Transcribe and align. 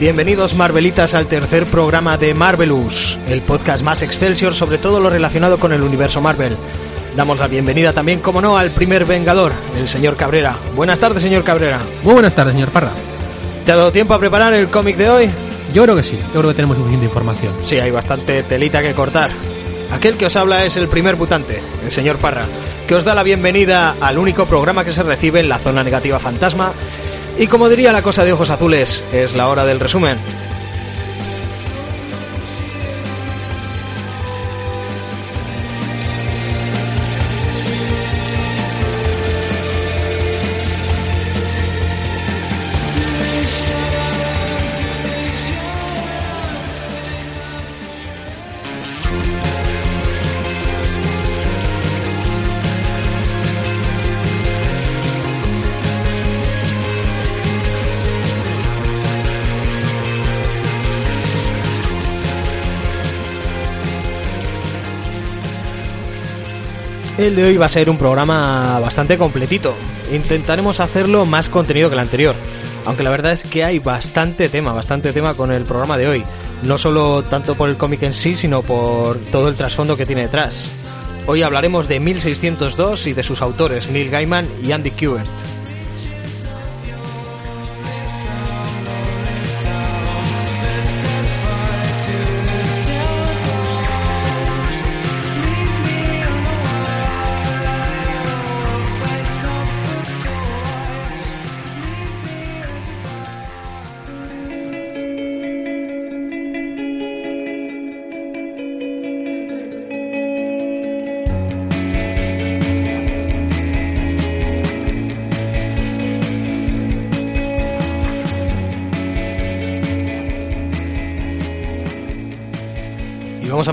Bienvenidos 0.00 0.54
Marvelitas 0.54 1.14
al 1.14 1.26
tercer 1.26 1.66
programa 1.66 2.16
de 2.16 2.32
Marvelous, 2.32 3.18
el 3.26 3.42
podcast 3.42 3.82
más 3.82 4.00
excelsior 4.02 4.54
sobre 4.54 4.78
todo 4.78 5.00
lo 5.00 5.10
relacionado 5.10 5.58
con 5.58 5.72
el 5.72 5.82
universo 5.82 6.20
Marvel. 6.20 6.56
Damos 7.16 7.40
la 7.40 7.48
bienvenida 7.48 7.92
también, 7.92 8.20
como 8.20 8.40
no, 8.40 8.56
al 8.56 8.70
primer 8.70 9.06
Vengador, 9.06 9.54
el 9.76 9.88
señor 9.88 10.16
Cabrera. 10.16 10.56
Buenas 10.76 11.00
tardes, 11.00 11.20
señor 11.20 11.42
Cabrera. 11.42 11.80
Muy 12.04 12.14
buenas 12.14 12.32
tardes, 12.32 12.54
señor 12.54 12.70
Parra. 12.70 12.92
¿Te 13.66 13.72
ha 13.72 13.76
dado 13.76 13.90
tiempo 13.90 14.14
a 14.14 14.20
preparar 14.20 14.54
el 14.54 14.68
cómic 14.68 14.96
de 14.96 15.10
hoy? 15.10 15.30
Yo 15.74 15.82
creo 15.82 15.96
que 15.96 16.04
sí, 16.04 16.16
yo 16.16 16.38
creo 16.38 16.50
que 16.50 16.54
tenemos 16.54 16.76
suficiente 16.76 17.06
información. 17.06 17.54
Sí, 17.64 17.80
hay 17.80 17.90
bastante 17.90 18.44
telita 18.44 18.80
que 18.80 18.94
cortar. 18.94 19.32
Aquel 19.90 20.16
que 20.16 20.26
os 20.26 20.36
habla 20.36 20.64
es 20.64 20.76
el 20.76 20.86
primer 20.86 21.16
mutante, 21.16 21.60
el 21.84 21.90
señor 21.90 22.18
Parra, 22.18 22.46
que 22.86 22.94
os 22.94 23.02
da 23.02 23.16
la 23.16 23.24
bienvenida 23.24 23.96
al 24.00 24.16
único 24.18 24.46
programa 24.46 24.84
que 24.84 24.92
se 24.92 25.02
recibe 25.02 25.40
en 25.40 25.48
la 25.48 25.58
zona 25.58 25.82
negativa 25.82 26.20
fantasma. 26.20 26.72
Y 27.38 27.46
como 27.46 27.68
diría 27.68 27.92
la 27.92 28.02
cosa 28.02 28.24
de 28.24 28.32
ojos 28.32 28.50
azules, 28.50 29.04
es 29.12 29.32
la 29.32 29.48
hora 29.48 29.64
del 29.64 29.78
resumen. 29.78 30.18
El 67.28 67.36
de 67.36 67.44
hoy 67.44 67.58
va 67.58 67.66
a 67.66 67.68
ser 67.68 67.90
un 67.90 67.98
programa 67.98 68.80
bastante 68.80 69.18
completito. 69.18 69.74
Intentaremos 70.10 70.80
hacerlo 70.80 71.26
más 71.26 71.50
contenido 71.50 71.90
que 71.90 71.94
el 71.94 72.00
anterior. 72.00 72.34
Aunque 72.86 73.02
la 73.02 73.10
verdad 73.10 73.32
es 73.32 73.44
que 73.44 73.62
hay 73.62 73.80
bastante 73.80 74.48
tema, 74.48 74.72
bastante 74.72 75.12
tema 75.12 75.34
con 75.34 75.52
el 75.52 75.66
programa 75.66 75.98
de 75.98 76.08
hoy. 76.08 76.24
No 76.62 76.78
solo 76.78 77.22
tanto 77.24 77.54
por 77.54 77.68
el 77.68 77.76
cómic 77.76 78.02
en 78.04 78.14
sí, 78.14 78.32
sino 78.32 78.62
por 78.62 79.18
todo 79.30 79.48
el 79.48 79.56
trasfondo 79.56 79.94
que 79.94 80.06
tiene 80.06 80.22
detrás. 80.22 80.82
Hoy 81.26 81.42
hablaremos 81.42 81.86
de 81.86 82.00
1602 82.00 83.08
y 83.08 83.12
de 83.12 83.22
sus 83.22 83.42
autores, 83.42 83.90
Neil 83.90 84.08
Gaiman 84.08 84.48
y 84.64 84.72
Andy 84.72 84.92
Kubert. 84.92 85.28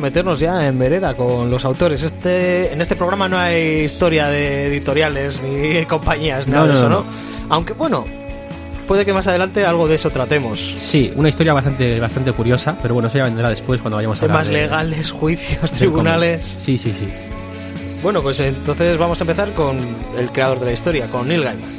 Meternos 0.06 0.40
ya 0.40 0.66
en 0.68 0.78
vereda 0.80 1.16
con 1.16 1.50
los 1.50 1.66
autores. 1.66 2.04
Este, 2.04 2.72
en 2.74 2.80
este 2.82 2.96
programa 2.96 3.28
no 3.28 3.38
hay 3.38 3.82
historia 3.86 4.28
de 4.30 4.68
editoriales 4.68 5.42
ni 5.42 5.86
compañías, 5.88 6.48
nada 6.48 6.62
No, 6.62 6.68
de 6.68 6.74
no, 6.74 6.80
eso, 6.80 6.90
no. 6.90 7.06
Aunque 7.50 7.74
bueno, 7.74 8.06
puede 8.88 9.04
que 9.04 9.12
más 9.14 9.28
adelante 9.28 9.66
algo 9.66 9.88
de 9.88 9.96
eso 9.96 10.10
tratemos. 10.10 10.60
Sí, 10.60 11.12
una 11.16 11.30
historia 11.30 11.54
bastante 11.54 12.00
bastante 12.00 12.32
curiosa, 12.34 12.78
pero 12.82 12.94
bueno, 12.94 13.08
eso 13.10 13.18
ya 13.18 13.24
vendrá 13.26 13.50
después 13.50 13.82
cuando 13.82 13.98
vayamos 13.98 14.22
a 14.22 14.26
hablar 14.26 14.38
Temas 14.44 14.48
de- 14.48 14.54
legales, 14.62 15.12
juicios, 15.12 15.72
tribunales. 15.72 16.58
Sí, 16.60 16.78
sí, 16.78 16.94
sí. 16.98 17.06
Bueno, 18.04 18.22
pues 18.22 18.40
entonces 18.40 18.98
vamos 18.98 19.20
a 19.20 19.24
empezar 19.24 19.52
con 19.54 19.78
el 20.18 20.32
creador 20.32 20.60
de 20.60 20.66
la 20.68 20.72
historia, 20.74 21.08
con 21.08 21.28
Neil 21.28 21.44
Gaiman. 21.44 21.70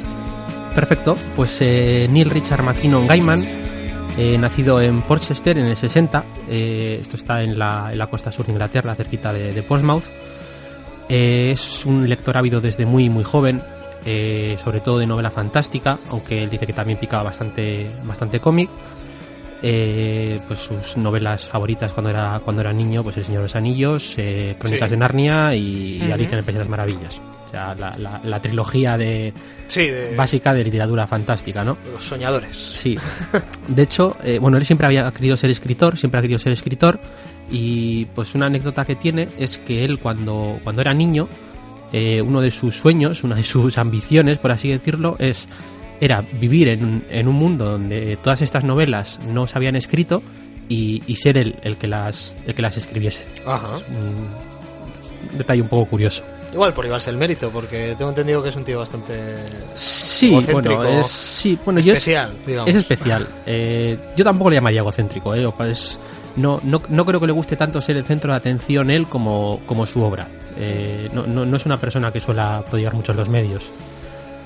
Perfecto, 0.75 1.15
pues 1.35 1.57
eh, 1.61 2.07
Neil 2.11 2.29
Richard 2.29 2.61
McKinnon 2.63 3.07
Gaiman, 3.07 3.47
eh, 4.17 4.37
nacido 4.37 4.81
en 4.81 5.01
Portchester 5.03 5.57
en 5.57 5.65
el 5.67 5.77
60, 5.77 6.25
eh, 6.49 6.97
esto 7.01 7.15
está 7.15 7.41
en 7.43 7.57
la, 7.57 7.89
en 7.91 7.97
la 7.97 8.07
costa 8.07 8.31
sur 8.31 8.45
de 8.45 8.51
Inglaterra, 8.51 8.95
cerquita 8.95 9.31
de, 9.31 9.53
de 9.53 9.63
Portsmouth. 9.63 10.05
Eh, 11.09 11.51
es 11.51 11.85
un 11.85 12.07
lector 12.09 12.35
ávido 12.37 12.59
desde 12.59 12.85
muy 12.85 13.09
muy 13.09 13.23
joven, 13.23 13.61
sobre 14.63 14.79
todo 14.79 14.99
de 14.99 15.05
novela 15.05 15.29
fantástica, 15.29 15.99
aunque 16.09 16.43
él 16.43 16.49
dice 16.49 16.65
que 16.65 16.71
también 16.73 16.97
picaba 16.97 17.23
bastante, 17.23 17.89
bastante 18.05 18.39
cómic. 18.39 18.69
Pues 19.59 20.59
sus 20.59 20.95
novelas 20.97 21.45
favoritas 21.45 21.91
cuando 21.93 22.09
era 22.11 22.39
cuando 22.39 22.61
era 22.61 22.71
niño, 22.71 23.03
pues 23.03 23.17
El 23.17 23.25
Señor 23.25 23.39
de 23.41 23.45
los 23.45 23.55
Anillos, 23.55 24.15
Crónicas 24.59 24.89
Sí. 24.89 24.95
de 24.95 24.97
Narnia 24.97 25.53
y, 25.55 25.97
y. 26.01 26.11
Alicia 26.11 26.33
en 26.33 26.39
el 26.39 26.45
País 26.45 26.55
de 26.55 26.59
las 26.59 26.69
Maravillas. 26.69 27.21
O 27.47 27.49
sea, 27.49 27.73
la, 27.75 27.91
la- 27.97 28.19
la 28.23 28.41
trilogía 28.41 28.97
de, 28.97 29.33
Sí, 29.67 29.83
de, 29.87 30.13
básica 30.15 30.53
de 30.53 30.65
literatura 30.65 31.07
fantástica, 31.07 31.63
¿no? 31.63 31.77
de 31.85 31.91
los 31.93 32.03
soñadores. 32.03 32.55
Sí. 32.57 32.97
De 33.69 33.83
hecho, 33.83 34.17
eh, 34.21 34.37
bueno, 34.37 34.57
él 34.57 34.65
siempre 34.65 34.85
había 34.87 35.09
querido 35.11 35.37
ser 35.37 35.49
escritor, 35.49 35.97
siempre 35.97 36.19
ha 36.19 36.21
querido 36.21 36.39
ser 36.39 36.51
escritor 36.51 36.99
y 37.49 38.03
pues 38.07 38.35
una 38.35 38.47
anécdota 38.47 38.83
que 38.83 38.95
tiene 38.95 39.29
es 39.37 39.57
que 39.59 39.85
él 39.85 39.99
cuando, 39.99 40.59
cuando 40.63 40.81
era 40.81 40.93
niño, 40.93 41.29
eh, 41.93 42.21
uno 42.21 42.41
de 42.41 42.51
sus 42.51 42.75
sueños, 42.77 43.23
una 43.23 43.35
de 43.35 43.43
sus 43.43 43.77
ambiciones, 43.77 44.37
por 44.39 44.51
así 44.51 44.69
decirlo, 44.69 45.15
es 45.19 45.47
era 46.01 46.21
vivir 46.21 46.67
en, 46.67 46.83
un- 46.83 47.03
en 47.09 47.27
un 47.29 47.35
mundo 47.35 47.63
donde 47.71 48.17
todas 48.17 48.41
estas 48.41 48.65
novelas 48.65 49.19
no 49.25 49.47
se 49.47 49.57
habían 49.57 49.77
escrito 49.77 50.21
y, 50.67 51.01
y 51.07 51.15
ser 51.15 51.37
él 51.37 51.55
el 51.63 51.77
que 51.77 51.87
las 51.87 52.35
el 52.45 52.53
que 52.53 52.61
las 52.61 52.75
escribiese. 52.75 53.25
Ajá. 53.45 53.77
Un 53.89 55.37
detalle 55.37 55.61
un 55.61 55.69
poco 55.69 55.85
curioso. 55.85 56.23
Igual 56.53 56.73
por 56.73 56.85
llevarse 56.85 57.09
el 57.09 57.17
mérito, 57.17 57.49
porque 57.49 57.93
tengo 57.97 58.09
entendido 58.09 58.41
que 58.41 58.49
es 58.49 58.55
un 58.55 58.63
tío 58.63 58.79
bastante 58.79 59.35
Sí, 59.75 60.31
bueno, 60.51 60.81
es 60.83 61.07
sí, 61.07 61.59
bueno, 61.63 61.79
yo 61.79 61.91
es- 61.93 61.99
especial, 61.99 62.31
digamos. 62.45 62.69
Es 62.69 62.75
especial. 62.77 63.27
Eh, 63.45 63.97
yo 64.15 64.23
tampoco 64.23 64.49
le 64.49 64.55
llamaría 64.55 64.79
egocéntrico. 64.79 65.35
¿eh? 65.35 65.47
Es- 65.69 65.99
no, 66.37 66.59
no, 66.63 66.81
no 66.89 67.05
creo 67.05 67.19
que 67.19 67.27
le 67.27 67.33
guste 67.33 67.55
tanto 67.55 67.81
ser 67.81 67.97
el 67.97 68.03
centro 68.05 68.31
de 68.31 68.37
atención 68.37 68.89
él 68.91 69.07
como, 69.07 69.59
como 69.65 69.85
su 69.85 70.01
obra. 70.01 70.27
Eh, 70.57 71.09
no, 71.13 71.27
no, 71.27 71.45
no 71.45 71.57
es 71.57 71.65
una 71.65 71.77
persona 71.77 72.11
que 72.11 72.19
suele 72.19 72.41
prodigar 72.69 72.93
mucho 72.93 73.11
en 73.11 73.17
los 73.17 73.29
medios. 73.29 73.71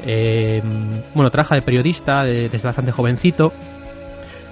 Eh, 0.06 0.62
bueno, 1.14 1.30
trabaja 1.30 1.56
de 1.56 1.62
periodista 1.62 2.24
de- 2.26 2.50
desde 2.50 2.68
bastante 2.68 2.92
jovencito. 2.92 3.54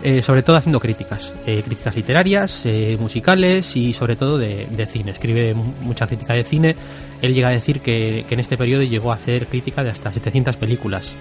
Eh, 0.03 0.21
sobre 0.21 0.43
todo 0.43 0.55
haciendo 0.55 0.79
críticas, 0.79 1.33
eh, 1.45 1.61
críticas 1.65 1.95
literarias, 1.95 2.65
eh, 2.65 2.97
musicales 2.99 3.75
y 3.75 3.93
sobre 3.93 4.15
todo 4.15 4.37
de, 4.37 4.67
de 4.71 4.85
cine. 4.85 5.11
Escribe 5.11 5.53
mu- 5.53 5.73
mucha 5.81 6.07
crítica 6.07 6.33
de 6.33 6.43
cine. 6.43 6.75
Él 7.21 7.33
llega 7.33 7.49
a 7.49 7.51
decir 7.51 7.81
que, 7.81 8.25
que 8.27 8.33
en 8.33 8.39
este 8.39 8.57
periodo 8.57 8.83
llegó 8.83 9.11
a 9.11 9.15
hacer 9.15 9.47
crítica 9.47 9.83
de 9.83 9.89
hasta 9.91 10.11
700 10.13 10.55
películas. 10.57 11.15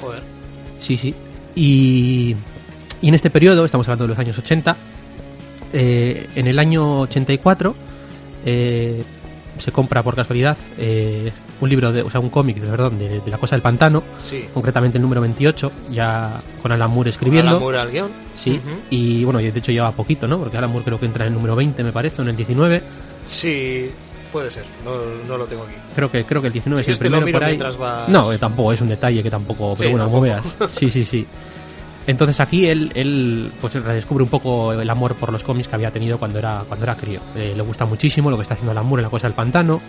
Joder. 0.00 0.22
Sí, 0.80 0.96
sí. 0.96 1.14
Y, 1.54 2.34
y 3.00 3.08
en 3.08 3.14
este 3.14 3.30
periodo, 3.30 3.64
estamos 3.64 3.86
hablando 3.88 4.04
de 4.04 4.08
los 4.08 4.18
años 4.18 4.38
80, 4.38 4.76
eh, 5.72 6.26
en 6.34 6.46
el 6.46 6.58
año 6.58 7.00
84 7.00 7.74
eh, 8.46 9.02
se 9.58 9.72
compra 9.72 10.02
por 10.02 10.14
casualidad 10.16 10.56
eh, 10.78 11.32
un 11.60 11.68
libro, 11.68 11.92
de, 11.92 12.02
o 12.02 12.10
sea, 12.10 12.20
un 12.20 12.28
cómic, 12.30 12.56
de, 12.58 12.68
perdón, 12.68 12.98
de, 12.98 13.20
de 13.20 13.30
La 13.30 13.38
Cosa 13.38 13.54
del 13.56 13.62
Pantano, 13.62 14.02
Sí. 14.22 14.44
concretamente 14.52 14.98
el 14.98 15.02
número 15.02 15.20
28, 15.20 15.72
ya 15.90 16.40
con 16.60 16.72
Alan 16.72 16.90
Moore 16.90 17.10
escribiendo. 17.10 17.50
Alan 17.52 17.62
Moore 17.62 17.78
al 17.78 17.90
guion. 17.90 18.10
Sí, 18.34 18.60
y 18.90 19.24
bueno, 19.24 19.38
de 19.38 19.48
hecho 19.48 19.72
lleva 19.72 19.92
poquito, 19.92 20.26
¿no? 20.26 20.38
Porque 20.38 20.56
Alan 20.58 20.70
Moore 20.70 20.84
creo 20.84 20.98
que 21.00 21.06
entra 21.06 21.24
en 21.24 21.28
el 21.28 21.34
número 21.34 21.54
20, 21.56 21.82
me 21.84 21.92
parece, 21.92 22.20
o 22.20 22.24
en 22.24 22.30
el 22.30 22.36
19. 22.36 22.82
Sí, 23.28 23.90
puede 24.32 24.50
ser. 24.50 24.64
No, 24.84 24.92
no 25.28 25.36
lo 25.36 25.44
tengo 25.46 25.62
aquí. 25.62 25.74
Creo 25.94 26.10
que 26.10 26.24
creo 26.24 26.40
que 26.40 26.48
el 26.48 26.52
19 26.52 26.82
Si 26.82 26.90
es 26.90 26.98
el 27.00 27.08
quieres 27.08 27.12
te 27.12 27.20
lo 27.20 27.24
primero 27.24 27.38
por 27.62 27.76
ahí. 27.78 27.78
vas- 27.80 28.08
No, 28.08 28.32
eh, 28.32 28.38
tampoco 28.38 28.72
es 28.72 28.80
un 28.80 28.88
detalle 28.88 29.22
que 29.22 29.30
tampoco, 29.30 29.74
pero 29.76 29.88
Sí, 29.90 29.92
bueno, 29.94 30.06
como 30.10 30.20
veas. 30.20 30.56
Sí, 30.68 30.90
sí, 30.90 31.04
sí. 31.04 31.26
Entonces 32.06 32.38
aquí 32.40 32.66
él, 32.68 32.92
él 32.94 33.50
pues 33.60 33.74
redescubre 33.74 34.22
un 34.24 34.30
poco 34.30 34.72
el 34.72 34.90
amor 34.90 35.14
por 35.16 35.32
los 35.32 35.42
cómics 35.42 35.68
que 35.68 35.74
había 35.76 35.90
tenido 35.90 36.18
cuando 36.18 36.38
era 36.38 36.62
cuando 36.68 36.84
era 36.84 36.96
crío. 36.96 37.20
Eh, 37.34 37.54
le 37.56 37.62
gusta 37.62 37.86
muchísimo 37.86 38.30
lo 38.30 38.36
que 38.36 38.42
está 38.42 38.54
haciendo 38.54 38.72
Alan 38.72 38.86
en 38.92 39.02
La 39.02 39.08
Cosa 39.10 39.26
del 39.26 39.34
Pantano. 39.34 39.80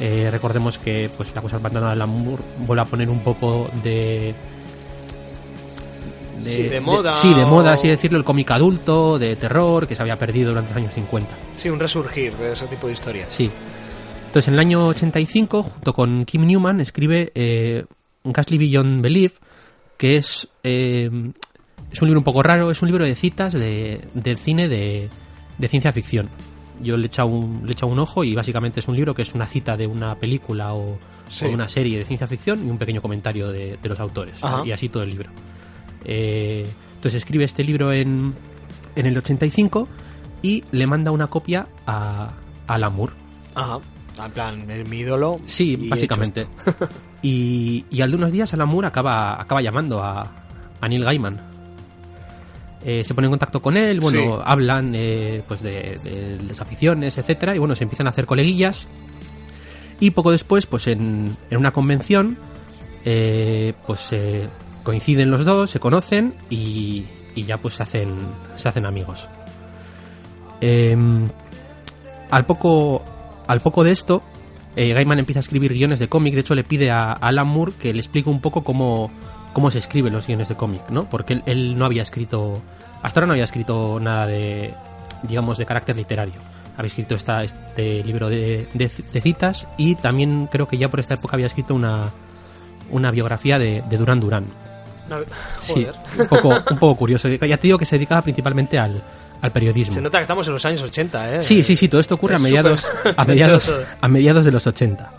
Eh, 0.00 0.28
recordemos 0.30 0.78
que 0.78 1.10
pues 1.14 1.34
La 1.34 1.42
Cosa 1.42 1.56
del 1.56 1.62
Pantano 1.62 1.86
de 1.86 1.92
Alan 1.92 2.08
Moore 2.08 2.42
vuelve 2.66 2.82
a 2.82 2.86
poner 2.86 3.10
un 3.10 3.20
poco 3.20 3.70
de 3.84 4.34
Sí, 6.42 6.62
de 6.62 6.80
moda 6.80 7.12
sí, 7.12 7.34
de 7.34 7.44
moda, 7.44 7.72
o- 7.72 7.74
así 7.74 7.88
decirlo, 7.88 8.16
el 8.16 8.24
cómic 8.24 8.50
adulto, 8.50 9.18
de 9.18 9.36
terror, 9.36 9.86
que 9.86 9.94
se 9.94 10.00
había 10.00 10.16
perdido 10.16 10.48
durante 10.50 10.70
los 10.70 10.78
años 10.78 10.94
50. 10.94 11.30
Sí, 11.56 11.68
un 11.68 11.78
resurgir 11.78 12.34
de 12.36 12.54
ese 12.54 12.66
tipo 12.66 12.86
de 12.86 12.94
historias. 12.94 13.26
Sí. 13.28 13.50
Entonces, 14.26 14.48
en 14.48 14.54
el 14.54 14.60
año 14.60 14.86
85, 14.86 15.62
junto 15.62 15.92
con 15.92 16.24
Kim 16.24 16.46
Newman, 16.46 16.80
escribe 16.80 17.30
eh, 17.34 17.84
Ghastly 18.24 18.56
Beyond 18.56 19.02
Belief, 19.02 19.34
que 19.98 20.16
es 20.16 20.48
eh, 20.64 21.10
es 21.90 22.00
un 22.02 22.08
libro 22.08 22.20
un 22.20 22.24
poco 22.24 22.42
raro, 22.42 22.70
es 22.70 22.80
un 22.82 22.88
libro 22.88 23.04
de 23.04 23.14
citas 23.14 23.52
de, 23.52 24.00
del 24.14 24.38
cine 24.38 24.68
de, 24.68 25.08
de 25.58 25.68
ciencia 25.68 25.92
ficción. 25.92 26.28
Yo 26.82 26.96
le 26.96 27.04
he, 27.04 27.06
echado 27.06 27.28
un, 27.28 27.62
le 27.64 27.70
he 27.70 27.72
echado 27.72 27.92
un 27.92 27.98
ojo 27.98 28.24
y 28.24 28.34
básicamente 28.34 28.80
es 28.80 28.88
un 28.88 28.96
libro 28.96 29.14
que 29.14 29.22
es 29.22 29.34
una 29.34 29.46
cita 29.46 29.76
de 29.76 29.86
una 29.86 30.14
película 30.16 30.74
o, 30.74 30.98
Sí. 31.28 31.44
o 31.44 31.48
de 31.48 31.54
una 31.54 31.68
serie 31.68 31.96
de 31.98 32.04
ciencia 32.04 32.26
ficción 32.26 32.66
y 32.66 32.70
un 32.70 32.76
pequeño 32.78 33.00
comentario 33.00 33.52
de, 33.52 33.78
de 33.80 33.88
los 33.88 34.00
autores. 34.00 34.34
Ajá. 34.42 34.62
Y 34.66 34.72
así 34.72 34.88
todo 34.88 35.04
el 35.04 35.10
libro. 35.10 35.30
Eh, 36.04 36.66
entonces 36.94 37.20
escribe 37.20 37.44
este 37.44 37.62
libro 37.62 37.92
en, 37.92 38.34
en 38.96 39.06
el 39.06 39.16
85 39.16 39.86
y 40.42 40.64
le 40.72 40.86
manda 40.86 41.10
una 41.12 41.28
copia 41.28 41.68
a, 41.86 42.32
a 42.66 42.74
Alan 42.74 42.94
Moore. 42.94 43.12
Ajá. 43.54 43.78
En 44.24 44.32
plan, 44.32 44.70
es 44.70 44.88
mi 44.88 44.98
ídolo. 44.98 45.38
Sí, 45.46 45.76
y 45.80 45.88
básicamente. 45.88 46.46
y, 47.22 47.84
y 47.90 48.02
al 48.02 48.10
de 48.10 48.16
unos 48.16 48.32
días 48.32 48.52
Alan 48.52 48.68
Moore 48.68 48.88
acaba, 48.88 49.40
acaba 49.40 49.62
llamando 49.62 50.02
a, 50.02 50.22
a 50.80 50.88
Neil 50.88 51.04
Gaiman. 51.04 51.40
Eh, 52.84 53.04
se 53.04 53.12
pone 53.14 53.26
en 53.26 53.30
contacto 53.32 53.60
con 53.60 53.76
él, 53.76 54.00
bueno, 54.00 54.36
Sí. 54.36 54.42
hablan 54.44 54.94
eh, 54.94 55.42
pues 55.46 55.62
de, 55.62 55.98
de 56.02 56.38
las 56.48 56.60
aficiones, 56.60 57.18
etcétera, 57.18 57.54
y 57.54 57.58
bueno, 57.58 57.74
se 57.74 57.84
empiezan 57.84 58.06
a 58.06 58.10
hacer 58.10 58.24
coleguillas. 58.26 58.88
Y 60.00 60.12
poco 60.12 60.30
después, 60.30 60.64
pues 60.66 60.86
en, 60.86 61.36
en 61.50 61.58
una 61.58 61.72
convención, 61.72 62.38
eh, 63.04 63.74
pues 63.86 64.08
eh, 64.12 64.48
coinciden 64.82 65.30
los 65.30 65.44
dos, 65.44 65.68
se 65.70 65.78
conocen 65.78 66.34
y, 66.48 67.04
y 67.34 67.42
ya 67.44 67.58
pues 67.58 67.74
se 67.74 67.82
hacen, 67.82 68.14
se 68.56 68.68
hacen 68.70 68.86
amigos. 68.86 69.28
Em, 70.62 71.28
al 72.30 72.46
poco 72.46 73.04
al 73.46 73.60
poco 73.60 73.82
de 73.84 73.90
esto, 73.92 74.22
eh, 74.76 74.92
Gaiman 74.94 75.18
empieza 75.18 75.40
a 75.40 75.42
escribir 75.42 75.72
guiones 75.74 75.98
de 75.98 76.08
cómic. 76.08 76.34
De 76.34 76.40
hecho, 76.40 76.54
le 76.54 76.64
pide 76.64 76.90
a, 76.90 77.10
a 77.10 77.14
Alan 77.14 77.48
Moore 77.48 77.72
que 77.78 77.92
le 77.92 77.98
explique 77.98 78.30
un 78.30 78.40
poco 78.40 78.62
cómo, 78.62 79.10
cómo 79.52 79.70
se 79.70 79.78
escriben 79.78 80.12
los 80.12 80.26
guiones 80.26 80.48
de 80.48 80.56
cómic, 80.56 80.88
¿no? 80.90 81.04
Porque 81.04 81.34
él, 81.34 81.42
él 81.46 81.76
no 81.78 81.84
había 81.86 82.02
escrito, 82.02 82.62
hasta 83.02 83.20
ahora 83.20 83.26
no 83.28 83.32
había 83.32 83.44
escrito 83.44 83.98
nada 84.00 84.26
de, 84.26 84.74
digamos, 85.22 85.58
de 85.58 85.66
carácter 85.66 85.96
literario. 85.96 86.34
Había 86.76 86.88
escrito 86.88 87.14
esta, 87.14 87.42
este 87.44 88.02
libro 88.04 88.28
de, 88.28 88.68
de- 88.72 88.88
de 89.12 89.20
citas 89.20 89.66
y 89.76 89.96
también 89.96 90.48
creo 90.50 90.66
que 90.66 90.78
ya 90.78 90.88
por 90.88 91.00
esta 91.00 91.14
época 91.14 91.36
había 91.36 91.46
escrito 91.46 91.74
una, 91.74 92.04
una 92.90 93.10
biografía 93.10 93.58
de, 93.58 93.82
de 93.88 93.96
Durán 93.98 94.20
Durán. 94.20 94.46
No, 95.08 95.16
Sí, 95.60 95.86
un 96.18 96.26
poco, 96.26 96.48
un 96.48 96.78
poco 96.78 96.96
curioso. 96.96 97.28
Ya 97.28 97.56
te 97.56 97.62
digo 97.66 97.78
que 97.78 97.84
se 97.84 97.96
dedicaba 97.96 98.22
principalmente 98.22 98.78
al, 98.78 99.02
al 99.42 99.50
periodismo. 99.50 99.94
Se 99.94 100.00
nota 100.00 100.18
que 100.18 100.22
estamos 100.22 100.46
en 100.46 100.52
los 100.54 100.64
años 100.64 100.80
80, 100.82 101.36
¿eh? 101.36 101.42
Sí, 101.42 101.62
sí, 101.64 101.76
sí, 101.76 101.88
todo 101.88 102.00
esto 102.00 102.14
ocurre 102.14 102.36
a 102.36 102.38
mediados, 102.38 102.86
a 103.16 103.24
mediados, 103.24 103.70
a 104.00 104.08
mediados 104.08 104.44
de 104.44 104.52
los 104.52 104.66
80. 104.66 105.10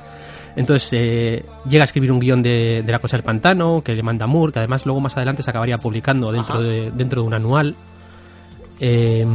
Entonces 0.56 0.92
eh, 0.94 1.46
llega 1.70 1.84
a 1.84 1.86
escribir 1.86 2.12
un 2.12 2.20
guion 2.20 2.42
de, 2.42 2.84
de 2.84 2.92
La 2.92 3.00
Cosa 3.00 3.18
del 3.18 3.24
Pantano 3.24 3.82
que 3.82 3.94
le 3.94 4.04
manda 4.04 4.28
Moore, 4.28 4.54
que 4.54 4.60
además 4.60 4.86
luego 4.86 5.00
más 5.00 5.16
adelante 5.16 5.44
se 5.44 5.50
acabaría 5.50 5.78
publicando 5.78 6.32
dentro, 6.32 6.62
de, 6.62 6.92
dentro 6.92 7.22
de 7.22 7.28
un 7.28 7.34
anual. 7.34 7.76
Eh, 8.80 9.26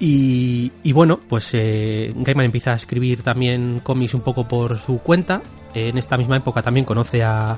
y, 0.00 0.72
y 0.82 0.92
bueno, 0.92 1.20
pues 1.28 1.50
eh, 1.52 2.12
Gaiman 2.16 2.46
empieza 2.46 2.72
a 2.72 2.74
escribir 2.74 3.22
también 3.22 3.80
cómics 3.84 4.14
un 4.14 4.22
poco 4.22 4.48
por 4.48 4.78
su 4.80 4.98
cuenta. 4.98 5.40
En 5.74 5.96
esta 5.96 6.16
misma 6.16 6.36
época 6.36 6.60
también 6.60 6.84
conoce 6.84 7.22
a, 7.22 7.56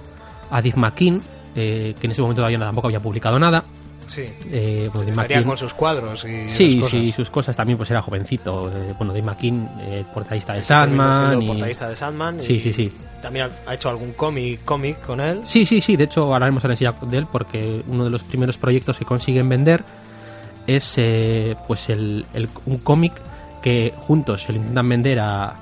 a 0.50 0.62
Dick 0.62 0.76
McKean, 0.76 1.20
eh, 1.56 1.94
que 1.98 2.06
en 2.06 2.10
ese 2.10 2.20
momento 2.20 2.42
todavía 2.42 2.58
tampoco 2.58 2.88
había 2.88 3.00
publicado 3.00 3.38
nada. 3.38 3.64
Sí. 4.06 4.22
Eh, 4.50 4.88
bueno, 4.92 5.06
Dick 5.06 5.10
Estaría 5.10 5.38
McKean- 5.40 5.44
con 5.46 5.56
sus 5.56 5.74
cuadros 5.74 6.24
y 6.24 6.48
Sí, 6.48 6.82
sí, 6.88 7.12
sus 7.12 7.30
cosas 7.30 7.56
también, 7.56 7.76
pues 7.76 7.90
era 7.90 8.02
jovencito. 8.02 8.70
Eh, 8.70 8.94
bueno, 8.98 9.12
Dave 9.12 9.22
McKean, 9.24 9.68
eh, 9.80 10.04
portadista 10.12 10.52
de 10.54 10.64
Sandman. 10.64 11.42
Y... 11.42 11.46
portadista 11.46 11.88
de 11.88 11.96
Sandman. 11.96 12.40
Sí, 12.40 12.54
y 12.54 12.60
sí, 12.60 12.72
sí. 12.72 12.92
También 13.22 13.48
ha- 13.66 13.74
hecho 13.74 13.88
algún 13.88 14.12
cómic 14.12 14.64
cómic 14.64 15.00
con 15.02 15.20
él. 15.20 15.40
Sí, 15.44 15.64
sí, 15.64 15.80
sí. 15.80 15.96
De 15.96 16.04
hecho, 16.04 16.32
hablaremos 16.34 16.62
ahora 16.64 16.74
enseguida 16.74 16.94
de 17.10 17.18
él 17.18 17.26
porque 17.30 17.82
uno 17.88 18.04
de 18.04 18.10
los 18.10 18.22
primeros 18.24 18.58
proyectos 18.58 18.98
que 18.98 19.04
consiguen 19.04 19.48
vender 19.48 19.82
es 20.66 20.94
eh, 20.96 21.56
pues 21.66 21.88
el, 21.90 22.24
el- 22.34 22.48
un 22.66 22.78
cómic 22.78 23.12
que 23.62 23.92
juntos 23.96 24.42
se 24.42 24.52
le 24.52 24.58
intentan 24.58 24.88
vender 24.88 25.20
a, 25.20 25.54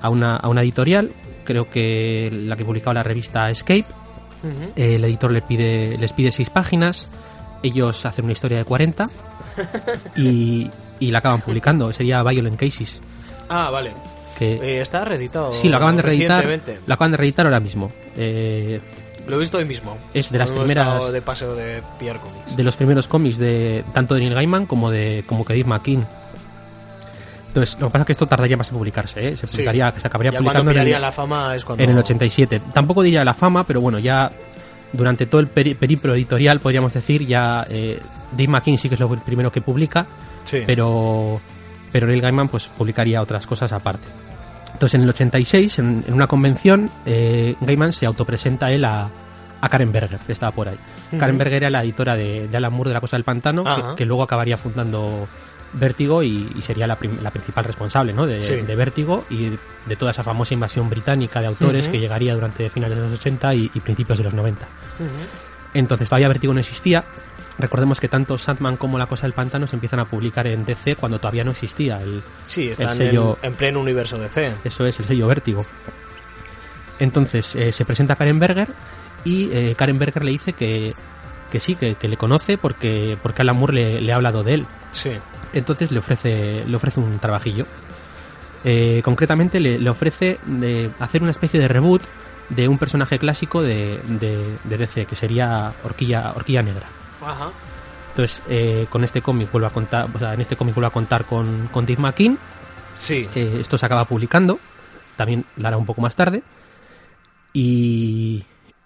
a, 0.00 0.08
una, 0.10 0.36
a 0.36 0.48
una 0.48 0.62
editorial. 0.62 1.10
Creo 1.44 1.68
que 1.68 2.30
la 2.32 2.56
que 2.56 2.64
publicaba 2.64 2.94
la 2.94 3.02
revista 3.02 3.48
Escape. 3.50 3.84
Eh, 4.74 4.96
el 4.96 5.04
editor 5.04 5.30
le 5.30 5.40
pide, 5.42 5.96
les 5.98 6.12
pide 6.12 6.32
seis 6.32 6.50
páginas. 6.50 7.08
Ellos 7.62 8.04
hacen 8.06 8.24
una 8.24 8.32
historia 8.32 8.58
de 8.58 8.64
40 8.64 9.08
y, 10.16 10.70
y 10.98 11.10
la 11.10 11.18
acaban 11.18 11.40
publicando. 11.40 11.92
Sería 11.92 12.22
Violent 12.22 12.58
Cases. 12.58 13.00
Ah, 13.48 13.70
vale. 13.70 13.92
Que, 14.38 14.54
Eh, 14.54 14.80
está 14.80 15.04
reeditado. 15.04 15.52
Sí, 15.52 15.68
lo 15.68 15.76
acaban 15.76 15.96
de 15.96 16.02
reeditar. 16.02 16.44
Lo 16.86 16.94
acaban 16.94 17.12
de 17.12 17.16
reeditar 17.18 17.46
ahora 17.46 17.60
mismo. 17.60 17.90
Eh, 18.16 18.80
Lo 19.26 19.36
he 19.36 19.38
visto 19.38 19.58
hoy 19.58 19.64
mismo. 19.64 19.96
Es 20.14 20.30
de 20.30 20.38
las 20.38 20.50
Hemos 20.50 20.64
primeras- 20.64 21.12
de 21.12 21.22
paseo 21.22 21.54
de 21.54 21.82
Pierre 21.98 22.18
Comics. 22.18 22.56
de 22.56 22.62
los 22.64 22.76
primeros 22.76 23.06
cómics 23.08 23.38
de 23.38 23.84
tanto 23.92 24.14
de 24.14 24.20
Neil 24.22 24.34
Gaiman 24.34 24.66
como 24.66 24.90
de 24.90 25.24
como 25.26 25.44
que 25.44 25.52
Dave 25.54 25.68
McKean. 25.68 26.08
Entonces, 27.48 27.78
lo 27.78 27.88
que 27.88 27.92
pasa 27.92 28.02
es 28.02 28.06
que 28.06 28.12
esto 28.12 28.26
tardaría 28.26 28.56
más 28.56 28.70
en 28.72 28.78
publicarse, 28.78 29.28
¿eh? 29.28 29.36
Se 29.36 29.46
Sí. 29.46 29.52
publicaría, 29.56 29.92
se 29.98 30.06
acabaría 30.06 30.32
Ya 30.32 30.38
publicando 30.38 30.70
en 30.70 30.78
el, 30.78 31.00
la 31.00 31.12
fama 31.12 31.54
es 31.54 31.64
cuando... 31.66 31.84
en 31.84 31.90
el 31.90 31.98
87. 31.98 32.62
Tampoco 32.72 33.02
diría 33.02 33.22
la 33.26 33.34
fama, 33.34 33.62
pero 33.64 33.82
bueno, 33.82 33.98
ya 33.98 34.30
durante 34.92 35.26
todo 35.26 35.40
el 35.40 35.48
peri- 35.52 35.76
periplo 35.76 36.14
editorial, 36.14 36.60
podríamos 36.60 36.92
decir, 36.92 37.26
ya 37.26 37.64
eh, 37.68 37.98
Dave 38.32 38.48
McKean 38.48 38.76
sí 38.76 38.88
que 38.88 38.94
es 38.94 39.00
lo 39.00 39.08
primero 39.08 39.50
que 39.50 39.60
publica, 39.60 40.06
Sí. 40.44 40.58
pero 40.66 41.40
pero 41.90 42.06
Neil 42.06 42.20
Gaiman 42.22 42.48
pues 42.48 42.68
publicaría 42.68 43.20
otras 43.20 43.46
cosas 43.46 43.72
aparte. 43.72 44.08
Entonces 44.72 44.94
en 44.94 45.02
el 45.02 45.10
86, 45.10 45.78
en, 45.78 46.04
en 46.08 46.14
una 46.14 46.26
convención, 46.26 46.90
eh, 47.04 47.54
Gaiman 47.60 47.92
se 47.92 48.06
autopresenta 48.06 48.70
él 48.72 48.84
a, 48.86 49.10
a 49.60 49.68
Karen 49.68 49.92
Berger, 49.92 50.18
que 50.20 50.32
estaba 50.32 50.52
por 50.52 50.68
ahí. 50.68 50.76
Karen 51.18 51.36
Berger 51.38 51.64
era 51.64 51.70
la 51.70 51.82
editora 51.84 52.16
de, 52.16 52.48
de 52.48 52.56
Alan 52.56 52.72
Moore 52.72 52.88
de 52.90 52.94
La 52.94 53.00
Cosa 53.00 53.16
del 53.16 53.24
Pantano, 53.24 53.62
que 53.94 54.06
luego 54.06 54.22
acabaría 54.22 54.56
fundando 54.56 55.28
Vértigo 55.74 56.22
y, 56.22 56.48
y 56.54 56.62
sería 56.62 56.86
la, 56.86 56.96
principal 56.96 57.64
responsable 57.64 58.12
¿no? 58.12 58.26
de, 58.26 58.44
Sí. 58.44 58.52
de 58.66 58.76
Vértigo 58.76 59.24
y 59.30 59.50
de 59.86 59.96
toda 59.96 60.10
esa 60.10 60.22
famosa 60.22 60.52
invasión 60.54 60.90
británica 60.90 61.40
de 61.40 61.46
autores 61.46 61.88
que 61.88 61.98
llegaría 61.98 62.34
durante 62.34 62.68
finales 62.70 62.98
de 62.98 63.04
los 63.08 63.18
80 63.18 63.54
y, 63.54 63.70
y 63.74 63.80
principios 63.80 64.18
de 64.18 64.24
los 64.24 64.34
90. 64.34 64.64
Ujú. 64.64 65.08
Entonces 65.74 66.08
todavía 66.08 66.28
Vértigo 66.28 66.52
no 66.52 66.60
existía. 66.60 67.04
Recordemos 67.58 68.00
que 68.00 68.08
tanto 68.08 68.36
Sandman 68.38 68.76
como 68.76 68.98
La 68.98 69.06
Cosa 69.06 69.22
del 69.22 69.32
Pantano 69.34 69.66
se 69.66 69.76
empiezan 69.76 70.00
a 70.00 70.04
publicar 70.06 70.46
en 70.46 70.64
DC 70.64 70.96
cuando 70.96 71.18
todavía 71.18 71.44
no 71.44 71.50
existía 71.52 72.00
el, 72.02 72.22
Sí, 72.46 72.68
están 72.70 72.96
sello- 72.96 73.38
en, 73.42 73.48
en 73.50 73.54
pleno 73.54 73.80
universo 73.80 74.18
DC. 74.18 74.54
eso 74.64 74.86
es 74.86 74.98
el 75.00 75.06
sello 75.06 75.26
Vértigo. 75.26 75.64
Entonces 76.98 77.54
eh, 77.56 77.72
se 77.72 77.84
presenta 77.84 78.16
Karen 78.16 78.38
Berger 78.38 78.68
y 79.24 79.50
eh, 79.52 79.74
Karen 79.76 79.98
Berger 79.98 80.24
le 80.24 80.32
dice 80.32 80.52
que, 80.52 80.94
que 81.52 81.60
sí, 81.60 81.76
que, 81.76 81.94
que 81.94 82.08
le 82.08 82.16
conoce 82.16 82.58
porque, 82.58 83.16
porque 83.22 83.42
Alan 83.42 83.56
Moore 83.56 83.74
le, 83.74 84.00
le 84.00 84.12
ha 84.12 84.16
hablado 84.16 84.42
de 84.42 84.54
él. 84.54 84.66
Sí. 84.92 85.10
Entonces 85.52 85.92
le 85.92 85.98
ofrece, 86.00 86.64
le 86.66 86.76
ofrece 86.76 86.98
un 86.98 87.18
trabajillo. 87.20 87.66
Eh, 88.64 89.02
concretamente 89.04 89.60
le, 89.60 89.78
le 89.78 89.90
ofrece 89.90 90.38
de 90.46 90.90
hacer 90.98 91.20
una 91.22 91.30
especie 91.32 91.60
de 91.60 91.68
reboot 91.68 92.02
de 92.48 92.68
un 92.68 92.78
personaje 92.78 93.18
clásico 93.18 93.60
de, 93.62 94.00
de, 94.04 94.56
de 94.64 94.76
DC, 94.78 95.04
que 95.04 95.14
sería 95.16 95.72
Horquilla, 95.84 96.32
Horquilla 96.34 96.62
Negra. 96.62 96.86
Ajá. 97.24 97.50
Entonces, 98.10 98.42
eh, 98.48 98.86
con 98.90 99.04
este 99.04 99.22
cómic 99.22 99.50
vuelvo 99.52 99.68
a 99.68 99.70
contar, 99.70 100.08
o 100.14 100.18
sea, 100.18 100.34
en 100.34 100.40
este 100.40 100.56
cómic 100.56 100.74
vuelvo 100.74 100.88
a 100.88 100.90
contar 100.90 101.24
con, 101.24 101.68
con 101.68 101.86
Dave 101.86 102.00
McKean, 102.00 102.38
Sí. 102.98 103.28
eh, 103.34 103.58
esto 103.60 103.76
se 103.78 103.86
acaba 103.86 104.04
publicando, 104.04 104.58
también 105.16 105.44
la 105.56 105.68
hará 105.68 105.76
un 105.76 105.86
poco 105.86 106.00
más 106.02 106.14
tarde. 106.16 106.42
Y, 107.54 108.44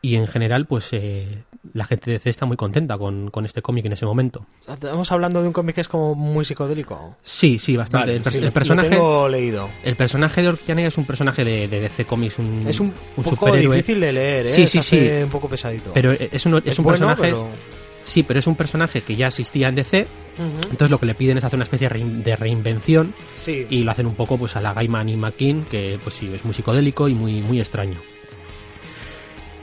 y 0.08 0.16
en 0.16 0.26
general, 0.26 0.66
pues 0.66 0.88
eh, 0.92 1.42
la 1.72 1.84
gente 1.84 2.10
de 2.10 2.18
DC 2.18 2.30
está 2.30 2.46
muy 2.46 2.56
contenta 2.56 2.96
con, 2.98 3.30
con 3.30 3.44
este 3.44 3.62
cómic 3.62 3.84
en 3.86 3.92
ese 3.92 4.06
momento. 4.06 4.46
Estamos 4.68 5.10
hablando 5.12 5.40
de 5.42 5.48
un 5.48 5.52
cómic 5.52 5.74
que 5.74 5.80
es 5.82 5.88
como 5.88 6.14
muy 6.14 6.44
psicodélico. 6.44 7.16
Sí, 7.22 7.58
sí, 7.58 7.76
bastante. 7.76 8.12
Vale, 8.12 8.22
el, 8.24 8.32
sí, 8.32 8.38
el 8.44 8.52
personaje, 8.52 8.88
Lo 8.90 8.94
tengo 8.96 9.28
leído. 9.28 9.68
el 9.84 9.96
personaje 9.96 10.42
de 10.42 10.74
Negra 10.74 10.88
es 10.88 10.98
un 10.98 11.04
personaje 11.04 11.44
de, 11.44 11.68
de 11.68 11.80
DC 11.80 12.04
Comics, 12.04 12.38
un, 12.38 12.64
Es 12.68 12.78
un, 12.80 12.88
un 13.16 13.24
poco 13.24 13.30
superhéroe. 13.36 13.76
difícil 13.76 14.00
de 14.00 14.12
leer, 14.12 14.46
¿eh? 14.46 14.52
Sí, 14.52 14.66
sí, 14.66 14.80
sí. 14.82 14.98
un 15.24 15.30
poco 15.30 15.48
pesadito. 15.48 15.90
Pero 15.92 16.12
es 16.12 16.46
un, 16.46 16.62
es 16.64 16.78
un 16.78 16.84
bueno, 16.84 16.98
personaje. 16.98 17.22
pero- 17.22 17.48
Sí, 18.04 18.22
pero 18.22 18.38
es 18.38 18.46
un 18.46 18.54
personaje 18.54 19.00
que 19.00 19.16
ya 19.16 19.26
existía 19.26 19.68
en 19.68 19.74
DC. 19.74 20.06
Entonces 20.70 20.90
lo 20.90 21.00
que 21.00 21.06
le 21.06 21.16
piden 21.16 21.38
es 21.38 21.44
hacer 21.44 21.56
una 21.56 21.64
especie 21.64 21.88
de 21.88 22.36
reinvención 22.36 23.12
Sí. 23.42 23.66
y 23.68 23.82
lo 23.82 23.90
hacen 23.90 24.06
un 24.06 24.14
poco 24.14 24.38
pues 24.38 24.54
a 24.54 24.60
la 24.60 24.72
Gaiman 24.72 25.08
y 25.08 25.16
McKean, 25.16 25.64
que 25.64 25.98
pues 26.00 26.14
sí, 26.14 26.30
es 26.32 26.44
muy 26.44 26.54
psicodélico 26.54 27.08
y 27.08 27.14
muy, 27.14 27.42
muy 27.42 27.58
extraño. 27.58 27.96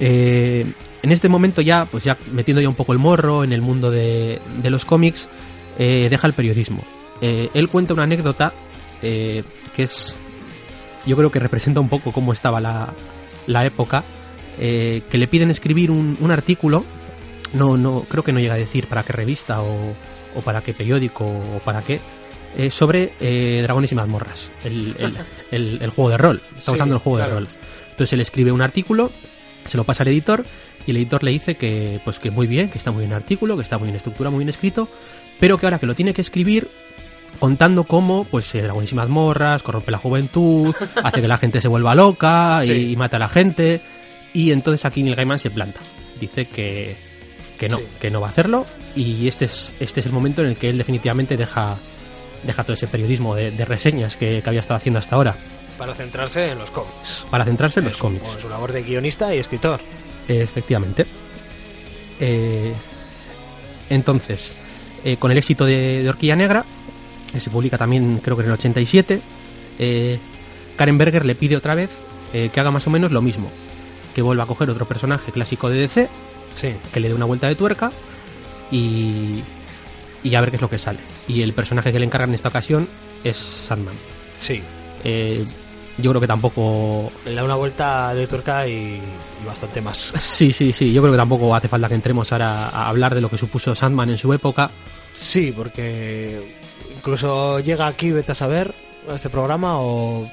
Eh, 0.05 0.65
en 1.01 1.11
este 1.13 1.29
momento 1.29 1.61
ya, 1.61 1.85
pues 1.85 2.03
ya 2.03 2.17
metiendo 2.33 2.61
ya 2.61 2.67
un 2.67 2.75
poco 2.75 2.91
el 2.91 2.99
morro 2.99 3.43
en 3.45 3.53
el 3.53 3.61
mundo 3.61 3.89
de, 3.89 4.41
de 4.61 4.69
los 4.69 4.83
cómics, 4.83 5.29
eh, 5.77 6.07
deja 6.09 6.27
el 6.27 6.33
periodismo. 6.33 6.83
Eh, 7.21 7.49
él 7.53 7.69
cuenta 7.69 7.93
una 7.93 8.03
anécdota 8.03 8.53
que 9.01 9.43
es, 9.77 10.17
yo 11.05 11.15
creo 11.17 11.29
que 11.31 11.39
representa 11.39 11.79
un 11.81 11.89
poco 11.89 12.11
cómo 12.13 12.31
estaba 12.33 12.59
la, 12.61 12.93
la 13.47 13.65
época, 13.65 14.03
que 14.57 15.03
le 15.11 15.27
piden 15.27 15.49
escribir 15.51 15.91
un, 15.91 16.17
un 16.21 16.31
artículo, 16.31 16.85
no, 17.53 17.75
no, 17.75 18.01
creo 18.07 18.23
que 18.23 18.31
no 18.31 18.39
llega 18.39 18.53
a 18.53 18.57
decir 18.57 18.87
para 18.87 19.03
qué 19.03 19.11
revista 19.13 19.61
o, 19.61 19.93
o 20.35 20.41
para 20.41 20.61
qué 20.61 20.73
periódico 20.73 21.25
o 21.25 21.59
para 21.65 21.81
qué, 21.81 21.99
eh, 22.57 22.69
sobre 22.71 23.13
eh, 23.19 23.61
Dragones 23.63 23.91
y 23.91 23.95
mazmorras, 23.95 24.51
el, 24.63 24.95
el, 24.97 25.17
el- 25.51 25.81
el 25.81 25.89
juego 25.89 26.09
de 26.11 26.17
rol. 26.17 26.41
Estamos 26.57 26.63
Sí, 26.63 26.71
hablando 26.71 26.93
del 26.95 27.01
juego 27.03 27.17
claro. 27.17 27.33
de 27.33 27.39
rol. 27.41 27.47
Entonces 27.91 28.13
él 28.13 28.21
escribe 28.21 28.51
un 28.53 28.61
artículo 28.61 29.11
se 29.65 29.77
lo 29.77 29.83
pasa 29.83 30.03
al 30.03 30.09
editor 30.09 30.45
y 30.85 30.91
el 30.91 30.97
editor 30.97 31.23
le 31.23 31.31
dice 31.31 31.55
que 31.55 32.01
pues 32.03 32.19
que 32.19 32.31
muy 32.31 32.47
bien, 32.47 32.69
que 32.69 32.77
está 32.77 32.91
muy 32.91 33.01
bien 33.01 33.11
el 33.11 33.17
artículo, 33.17 33.55
que 33.55 33.61
está 33.61 33.77
muy 33.77 33.87
bien 33.87 33.95
estructurado, 33.95 34.31
muy 34.31 34.39
bien 34.39 34.49
escrito, 34.49 34.89
pero 35.39 35.57
que 35.57 35.65
ahora 35.65 35.79
que 35.79 35.85
lo 35.85 35.95
tiene 35.95 36.13
que 36.13 36.21
escribir 36.21 36.69
contando 37.39 37.85
cómo 37.85 38.25
pues 38.25 38.45
se 38.45 38.61
dragón 38.61 38.85
y 38.89 38.95
mazmorras, 38.95 39.63
corrompe 39.63 39.91
la 39.91 39.97
juventud, 39.97 40.75
hace 41.03 41.21
que 41.21 41.27
la 41.27 41.37
gente 41.37 41.61
se 41.61 41.67
vuelva 41.67 41.95
loca 41.95 42.63
y, 42.65 42.95
mata 42.95 43.17
a 43.17 43.19
la 43.19 43.29
gente 43.29 43.81
y 44.33 44.51
entonces 44.51 44.85
aquí 44.85 45.03
Neil 45.03 45.15
Gaiman 45.15 45.39
se 45.39 45.49
planta. 45.51 45.79
Dice 46.19 46.45
que 46.45 47.13
que 47.57 47.69
no, 47.69 47.77
Sí. 47.77 47.83
que 47.99 48.09
no 48.09 48.19
va 48.19 48.27
a 48.27 48.31
hacerlo 48.31 48.65
y 48.95 49.27
este 49.27 49.45
es 49.45 49.73
este 49.79 49.99
es 49.99 50.05
el 50.07 50.11
momento 50.11 50.41
en 50.41 50.49
el 50.49 50.55
que 50.55 50.69
él 50.69 50.77
definitivamente 50.77 51.37
deja 51.37 51.77
deja 52.43 52.63
todo 52.63 52.73
ese 52.73 52.87
periodismo 52.87 53.35
de, 53.35 53.51
de 53.51 53.63
reseñas 53.63 54.17
que, 54.17 54.41
que 54.41 54.49
había 54.49 54.59
estado 54.59 54.77
haciendo 54.77 54.99
hasta 54.99 55.15
ahora 55.15 55.35
Para 55.77 55.93
centrarse 55.95 56.51
en 56.51 56.57
los 56.59 56.69
cómics. 56.71 57.25
para 57.29 57.43
centrarse 57.45 57.79
en 57.79 57.85
los 57.85 57.93
Es 57.95 57.99
cómics. 57.99 58.27
su- 58.27 58.41
su 58.41 58.49
labor 58.49 58.71
de 58.71 58.83
guionista 58.83 59.33
y 59.35 59.39
escritor. 59.39 59.81
Efectivamente. 60.27 61.05
Eh, 62.19 62.73
entonces, 63.89 64.55
eh, 65.03 65.17
con 65.17 65.31
el 65.31 65.37
éxito 65.37 65.65
de, 65.65 66.03
de 66.03 66.09
Horquilla 66.09 66.35
Negra, 66.35 66.63
que 67.31 67.39
se 67.39 67.49
publica 67.49 67.77
también 67.77 68.19
creo 68.19 68.35
que 68.37 68.43
en 68.43 68.49
el 68.49 68.53
87, 68.53 69.21
eh, 69.79 70.19
Karen 70.77 70.97
Berger 70.97 71.25
le 71.25 71.35
pide 71.35 71.57
otra 71.57 71.75
vez 71.75 71.89
eh, 72.33 72.49
que 72.49 72.59
haga 72.59 72.71
más 72.71 72.85
o 72.87 72.89
menos 72.89 73.11
lo 73.11 73.21
mismo. 73.21 73.49
Que 74.15 74.21
vuelva 74.21 74.43
a 74.43 74.47
coger 74.47 74.69
otro 74.69 74.87
personaje 74.87 75.31
clásico 75.31 75.69
de 75.69 75.77
DC, 75.77 76.09
Sí. 76.55 76.69
que 76.93 76.99
le 76.99 77.07
dé 77.09 77.13
una 77.15 77.25
vuelta 77.25 77.47
de 77.47 77.55
tuerca 77.55 77.91
y, 78.71 79.43
y 80.23 80.35
a 80.35 80.39
ver 80.41 80.51
qué 80.51 80.55
es 80.57 80.61
lo 80.61 80.69
que 80.69 80.77
sale. 80.77 80.99
Y 81.27 81.41
el 81.41 81.53
personaje 81.53 81.91
que 81.91 81.99
le 81.99 82.05
encargan 82.05 82.29
en 82.29 82.35
esta 82.35 82.49
ocasión 82.49 82.87
es 83.23 83.37
Sandman. 83.37 83.95
Sí. 84.39 84.61
Eh, 85.03 85.45
yo 85.97 86.11
creo 86.11 86.21
que 86.21 86.27
tampoco 86.27 87.11
Le 87.25 87.35
da 87.35 87.43
una 87.43 87.55
vuelta 87.55 88.13
de 88.15 88.25
tuerca 88.27 88.67
y, 88.67 88.99
y 89.41 89.45
bastante 89.45 89.81
más. 89.81 90.11
Sí, 90.17 90.51
sí, 90.51 90.71
sí. 90.73 90.91
Yo 90.91 91.01
creo 91.01 91.11
que 91.13 91.17
tampoco 91.17 91.55
hace 91.55 91.67
falta 91.67 91.87
que 91.87 91.95
entremos 91.95 92.31
ahora 92.31 92.67
a 92.69 92.87
hablar 92.89 93.13
de 93.15 93.21
lo 93.21 93.29
que 93.29 93.37
supuso 93.37 93.73
Sandman 93.75 94.09
en 94.09 94.17
su 94.17 94.31
época. 94.33 94.71
Sí, 95.13 95.51
porque 95.55 96.55
incluso 96.95 97.59
llega 97.59 97.85
aquí, 97.87 98.11
vete 98.11 98.31
a 98.31 98.35
saber, 98.35 98.73
este 99.13 99.29
programa 99.29 99.77
o 99.79 100.29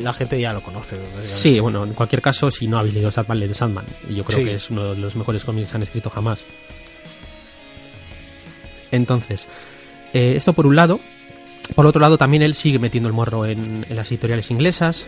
la 0.00 0.12
gente 0.12 0.40
ya 0.40 0.52
lo 0.52 0.62
conoce. 0.62 0.98
Sí, 1.22 1.58
bueno, 1.60 1.84
en 1.84 1.94
cualquier 1.94 2.20
caso, 2.20 2.50
si 2.50 2.66
no 2.66 2.78
habéis 2.78 2.94
leído 2.94 3.10
Sandman, 3.10 3.38
leed 3.40 3.52
Sandman. 3.54 3.86
Y 4.08 4.14
yo 4.16 4.24
creo 4.24 4.40
Sí. 4.40 4.44
que 4.44 4.54
es 4.54 4.70
uno 4.70 4.90
de 4.94 4.96
los 4.96 5.14
mejores 5.16 5.44
cómics 5.44 5.70
que 5.70 5.76
han 5.76 5.82
escrito 5.84 6.10
jamás. 6.10 6.44
Entonces, 8.90 9.48
eh, 10.12 10.34
esto 10.36 10.52
por 10.52 10.66
un 10.66 10.76
lado. 10.76 11.00
Por 11.74 11.86
otro 11.86 12.00
lado, 12.00 12.16
también 12.16 12.42
él 12.42 12.54
sigue 12.54 12.78
metiendo 12.78 13.08
el 13.08 13.12
morro 13.12 13.44
en, 13.44 13.86
en 13.88 13.96
las 13.96 14.08
editoriales 14.08 14.50
inglesas. 14.50 15.06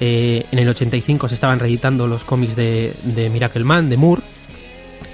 Eh, 0.00 0.44
en 0.52 0.58
el 0.58 0.68
85 0.68 1.28
se 1.28 1.34
estaban 1.34 1.58
reeditando 1.58 2.06
los 2.06 2.24
cómics 2.24 2.54
de, 2.54 2.92
de 3.02 3.28
Miracle 3.30 3.64
Man, 3.64 3.88
de 3.88 3.96
Moore, 3.96 4.22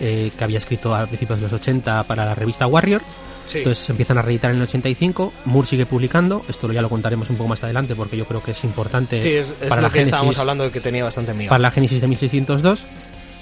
eh, 0.01 0.31
que 0.37 0.45
había 0.45 0.59
escrito 0.59 0.95
a 0.95 1.07
principios 1.07 1.39
de 1.39 1.45
los 1.45 1.53
80 1.53 2.03
para 2.03 2.25
la 2.27 2.35
revista 2.35 2.67
Warrior. 2.67 3.03
Sí. 3.47 3.59
Entonces 3.59 3.85
se 3.85 3.93
empiezan 3.93 4.19
a 4.19 4.23
reeditar 4.23 4.51
en 4.51 4.57
el 4.59 4.63
85. 4.65 5.33
Moore 5.47 5.69
sigue 5.69 5.87
publicando. 5.87 6.45
Esto 6.49 6.71
ya 6.73 6.83
lo 6.83 6.89
contaremos 6.91 7.29
un 7.31 7.37
poco 7.37 7.49
más 7.49 7.63
adelante 7.63 7.95
porque 7.95 8.17
yo 8.17 8.27
creo 8.27 8.43
que 8.43 8.51
es 8.53 8.65
importante 8.65 9.21
Sí, 9.21 9.29
es, 9.31 9.53
es 9.61 9.69
para 9.69 9.83
la 9.83 9.91
que 9.91 10.03
estábamos 10.03 10.35
génesis 10.35 10.41
hablando 10.41 10.65
de 10.65 10.71
que 10.71 10.81
tenía 10.81 11.05
bastante 11.05 11.35
miga. 11.35 11.51
para 11.51 11.63
la 11.63 11.71
Génesis 11.71 12.01
de 12.01 12.09
1602. 12.09 12.85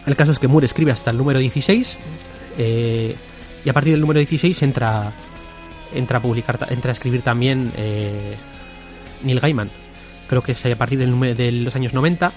El 0.06 0.16
caso 0.16 0.32
es 0.32 0.38
que 0.38 0.48
Moore 0.48 0.66
escribe 0.66 0.90
hasta 0.92 1.10
el 1.12 1.16
número 1.16 1.38
16 1.38 1.98
eh, 2.58 3.14
y 3.64 3.68
a 3.68 3.72
partir 3.72 3.92
del 3.92 4.00
número 4.00 4.18
16 4.18 4.62
entra 4.62 5.12
entra 5.94 6.18
a 6.18 6.22
publicar 6.22 6.58
entra 6.70 6.90
a 6.90 6.94
escribir 6.94 7.22
también 7.22 7.72
eh, 7.76 8.36
Neil 9.22 9.40
Gaiman. 9.40 9.70
Creo 10.28 10.42
que 10.42 10.52
es 10.52 10.64
a 10.66 10.76
partir 10.76 10.98
del 10.98 11.36
de 11.36 11.52
los 11.52 11.74
años 11.76 11.92
90 11.94 12.32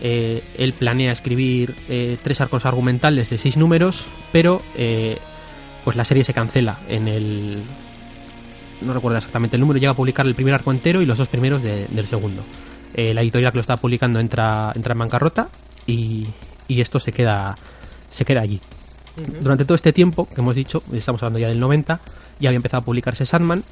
eh, 0.00 0.42
él 0.56 0.72
planea 0.74 1.12
escribir 1.12 1.74
eh, 1.88 2.16
tres 2.22 2.40
arcos 2.40 2.64
argumentales 2.66 3.30
de 3.30 3.38
seis 3.38 3.56
números, 3.56 4.04
pero 4.32 4.60
pues 5.84 5.96
la 5.96 6.04
serie 6.04 6.22
se 6.24 6.32
cancela 6.34 6.78
en 6.88 7.08
el 7.08 7.62
no 8.82 8.92
recuerdo 8.92 9.16
exactamente 9.18 9.56
el 9.56 9.60
número, 9.60 9.78
llega 9.80 9.92
a 9.92 9.96
publicar 9.96 10.24
el 10.26 10.34
primer 10.36 10.54
arco 10.54 10.70
entero 10.70 11.02
y 11.02 11.06
los 11.06 11.18
dos 11.18 11.26
primeros 11.28 11.62
de- 11.62 11.86
del 11.88 12.06
segundo. 12.06 12.42
La 12.94 13.20
editorial 13.22 13.52
que 13.52 13.58
lo 13.58 13.62
está 13.62 13.76
publicando 13.76 14.18
entra, 14.20 14.72
entra 14.74 14.92
en 14.92 14.98
bancarrota 14.98 15.48
y, 15.86 16.26
y 16.68 16.80
esto 16.80 16.98
se 17.00 17.10
queda, 17.12 17.54
se 18.08 18.24
queda 18.24 18.40
allí. 18.42 18.60
Durante 19.40 19.64
todo 19.64 19.74
este 19.74 19.92
tiempo, 19.92 20.28
que 20.28 20.40
hemos 20.40 20.54
dicho, 20.54 20.82
estamos 20.92 21.20
hablando 21.22 21.38
ya 21.40 21.48
del 21.48 21.58
90, 21.60 22.00
ya 22.40 22.48
había 22.50 22.56
empezado 22.56 22.82
a 22.82 22.84
publicarse 22.84 23.26
Sandman 23.26 23.64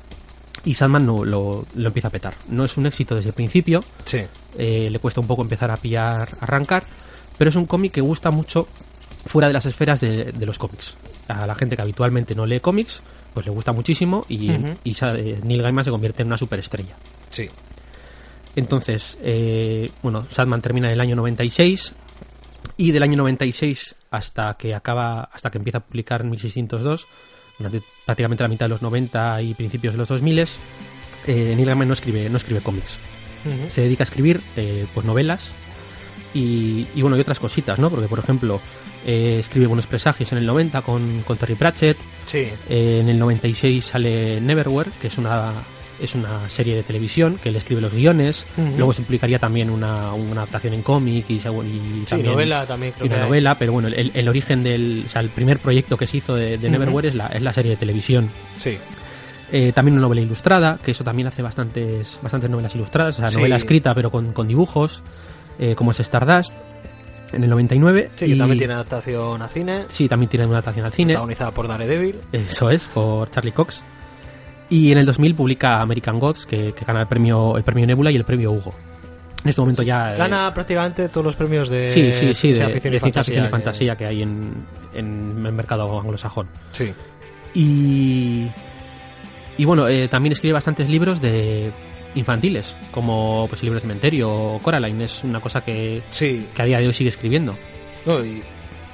y 0.65 0.75
Sandman 0.75 1.07
no, 1.07 1.25
lo, 1.25 1.67
lo 1.75 1.87
empieza 1.89 2.09
a 2.09 2.11
petar. 2.11 2.35
No 2.49 2.65
es 2.65 2.77
un 2.77 2.87
éxito 2.87 3.15
desde 3.15 3.29
el 3.31 3.35
principio, 3.35 3.85
Sí. 4.05 4.19
eh, 4.59 4.89
le 4.91 4.99
cuesta 4.99 5.21
un 5.21 5.27
poco 5.27 5.43
empezar 5.43 5.71
a 5.71 5.77
pillar, 5.77 6.29
arrancar, 6.41 6.85
pero 7.39 7.51
es 7.51 7.57
un 7.57 7.67
cómic 7.67 7.93
que 7.93 8.01
gusta 8.01 8.31
mucho 8.31 8.67
fuera 9.27 9.49
de 9.49 9.55
las 9.55 9.67
esferas 9.67 10.01
de, 10.01 10.33
de 10.33 10.47
los 10.47 10.59
cómics. 10.59 10.97
A 11.29 11.47
la 11.47 11.55
gente 11.55 11.77
que 11.77 11.83
habitualmente 11.83 12.35
no 12.35 12.47
lee 12.47 12.61
cómics, 12.61 13.01
pues 13.35 13.45
le 13.47 13.53
gusta 13.53 13.73
muchísimo 13.73 14.25
y, 14.29 14.51
y 14.85 14.97
eh, 15.01 15.41
Neil 15.45 15.63
Gaiman 15.63 15.85
se 15.85 15.91
convierte 15.91 16.23
en 16.23 16.29
una 16.29 16.39
superestrella. 16.39 16.97
Sí. 17.31 17.49
Entonces, 18.55 19.19
eh, 19.23 19.91
bueno, 20.03 20.27
Sandman 20.31 20.63
termina 20.63 20.87
en 20.89 20.95
el 20.95 21.01
año 21.01 21.15
96 21.17 21.93
y 22.79 22.93
del 22.93 23.03
año 23.03 23.17
96 23.19 23.95
hasta 24.11 24.55
que 24.55 24.75
acaba, 24.75 25.29
hasta 25.33 25.51
que 25.51 25.59
empieza 25.59 25.79
a 25.79 25.81
publicar 25.83 26.23
en 26.23 26.31
1602, 26.31 27.07
durante 27.59 27.83
prácticamente 28.05 28.45
la 28.45 28.49
mitad 28.49 28.67
de 28.67 28.71
los 28.71 28.83
90 28.83 29.43
y 29.43 29.55
principios 29.55 29.95
de 29.95 29.99
los 29.99 30.09
2000, 30.09 30.39
eh, 30.39 30.47
Neil 31.27 31.65
Gaiman 31.67 31.89
no 31.89 31.95
escribe, 31.95 32.29
no 32.29 32.37
escribe 32.37 32.61
cómics. 32.61 32.99
Se 33.69 33.83
dedica 33.83 34.03
a 34.03 34.07
escribir 34.07 34.41
eh, 34.57 34.87
pues 34.93 35.07
novelas 35.07 35.53
y, 36.35 36.87
y 36.97 37.03
bueno 37.03 37.17
y 37.17 37.21
otras 37.21 37.39
cositas, 37.39 37.79
¿no? 37.79 37.91
Porque 37.91 38.09
por 38.09 38.19
ejemplo 38.19 38.61
eh, 39.07 39.37
escribe 39.39 39.67
Buenos 39.69 39.87
Presagios 39.87 40.33
en 40.33 40.39
el 40.39 40.47
90 40.47 40.83
con, 40.83 41.23
con 41.23 41.37
Terry 41.37 41.55
Pratchett, 41.55 41.97
Sí. 42.25 42.39
eh, 42.69 42.99
en 43.01 43.09
el 43.09 43.19
96 43.19 43.85
sale 43.85 44.41
Neverwhere, 44.41 44.91
que 45.01 45.07
es 45.07 45.19
una 45.19 45.53
es 46.01 46.15
una 46.15 46.49
serie 46.49 46.75
de 46.75 46.83
televisión 46.83 47.39
que 47.43 47.49
él 47.49 47.57
escribe 47.57 47.81
los 47.81 47.95
guiones. 47.95 48.47
Luego 48.77 48.93
se 48.93 49.03
publicaría 49.03 49.39
también 49.39 49.71
una, 49.71 50.13
una 50.13 50.43
adaptación 50.43 50.75
en 50.75 50.83
cómic 50.83 51.25
y, 51.29 51.41
se- 51.41 51.49
y 51.51 51.53
Sí, 51.53 52.05
también 52.09 52.33
novela 52.33 52.67
también 52.67 52.93
creo 52.93 53.07
y 53.07 53.09
una 53.09 53.17
que 53.17 53.23
hay. 53.23 53.29
novela, 53.29 53.59
pero 53.59 53.73
bueno, 53.73 53.89
el, 53.89 54.11
el 54.15 54.29
origen 54.29 54.63
del, 54.63 55.05
o 55.07 55.09
sea, 55.09 55.21
el 55.23 55.31
primer 55.31 55.59
proyecto 55.59 55.97
que 55.97 56.07
se 56.07 56.19
hizo 56.19 56.35
de, 56.35 56.59
de. 56.59 56.69
Neverwhere 56.71 57.09
es 57.09 57.15
la, 57.15 57.27
es 57.29 57.43
la 57.43 57.53
serie 57.53 57.71
de 57.73 57.77
televisión. 57.77 58.31
Sí. 58.57 58.79
Eh, 59.53 59.73
también 59.73 59.95
una 59.95 60.03
novela 60.03 60.21
ilustrada, 60.21 60.79
que 60.83 60.91
eso 60.91 61.05
también 61.05 61.29
hace 61.29 61.41
bastantes, 61.41 62.19
bastantes 62.21 62.51
novelas 62.51 62.75
ilustradas, 62.75 63.17
o 63.17 63.19
sea, 63.21 63.29
Sí. 63.29 63.37
novela 63.37 63.57
escrita 63.57 63.95
pero 63.95 64.11
con, 64.11 64.33
con 64.33 64.49
dibujos, 64.49 65.03
eh, 65.59 65.75
como 65.77 65.93
es 65.93 66.01
Stardust, 66.01 66.53
en 67.33 67.45
el 67.45 67.51
99. 67.51 68.11
Sí, 68.17 68.25
que 68.27 68.33
y- 68.33 68.39
también 68.39 68.59
tiene 68.59 68.75
adaptación 68.75 69.41
a 69.43 69.49
cine. 69.49 69.85
Sí, 69.89 70.09
también 70.09 70.29
tiene 70.29 70.47
una 70.47 70.57
adaptación 70.57 70.85
al 70.87 70.93
cine. 70.93 71.13
Protagonizada 71.15 71.51
por 71.53 71.69
Daredevil. 71.69 72.17
Eso 72.33 72.71
es, 72.71 72.89
por 72.89 73.31
Charlie 73.31 73.53
Cox. 73.53 73.83
Y 74.69 74.91
en 74.93 74.99
el 74.99 75.07
2000 75.07 75.35
publica 75.35 75.81
American 75.81 76.19
Gods, 76.19 76.45
que, 76.47 76.73
que 76.73 76.85
gana 76.85 77.03
el 77.03 77.07
premio, 77.07 77.57
el 77.57 77.63
premio 77.63 77.87
Nebula 77.87 78.11
y 78.11 78.17
el 78.17 78.25
premio 78.25 78.51
Hugo. 78.53 78.75
En 79.45 79.49
este 79.51 79.61
momento 79.61 79.83
ya... 79.85 80.15
eh, 80.15 80.19
Gana 80.19 80.53
prácticamente 80.53 81.09
todos 81.09 81.25
los 81.25 81.37
premios 81.37 81.69
de 81.69 81.93
sí, 81.93 82.13
sí, 82.13 82.35
sí, 82.35 82.53
de, 82.53 82.57
ciencia 82.57 82.69
ficción 82.71 82.91
de 82.93 82.97
y 82.97 83.01
ciencia 83.01 83.23
ficción 83.25 83.45
y 83.45 83.47
que- 83.47 83.51
fantasía 83.51 83.97
que 83.97 84.07
hay 84.07 84.23
en, 84.23 84.55
en 84.93 85.43
el 85.47 85.53
mercado 85.53 86.01
anglosajón. 86.01 86.49
Sí. 86.73 86.93
Y, 87.55 88.49
y 89.57 89.65
bueno, 89.65 89.87
eh, 89.89 90.09
también 90.09 90.33
escribe 90.33 90.55
bastantes 90.55 90.89
libros 90.89 91.21
de 91.21 91.73
infantiles, 92.17 92.77
como 92.91 93.47
pues, 93.49 93.61
el 93.63 93.67
libro 93.67 93.77
de 93.77 93.83
cementerio 93.83 94.31
o 94.31 94.59
Coraline. 94.59 95.05
Es 95.05 95.23
una 95.23 95.41
cosa 95.41 95.61
que, 95.61 96.03
Sí. 96.11 96.47
que 96.55 96.63
a 96.63 96.65
día 96.65 96.79
de 96.81 96.87
hoy 96.89 96.93
sigue 96.93 97.11
escribiendo. 97.11 97.55
No, 98.05 98.25
y 98.25 98.43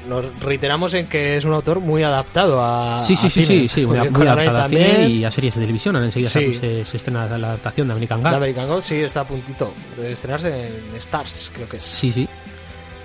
nos 0.09 0.40
reiteramos 0.40 0.94
en 0.94 1.06
que 1.06 1.37
es 1.37 1.44
un 1.44 1.52
autor 1.52 1.80
muy 1.80 2.02
adaptado 2.02 2.61
a. 2.62 3.02
Sí, 3.02 3.16
sí, 3.16 3.26
a 3.26 3.30
sí, 3.30 3.42
cine. 3.44 3.61
sí, 3.62 3.68
sí, 3.68 3.87
muy, 3.87 3.99
muy 4.11 4.26
a 4.26 4.68
cine 4.68 5.09
y 5.09 5.25
a 5.25 5.30
series 5.30 5.54
de 5.54 5.61
televisión. 5.61 5.97
Enseguida 5.97 6.30
Sí. 6.30 6.54
se, 6.54 6.85
se, 6.85 6.97
estrena 6.97 7.26
la 7.38 7.49
adaptación 7.49 7.87
de 7.87 7.92
American 7.92 8.23
Gods. 8.23 8.35
American 8.35 8.68
God 8.68 8.80
sí 8.80 8.97
está 8.97 9.21
a 9.21 9.26
puntito 9.26 9.73
de 9.97 10.12
estrenarse 10.12 10.68
en 10.68 10.97
Stars, 10.97 11.50
creo 11.54 11.68
que 11.68 11.76
es. 11.76 11.85
Sí, 11.85 12.11
sí. 12.12 12.28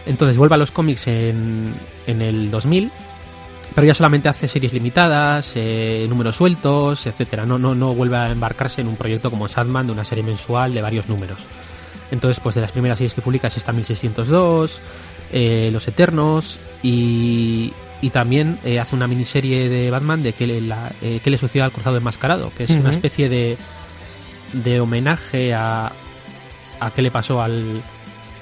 Entonces 0.05 0.37
vuelve 0.37 0.55
a 0.55 0.57
los 0.57 0.71
cómics 0.71 1.07
en, 1.07 1.73
en 2.05 2.21
el 2.21 2.49
2000, 2.49 2.89
pero 3.75 3.85
ya 3.87 3.93
solamente 3.93 4.29
hace 4.29 4.47
series 4.47 4.73
limitadas, 4.73 5.51
eh, 5.55 6.05
números 6.07 6.37
sueltos, 6.37 7.05
etcétera. 7.05 7.45
No, 7.45 7.57
no, 7.57 7.75
no 7.75 7.93
vuelve 7.93 8.15
a 8.17 8.31
embarcarse 8.31 8.81
en 8.81 8.87
un 8.87 8.95
proyecto 8.95 9.29
como 9.29 9.47
Sandman 9.49 9.87
de 9.87 9.93
una 9.93 10.05
serie 10.05 10.23
mensual 10.23 10.73
de 10.73 10.81
varios 10.81 11.09
números. 11.09 11.39
Entonces, 12.09 12.39
pues 12.39 12.55
de 12.55 12.61
las 12.61 12.71
primeras 12.71 12.97
series 12.97 13.13
que 13.13 13.21
publica 13.21 13.47
es 13.47 13.57
esta 13.57 13.73
1602, 13.73 14.81
eh, 15.31 15.69
Los 15.71 15.87
Eternos 15.87 16.59
y, 16.83 17.73
y 18.01 18.09
también 18.11 18.57
eh, 18.63 18.79
hace 18.79 18.95
una 18.95 19.07
miniserie 19.07 19.69
de 19.69 19.89
Batman 19.91 20.23
de 20.23 20.33
que 20.33 20.47
le, 20.47 20.61
la, 20.61 20.91
eh, 21.01 21.19
qué 21.23 21.29
le 21.29 21.37
sucedió 21.37 21.63
al 21.65 21.71
cruzado 21.71 21.97
enmascarado, 21.97 22.51
que 22.55 22.63
es 22.63 22.71
una 22.71 22.89
especie 22.91 23.29
de, 23.29 23.57
de 24.53 24.79
homenaje 24.79 25.53
a, 25.53 25.91
a 26.79 26.91
qué 26.91 27.01
le 27.01 27.11
pasó 27.11 27.41
al, 27.41 27.81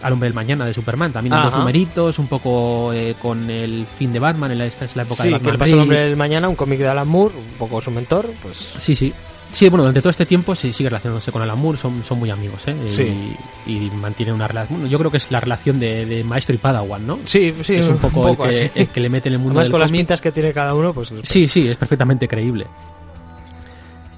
al 0.02 0.14
hombre 0.14 0.28
del 0.30 0.36
mañana 0.36 0.66
de 0.66 0.74
Superman. 0.74 1.12
También 1.14 1.36
en 1.36 1.44
dos 1.44 1.56
numeritos, 1.56 2.20
un 2.20 2.28
poco 2.28 2.92
eh, 2.94 3.16
con 3.22 3.50
el 3.50 3.86
fin 3.86 4.12
de 4.14 4.20
Batman, 4.20 4.52
en 4.52 4.58
la, 4.60 4.66
esta 4.66 4.86
es 4.86 4.96
la 4.96 5.04
época 5.04 5.24
Sí, 5.24 5.30
de 5.30 5.40
que 5.40 5.46
Batman 5.48 5.54
le 5.54 5.58
pasó 5.58 5.72
Reigns. 5.72 5.82
hombre 5.84 6.02
del 6.02 6.16
mañana, 6.18 6.50
un 6.50 6.56
cómic 6.56 6.80
de 6.80 6.88
Alan 6.90 7.08
Moore, 7.08 7.36
un 7.36 7.58
poco 7.58 7.82
su 7.82 7.92
mentor, 7.92 8.30
pues. 8.44 8.58
Sí, 8.78 8.96
sí. 8.96 9.14
Sí, 9.56 9.70
bueno, 9.70 9.84
durante 9.84 10.02
todo 10.02 10.10
este 10.10 10.26
tiempo 10.26 10.54
sí, 10.54 10.74
sigue 10.74 10.90
relacionándose 10.90 11.32
con 11.32 11.42
Alan 11.42 11.58
Moore, 11.58 11.78
son, 11.78 12.04
son 12.04 12.20
muy 12.20 12.30
amigos, 12.30 12.68
¿eh? 12.68 12.76
Sí. 12.90 13.38
Y, 13.66 13.86
y 13.86 13.90
mantienen 13.90 14.36
una 14.36 14.50
relación. 14.50 14.80
Bueno, 14.80 14.92
yo 14.92 15.00
creo 15.00 15.10
que 15.10 15.16
es 15.16 15.32
la 15.32 15.40
relación 15.40 15.80
de, 15.80 16.06
de 16.06 16.26
maestro 16.26 16.54
y 16.54 16.58
padawan, 16.58 17.08
¿no? 17.08 17.20
Sí, 17.24 17.54
sí, 17.62 17.76
es 17.76 17.88
un 17.88 17.98
poco, 17.98 18.28
el, 18.28 18.36
que, 18.36 18.44
así. 18.44 18.72
el 18.76 18.90
que 18.90 19.00
le 19.00 19.08
mete 19.08 19.30
en 19.30 19.36
el 19.36 19.40
mundo 19.40 19.54
Además, 19.54 19.68
del 19.68 19.72
con 19.72 19.80
las 19.80 19.92
pintas 19.92 20.20
que 20.20 20.34
tiene 20.34 20.52
cada 20.52 20.74
uno, 20.74 20.94
pues... 20.94 21.14
Sí, 21.24 21.48
sí, 21.48 21.70
es 21.70 21.78
perfectamente 21.78 22.28
creíble. 22.28 22.68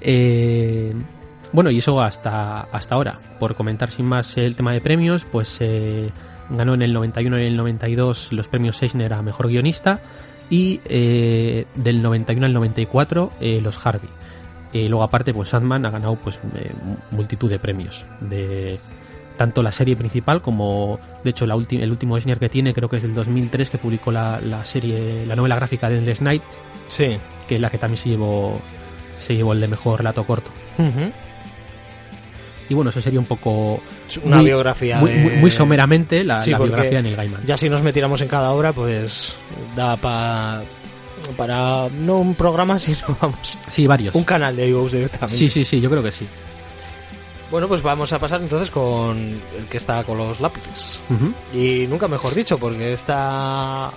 Eh, 0.00 0.92
bueno, 1.52 1.70
y 1.70 1.78
eso 1.78 2.00
hasta, 2.00 2.62
hasta 2.62 2.96
ahora. 2.96 3.14
Por 3.38 3.54
comentar 3.54 3.92
sin 3.92 4.06
más 4.06 4.36
el 4.38 4.56
tema 4.56 4.72
de 4.72 4.80
premios, 4.80 5.24
pues 5.24 5.58
eh, 5.60 6.10
ganó 6.50 6.74
en 6.74 6.82
el 6.82 6.92
91 6.92 7.38
y 7.38 7.44
el 7.44 7.56
92 7.56 8.32
los 8.32 8.48
premios 8.48 8.82
Eisner 8.82 9.12
a 9.12 9.22
Mejor 9.22 9.46
Guionista 9.46 10.00
y 10.50 10.80
eh, 10.86 11.66
del 11.76 12.02
91 12.02 12.46
al 12.46 12.52
94 12.52 13.30
eh, 13.40 13.60
los 13.60 13.86
Harvey. 13.86 14.10
Eh, 14.72 14.88
luego 14.88 15.02
aparte, 15.02 15.32
pues 15.32 15.48
Sandman 15.48 15.86
ha 15.86 15.90
ganado 15.90 16.16
pues 16.16 16.38
eh, 16.56 16.72
multitud 17.10 17.48
de 17.48 17.58
premios. 17.58 18.04
De 18.20 18.78
tanto 19.36 19.62
la 19.62 19.70
serie 19.72 19.94
principal 19.96 20.42
como 20.42 20.98
de 21.22 21.30
hecho 21.30 21.46
la 21.46 21.54
el 21.54 21.90
último 21.90 22.16
Eisner 22.16 22.38
que 22.40 22.48
tiene 22.48 22.74
creo 22.74 22.88
que 22.88 22.96
es 22.96 23.02
del 23.04 23.14
2003 23.14 23.70
que 23.70 23.78
publicó 23.78 24.10
la, 24.10 24.40
la 24.40 24.64
serie 24.64 25.24
la 25.26 25.36
novela 25.36 25.54
gráfica 25.54 25.88
de 25.88 25.98
Endless 25.98 26.20
Night 26.20 26.42
Sí. 26.88 27.16
que 27.46 27.54
es 27.54 27.60
la 27.60 27.70
que 27.70 27.78
también 27.78 27.98
se 27.98 28.08
llevó 28.08 28.60
se 29.20 29.36
llevó 29.36 29.52
el 29.52 29.60
de 29.60 29.68
mejor 29.68 29.98
relato 30.00 30.26
corto. 30.26 30.50
Y 32.68 32.74
bueno 32.74 32.90
eso 32.90 33.00
sería 33.00 33.18
un 33.20 33.26
poco 33.26 33.80
Una 34.24 34.36
muy- 34.38 34.46
biografía 34.46 34.98
muy, 34.98 35.10
de- 35.10 35.18
muy, 35.20 35.32
muy 35.36 35.50
someramente 35.50 36.22
la, 36.24 36.40
Sí, 36.40 36.50
la 36.50 36.58
porque 36.58 36.70
biografía 36.72 36.98
de 36.98 37.02
Neil 37.04 37.16
Gaiman. 37.16 37.42
Ya 37.46 37.56
si 37.56 37.68
nos 37.70 37.82
metiéramos 37.82 38.20
en 38.20 38.28
cada 38.28 38.50
obra, 38.50 38.72
pues 38.72 39.34
da 39.74 39.96
pa- 39.96 40.62
para 41.36 41.88
no 41.88 42.18
un 42.18 42.34
programa, 42.34 42.78
sino 42.78 43.16
vamos, 43.20 43.58
sí 43.70 43.86
varios 43.86 44.14
un 44.14 44.24
canal 44.24 44.54
de 44.56 44.68
iVoox 44.68 44.92
directamente. 44.92 45.36
sí 45.36 45.48
sí 45.48 45.64
sí 45.64 45.80
yo 45.80 45.90
creo 45.90 46.02
que 46.02 46.12
sí 46.12 46.26
Bueno, 47.50 47.68
pues 47.68 47.82
vamos 47.82 48.12
a 48.12 48.18
pasar 48.18 48.42
entonces 48.42 48.70
con 48.70 49.16
el 49.16 49.64
que 49.70 49.78
está 49.78 50.04
con 50.04 50.18
los 50.18 50.40
lápices. 50.40 51.00
Y 51.52 51.86
nunca 51.86 52.06
mejor 52.06 52.34
dicho, 52.34 52.58
porque 52.58 52.92
esta, 52.92 53.90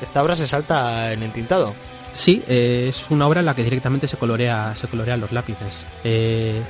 esta 0.00 0.22
obra 0.22 0.36
se 0.36 0.46
salta 0.46 1.12
en 1.12 1.22
entintado. 1.24 1.74
Sí, 2.14 2.42
eh, 2.46 2.86
es 2.90 3.10
una 3.10 3.26
obra 3.26 3.40
en 3.40 3.46
la 3.46 3.56
que 3.56 3.64
directamente 3.64 4.06
se 4.06 4.16
colorea, 4.16 4.76
se 4.76 4.86
colorean 4.86 5.20
los 5.20 5.32
lápices. 5.32 5.84
Eh, 6.04 6.62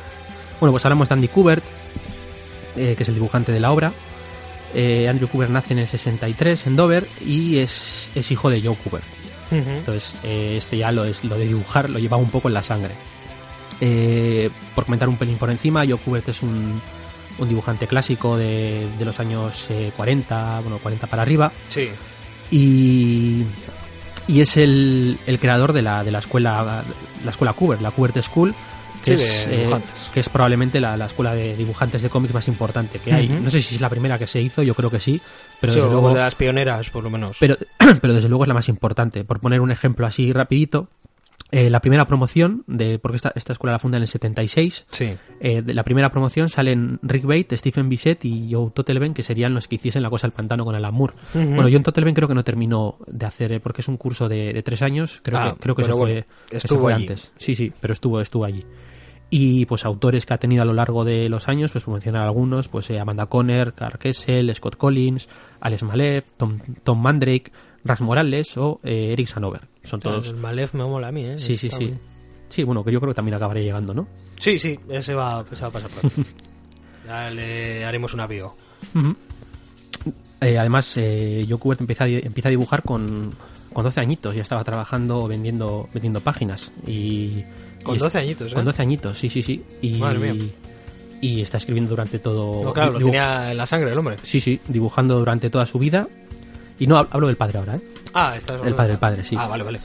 bueno, 0.59 0.73
pues 0.73 0.85
hablamos 0.87 1.09
de 1.09 1.15
Andy 1.15 1.29
Kubert, 1.29 1.65
eh, 2.77 2.95
que 2.97 3.03
es 3.03 3.09
el 3.09 3.15
dibujante 3.17 3.53
de 3.53 3.61
la 3.61 3.73
obra. 3.73 3.93
Eh, 4.75 5.09
Andrew 5.09 5.29
Kubert 5.29 5.51
nace 5.51 5.75
en 5.75 5.81
el 5.81 5.89
63 5.89 6.67
en 6.67 6.77
Dover 6.77 7.07
y 7.21 7.59
es, 7.59 8.11
es 8.15 8.31
hijo 8.31 8.49
de 8.49 8.63
Joe 8.63 8.77
Kubert. 8.77 9.05
Entonces, 9.59 10.15
eh, 10.23 10.55
este 10.59 10.79
ya 10.79 10.91
lo, 10.93 11.05
es, 11.05 11.23
lo 11.25 11.37
de 11.37 11.47
dibujar 11.47 11.91
lo 11.91 11.99
llevaba 11.99 12.23
un 12.23 12.31
poco 12.31 12.49
en 12.49 12.55
la 12.55 12.63
sangre. 12.63 12.95
Eh, 13.81 14.51
por 14.75 14.85
comentar 14.85 15.09
un 15.09 15.17
pelín 15.17 15.39
por 15.39 15.51
encima, 15.51 15.85
Joe 15.87 15.99
Kubert 15.99 16.29
es 16.29 16.43
un, 16.43 16.81
un 17.39 17.49
dibujante 17.49 17.87
clásico 17.87 18.37
de, 18.37 18.87
de 18.99 19.05
los 19.05 19.19
años 19.19 19.67
eh, 19.71 19.93
40, 19.97 20.61
bueno, 20.61 20.79
40 20.79 21.07
para 21.09 21.23
arriba 21.23 21.51
Sí. 21.69 21.89
y, 22.51 23.45
y 24.29 24.41
es 24.41 24.57
el, 24.57 25.19
el 25.27 25.39
creador 25.39 25.73
de 25.73 25.83
la, 25.83 26.05
de 26.05 26.11
la 26.13 26.19
escuela 26.21 26.85
la 27.25 27.31
escuela 27.31 27.53
Kubert, 27.53 27.81
la 27.81 27.91
Kubert 27.91 28.17
School, 28.23 28.55
que, 29.03 29.17
Sí, 29.17 29.25
es, 29.25 29.47
de 29.49 29.65
eh, 29.65 29.81
que 30.13 30.21
es 30.21 30.29
probablemente 30.29 30.81
la, 30.81 30.97
la 30.97 31.07
escuela 31.07 31.35
de 31.35 31.57
dibujantes 31.57 32.03
de 32.03 32.09
cómics 32.11 32.33
más 32.35 32.49
importante 32.49 32.99
que 32.99 33.13
hay. 33.13 33.29
No 33.29 33.51
sé 33.51 33.61
si 33.61 33.75
es 33.75 33.81
la 33.81 33.91
primera 33.91 34.19
que 34.19 34.27
se 34.27 34.41
hizo, 34.41 34.63
yo 34.63 34.75
creo 34.75 34.91
que 34.91 35.01
sí, 35.01 35.21
pero 35.61 35.73
Sí, 35.73 35.79
desde 35.81 35.91
luego 35.93 36.13
de 36.15 36.21
las 36.21 36.35
pioneras, 36.35 36.91
por 36.91 37.05
lo 37.05 37.11
menos. 37.11 37.37
pero, 37.41 37.57
pero 38.01 38.15
desde 38.15 38.29
luego 38.29 38.45
es 38.45 38.49
la 38.49 38.55
más 38.55 38.69
importante. 38.69 39.25
Por 39.25 39.41
poner 39.41 39.61
un 39.61 39.71
ejemplo 39.71 40.07
así 40.07 40.33
rapidito, 40.33 40.89
eh, 41.51 41.69
la 41.69 41.81
primera 41.81 42.07
promoción, 42.07 42.65
de 42.67 42.99
porque 42.99 43.17
esta, 43.17 43.31
esta 43.35 43.53
escuela 43.53 43.73
la 43.73 43.79
funda 43.79 43.99
en 43.99 44.03
el 44.05 44.09
76, 44.09 44.87
sí. 44.91 45.13
eh, 45.39 45.61
de 45.61 45.75
la 45.75 45.83
primera 45.83 46.11
promoción 46.11 46.49
salen 46.49 46.99
Rick 47.03 47.25
Bate, 47.25 47.59
Stephen 47.59 47.91
Bissett 47.91 48.25
y 48.25 48.49
Joe 48.51 48.71
Totelben, 48.71 49.13
que 49.13 49.23
serían 49.23 49.53
los 49.53 49.69
que 49.69 49.75
hiciesen 49.75 50.03
la 50.03 50.09
cosa 50.09 50.27
del 50.27 50.33
pantano 50.33 50.65
con 50.65 50.75
Alan 50.75 50.95
Moore. 50.95 51.13
Ujú. 51.35 51.45
Bueno, 51.55 51.69
John 51.71 51.83
Totelben 51.83 52.15
creo 52.15 52.27
que 52.27 52.35
no 52.35 52.43
terminó 52.43 52.97
de 53.07 53.27
hacer, 53.27 53.53
eh, 53.53 53.61
porque 53.61 53.83
es 53.83 53.89
un 53.89 53.99
curso 53.99 54.31
de, 54.31 54.55
de 54.55 54.63
tres 54.63 54.81
años, 54.81 55.21
creo 55.23 55.39
Ah, 55.39 55.53
que, 55.53 55.61
creo 55.61 55.75
que 55.75 55.83
pero 55.83 55.95
se 55.95 55.99
bueno, 56.01 56.15
fue, 56.15 56.25
que 56.49 56.61
se 56.61 56.67
estuvo 56.69 56.81
fue 56.81 56.95
allí. 56.95 57.03
antes. 57.03 57.33
Sí, 57.37 57.55
sí, 57.55 57.71
pero 57.79 57.93
estuvo, 57.93 58.19
estuvo 58.23 58.47
allí. 58.47 58.65
Y 59.35 59.65
pues 59.65 59.87
autores 59.87 60.27
que 60.27 60.35
ha 60.35 60.37
tenido 60.37 60.61
a 60.61 60.67
lo 60.67 60.75
largo 60.75 61.07
de 61.07 61.31
los 61.31 61.49
años, 61.49 61.73
pues 61.73 61.85
por 61.85 61.95
mencionar 61.95 62.21
algunos, 62.23 62.69
pues 62.69 62.91
eh, 62.91 63.01
Amanda 63.01 63.25
Conner, 63.25 63.73
Carl 63.73 63.99
Kessel, 63.99 64.55
Scott 64.55 64.77
Collins, 64.77 65.27
Alex 65.59 65.85
Malev, 65.85 66.25
Tom, 66.37 66.59
Tom 66.85 67.01
Mandrake, 67.01 67.51
Rax 67.83 68.03
Morales 68.03 68.55
o 68.59 68.79
eh, 68.85 69.15
Eric 69.15 69.29
Sanover. 69.29 69.63
Son 69.85 70.01
todos. 70.01 70.29
El 70.29 70.37
Malef 70.37 70.75
me 70.75 70.85
mola 70.85 71.09
a 71.09 71.13
mí, 71.13 71.25
¿eh? 71.25 71.39
Sí, 71.39 71.57
sí, 71.57 71.71
sí. 71.71 71.87
bien. 71.87 72.01
Sí, 72.49 72.63
bueno, 72.63 72.85
que 72.85 72.93
yo 72.93 73.01
creo 73.01 73.13
que 73.13 73.17
también 73.17 73.35
acabaré 73.35 73.63
llegando, 73.63 73.95
¿no? 73.95 74.07
Sí, 74.39 74.59
sí, 74.59 74.79
ese 74.91 75.15
va, 75.15 75.43
ese 75.51 75.63
va 75.63 75.69
a 75.69 75.71
pasar 75.71 75.91
aquí. 75.97 76.23
Ya 77.07 77.31
le 77.31 77.87
haremos 77.87 78.13
una 78.13 78.27
bio. 78.27 78.55
Ujú. 78.95 79.17
Eh, 80.43 80.59
además, 80.59 80.95
eh, 80.99 81.47
Joe 81.49 81.59
Kubert 81.59 81.81
empieza 81.81 82.07
empieza 82.07 82.49
a 82.49 82.51
dibujar 82.51 82.83
con, 82.83 83.33
con 83.73 83.85
12 83.85 84.01
añitos, 84.01 84.35
ya 84.35 84.43
estaba 84.43 84.63
trabajando 84.65 85.27
vendiendo 85.29 85.89
vendiendo 85.93 86.21
páginas. 86.21 86.73
Y, 86.87 87.43
Con 87.83 87.97
y 87.97 87.99
12 87.99 88.19
añitos, 88.19 88.53
¿eh? 88.53 88.55
Con 88.55 88.65
12 88.65 88.83
añitos, 88.83 89.19
sí, 89.19 89.29
sí, 89.29 89.43
sí. 89.43 89.63
Y, 89.83 89.95
Madre 89.99 90.33
mía. 90.33 90.45
y 91.21 91.41
está 91.41 91.59
escribiendo 91.59 91.91
durante 91.91 92.19
todo. 92.19 92.65
No, 92.65 92.73
claro, 92.73 92.93
lo 92.93 92.99
tenía 92.99 93.51
en 93.51 93.57
la 93.57 93.67
sangre 93.67 93.93
el 93.93 93.99
hombre. 93.99 94.17
Sí, 94.23 94.41
sí, 94.41 94.61
dibujando 94.69 95.19
durante 95.19 95.51
toda 95.51 95.67
su 95.67 95.79
vida. 95.79 96.09
Y 96.79 96.87
no, 96.87 96.97
hab- 96.99 97.09
hablo 97.11 97.27
del 97.29 97.37
padre 97.37 97.59
ahora, 97.59 97.77
¿eh? 97.77 97.81
Ah, 98.15 98.35
está 98.37 98.55
El 98.65 98.75
padre, 98.75 98.93
el 98.95 98.99
padre, 98.99 99.25
sí. 99.25 99.37
Ah, 99.39 99.47
vale, 99.47 99.65
vale. 99.65 99.81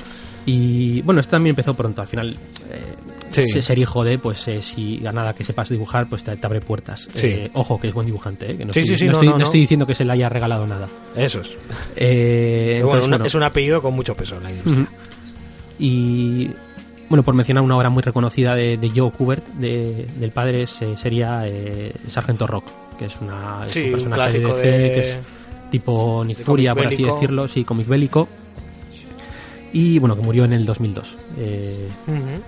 Y 0.47 1.01
bueno, 1.03 1.19
esto 1.21 1.31
también 1.31 1.51
empezó 1.51 1.73
pronto. 1.75 2.01
Al 2.01 2.07
final, 2.07 2.29
eh, 2.71 2.95
Sí. 3.29 3.41
se- 3.47 3.61
ser 3.61 3.77
hijo 3.77 4.03
de, 4.03 4.17
pues 4.17 4.47
eh, 4.47 4.61
si 4.61 5.05
a 5.05 5.11
nada 5.11 5.33
que 5.33 5.43
sepas 5.43 5.67
dibujar, 5.69 6.07
pues 6.07 6.23
te, 6.23 6.35
te 6.37 6.45
abre 6.47 6.61
puertas. 6.61 7.07
Sí. 7.13 7.27
Eh, 7.27 7.51
ojo, 7.53 7.77
que 7.79 7.87
es 7.89 7.93
buen 7.93 8.05
dibujante. 8.07 8.55
Que 8.57 8.63
no, 8.65 8.71
Sí, 8.73 8.79
estoy, 8.79 8.95
sí, 8.95 8.99
sí, 9.01 9.05
no, 9.05 9.11
no, 9.11 9.17
estoy, 9.17 9.27
no, 9.27 9.31
no 9.33 9.37
no. 9.39 9.43
estoy 9.43 9.59
diciendo 9.59 9.85
que 9.85 9.93
se 9.93 10.05
le 10.05 10.13
haya 10.13 10.29
regalado 10.29 10.65
nada. 10.65 10.87
Eso 11.15 11.41
es. 11.41 11.49
Eh, 11.97 12.75
Pero 12.77 12.87
bueno, 12.87 13.03
entonces, 13.03 13.07
una- 13.07 13.17
bueno, 13.17 13.25
es 13.27 13.35
un 13.35 13.43
apellido 13.43 13.81
con 13.81 13.93
mucho 13.93 14.15
peso 14.15 14.37
en 14.37 14.43
la 14.43 14.51
industria. 14.51 14.87
Y 15.79 16.49
bueno, 17.09 17.23
por 17.23 17.35
mencionar 17.35 17.63
una 17.63 17.75
obra 17.75 17.89
muy 17.89 18.01
reconocida 18.01 18.55
de, 18.55 18.77
de 18.77 18.89
Joe 18.89 19.11
Kubert, 19.11 19.45
de- 19.55 20.07
del 20.17 20.31
padre, 20.31 20.65
sería 20.67 21.43
eh, 21.45 21.91
Sargento 22.07 22.47
Rock, 22.47 22.65
que 22.97 23.05
es, 23.05 23.17
una, 23.21 23.65
es 23.67 23.75
un 23.75 23.83
un 23.83 23.91
personaje 23.91 24.39
de 24.39 24.45
DC, 24.45 24.61
que 24.61 24.99
es 25.01 25.19
tipo 25.71 26.23
Nick 26.25 26.39
Furia, 26.39 26.73
por 26.73 26.87
así 26.87 27.03
decirlo, 27.03 27.47
sí, 27.47 27.63
cómic 27.63 27.87
bélico. 27.87 28.27
Y 29.77 29.99
bueno, 29.99 30.15
que 30.15 30.21
murió 30.21 30.45
en 30.45 30.53
el 30.53 30.65
2002. 30.65 31.15
Eh, 31.37 31.87
Ujú. 32.07 32.41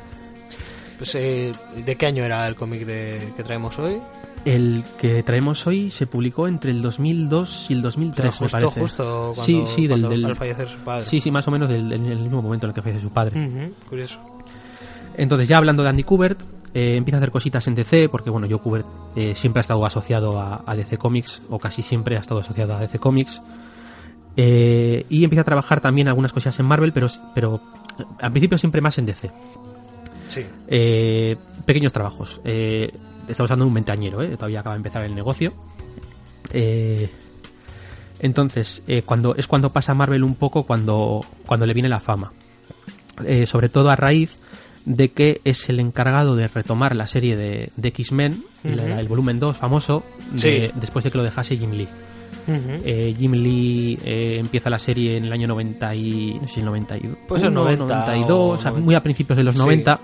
Pues, 0.98 1.16
eh, 1.16 1.54
¿de 1.86 1.96
qué 1.96 2.06
año 2.08 2.24
era 2.26 2.48
el 2.48 2.56
cómic 2.56 2.86
de, 2.86 3.32
que 3.38 3.44
traemos 3.44 3.78
hoy? 3.80 3.98
el 4.46 4.86
que 4.98 5.22
traemos 5.22 5.68
hoy 5.68 5.90
se 5.90 6.08
publicó 6.08 6.48
entre 6.48 6.72
el 6.72 6.82
2002 6.82 7.70
y 7.70 7.74
el 7.74 7.82
2003, 7.82 8.30
O 8.30 8.32
sea, 8.32 8.40
justo, 8.40 8.46
me 8.58 8.62
parece. 8.64 8.80
justo 8.82 9.32
cuando, 9.36 9.44
sí, 9.44 9.64
sí, 9.76 9.82
del, 9.82 9.90
cuando- 10.00 10.10
del- 10.10 10.26
al 10.26 10.36
fallecer 10.38 10.70
su 10.70 10.78
padre. 10.78 11.04
sí, 11.06 11.20
sí, 11.20 11.30
más 11.30 11.46
o 11.48 11.52
menos 11.52 11.68
del- 11.70 11.92
en 11.92 12.06
el 12.06 12.20
mismo 12.20 12.42
momento 12.42 12.66
en 12.66 12.70
el 12.70 12.74
que 12.74 12.82
fallece 12.82 13.02
su 13.02 13.10
padre. 13.10 13.38
Ujú, 13.46 13.74
Curioso. 13.90 14.20
Entonces, 15.18 15.50
ya 15.50 15.58
hablando 15.58 15.84
de 15.84 15.90
Andy 15.90 16.04
Kubert, 16.04 16.40
eh, 16.74 16.96
empieza 16.96 17.18
a 17.18 17.20
hacer 17.20 17.32
cositas 17.32 17.68
en 17.68 17.76
DC, 17.76 18.08
porque 18.08 18.30
bueno, 18.30 18.48
Joe 18.50 18.60
Kubert 18.60 18.86
eh, 19.18 19.36
siempre 19.36 19.60
ha 19.60 19.62
estado 19.62 19.86
asociado 19.86 20.40
a, 20.40 20.64
a 20.66 20.74
DC 20.76 20.98
Comics, 20.98 21.42
o 21.50 21.60
casi 21.60 21.82
siempre 21.82 22.16
ha 22.16 22.22
estado 22.22 22.40
asociado 22.40 22.76
a 22.76 22.80
DC 22.80 22.98
Comics. 22.98 23.42
Eh, 24.42 25.06
y 25.10 25.24
empieza 25.26 25.42
a 25.42 25.44
trabajar 25.44 25.82
también 25.82 26.08
algunas 26.08 26.32
cosas 26.32 26.58
en 26.60 26.66
Marvel, 26.66 26.94
pero, 26.94 27.08
pero 27.36 27.60
eh, 28.00 28.04
al 28.22 28.32
principio 28.32 28.58
siempre 28.58 28.80
más 28.80 28.98
en 28.98 29.06
DC. 29.06 29.30
Sí. 30.30 30.46
Eh, 30.68 31.36
pequeños 31.66 31.92
trabajos. 31.92 32.40
Eh, 32.46 32.90
estamos 33.28 33.52
hablando 33.52 33.66
de 33.66 33.70
un 33.70 33.74
ventañero, 33.74 34.22
¿eh? 34.22 34.30
todavía 34.38 34.62
acaba 34.62 34.76
de 34.76 34.80
empezar 34.80 35.04
el 35.04 35.14
negocio. 35.14 35.52
Eh, 36.54 37.10
entonces, 38.22 38.82
cuando, 39.06 39.36
es 39.36 39.48
cuando 39.48 39.72
pasa 39.72 39.92
a 39.94 39.96
Marvel 39.96 40.24
un 40.24 40.36
poco 40.36 40.64
cuando, 40.64 41.26
cuando 41.46 41.66
le 41.66 41.74
viene 41.74 41.90
la 41.90 42.00
fama. 42.00 42.32
Sobre 43.46 43.68
todo 43.70 43.90
a 43.90 43.96
raíz 43.96 44.36
de 44.86 45.12
que 45.12 45.42
es 45.44 45.68
el 45.70 45.80
encargado 45.80 46.36
de 46.36 46.48
retomar 46.48 46.96
la 46.96 47.08
serie 47.08 47.36
de, 47.38 47.70
de 47.76 47.88
X-Men, 47.90 48.44
el 48.64 49.08
volumen 49.08 49.40
2 49.40 49.56
famoso, 49.58 50.04
de- 50.32 50.40
Sí. 50.68 50.74
después 50.80 51.04
de 51.06 51.12
que 51.12 51.18
lo 51.18 51.24
dejase 51.24 51.58
Jim 51.58 51.72
Lee. 51.72 51.88
Ujú. 52.50 52.82
Eh, 52.84 53.16
Jim 53.18 53.32
Lee 53.34 53.98
eh, 54.04 54.38
empieza 54.40 54.70
la 54.70 54.80
serie 54.80 55.18
en 55.18 55.26
el 55.26 55.32
año 55.32 55.48
90 55.48 55.96
y, 55.96 56.38
no 56.42 56.48
sé 56.48 56.56
si 56.56 56.60
el 56.62 56.66
91, 56.66 57.16
Puede 57.28 57.42
ser 57.42 57.52
90 57.52 57.86
92, 57.86 58.32
o 58.32 58.44
o 58.54 58.58
sea, 58.58 58.72
90. 58.72 58.86
muy 58.86 58.96
a 58.96 59.04
principios 59.04 59.38
de 59.38 59.44
los 59.44 59.56
Sí. 59.56 59.62
90 59.62 60.00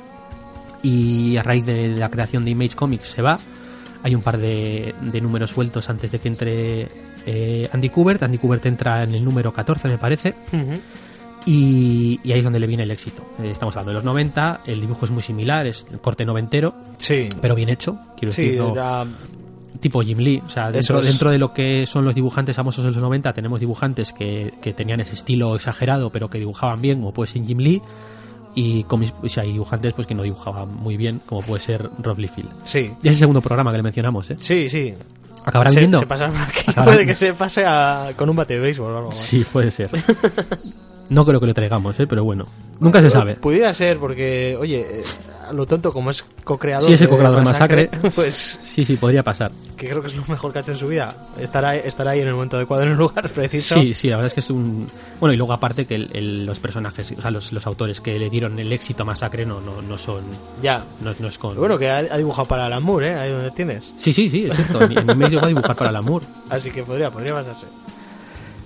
y 0.83 1.37
a 1.37 1.43
raíz 1.43 1.65
de, 1.65 1.87
la 1.89 2.09
creación 2.09 2.45
de 2.45 2.51
Image 2.51 2.75
Comics 2.75 3.07
se 3.07 3.21
va. 3.21 3.39
Hay 4.03 4.13
un 4.13 4.21
par 4.21 4.37
de, 4.37 4.93
de 5.01 5.21
números 5.21 5.49
sueltos 5.49 5.89
antes 5.89 6.11
de 6.11 6.19
que 6.19 6.27
entre 6.27 6.87
eh, 7.25 7.67
Andy 7.73 7.89
Kubert. 7.89 8.21
Andy 8.21 8.37
Kubert 8.37 8.63
entra 8.67 9.01
en 9.03 9.15
el 9.15 9.25
número 9.25 9.51
14, 9.51 9.87
me 9.87 9.97
parece. 9.97 10.35
Ujú. 10.53 10.79
Y, 11.47 12.19
y 12.23 12.31
ahí 12.31 12.39
es 12.39 12.43
donde 12.43 12.59
le 12.59 12.67
viene 12.67 12.83
el 12.83 12.91
éxito. 12.91 13.23
Eh, 13.41 13.49
estamos 13.51 13.75
hablando 13.75 13.91
de 13.91 13.95
los 13.95 14.03
90, 14.03 14.61
el 14.65 14.81
dibujo 14.81 15.05
es 15.05 15.11
muy 15.11 15.21
similar, 15.23 15.65
es 15.67 15.85
corte 16.01 16.25
noventero, 16.25 16.73
Sí. 16.97 17.29
pero 17.41 17.55
bien 17.55 17.69
hecho. 17.69 17.97
Quiero 18.17 18.31
Sí, 18.31 18.43
decir, 18.43 18.59
no- 18.59 18.71
era... 18.73 19.05
tipo 19.89 20.01
Jim 20.01 20.17
Lee. 20.17 20.41
O 20.45 20.49
sea, 20.49 20.71
dentro, 20.71 20.99
es. 20.99 21.07
dentro 21.07 21.29
de 21.31 21.37
lo 21.37 21.53
que 21.53 21.85
son 21.85 22.03
los 22.05 22.15
dibujantes 22.15 22.55
famosos 22.55 22.83
de 22.85 22.91
los 22.91 23.01
90, 23.01 23.31
tenemos 23.33 23.59
dibujantes 23.59 24.11
que, 24.13 24.53
que 24.61 24.73
tenían 24.73 24.99
ese 24.99 25.13
estilo 25.13 25.55
exagerado, 25.55 26.09
pero 26.11 26.27
que 26.29 26.39
dibujaban 26.39 26.81
bien, 26.81 26.99
como 26.99 27.13
puede 27.13 27.31
ser 27.31 27.43
Jim 27.45 27.59
Lee. 27.59 27.81
y, 28.55 28.83
comis- 28.85 29.13
o 29.21 29.27
sea, 29.29 29.43
y 29.45 29.51
dibujantes 29.51 29.93
pues 29.93 30.07
que 30.07 30.15
no 30.15 30.23
dibujaban 30.23 30.73
muy 30.73 30.95
bien, 30.97 31.21
como 31.25 31.41
puede 31.41 31.61
ser 31.61 31.89
Rob 32.01 32.17
Liefeld. 32.17 32.49
Sí. 32.63 32.91
Y 33.03 33.07
es 33.09 33.13
el 33.15 33.19
segundo 33.19 33.41
programa 33.41 33.69
que 33.71 33.77
le 33.77 33.83
mencionamos, 33.83 34.31
¿eh? 34.31 34.37
Sí, 34.39 34.69
sí. 34.69 34.93
¿Acabarán 35.43 35.73
se, 35.73 35.79
viendo? 35.81 35.99
se 35.99 36.07
por 36.07 36.23
aquí. 36.23 36.61
Acabarán- 36.67 36.85
Puede 36.85 37.05
que 37.05 37.13
se 37.13 37.33
pase 37.33 37.63
a- 37.65 38.13
con 38.17 38.29
un 38.29 38.35
bate 38.35 38.55
de 38.55 38.59
béisbol 38.61 38.91
o 38.93 38.97
algo. 38.97 39.09
más. 39.09 39.17
Sí, 39.19 39.45
puede 39.51 39.69
ser. 39.71 39.89
No 41.09 41.25
creo 41.25 41.39
que 41.39 41.45
lo 41.47 41.53
traigamos, 41.53 41.99
¿eh? 41.99 42.07
Pero 42.07 42.23
bueno, 42.23 42.45
nunca 42.79 43.01
se 43.01 43.09
sabe. 43.11 43.35
Pudiera 43.35 43.73
ser 43.73 43.97
porque, 43.99 44.57
oye, 44.59 45.01
eh, 45.01 45.03
a 45.47 45.53
lo 45.53 45.65
tonto 45.67 45.93
como 45.93 46.09
es 46.09 46.25
co-creador 46.43 46.83
Sí, 46.87 46.93
es 46.93 47.01
el 47.01 47.09
co-creador 47.09 47.39
de 47.39 47.45
Masacre. 47.45 47.89
pues 48.15 48.59
Sí, 48.63 48.83
sí, 48.83 48.95
podría 48.97 49.21
pasar. 49.21 49.51
que 49.77 49.87
creo 49.87 50.01
que 50.01 50.07
es 50.07 50.15
lo 50.15 50.23
mejor 50.27 50.51
que 50.51 50.57
ha 50.59 50.61
hecho 50.63 50.71
en 50.71 50.79
su 50.79 50.87
vida. 50.87 51.15
Estará, 51.39 51.75
estará 51.75 52.11
ahí 52.11 52.21
en 52.21 52.27
el 52.29 52.33
momento 52.33 52.57
adecuado, 52.57 52.81
en 52.83 52.89
el 52.89 52.97
lugar 52.97 53.29
preciso. 53.33 53.75
Sí, 53.75 53.93
sí, 53.93 54.07
la 54.09 54.15
verdad 54.15 54.27
es 54.27 54.33
que 54.33 54.39
es 54.39 54.49
un... 54.49 54.87
Bueno, 55.19 55.33
y 55.33 55.37
luego 55.37 55.53
aparte 55.53 55.85
que 55.85 55.93
el- 55.95 56.09
el- 56.13 56.45
los 56.47 56.57
personajes, 56.59 57.13
o 57.15 57.21
sea, 57.21 57.29
los, 57.29 57.53
los 57.53 57.67
autores 57.67 58.01
que 58.01 58.17
le 58.17 58.29
dieron 58.31 58.57
el 58.57 58.71
éxito 58.73 59.03
a 59.03 59.05
Masacre 59.05 59.45
no, 59.45 59.61
no, 59.61 59.83
no 59.83 59.97
son... 59.99 60.23
Ya. 60.63 60.83
No, 61.03 61.13
no 61.19 61.27
es 61.27 61.37
con... 61.37 61.55
Bueno, 61.55 61.77
que 61.77 61.87
ha, 61.89 61.97
ha 61.97 62.17
dibujado 62.17 62.47
para 62.47 62.65
Alan 62.65 62.81
Moore, 62.81 63.11
¿eh? 63.11 63.15
Ahí 63.15 63.31
donde 63.31 63.51
tienes. 63.51 63.93
Sí, 63.97 64.11
sí, 64.11 64.27
sí, 64.27 64.47
es 64.49 64.55
cierto. 64.55 64.83
En, 64.83 65.07
en 65.09 65.17
mes 65.19 65.29
llegó 65.31 65.45
a 65.45 65.49
dibujar 65.49 65.75
para 65.75 65.91
el 65.91 65.95
amor. 65.97 66.23
Así 66.49 66.71
que 66.71 66.81
podría, 66.83 67.11
podría 67.11 67.33
pasarse. 67.35 67.67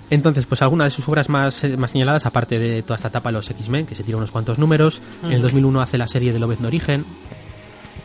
Entonces, 0.10 0.46
pues 0.46 0.62
algunas 0.62 0.88
de 0.88 0.92
sus 0.92 1.08
obras 1.08 1.30
más, 1.30 1.64
eh, 1.64 1.78
más 1.78 1.92
señaladas, 1.92 2.26
aparte 2.26 2.58
de 2.58 2.82
toda 2.84 2.96
esta 2.96 3.10
etapa 3.10 3.30
de 3.30 3.34
los 3.34 3.50
X-Men, 3.50 3.86
que 3.86 3.96
se 3.96 4.04
tira 4.04 4.18
unos 4.18 4.32
cuantos 4.32 4.58
números. 4.58 5.02
En 5.24 5.28
el 5.30 5.34
Ujú. 5.36 5.44
2001 5.44 5.82
hace 5.82 5.98
la 5.98 6.08
serie 6.08 6.34
de 6.34 6.40
Lobezno 6.40 6.68
Origen, 6.68 7.06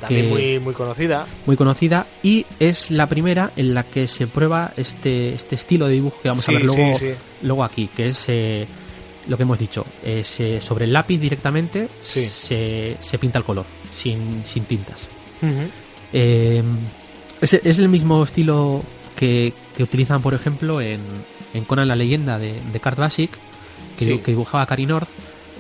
También 0.01 0.27
Que- 0.27 0.31
muy, 0.33 0.59
muy 0.61 0.75
conocida. 0.75 1.27
muy 1.47 1.57
conocida, 1.57 2.07
y 2.23 2.45
es 2.61 2.91
la 2.91 3.09
primera 3.09 3.53
en 3.57 3.73
la 3.73 3.85
que 3.85 4.07
se 4.07 4.27
prueba 4.27 4.73
este, 4.77 5.33
este 5.33 5.55
estilo 5.55 5.87
de 5.87 5.95
dibujo 5.95 6.19
que 6.23 6.29
vamos 6.29 6.45
Sí, 6.45 6.51
a 6.51 6.55
ver 6.59 6.65
luego, 6.67 6.99
sí, 6.99 7.07
sí. 7.07 7.13
luego 7.43 7.65
aquí, 7.65 7.89
que 7.89 8.09
es 8.09 8.25
eh, 8.29 8.67
lo 9.29 9.37
que 9.39 9.45
hemos 9.45 9.59
dicho, 9.59 9.87
es 10.05 10.41
eh, 10.41 10.61
sobre 10.61 10.85
el 10.85 10.93
lápiz 10.93 11.19
directamente 11.19 11.89
Sí. 12.03 12.27
se, 12.27 12.99
se 13.01 13.19
pinta 13.19 13.39
el 13.39 13.45
color, 13.45 13.65
sin, 13.93 14.43
sin 14.45 14.65
tintas. 14.65 15.09
Eh, 16.13 16.63
es, 17.41 17.55
es 17.55 17.79
el 17.79 17.89
mismo 17.89 18.23
estilo 18.25 18.83
que, 19.17 19.55
que 19.77 19.83
utilizan, 19.85 20.21
por 20.21 20.35
ejemplo, 20.35 20.81
en, 20.83 21.01
en 21.55 21.65
Conan 21.65 21.89
la 21.89 21.97
leyenda 21.97 22.39
de, 22.39 22.61
de 22.61 22.81
Card 22.81 22.99
Basic, 22.99 23.31
que, 23.99 24.05
Sí. 24.05 24.19
que 24.19 24.33
dibujaba 24.33 24.67
Cary 24.67 24.87
North. 24.87 25.09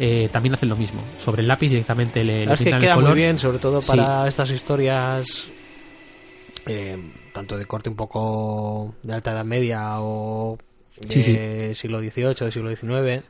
eh, 0.00 0.28
también 0.32 0.54
hacen 0.54 0.68
lo 0.68 0.74
mismo. 0.76 1.00
Sobre 1.18 1.42
el 1.42 1.46
lápiz 1.48 1.68
directamente 1.68 2.24
le, 2.24 2.44
le 2.44 2.54
que 2.56 2.68
el 2.68 2.78
queda 2.80 2.96
color. 2.96 3.10
muy 3.10 3.16
bien, 3.18 3.38
sobre 3.38 3.58
todo 3.60 3.80
Sí. 3.80 3.86
para 3.88 4.26
estas 4.26 4.50
historias, 4.50 5.46
eh, 6.66 7.12
tanto 7.32 7.56
de 7.56 7.64
corte 7.66 7.90
un 7.90 7.96
poco 7.96 8.94
de 9.04 9.14
alta 9.14 9.30
edad 9.32 9.44
media 9.44 10.00
o 10.00 10.58
de 11.00 11.74
Sí, 11.74 11.74
siglo 11.80 12.00
XVIII, 12.00 12.34
de 12.46 12.50
siglo 12.50 12.70
XIX. 12.74 13.22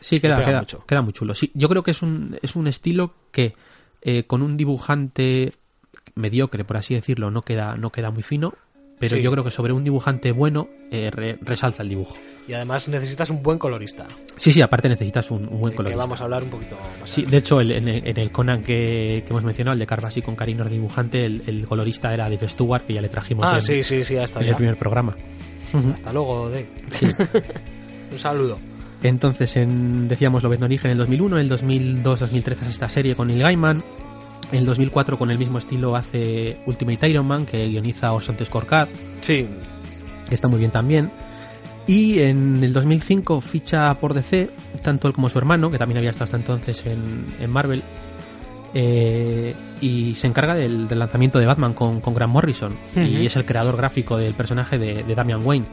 Sí, 0.00 0.20
queda, 0.20 0.44
queda, 0.44 0.58
mucho. 0.60 0.84
queda 0.86 1.02
muy 1.02 1.12
chulo. 1.12 1.34
Sí, 1.36 1.50
yo 1.54 1.68
creo 1.68 1.82
que 1.82 1.90
es 1.92 2.02
un, 2.02 2.36
es 2.42 2.56
un 2.56 2.66
estilo 2.66 3.14
que 3.30 3.54
eh, 4.02 4.24
con 4.24 4.42
un 4.42 4.56
dibujante 4.56 5.52
mediocre, 6.14 6.64
por 6.64 6.76
así 6.78 6.94
decirlo, 6.94 7.30
no 7.30 7.42
queda, 7.42 7.76
no 7.76 7.90
queda 7.90 8.10
muy 8.10 8.22
fino. 8.22 8.54
Pero 8.98 9.16
Sí. 9.16 9.22
yo 9.22 9.30
creo 9.30 9.44
que 9.44 9.50
sobre 9.50 9.72
un 9.72 9.84
dibujante 9.84 10.32
bueno 10.32 10.68
eh, 10.90 11.10
re- 11.10 11.38
resalza 11.40 11.82
el 11.82 11.88
dibujo. 11.88 12.16
Y 12.48 12.54
además 12.54 12.88
necesitas 12.88 13.28
un 13.30 13.42
buen 13.42 13.58
colorista, 13.58 14.06
Sí, 14.36 14.50
sí, 14.52 14.62
aparte 14.62 14.88
necesitas 14.88 15.30
un, 15.30 15.42
un 15.48 15.60
buen 15.60 15.64
de 15.64 15.70
que 15.72 15.76
colorista. 15.76 15.98
vamos 16.02 16.20
a 16.20 16.24
hablar 16.24 16.42
un 16.42 16.48
poquito 16.50 16.76
más. 17.00 17.10
Sí, 17.10 17.22
de 17.26 17.36
hecho, 17.36 17.60
el- 17.60 17.72
en, 17.72 17.88
el, 17.88 18.06
en 18.06 18.18
el 18.18 18.32
Conan 18.32 18.62
que, 18.62 19.22
que 19.24 19.30
hemos 19.30 19.44
mencionado, 19.44 19.74
el 19.74 19.78
de 19.78 19.86
Carvasi 19.86 20.22
con 20.22 20.34
Karino 20.34 20.64
de 20.64 20.70
dibujante, 20.70 21.24
el, 21.26 21.42
el 21.46 21.66
colorista 21.66 22.12
era 22.14 22.24
Dave 22.30 22.48
Stewart, 22.48 22.84
que 22.86 22.94
ya 22.94 23.02
le 23.02 23.08
trajimos 23.10 23.44
ah, 23.46 23.56
en, 23.56 23.62
sí, 23.62 23.84
sí, 23.84 24.04
sí, 24.04 24.16
hasta 24.16 24.40
en 24.40 24.46
ya. 24.46 24.50
el 24.52 24.56
primer 24.56 24.76
programa. 24.76 25.14
Hasta 25.94 26.12
luego, 26.12 26.48
Dave. 26.48 26.68
Sí. 26.92 27.06
Un 28.12 28.18
saludo. 28.18 28.58
Entonces, 29.02 29.54
en, 29.58 30.08
decíamos 30.08 30.42
Lobezno 30.42 30.64
Origen 30.66 30.90
en 30.90 30.92
el 30.92 30.98
2001, 30.98 31.38
en 31.38 31.42
el 31.44 31.50
2002-2003 32.02 32.52
hace 32.52 32.70
esta 32.70 32.88
serie 32.88 33.14
con 33.14 33.28
Neil 33.28 33.42
Gaiman, 33.42 33.82
en 34.52 34.58
el 34.58 34.66
2004 34.66 35.18
con 35.18 35.30
el 35.30 35.38
mismo 35.38 35.58
estilo 35.58 35.96
hace 35.96 36.58
Ultimate 36.66 37.08
Iron 37.08 37.26
Man, 37.26 37.46
que 37.46 37.66
guioniza 37.68 38.12
Orson 38.12 38.36
Scorecard, 38.44 38.88
Sí, 39.20 39.46
que 40.28 40.34
está 40.34 40.48
muy 40.48 40.58
bien 40.58 40.70
también. 40.70 41.10
Y 41.86 42.20
en 42.20 42.62
el 42.62 42.72
2005 42.72 43.40
ficha 43.40 43.94
por 43.94 44.12
DC, 44.12 44.50
tanto 44.82 45.08
él 45.08 45.14
como 45.14 45.30
su 45.30 45.38
hermano, 45.38 45.70
que 45.70 45.78
también 45.78 45.98
había 45.98 46.10
estado 46.10 46.24
hasta 46.24 46.36
entonces 46.36 46.84
en, 46.86 47.34
en 47.40 47.50
Marvel, 47.50 47.82
eh, 48.74 49.54
y 49.80 50.14
se 50.14 50.26
encarga 50.26 50.54
del, 50.54 50.86
del 50.86 50.98
lanzamiento 50.98 51.38
de 51.38 51.46
Batman 51.46 51.72
con, 51.72 52.00
con 52.00 52.14
Grant 52.14 52.32
Morrison, 52.32 52.74
y 52.94 53.24
es 53.24 53.36
el 53.36 53.46
creador 53.46 53.76
gráfico 53.76 54.18
del 54.18 54.34
personaje 54.34 54.76
de, 54.78 55.02
de 55.02 55.14
Damian 55.14 55.44
Wayne. 55.44 55.66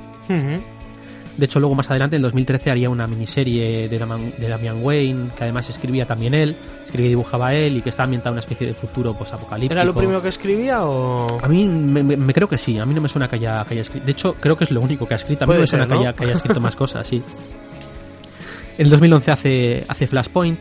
De 1.37 1.45
hecho, 1.45 1.59
luego 1.59 1.75
más 1.75 1.89
adelante, 1.89 2.15
en 2.15 2.19
el 2.19 2.23
2013, 2.23 2.71
haría 2.71 2.89
una 2.89 3.07
miniserie 3.07 3.89
de, 3.89 3.99
Damian, 3.99 4.33
de 4.37 4.47
Damian 4.47 4.81
Wayne, 4.81 5.31
que 5.35 5.43
además 5.43 5.69
escribía 5.69 6.05
también 6.05 6.33
él, 6.33 6.55
escribía 6.85 7.07
y 7.07 7.09
dibujaba 7.09 7.53
él, 7.53 7.75
y 7.77 7.81
que 7.81 7.89
está 7.89 8.03
ambientada 8.03 8.29
en 8.29 8.33
una 8.35 8.39
especie 8.39 8.67
de 8.67 8.73
futuro 8.73 9.13
posapocalíptico. 9.13 9.73
¿Era 9.73 9.83
lo 9.83 9.93
primero 9.93 10.21
que 10.21 10.29
escribía 10.29 10.85
o...? 10.85 11.27
A 11.43 11.47
mí 11.49 11.65
me, 11.65 12.03
me- 12.03 12.15
me 12.15 12.33
creo 12.33 12.47
que 12.47 12.57
sí, 12.57 12.77
a 12.79 12.85
mí 12.85 12.93
no 12.93 13.01
me 13.01 13.09
suena 13.09 13.27
que 13.27 13.35
haya, 13.35 13.65
que 13.65 13.73
haya 13.73 13.81
escrito. 13.81 14.05
De 14.05 14.11
hecho, 14.13 14.33
creo 14.39 14.55
que 14.55 14.63
es 14.63 14.71
lo 14.71 14.79
único 14.79 15.05
que 15.05 15.13
ha 15.13 15.17
escrito. 15.17 15.43
A 15.43 15.47
mí 15.47 15.49
Puede 15.49 15.59
no 15.59 15.63
me 15.63 15.67
suena 15.67 15.85
ser, 15.87 15.97
haya, 15.97 16.13
que 16.13 16.23
haya 16.23 16.33
escrito 16.33 16.59
más 16.61 16.75
cosas, 16.75 17.05
sí. 17.07 17.21
En 18.77 18.85
el 18.85 18.89
2011 18.91 19.31
hace, 19.31 19.83
hace 19.87 20.07
Flashpoint, 20.07 20.59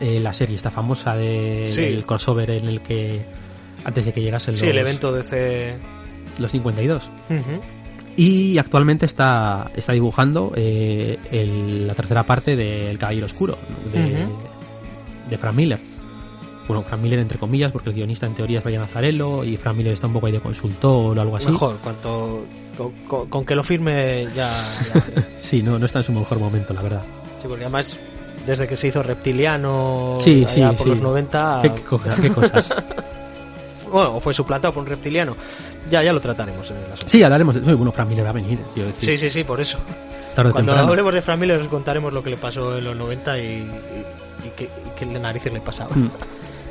eh, 0.00 0.20
la 0.20 0.32
serie 0.32 0.56
esta 0.56 0.70
famosa 0.70 1.16
de, 1.16 1.64
Sí. 1.68 1.80
del 1.82 2.04
crossover 2.04 2.50
en 2.50 2.68
el 2.68 2.80
que, 2.82 3.24
antes 3.84 4.04
de 4.04 4.12
que 4.12 4.20
llegasen 4.20 4.54
Sí, 4.54 4.60
los, 4.66 4.70
el 4.70 4.78
evento 4.78 5.12
de 5.12 5.22
C... 5.22 5.76
los 6.38 6.50
52. 6.50 7.10
Ujú. 7.30 7.60
Y 8.16 8.58
actualmente 8.58 9.06
está, 9.06 9.70
está 9.74 9.92
dibujando 9.92 10.52
eh, 10.54 11.18
el- 11.30 11.86
la 11.86 11.94
tercera 11.94 12.24
parte 12.26 12.54
de 12.56 12.90
El 12.90 12.98
Caballero 12.98 13.26
Oscuro, 13.26 13.56
de, 13.92 14.24
Ujú. 14.24 14.38
de 15.30 15.38
Frank 15.38 15.54
Miller. 15.54 15.80
Bueno, 16.68 16.82
Frank 16.84 17.00
Miller 17.02 17.18
entre 17.18 17.38
comillas, 17.38 17.72
porque 17.72 17.88
el 17.90 17.96
guionista 17.96 18.26
en 18.26 18.34
teoría 18.34 18.58
es 18.58 18.64
Brian 18.64 18.82
Azarello 18.82 19.42
y 19.44 19.56
Frank 19.56 19.76
Miller 19.76 19.94
está 19.94 20.06
un 20.06 20.12
poco 20.12 20.26
ahí 20.26 20.32
de 20.32 20.40
consultor 20.40 21.18
o 21.18 21.20
algo 21.20 21.36
así. 21.36 21.46
Mejor, 21.46 21.78
cuanto... 21.82 22.44
Con, 22.76 22.92
con- 23.08 23.28
con 23.28 23.44
que 23.44 23.54
lo 23.54 23.62
firme 23.64 24.26
ya... 24.34 24.52
ya- 24.94 25.04
Sí, 25.40 25.62
no, 25.62 25.78
no 25.78 25.86
está 25.86 25.98
en 26.00 26.04
su 26.04 26.12
mejor 26.12 26.38
momento, 26.38 26.72
la 26.72 26.82
verdad. 26.82 27.02
Sí, 27.40 27.48
porque 27.48 27.64
además, 27.64 27.98
desde 28.46 28.68
que 28.68 28.76
se 28.76 28.86
hizo 28.88 29.02
reptiliano 29.02 30.14
Sí, 30.20 30.44
allá 30.48 30.70
sí, 30.70 30.76
por 30.76 30.84
sí. 30.84 30.88
los 30.90 31.00
90, 31.02 31.58
¿Qué, 31.62 31.70
qué 31.74 31.82
cosa- 31.82 32.16
qué 32.20 32.30
cosas? 32.30 32.74
bueno, 33.92 34.18
fue 34.20 34.32
suplantado 34.34 34.72
por 34.74 34.82
un 34.82 34.88
reptiliano. 34.88 35.36
Ya, 35.90 36.02
ya 36.02 36.12
lo 36.12 36.20
trataremos 36.20 36.70
en 36.70 36.78
el 36.78 36.84
asunto. 36.84 37.06
Sí, 37.08 37.22
hablaremos 37.22 37.54
de... 37.54 37.74
Bueno, 37.74 37.92
Frank 37.92 38.08
Miller 38.08 38.24
va 38.26 38.30
a 38.30 38.32
venir, 38.34 38.58
decir. 38.74 39.10
Sí, 39.10 39.18
sí, 39.18 39.30
sí, 39.30 39.44
por 39.44 39.60
eso. 39.60 39.78
tarde 40.34 40.50
o 40.50 40.52
Cuando 40.52 40.72
temprano. 40.72 40.88
hablemos 40.90 41.14
de 41.14 41.22
Frank 41.22 41.38
Miller 41.40 41.60
os 41.60 41.68
contaremos 41.68 42.12
lo 42.12 42.22
que 42.22 42.30
le 42.30 42.36
pasó 42.36 42.76
en 42.78 42.84
los 42.84 42.96
90 42.96 43.38
y, 43.38 43.42
y, 43.42 43.66
y 44.46 44.50
qué, 44.56 44.68
qué 44.98 45.06
narices 45.06 45.52
le 45.52 45.60
pasaba. 45.60 45.94
Mm. 45.94 46.10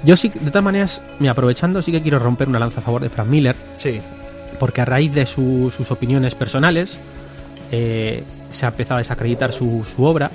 Yo 0.03 0.17
sí, 0.17 0.29
de 0.29 0.49
todas 0.49 0.63
maneras, 0.63 1.01
me 1.19 1.29
aprovechando, 1.29 1.81
sí 1.81 1.91
que 1.91 2.01
quiero 2.01 2.17
romper 2.19 2.49
una 2.49 2.57
lanza 2.60 2.79
a 2.79 2.84
favor 2.84 3.01
de 3.03 3.10
Frank 3.10 3.27
Miller, 3.27 3.55
Sí, 3.75 4.01
porque 4.60 4.81
a 4.81 4.86
raíz 4.86 5.13
de 5.13 5.25
su- 5.27 5.71
sus 5.75 5.91
opiniones 5.91 6.34
personales 6.36 6.97
eh, 7.71 8.23
se 8.49 8.65
ha 8.65 8.69
empezado 8.69 8.95
a 8.95 8.99
desacreditar 8.99 9.51
su, 9.53 9.84
su 9.86 10.03
obra 10.03 10.31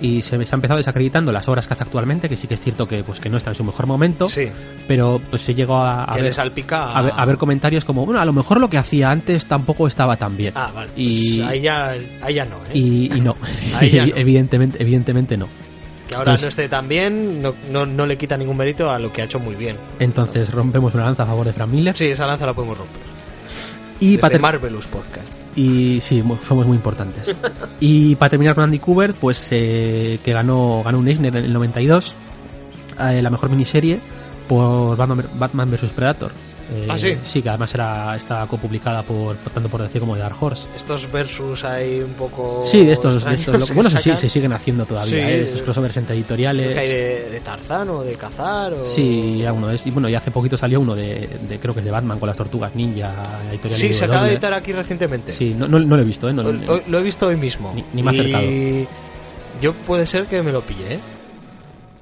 y 0.00 0.22
se, 0.22 0.30
se 0.44 0.54
ha 0.54 0.56
empezado 0.56 0.78
desacreditando 0.78 1.32
las 1.32 1.48
obras 1.48 1.66
que 1.66 1.74
hace 1.74 1.82
actualmente, 1.84 2.28
que 2.28 2.36
sí 2.36 2.46
que 2.46 2.54
es 2.54 2.60
cierto 2.60 2.86
que 2.86 3.02
pues 3.04 3.18
que 3.20 3.28
no 3.28 3.36
está 3.36 3.50
en 3.50 3.56
su 3.56 3.64
mejor 3.64 3.86
momento, 3.86 4.28
sí. 4.28 4.48
pero 4.86 5.20
pues 5.30 5.42
se 5.42 5.54
llegó 5.54 5.76
a, 5.76 6.04
a 6.04 6.16
ver, 6.16 6.32
a 6.38 7.02
ver- 7.02 7.12
a 7.16 7.24
ver 7.24 7.36
comentarios 7.36 7.84
como, 7.84 8.04
bueno, 8.04 8.20
a 8.20 8.24
lo 8.24 8.32
mejor 8.32 8.60
lo 8.60 8.68
que 8.70 8.78
hacía 8.78 9.10
antes 9.10 9.46
tampoco 9.46 9.86
estaba 9.86 10.16
tan 10.16 10.36
bien. 10.36 10.52
Ah, 10.56 10.70
vale. 10.74 10.90
Y- 10.96 11.38
pues 11.38 11.48
ahí, 11.48 11.60
ya, 11.60 11.94
ahí 12.22 12.34
ya 12.34 12.44
no, 12.44 12.56
¿eh? 12.56 12.70
Y, 12.74 13.16
y 13.16 13.20
no, 13.20 13.36
Ahí 13.76 13.90
ya 13.90 14.06
no. 14.06 14.16
evidentemente, 14.16 14.82
evidentemente 14.82 15.36
no. 15.36 15.46
que 16.08 16.16
ahora 16.16 16.32
entonces- 16.32 16.44
no 16.44 16.48
esté 16.50 16.68
tan 16.68 16.88
bien, 16.88 17.40
no, 17.42 17.54
no, 17.70 17.86
no 17.86 18.06
le 18.06 18.16
quita 18.18 18.36
ningún 18.36 18.56
mérito 18.56 18.90
a 18.90 18.98
lo 18.98 19.12
que 19.12 19.22
ha 19.22 19.24
hecho 19.24 19.38
muy 19.40 19.54
bien. 19.54 19.76
Entonces 19.98 20.52
rompemos 20.52 20.94
una 20.94 21.04
lanza 21.06 21.22
a 21.22 21.26
favor 21.26 21.46
de 21.46 21.52
Frank 21.52 21.70
Miller. 21.70 21.96
Sí, 21.96 22.06
esa 22.06 22.26
lanza 22.26 22.44
la 22.46 22.52
podemos 22.54 22.76
romper. 22.78 23.00
y 24.00 24.06
Desde 24.10 24.20
para 24.20 24.32
ter- 24.32 24.40
Marvelous 24.42 24.86
Podcast. 24.86 25.28
Y 25.56 26.00
sí, 26.02 26.22
somos 26.46 26.66
muy 26.66 26.76
importantes. 26.76 27.34
y 27.80 28.14
para 28.16 28.30
terminar 28.30 28.54
con 28.54 28.64
Andy 28.64 28.78
Cooper, 28.78 29.14
pues 29.14 29.48
eh, 29.50 30.18
que 30.22 30.32
ganó, 30.32 30.82
ganó 30.84 30.98
un 30.98 31.08
Eisner 31.08 31.34
en 31.34 31.44
el 31.44 31.52
92, 31.52 32.14
eh, 33.00 33.22
la 33.22 33.30
mejor 33.30 33.50
miniserie 33.50 34.00
por 34.48 34.96
Batman, 34.96 35.26
Batman 35.34 35.70
vs 35.70 35.90
Predator. 35.90 36.32
Eh, 36.74 36.86
¿Ah, 36.90 36.98
sí? 36.98 37.16
Sí, 37.22 37.42
que 37.42 37.48
además 37.48 37.72
era, 37.74 38.16
está 38.16 38.44
copublicada 38.48 39.02
por, 39.04 39.36
tanto 39.36 39.68
por 39.68 39.82
DC 39.82 40.00
como 40.00 40.16
de 40.16 40.22
Dark 40.22 40.36
Horse. 40.40 40.66
Estos 40.76 41.10
versus 41.12 41.64
ahí 41.64 42.00
un 42.00 42.14
poco. 42.14 42.62
Sí, 42.66 42.90
estos, 42.90 43.24
lo- 43.46 43.66
bueno, 43.74 43.88
se, 43.88 44.00
sí- 44.00 44.16
se 44.16 44.28
siguen 44.28 44.52
haciendo 44.52 44.84
todavía, 44.84 45.12
Sí. 45.12 45.16
eh, 45.32 45.42
estos 45.44 45.62
crossovers 45.62 45.96
entre 45.96 46.16
Creo 46.16 46.26
que 46.26 46.34
hay 46.36 46.42
editoriales. 46.48 46.90
de, 46.90 47.30
de 47.30 47.40
Tarzán 47.40 47.88
o 47.90 48.02
de 48.02 48.14
Cazar 48.16 48.74
o... 48.74 48.84
Sí, 48.84 49.38
ya 49.38 49.52
uno 49.52 49.70
es. 49.70 49.86
Y 49.86 49.90
bueno, 49.92 50.08
y 50.08 50.14
hace 50.16 50.30
poquito 50.32 50.56
salió 50.56 50.80
uno 50.80 50.96
de, 50.96 51.28
de- 51.48 51.58
creo 51.60 51.72
que 51.72 51.80
es 51.80 51.84
de 51.86 51.92
Batman 51.92 52.18
con 52.18 52.26
las 52.28 52.36
tortugas 52.36 52.74
ninja, 52.74 53.14
editorial 53.48 53.80
Sí, 53.80 53.94
se 53.94 54.04
acaba 54.04 54.24
de 54.24 54.32
editar 54.32 54.52
aquí 54.52 54.72
recientemente. 54.72 55.32
Sí, 55.32 55.54
no, 55.56 55.68
no, 55.68 55.78
no 55.78 55.96
lo 55.96 56.02
he 56.02 56.06
visto, 56.06 56.28
¿eh? 56.28 56.32
No- 56.32 56.42
Lo, 56.42 56.98
he 56.98 57.02
visto 57.02 57.28
hoy 57.28 57.36
mismo. 57.36 57.72
Ni- 57.74 57.84
ni 57.92 58.02
me 58.02 58.10
ha 58.10 58.14
Y 58.14 58.18
acercado. 58.18 58.46
Yo 59.60 59.72
puede 59.74 60.06
ser 60.06 60.26
que 60.26 60.42
me 60.42 60.52
lo 60.52 60.62
pille, 60.62 60.94
¿eh? 60.94 61.00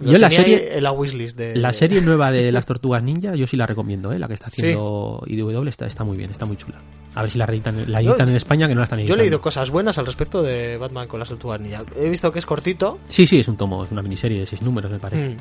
Lo 0.05 0.13
Yo 0.13 0.19
la 0.19 0.31
serie- 0.31 0.81
la 0.81 0.93
wishlist 0.93 1.37
de... 1.37 1.57
La 1.57 1.73
serie 1.73 2.01
nueva 2.01 2.31
de 2.31 2.53
las 2.53 2.67
tortugas 2.67 3.03
ninja, 3.03 3.35
yo 3.35 3.47
sí 3.47 3.57
la 3.57 3.67
recomiendo, 3.67 4.13
¿eh? 4.13 4.19
la 4.19 4.29
que 4.29 4.35
está 4.35 4.51
Sí. 4.51 4.61
haciendo 4.63 5.23
IDW 5.27 5.67
está, 5.69 5.87
está 5.87 6.05
muy 6.05 6.17
bien, 6.17 6.31
está 6.31 6.45
muy 6.47 6.57
chula. 6.57 6.81
A 7.15 7.23
ver 7.23 7.31
si 7.31 7.39
la 7.39 7.45
editan, 7.47 7.91
la 7.91 8.01
editan 8.01 8.29
en 8.29 8.37
España, 8.37 8.67
que 8.69 8.75
no 8.75 8.81
la 8.81 8.85
están 8.85 8.99
Yo 8.99 9.03
editando. 9.05 9.23
he 9.23 9.25
leído 9.27 9.41
cosas 9.41 9.71
buenas 9.71 9.97
al 9.99 10.07
respecto 10.07 10.43
de 10.43 10.77
Batman 10.77 11.07
con 11.09 11.21
las 11.21 11.29
tortugas 11.29 11.61
ninja. 11.61 11.85
He 11.97 12.09
visto 12.11 12.31
que 12.33 12.39
es 12.41 12.47
cortito. 12.47 12.99
Sí, 13.09 13.27
sí, 13.27 13.39
es 13.41 13.49
un 13.49 13.57
tomo, 13.57 13.85
es 13.85 13.91
una 13.93 14.03
miniserie 14.03 14.41
de 14.41 14.47
seis 14.47 14.63
números, 14.63 14.91
me 14.91 14.99
parece. 14.99 15.31
Mm. 15.31 15.37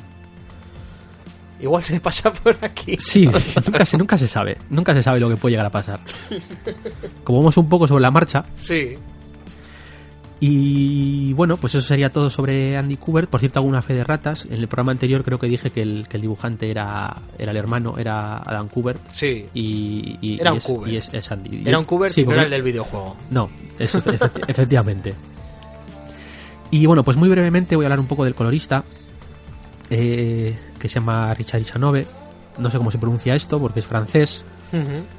Igual 1.60 1.82
se 1.82 2.00
pasa 2.00 2.32
por 2.32 2.56
aquí. 2.62 2.96
Sí, 2.98 3.26
nunca 3.66 3.84
se, 3.86 3.96
nunca 3.98 4.18
se 4.18 4.28
sabe. 4.28 4.56
Nunca 4.70 4.92
se 4.94 5.02
sabe 5.02 5.20
lo 5.20 5.28
que 5.28 5.36
puede 5.36 5.52
llegar 5.52 5.66
a 5.66 5.70
pasar. 5.70 6.00
Como 7.24 7.38
vamos 7.38 7.56
un 7.56 7.68
poco 7.68 7.86
sobre 7.86 8.02
la 8.02 8.10
marcha. 8.10 8.44
Sí. 8.54 8.94
Y 10.40 11.32
bueno, 11.32 11.56
pues 11.56 11.74
eso 11.74 11.86
sería 11.86 12.10
todo 12.12 12.28
sobre 12.28 12.76
Andy 12.76 12.96
Kubert. 12.96 13.30
Por 13.30 13.40
cierto, 13.40 13.60
hago 13.60 13.68
una 13.68 13.80
fe 13.82 13.94
de 13.94 14.04
ratas. 14.04 14.44
En 14.46 14.54
el 14.54 14.68
programa 14.68 14.92
anterior 14.92 15.24
creo 15.24 15.38
que 15.38 15.46
dije 15.46 15.70
que 15.70 15.80
el, 15.80 16.06
que 16.08 16.16
el 16.18 16.22
dibujante 16.22 16.70
era, 16.70 17.16
era 17.38 17.52
el 17.52 17.56
hermano, 17.56 17.94
era 17.96 18.38
Adam 18.38 18.68
Kubert. 18.68 19.00
Sí. 19.08 19.46
Y, 19.54 20.18
y- 20.20 20.40
Era 20.40 20.50
y 20.50 20.52
un 20.52 20.58
es, 20.58 20.64
Kubert. 20.64 20.92
y 20.92 20.96
es- 20.96 21.14
es 21.14 21.32
Andy. 21.32 21.62
Era 21.64 21.78
un 21.78 21.84
Kubert 21.84 22.12
Sí, 22.12 22.22
y 22.22 22.24
no 22.26 22.32
era 22.32 22.42
el 22.42 22.50
del 22.50 22.62
videojuego. 22.62 23.16
No, 23.30 23.48
eso, 23.78 23.98
efectivamente. 24.48 25.14
Y 26.70 26.84
bueno, 26.86 27.04
pues 27.04 27.16
muy 27.16 27.28
brevemente 27.28 27.76
voy 27.76 27.84
a 27.84 27.86
hablar 27.86 28.00
un 28.00 28.06
poco 28.08 28.24
del 28.24 28.34
colorista, 28.34 28.84
eh, 29.88 30.58
que 30.78 30.88
se 30.88 30.94
llama 30.96 31.32
Richard 31.34 31.60
Ichanove. 31.62 32.06
No 32.58 32.70
sé 32.70 32.78
cómo 32.78 32.90
se 32.90 32.98
pronuncia 32.98 33.34
esto 33.34 33.58
porque 33.60 33.80
es 33.80 33.86
francés. 33.86 34.44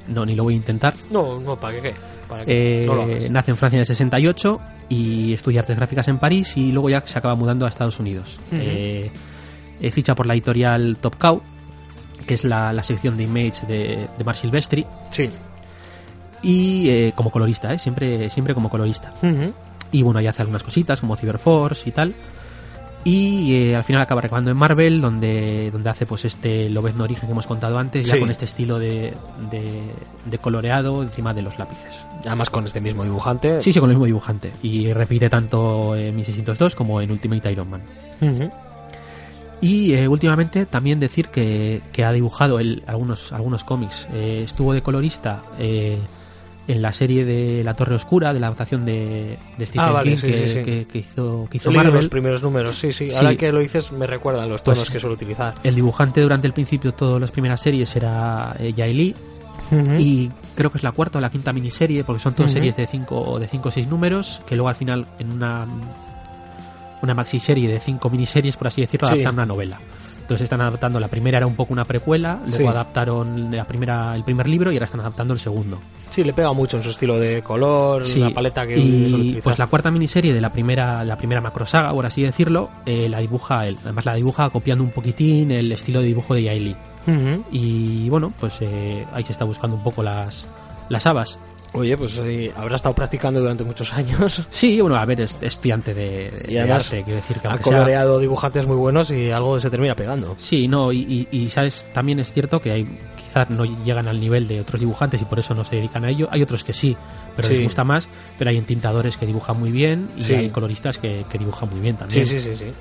No, 0.07 0.25
ni 0.25 0.35
lo 0.35 0.43
voy 0.43 0.53
a 0.53 0.57
intentar. 0.57 0.93
No, 1.11 1.39
no, 1.39 1.55
¿para 1.55 1.75
qué? 1.75 1.81
qué? 1.81 1.95
¿Para 2.27 2.43
qué? 2.45 2.83
Eh, 2.83 2.85
No 2.85 2.95
lo 2.95 3.03
hagas. 3.03 3.29
nace 3.31 3.51
en 3.51 3.57
Francia 3.57 3.77
en 3.77 3.81
el 3.81 3.85
68 3.85 4.61
y 4.89 5.33
estudia 5.33 5.61
artes 5.61 5.75
gráficas 5.77 6.07
en 6.07 6.19
París 6.19 6.55
y 6.57 6.71
luego 6.71 6.89
ya 6.89 7.01
se 7.05 7.17
acaba 7.17 7.35
mudando 7.35 7.65
a 7.65 7.69
Estados 7.69 7.99
Unidos. 7.99 8.37
Eh, 8.51 9.11
ficha 9.91 10.15
por 10.15 10.25
la 10.25 10.33
editorial 10.33 10.97
Top 11.01 11.15
Cow, 11.17 11.41
que 12.25 12.33
es 12.35 12.43
la, 12.43 12.73
la 12.73 12.83
sección 12.83 13.17
de 13.17 13.23
Image 13.23 13.65
de, 13.67 14.07
de 14.17 14.23
Mark 14.23 14.37
Silvestri, 14.37 14.85
Sí. 15.11 15.29
y 16.41 16.89
eh, 16.89 17.13
como 17.15 17.31
colorista, 17.31 17.73
¿eh? 17.73 17.79
siempre, 17.79 18.29
siempre 18.29 18.53
como 18.53 18.69
colorista. 18.69 19.13
Y 19.91 20.01
bueno, 20.03 20.19
ahí 20.19 20.27
hace 20.27 20.41
algunas 20.41 20.63
cositas 20.63 20.99
como 21.01 21.15
Cyberforce 21.15 21.87
y 21.89 21.91
tal. 21.91 22.15
Y 23.07 23.53
eh, 23.69 23.75
al 23.75 23.83
final 23.83 24.01
acaba 24.01 24.19
recabando 24.19 24.49
en 24.49 24.57
Marvel, 24.57 24.99
donde, 24.99 25.69
donde 25.69 25.89
hace 25.91 26.07
pues 26.07 26.25
este 26.25 26.69
Lobezno 26.71 27.03
Origen 27.03 27.27
que 27.27 27.31
hemos 27.33 27.45
contado 27.45 27.77
antes, 27.77 28.05
ya 28.07 28.15
Sí. 28.15 28.19
con 28.19 28.31
este 28.31 28.45
estilo 28.45 28.79
de, 28.79 29.13
de, 29.51 29.91
de 30.25 30.37
coloreado 30.39 31.03
encima 31.03 31.31
de 31.31 31.43
los 31.43 31.57
lápices. 31.59 32.03
Además 32.25 32.49
con 32.49 32.65
este 32.65 32.81
mismo 32.81 33.03
dibujante. 33.03 33.61
Sí, 33.61 33.71
sí, 33.71 33.79
con 33.79 33.91
el 33.91 33.95
mismo 33.95 34.07
dibujante. 34.07 34.51
Y 34.63 34.91
repite 34.91 35.29
tanto 35.29 35.95
en 35.95 36.15
1602 36.15 36.73
como 36.75 36.99
en 36.99 37.11
Ultimate 37.11 37.51
Iron 37.51 37.69
Man. 37.69 37.83
Y 39.61 39.93
eh, 39.93 40.07
últimamente 40.07 40.65
también 40.65 40.99
decir 40.99 41.29
que, 41.29 41.81
que 41.91 42.03
ha 42.03 42.11
dibujado 42.11 42.57
algunos, 42.87 43.31
algunos 43.31 43.63
cómics. 43.63 44.07
Eh, 44.13 44.41
estuvo 44.43 44.73
de 44.73 44.81
colorista 44.81 45.43
eh, 45.57 45.99
en 46.67 46.81
la 46.81 46.91
serie 46.93 47.23
de 47.25 47.63
La 47.63 47.73
Torre 47.75 47.95
Oscura, 47.95 48.33
de 48.33 48.39
la 48.39 48.47
adaptación 48.47 48.85
de, 48.85 49.37
de 49.57 49.65
Stephen 49.65 49.87
Ah, 49.87 49.91
vale, 49.91 50.11
King 50.11 50.17
sí, 50.17 50.27
que, 50.27 50.33
sí, 50.33 50.53
sí. 50.53 50.63
que- 50.63 50.85
que 50.91 50.97
hizo, 50.99 51.47
que 51.49 51.57
hizo 51.57 51.71
Marvel. 51.71 51.93
los 51.93 52.07
primeros 52.07 52.41
números, 52.41 52.77
sí, 52.77 52.91
sí. 52.91 53.07
Ahora 53.15 53.35
que 53.35 53.51
lo 53.51 53.59
dices 53.59 53.91
me 53.91 54.07
recuerdan 54.07 54.49
los 54.49 54.63
tonos 54.63 54.79
Pues- 54.79 54.89
que 54.89 54.99
suelo 54.99 55.13
utilizar. 55.15 55.53
El 55.63 55.75
dibujante 55.75 56.21
durante 56.21 56.47
el 56.47 56.53
principio 56.53 56.91
de 56.91 56.97
todas 56.97 57.21
las 57.21 57.31
primeras 57.31 57.61
series 57.61 57.95
era 57.95 58.55
eh, 58.59 58.73
Jay 58.75 58.93
Lee. 58.93 59.15
Y 59.97 60.29
creo 60.55 60.69
que 60.71 60.77
es 60.77 60.83
la 60.83 60.91
cuarta 60.91 61.17
o 61.17 61.21
la 61.21 61.31
quinta 61.31 61.51
miniserie, 61.51 62.03
porque 62.03 62.21
son 62.21 62.35
todas 62.35 62.51
series 62.51 62.75
de 62.75 62.85
5 62.85 63.39
de 63.39 63.47
cinco 63.47 63.69
o 63.69 63.71
6 63.71 63.87
números, 63.87 64.41
que 64.45 64.55
luego 64.55 64.69
al 64.69 64.75
final 64.75 65.05
en 65.17 65.31
una 65.33 65.65
una 67.01 67.13
maxi 67.13 67.39
serie 67.39 67.67
de 67.67 67.79
5 67.79 68.09
miniseries, 68.09 68.57
por 68.57 68.67
así 68.67 68.81
decirlo, 68.81 69.07
adaptan 69.07 69.33
una 69.35 69.45
novela. 69.45 69.79
Entonces 70.25 70.45
están 70.45 70.61
adaptando, 70.61 70.99
la 70.99 71.07
primera 71.07 71.37
era 71.37 71.45
un 71.45 71.55
poco 71.55 71.71
una 71.71 71.85
precuela, 71.85 72.39
luego 72.41 72.57
Sí. 72.57 72.65
adaptaron 72.65 73.51
la 73.55 73.65
primera, 73.65 74.15
el 74.15 74.23
primer 74.23 74.47
libro 74.49 74.71
y 74.71 74.75
ahora 74.75 74.85
están 74.85 75.01
adaptando 75.01 75.35
el 75.35 75.39
segundo. 75.39 75.79
Sí, 76.09 76.23
le 76.23 76.33
pega 76.33 76.51
mucho 76.51 76.77
en 76.77 76.83
su 76.83 76.89
estilo 76.89 77.19
de 77.19 77.43
color, 77.43 78.07
Sí, 78.07 78.19
la 78.19 78.31
paleta 78.31 78.65
que 78.65 78.75
y 78.75 79.39
pues 79.43 79.59
la 79.59 79.67
cuarta 79.67 79.91
miniserie 79.91 80.33
de 80.33 80.41
la 80.41 80.51
primera 80.51 81.03
la 81.03 81.15
primera 81.15 81.41
macrosaga, 81.41 81.91
por 81.91 82.07
así 82.07 82.23
decirlo, 82.23 82.69
eh, 82.87 83.07
la 83.07 83.19
dibuja 83.19 83.67
él. 83.67 83.77
Además 83.83 84.05
la 84.05 84.15
dibuja 84.15 84.49
copiando 84.49 84.83
un 84.83 84.89
poquitín 84.89 85.51
el 85.51 85.71
estilo 85.71 85.99
de 85.99 86.07
dibujo 86.07 86.33
de. 86.33 86.75
Ujú. 87.07 87.43
Y 87.51 88.09
bueno, 88.09 88.31
pues 88.39 88.57
eh, 88.61 89.05
ahí 89.13 89.23
se 89.23 89.31
está 89.31 89.45
buscando 89.45 89.75
un 89.77 89.83
poco 89.83 90.01
las, 90.01 90.47
las 90.89 91.05
habas. 91.05 91.37
Oye, 91.75 91.97
pues 91.97 92.13
sí, 92.13 92.49
habrá 92.55 92.77
estado 92.77 92.95
practicando 92.95 93.39
durante 93.39 93.63
muchos 93.63 93.91
años. 93.93 94.43
Sí, 94.49 94.79
bueno, 94.81 94.95
a 94.95 95.05
ver, 95.05 95.21
es 95.21 95.35
estudiante 95.41 95.93
de, 95.93 96.31
Y 96.47 96.53
de 96.53 96.59
además 96.61 96.85
arte, 96.87 97.03
quiero 97.03 97.17
decir 97.17 97.37
que 97.39 97.47
Ha 97.47 97.51
sea- 97.53 97.61
coloreado 97.61 98.19
dibujantes 98.19 98.65
muy 98.65 98.77
buenos 98.77 99.11
y 99.11 99.29
algo 99.31 99.59
se 99.59 99.69
termina 99.69 99.93
pegando. 99.95 100.35
Sí, 100.37 100.67
no, 100.67 100.91
y, 100.91 101.27
y- 101.31 101.37
y, 101.37 101.49
sabes, 101.49 101.85
también 101.93 102.19
es 102.19 102.31
cierto 102.31 102.61
que 102.61 102.71
hay 102.71 102.87
quizás 103.17 103.49
no 103.49 103.65
llegan 103.83 104.07
al 104.07 104.19
nivel 104.19 104.47
de 104.47 104.61
otros 104.61 104.79
dibujantes 104.79 105.21
y 105.21 105.25
por 105.25 105.39
eso 105.39 105.53
no 105.53 105.65
se 105.65 105.75
dedican 105.75 106.05
a 106.05 106.09
ello. 106.09 106.29
Hay 106.31 106.41
otros 106.41 106.63
que 106.63 106.71
sí, 106.71 106.95
pero 107.35 107.47
Sí. 107.49 107.55
les 107.55 107.63
gusta 107.63 107.83
más, 107.83 108.07
pero 108.37 108.49
hay 108.49 108.57
entintadores 108.57 109.17
que 109.17 109.25
dibujan 109.25 109.59
muy 109.59 109.71
bien 109.71 110.09
y 110.15 110.21
Sí. 110.21 110.33
hay 110.33 110.49
coloristas 110.49 110.97
que, 110.97 111.25
que 111.29 111.37
dibujan 111.37 111.69
muy 111.69 111.81
bien 111.81 111.95
Sí, 111.95 111.99
también. 111.99 112.25
sí, 112.27 112.39
sí, 112.39 112.55
sí. 112.57 112.71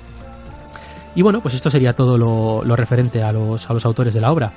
Y 1.15 1.21
bueno, 1.21 1.41
pues 1.41 1.53
esto 1.55 1.69
sería 1.71 1.93
todo 1.93 2.17
lo, 2.17 2.61
lo 2.63 2.75
referente 2.75 3.21
a 3.23 3.31
los, 3.31 3.69
a 3.69 3.73
los 3.73 3.85
autores 3.85 4.13
de 4.13 4.21
la 4.21 4.31
obra. 4.31 4.51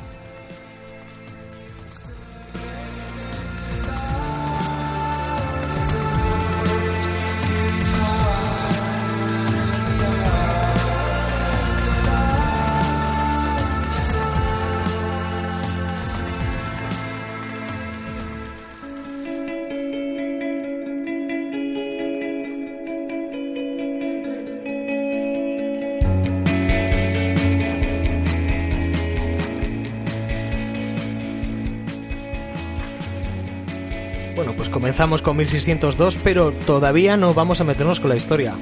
Con 35.17 35.37
1602, 35.37 36.17
pero 36.23 36.53
todavía 36.53 37.17
no 37.17 37.33
vamos 37.33 37.61
a 37.61 37.65
meternos 37.65 37.99
con 38.01 38.11
la 38.11 38.17
historia. 38.17 38.57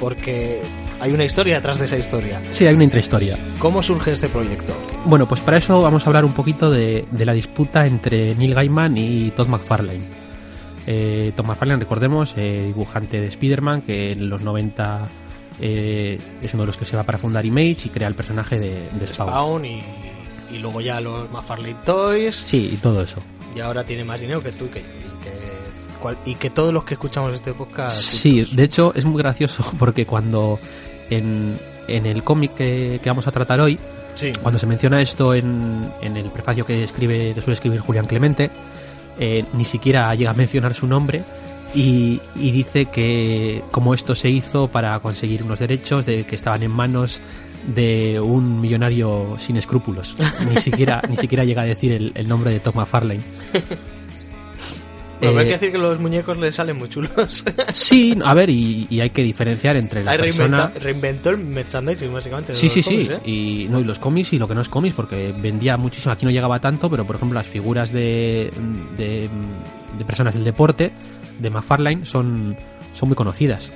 Porque 0.00 0.60
hay 1.00 1.12
una 1.12 1.24
historia 1.24 1.54
detrás 1.54 1.78
de 1.78 1.84
esa 1.84 1.96
historia. 1.96 2.40
Sí, 2.50 2.66
hay 2.66 2.74
una 2.74 2.84
intrahistoria. 2.84 3.38
¿Cómo 3.58 3.82
surge 3.82 4.12
este 4.12 4.28
proyecto? 4.28 4.74
Bueno, 5.04 5.28
pues 5.28 5.40
para 5.40 5.58
eso 5.58 5.80
vamos 5.80 6.04
a 6.04 6.10
hablar 6.10 6.24
un 6.24 6.32
poquito 6.32 6.70
de, 6.70 7.06
de 7.10 7.24
la 7.24 7.32
disputa 7.32 7.86
entre 7.86 8.34
Neil 8.34 8.54
Gaiman 8.54 8.98
y 8.98 9.30
Todd 9.30 9.46
McFarlane. 9.46 10.02
Eh, 10.86 11.32
Todd 11.36 11.46
McFarlane, 11.46 11.80
recordemos, 11.80 12.34
eh, 12.36 12.64
dibujante 12.66 13.20
de 13.20 13.28
Spider-Man, 13.28 13.82
que 13.82 14.12
en 14.12 14.28
los 14.28 14.42
90 14.42 15.08
eh, 15.60 16.18
es 16.42 16.54
uno 16.54 16.64
de 16.64 16.66
los 16.66 16.76
que 16.76 16.84
se 16.84 16.96
va 16.96 17.04
para 17.04 17.18
fundar 17.18 17.46
Image 17.46 17.86
y 17.86 17.88
crea 17.90 18.08
el 18.08 18.16
personaje 18.16 18.58
de, 18.58 18.88
de 18.90 19.06
Spawn. 19.06 19.30
Spawn 19.30 19.64
y, 19.64 19.80
y 20.52 20.58
luego 20.58 20.80
ya 20.80 21.00
los 21.00 21.30
McFarlane 21.30 21.76
Toys. 21.84 22.34
Sí, 22.34 22.70
y 22.72 22.76
todo 22.76 23.00
eso. 23.02 23.22
Y 23.54 23.60
ahora 23.60 23.84
tiene 23.84 24.04
más 24.04 24.20
dinero 24.20 24.40
que 24.42 24.50
tú 24.50 24.66
y 24.66 24.68
que, 24.68 24.80
y 24.80 25.22
que, 25.22 25.53
cual- 26.04 26.18
y 26.24 26.34
que 26.36 26.50
todos 26.50 26.72
los 26.72 26.84
que 26.84 26.94
escuchamos 26.94 27.32
este 27.34 27.52
podcast. 27.54 27.96
Sí, 27.96 28.38
juntos. 28.40 28.56
de 28.56 28.62
hecho 28.64 28.92
es 28.94 29.04
muy 29.04 29.18
gracioso 29.18 29.64
porque 29.78 30.04
cuando 30.06 30.58
en, 31.10 31.58
en 31.88 32.06
el 32.06 32.22
cómic 32.22 32.54
que, 32.54 33.00
que 33.02 33.08
vamos 33.10 33.26
a 33.26 33.32
tratar 33.32 33.60
hoy, 33.60 33.78
Sí. 34.14 34.30
cuando 34.40 34.60
se 34.60 34.66
menciona 34.66 35.00
esto 35.00 35.34
en, 35.34 35.90
en 36.00 36.16
el 36.16 36.30
prefacio 36.30 36.64
que 36.64 36.84
escribe 36.84 37.32
que 37.34 37.40
suele 37.40 37.54
escribir 37.54 37.80
Julián 37.80 38.06
Clemente, 38.06 38.48
eh, 39.18 39.44
ni 39.54 39.64
siquiera 39.64 40.14
llega 40.14 40.30
a 40.30 40.34
mencionar 40.34 40.72
su 40.74 40.86
nombre 40.86 41.24
y, 41.74 42.20
y 42.36 42.50
dice 42.52 42.84
que 42.86 43.64
como 43.72 43.92
esto 43.92 44.14
se 44.14 44.28
hizo 44.30 44.68
para 44.68 45.00
conseguir 45.00 45.42
unos 45.42 45.58
derechos 45.58 46.06
de 46.06 46.24
que 46.26 46.36
estaban 46.36 46.62
en 46.62 46.70
manos 46.70 47.20
de 47.66 48.20
un 48.20 48.60
millonario 48.60 49.36
sin 49.38 49.56
escrúpulos. 49.56 50.16
Ni 50.48 50.58
siquiera, 50.58 51.02
ni 51.08 51.16
siquiera 51.16 51.44
llega 51.44 51.62
a 51.62 51.66
decir 51.66 51.90
el, 51.92 52.12
el 52.14 52.28
nombre 52.28 52.50
de 52.52 52.60
Tom 52.60 52.74
McFarlane. 52.76 53.22
Pero 55.26 55.38
hay 55.38 55.44
Eh, 55.44 55.48
que 55.48 55.52
decir 55.54 55.72
que 55.72 55.78
los 55.78 55.98
muñecos 56.00 56.38
le 56.38 56.52
salen 56.52 56.78
muy 56.78 56.88
chulos. 56.88 57.44
Sí, 57.68 58.16
a 58.24 58.34
ver, 58.34 58.50
y, 58.50 58.86
y 58.90 59.00
hay 59.00 59.10
que 59.10 59.22
diferenciar 59.22 59.76
entre 59.76 60.02
la 60.04 60.16
persona... 60.16 60.72
reinventa- 60.72 60.80
reinventó 60.80 61.30
el 61.30 61.38
merchandising, 61.38 62.12
básicamente. 62.12 62.54
Sí, 62.54 62.68
sí, 62.68 62.82
sí. 62.82 63.08
¿eh? 63.10 63.18
Y, 63.24 63.66
no, 63.70 63.80
y 63.80 63.84
los 63.84 63.98
cómics 63.98 64.32
y 64.32 64.38
lo 64.38 64.46
que 64.48 64.54
no 64.54 64.60
es 64.60 64.68
cómics, 64.68 64.94
porque 64.94 65.32
vendía 65.36 65.76
muchísimo. 65.76 66.12
Aquí 66.12 66.24
no 66.24 66.30
llegaba 66.30 66.58
tanto, 66.60 66.88
pero 66.90 67.06
por 67.06 67.16
ejemplo, 67.16 67.34
las 67.38 67.46
figuras 67.46 67.92
de, 67.92 68.50
de, 68.96 69.28
de 69.98 70.04
personas 70.04 70.34
del 70.34 70.44
deporte 70.44 70.92
de 71.38 71.50
McFarlane 71.50 72.06
son, 72.06 72.56
son 72.92 73.08
muy 73.08 73.16
conocidas. 73.16 73.70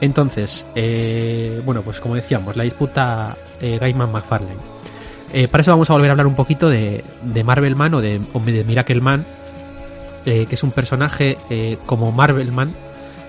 Entonces, 0.00 0.66
eh, 0.74 1.62
bueno, 1.64 1.82
pues 1.82 2.00
como 2.00 2.14
decíamos, 2.14 2.56
la 2.56 2.64
disputa 2.64 3.36
eh, 3.60 3.78
Gaiman-McFarlane. 3.80 4.74
Eh, 5.32 5.48
para 5.48 5.62
eso 5.62 5.70
vamos 5.72 5.88
a 5.90 5.94
volver 5.94 6.10
a 6.10 6.12
hablar 6.12 6.26
un 6.26 6.34
poquito 6.36 6.68
de, 6.68 7.02
de 7.22 7.44
Marvel 7.44 7.74
Man 7.74 7.94
o 7.94 8.00
de, 8.00 8.20
o 8.32 8.40
de 8.40 8.64
Miracle 8.64 9.00
Man, 9.00 9.24
eh, 10.24 10.46
que 10.46 10.54
es 10.54 10.62
un 10.62 10.70
personaje 10.70 11.38
eh, 11.50 11.78
como 11.86 12.12
Marvel 12.12 12.52
Man 12.52 12.72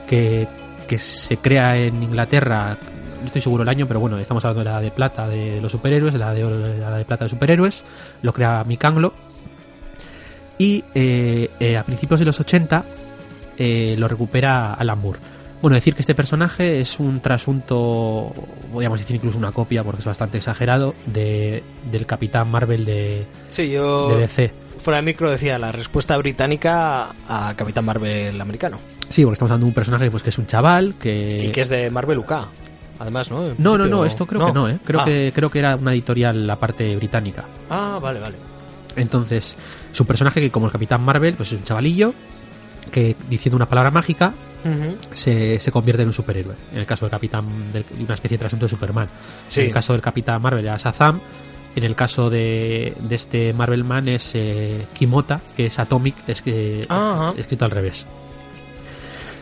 que, 0.08 0.48
que 0.88 1.00
se 1.00 1.38
crea 1.38 1.76
en 1.76 2.04
Inglaterra, 2.04 2.78
no 3.20 3.26
estoy 3.26 3.42
seguro 3.42 3.64
el 3.64 3.70
año, 3.70 3.88
pero 3.88 4.00
bueno, 4.00 4.18
estamos 4.18 4.44
hablando 4.46 4.64
de 4.64 4.76
la 4.76 4.82
de 4.82 4.92
plata 4.92 5.28
de 5.28 5.60
los 5.62 5.72
superhéroes, 5.72 6.14
la 6.14 6.34
de 6.34 6.44
de 6.44 6.78
la 6.78 6.98
de 6.98 7.06
plata 7.06 7.26
de 7.26 7.30
superhéroes, 7.30 7.84
lo 8.22 8.34
crea 8.34 8.64
Mick 8.64 8.84
Anglo. 8.86 9.14
y 10.58 10.84
eh, 10.94 11.78
a 11.78 11.84
principios 11.84 12.20
de 12.20 12.26
los 12.26 12.40
80 12.40 12.86
eh, 13.58 13.96
lo 13.98 14.08
recupera 14.08 14.74
Alan 14.74 15.00
Moore. 15.00 15.20
Bueno, 15.66 15.78
decir 15.78 15.96
que 15.96 16.02
este 16.02 16.14
personaje 16.14 16.80
es 16.80 17.00
un 17.00 17.22
trasunto, 17.22 18.32
podríamos 18.72 19.00
decir 19.00 19.16
incluso 19.16 19.40
una 19.40 19.52
copia, 19.52 19.84
porque 19.84 19.98
es 20.02 20.06
bastante 20.06 20.38
exagerado, 20.38 20.94
de, 21.08 21.64
del 21.92 22.06
Capitán 22.06 22.52
Marvel 22.52 22.86
de, 22.86 23.26
Sí, 23.50 23.72
yo 23.72 24.10
de 24.10 24.20
DC. 24.20 24.52
fuera 24.78 24.98
de 24.98 25.06
micro 25.06 25.32
decía 25.32 25.58
la 25.58 25.72
respuesta 25.72 26.16
británica 26.18 27.16
a 27.28 27.56
Capitán 27.56 27.84
Marvel 27.84 28.40
americano. 28.40 28.78
Sí, 29.10 29.24
porque 29.24 29.34
estamos 29.34 29.50
hablando 29.50 29.66
de 29.66 29.70
un 29.72 29.74
personaje 29.74 30.12
pues, 30.12 30.22
que 30.22 30.30
es 30.30 30.38
un 30.38 30.46
chaval, 30.46 30.98
que... 31.00 31.46
Y 31.46 31.52
que 31.52 31.62
es 31.62 31.70
de 31.70 31.90
Marvel 31.90 32.20
UK. 32.20 32.32
Además, 33.00 33.32
¿no? 33.32 33.48
En 33.48 33.56
No, 33.58 33.76
no, 33.76 33.88
no, 33.88 34.06
esto 34.06 34.28
creo 34.28 34.46
que 34.46 34.54
no, 34.54 34.70
¿eh? 34.70 34.78
Creo, 34.86 35.00
Ah. 35.02 35.06
que, 35.06 35.32
creo 35.34 35.50
que 35.50 35.58
era 35.58 35.76
una 35.78 35.94
editorial 35.94 36.46
la 36.46 36.58
parte 36.58 36.96
británica. 36.96 37.44
Ah, 37.72 37.98
vale, 38.00 38.20
vale. 38.20 38.36
Entonces, 38.96 39.56
es 39.92 40.00
un 40.00 40.06
personaje 40.06 40.40
que 40.42 40.52
como 40.52 40.68
el 40.68 40.72
Capitán 40.72 41.02
Marvel, 41.02 41.34
pues 41.34 41.52
es 41.54 41.58
un 41.58 41.64
chavalillo 41.66 42.14
que 42.96 43.14
diciendo 43.30 43.58
una 43.58 43.66
palabra 43.66 43.92
mágica 43.92 44.34
se, 45.12 45.60
se 45.60 45.70
convierte 45.70 46.04
en 46.04 46.08
un 46.08 46.14
superhéroe. 46.14 46.56
En 46.72 46.80
el 46.80 46.86
caso 46.86 47.04
del 47.04 47.12
Capitán, 47.12 47.46
de 47.74 47.84
una 48.02 48.14
especie 48.14 48.38
de 48.38 48.40
trasunto 48.40 48.68
de 48.68 48.70
Superman. 48.70 49.10
Sí. 49.50 49.60
En 49.60 49.68
el 49.68 49.74
caso 49.74 49.92
del 49.92 50.02
Capitán 50.02 50.42
Marvel 50.42 50.64
era 50.64 50.78
Shazam. 50.78 51.20
En 51.76 51.84
el 51.84 51.94
caso 51.94 52.30
de, 52.30 52.96
de 52.98 53.16
este 53.16 53.54
Marvel 53.54 53.84
Man 53.84 54.08
es 54.08 54.32
eh, 54.34 54.88
Kimota, 54.94 55.42
que 55.58 55.66
es 55.66 55.78
Atomic, 55.78 56.16
es 56.26 56.42
que, 56.42 56.86
Ajá. 56.88 57.34
escrito 57.36 57.66
al 57.66 57.72
revés. 57.72 58.08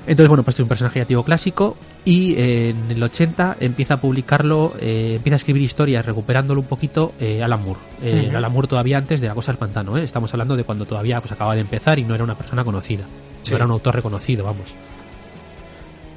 Entonces, 0.05 0.27
bueno, 0.27 0.43
pues 0.43 0.53
este 0.55 0.61
es 0.61 0.65
un 0.65 0.69
personaje 0.69 0.93
creativo 0.95 1.23
clásico 1.23 1.77
y 2.03 2.33
eh, 2.33 2.69
en 2.71 2.91
el 2.91 3.01
80 3.01 3.55
empieza 3.61 3.93
a 3.93 4.01
publicarlo, 4.01 4.73
eh, 4.79 5.13
empieza 5.15 5.35
a 5.35 5.37
escribir 5.37 5.61
historias 5.61 6.05
recuperándolo 6.05 6.59
un 6.59 6.67
poquito 6.67 7.13
eh, 7.21 7.41
Alan 7.41 7.63
Moore. 7.63 7.79
Eh, 8.01 8.25
Ujú. 8.27 8.37
Alan 8.37 8.51
Moore 8.51 8.67
todavía 8.67 8.97
antes 8.97 9.21
de 9.21 9.27
La 9.27 9.33
Cosa 9.33 9.53
del 9.53 9.59
Pantano, 9.59 9.97
¿eh? 9.97 10.03
estamos 10.03 10.33
hablando 10.33 10.57
de 10.57 10.65
cuando 10.65 10.85
todavía 10.85 11.19
pues, 11.21 11.31
acaba 11.31 11.55
de 11.55 11.61
empezar 11.61 11.99
y 11.99 12.03
no 12.03 12.15
era 12.15 12.23
una 12.23 12.35
persona 12.37 12.65
conocida, 12.65 13.05
Sí. 13.43 13.51
no 13.51 13.55
era 13.55 13.65
un 13.65 13.71
autor 13.71 13.95
reconocido, 13.95 14.43
vamos. 14.43 14.73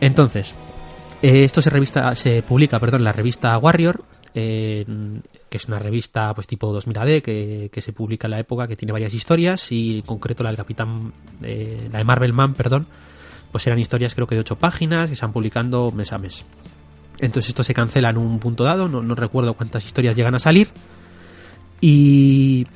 Entonces, 0.00 0.54
eh, 1.22 1.44
esto 1.44 1.62
se 1.62 1.70
revista, 1.70 2.14
se 2.14 2.42
publica, 2.42 2.78
perdón, 2.78 3.00
en 3.00 3.04
la 3.04 3.12
revista 3.12 3.56
Warrior, 3.58 4.02
eh, 4.34 4.84
que 5.48 5.56
es 5.56 5.64
una 5.66 5.78
revista 5.78 6.34
pues 6.34 6.46
tipo 6.46 6.72
2000 6.72 6.98
AD 6.98 7.22
que, 7.22 7.70
que 7.72 7.80
se 7.80 7.92
publica 7.92 8.26
en 8.26 8.32
la 8.32 8.40
época, 8.40 8.66
que 8.66 8.76
tiene 8.76 8.92
varias 8.92 9.14
historias 9.14 9.72
y 9.72 9.98
en 9.98 10.02
concreto 10.02 10.42
la 10.42 10.50
del 10.50 10.58
Capitán, 10.58 11.12
eh, 11.42 11.88
la 11.90 11.98
de 11.98 12.04
Marvel 12.04 12.32
Man, 12.34 12.52
perdón, 12.54 12.86
pues 13.56 13.66
eran 13.68 13.78
historias 13.78 14.14
creo 14.14 14.26
que 14.26 14.34
de 14.34 14.42
8 14.42 14.56
páginas 14.56 15.08
que 15.08 15.16
se 15.16 15.24
van 15.24 15.32
publicando 15.32 15.90
mes 15.90 16.12
a 16.12 16.18
mes. 16.18 16.44
Entonces 17.20 17.48
esto 17.48 17.64
se 17.64 17.72
cancela 17.72 18.10
en 18.10 18.18
un 18.18 18.38
punto 18.38 18.64
dado, 18.64 18.86
no, 18.86 19.00
no 19.00 19.14
recuerdo 19.14 19.54
cuántas 19.54 19.82
historias 19.82 20.14
llegan 20.14 20.34
a 20.34 20.38
salir. 20.38 20.68
Y, 21.80 22.66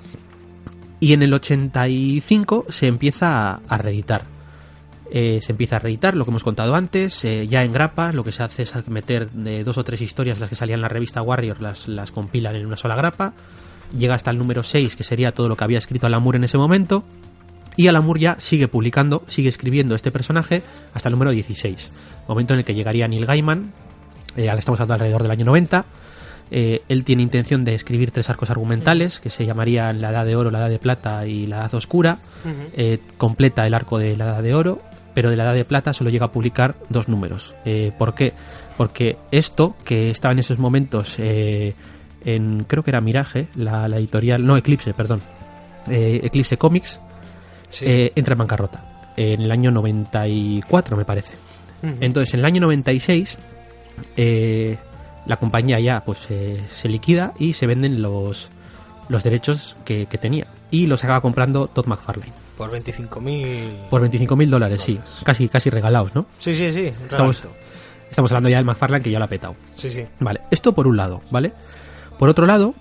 y 0.98 1.12
en 1.12 1.22
el 1.22 1.34
85 1.34 2.64
se 2.70 2.86
empieza 2.86 3.56
a, 3.56 3.76
reeditar. 3.76 4.22
Eh, 5.10 5.42
se 5.42 5.52
empieza 5.52 5.76
a 5.76 5.80
reeditar 5.80 6.16
lo 6.16 6.24
que 6.24 6.30
hemos 6.30 6.44
contado 6.44 6.74
antes, 6.74 7.22
eh, 7.26 7.46
ya 7.46 7.62
en 7.62 7.74
grapa, 7.74 8.10
lo 8.14 8.24
que 8.24 8.32
se 8.32 8.42
hace 8.42 8.62
es 8.62 8.88
meter 8.88 9.28
eh, 9.44 9.62
dos 9.62 9.76
o 9.76 9.84
tres 9.84 10.00
historias 10.00 10.40
las 10.40 10.48
que 10.48 10.56
salían 10.56 10.78
en 10.78 10.82
la 10.84 10.88
revista 10.88 11.20
Warrior, 11.20 11.60
las, 11.60 11.88
las 11.88 12.10
compilan 12.10 12.56
en 12.56 12.64
una 12.64 12.78
sola 12.78 12.96
grapa, 12.96 13.34
llega 13.94 14.14
hasta 14.14 14.30
el 14.30 14.38
número 14.38 14.62
6, 14.62 14.96
que 14.96 15.04
sería 15.04 15.32
todo 15.32 15.46
lo 15.46 15.56
que 15.56 15.64
había 15.64 15.76
escrito 15.76 16.06
Alan 16.06 16.22
Moore 16.22 16.38
en 16.38 16.44
ese 16.44 16.56
momento, 16.56 17.04
y 17.76 17.88
Alan 17.88 18.04
Moore 18.04 18.20
ya 18.20 18.37
sigue 18.40 18.68
publicando, 18.68 19.22
sigue 19.28 19.48
escribiendo 19.48 19.94
este 19.94 20.11
personaje 20.11 20.62
hasta 20.94 21.09
el 21.09 21.12
número 21.12 21.30
16, 21.30 21.90
momento 22.28 22.54
en 22.54 22.61
el 22.61 22.64
que 22.64 22.74
llegaría 22.74 23.09
Neil 23.09 23.26
Gaiman, 23.26 23.72
eh, 24.37 24.48
ahora 24.48 24.59
estamos 24.59 24.80
hablando 24.80 24.94
alrededor 24.94 25.22
del 25.22 25.30
año 25.33 25.44
90, 25.44 25.85
eh, 26.50 26.83
él 26.88 27.04
tiene 27.04 27.22
intención 27.22 27.64
de 27.64 27.74
escribir 27.74 28.11
tres 28.11 28.28
arcos 28.28 28.50
argumentales 28.50 29.20
que 29.20 29.30
se 29.30 29.46
llamarían 29.46 30.00
La 30.00 30.11
Edad 30.11 30.26
de 30.26 30.35
Oro, 30.35 30.50
La 30.50 30.59
Edad 30.59 30.70
de 30.70 30.78
Plata 30.78 31.26
y 31.26 31.46
La 31.46 31.59
Edad 31.59 31.74
Oscura. 31.74 32.18
Eh, 32.72 32.98
completa 33.16 33.64
el 33.66 33.74
arco 33.74 33.98
de 33.98 34.16
La 34.16 34.24
Edad 34.24 34.42
de 34.42 34.54
Oro, 34.54 34.83
pero 35.14 35.30
de 35.30 35.37
La 35.37 35.44
Edad 35.44 35.54
de 35.54 35.64
Plata 35.64 35.92
solo 35.92 36.11
llega 36.11 36.26
a 36.26 36.33
publicar 36.33 36.74
dos 36.88 37.09
números. 37.09 37.54
Eh, 37.64 37.92
¿Por 37.96 38.14
qué? 38.14 38.33
Porque 38.76 39.18
esto, 39.30 39.76
que 39.85 40.11
estaba 40.11 40.33
en 40.33 40.38
esos 40.40 40.59
momentos 40.59 41.16
eh, 41.18 41.74
en, 42.24 42.64
creo 42.64 42.83
que 42.83 42.90
era 42.90 43.00
Mirage, 43.00 43.48
la, 43.54 43.88
la 43.88 43.96
editorial, 43.98 44.44
no, 44.44 44.56
Eclipse, 44.56 44.94
perdón, 44.94 45.20
eh, 45.88 46.20
Eclipse 46.22 46.56
Comics, 46.56 47.00
Sí. 47.70 47.85
eh, 47.87 48.12
entra 48.14 48.33
en 48.35 48.38
bancarrota 48.38 48.90
en 49.16 49.42
el 49.42 49.50
año 49.50 49.70
94, 49.70 50.96
me 50.96 51.04
parece. 51.04 51.35
Entonces, 51.83 52.35
en 52.35 52.40
el 52.40 52.46
año 52.46 52.61
96, 52.62 53.38
eh, 54.16 54.78
la 55.26 55.37
compañía 55.37 55.78
ya 55.80 56.04
pues 56.04 56.26
eh, 56.30 56.56
se 56.72 56.88
liquida 56.88 57.33
y 57.38 57.54
se 57.54 57.66
venden 57.66 58.02
los, 58.02 58.50
los 59.09 59.22
derechos 59.22 59.76
que, 59.85 60.06
que 60.06 60.18
tenía. 60.18 60.46
Y 60.70 60.87
los 60.87 61.02
acaba 61.04 61.20
comprando 61.20 61.68
Todd 61.68 61.87
McFarlane. 61.87 62.33
Por 62.56 62.70
25.000... 62.70 63.88
Por 63.88 64.00
25 64.02 64.37
mil 64.37 64.50
dólares, 64.50 64.83
sí. 64.83 65.00
Casi, 65.24 65.48
casi 65.48 65.70
regalados, 65.70 66.14
¿no? 66.14 66.26
Sí, 66.38 66.54
sí, 66.54 66.70
sí. 66.72 66.87
Estamos, 67.11 67.42
estamos 68.11 68.30
hablando 68.30 68.50
ya 68.50 68.56
del 68.56 68.66
McFarlane 68.66 69.02
que 69.02 69.11
ya 69.11 69.18
lo 69.18 69.24
ha 69.24 69.28
petado. 69.28 69.56
Sí, 69.74 69.90
sí. 69.90 70.06
Vale, 70.20 70.40
esto 70.50 70.74
por 70.74 70.87
un 70.87 70.96
lado, 70.96 71.22
¿vale? 71.30 71.52
Por 72.18 72.28
otro 72.28 72.46
lado, 72.46 72.74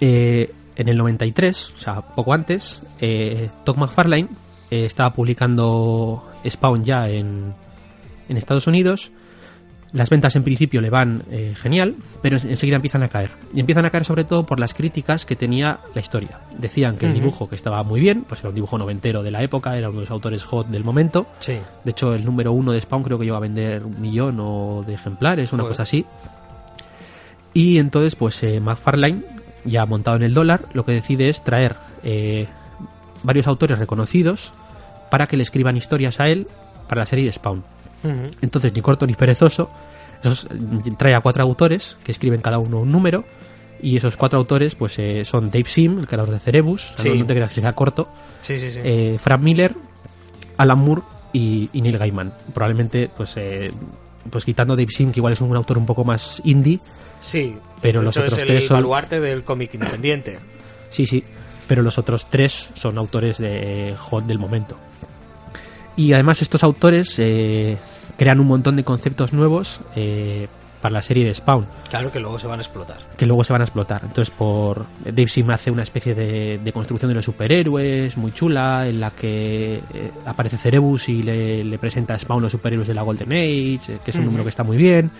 eh, 0.00 0.50
en 0.76 0.88
el 0.88 0.96
93, 0.96 1.72
o 1.76 1.80
sea, 1.80 2.00
poco 2.02 2.32
antes, 2.32 2.82
eh, 3.00 3.48
Todd 3.64 3.76
McFarlane 3.76 4.28
eh, 4.70 4.84
estaba 4.86 5.12
publicando 5.14 6.24
Spawn 6.48 6.84
ya 6.84 7.08
en, 7.08 7.54
en 8.28 8.36
Estados 8.36 8.66
Unidos. 8.66 9.12
Las 9.92 10.10
ventas 10.10 10.34
en 10.34 10.42
principio 10.42 10.80
le 10.80 10.90
van 10.90 11.22
eh, 11.30 11.54
genial, 11.56 11.94
pero 12.20 12.36
en- 12.36 12.50
enseguida 12.50 12.74
empiezan 12.74 13.04
a 13.04 13.08
caer. 13.08 13.30
Y 13.54 13.60
empiezan 13.60 13.84
a 13.84 13.90
caer 13.90 14.04
sobre 14.04 14.24
todo 14.24 14.44
por 14.44 14.58
las 14.58 14.74
críticas 14.74 15.24
que 15.24 15.36
tenía 15.36 15.78
la 15.94 16.00
historia. 16.00 16.40
Decían 16.58 16.96
que 16.96 17.06
el 17.06 17.14
dibujo 17.14 17.48
que 17.48 17.54
estaba 17.54 17.80
muy 17.84 18.00
bien, 18.00 18.24
pues 18.26 18.40
era 18.40 18.48
un 18.48 18.56
dibujo 18.56 18.76
noventero 18.76 19.22
de 19.22 19.30
la 19.30 19.44
época, 19.44 19.78
era 19.78 19.88
uno 19.90 19.98
de 20.00 20.06
los 20.06 20.10
autores 20.10 20.42
hot 20.42 20.66
del 20.66 20.82
momento. 20.82 21.28
Sí. 21.38 21.58
De 21.84 21.90
hecho, 21.92 22.12
el 22.12 22.24
número 22.24 22.50
uno 22.50 22.72
de 22.72 22.80
Spawn 22.80 23.04
creo 23.04 23.20
que 23.20 23.26
iba 23.26 23.36
a 23.36 23.40
vender 23.40 23.84
un 23.84 24.00
millón 24.00 24.38
o 24.40 24.82
de 24.84 24.94
ejemplares, 24.94 25.52
una 25.52 25.62
cosa 25.62 25.84
así. 25.84 26.04
Y 27.52 27.78
entonces, 27.78 28.16
pues 28.16 28.42
eh, 28.42 28.58
McFarlane, 28.60 29.22
ya 29.64 29.86
montado 29.86 30.16
en 30.16 30.22
el 30.24 30.34
dólar, 30.34 30.66
lo 30.72 30.84
que 30.84 30.92
decide 30.92 31.28
es 31.28 31.42
traer 31.44 31.76
eh, 32.02 32.46
varios 33.22 33.46
autores 33.46 33.78
reconocidos 33.78 34.52
para 35.10 35.26
que 35.26 35.36
le 35.36 35.42
escriban 35.42 35.76
historias 35.76 36.20
a 36.20 36.28
él 36.28 36.46
para 36.88 37.02
la 37.02 37.06
serie 37.06 37.24
de 37.26 37.32
Spawn. 37.32 37.62
Entonces, 38.42 38.74
ni 38.74 38.82
corto 38.82 39.06
ni 39.06 39.14
perezoso, 39.14 39.70
esos, 40.22 40.46
trae 40.98 41.14
a 41.14 41.20
cuatro 41.20 41.42
autores 41.42 41.96
que 42.04 42.12
escriben 42.12 42.40
cada 42.42 42.58
uno 42.58 42.80
un 42.80 42.92
número. 42.92 43.24
Y 43.80 43.96
esos 43.96 44.16
cuatro 44.16 44.38
autores, 44.38 44.74
pues 44.74 44.98
eh, 44.98 45.24
son 45.24 45.46
Dave 45.50 45.64
Sim, 45.66 45.98
el 45.98 46.06
creador 46.06 46.30
de 46.32 46.38
Cerebus, 46.38 46.92
Sí. 46.96 47.10
no 47.18 47.26
te 47.26 47.34
creas 47.34 47.52
que 47.52 47.60
sea 47.60 47.72
corto, 47.74 48.08
Sí, 48.40 48.58
sí, 48.58 48.70
sí. 48.72 48.78
eh, 48.82 49.16
Frank 49.20 49.40
Miller, 49.42 49.74
Alan 50.56 50.78
Moore 50.78 51.02
y, 51.34 51.68
y 51.72 51.82
Neil 51.82 51.98
Gaiman. 51.98 52.32
Probablemente, 52.54 53.10
pues, 53.14 53.34
eh, 53.36 53.70
pues 54.30 54.44
quitando 54.44 54.74
Dave 54.76 54.90
Sim, 54.90 55.12
que 55.12 55.20
igual 55.20 55.34
es 55.34 55.40
un 55.42 55.54
autor 55.54 55.76
un 55.76 55.84
poco 55.86 56.02
más 56.04 56.40
indie, 56.44 56.80
sí. 57.20 57.56
Pero 57.84 58.00
De 58.00 58.06
los 58.06 58.16
hecho, 58.16 58.24
otros 58.24 58.36
es 58.38 58.42
el 58.42 58.48
tres 58.48 58.66
son- 58.66 58.76
baluarte 58.78 59.20
del 59.20 59.44
cómic 59.44 59.74
independiente. 59.74 60.38
sí, 60.88 61.04
sí, 61.04 61.22
pero 61.68 61.82
los 61.82 61.98
otros 61.98 62.24
tres 62.30 62.70
son 62.74 62.96
autores 62.96 63.36
de 63.38 63.94
hot 63.98 64.24
del 64.24 64.38
momento. 64.38 64.78
Y 65.96 66.12
además 66.14 66.40
estos 66.42 66.64
autores 66.64 67.14
eh, 67.18 67.76
crean 68.16 68.40
un 68.40 68.46
montón 68.46 68.76
de 68.76 68.84
conceptos 68.84 69.32
nuevos 69.32 69.80
eh, 69.94 70.48
para 70.80 70.94
la 70.94 71.02
serie 71.02 71.24
de 71.26 71.32
Spawn. 71.34 71.66
Claro 71.88 72.10
que 72.10 72.20
luego 72.20 72.38
se 72.38 72.46
van 72.46 72.58
a 72.58 72.62
explotar. 72.62 72.98
que 73.16 73.26
luego 73.26 73.44
se 73.44 73.52
van 73.52 73.62
a 73.62 73.64
explotar. 73.64 74.00
Entonces, 74.04 74.34
por 74.36 74.84
Dave 75.04 75.28
Sim 75.28 75.48
hace 75.50 75.70
una 75.70 75.82
especie 75.82 76.14
de, 76.14 76.58
de 76.58 76.72
construcción 76.72 77.08
de 77.10 77.14
los 77.14 77.24
superhéroes 77.24 78.16
muy 78.16 78.32
chula, 78.32 78.86
en 78.88 78.98
la 79.00 79.10
que 79.12 79.76
eh, 79.94 80.10
aparece 80.26 80.58
Cerebus 80.58 81.08
y 81.08 81.22
le, 81.22 81.64
le 81.64 81.78
presenta 81.78 82.14
a 82.14 82.18
Spawn 82.18 82.42
los 82.42 82.52
superhéroes 82.52 82.88
de 82.88 82.94
la 82.94 83.02
Golden 83.02 83.32
Age, 83.32 83.94
eh, 83.94 83.98
que 84.04 84.10
es 84.10 84.16
un 84.16 84.24
número 84.24 84.42
que 84.42 84.50
está 84.50 84.62
muy 84.64 84.76
bien. 84.76 85.10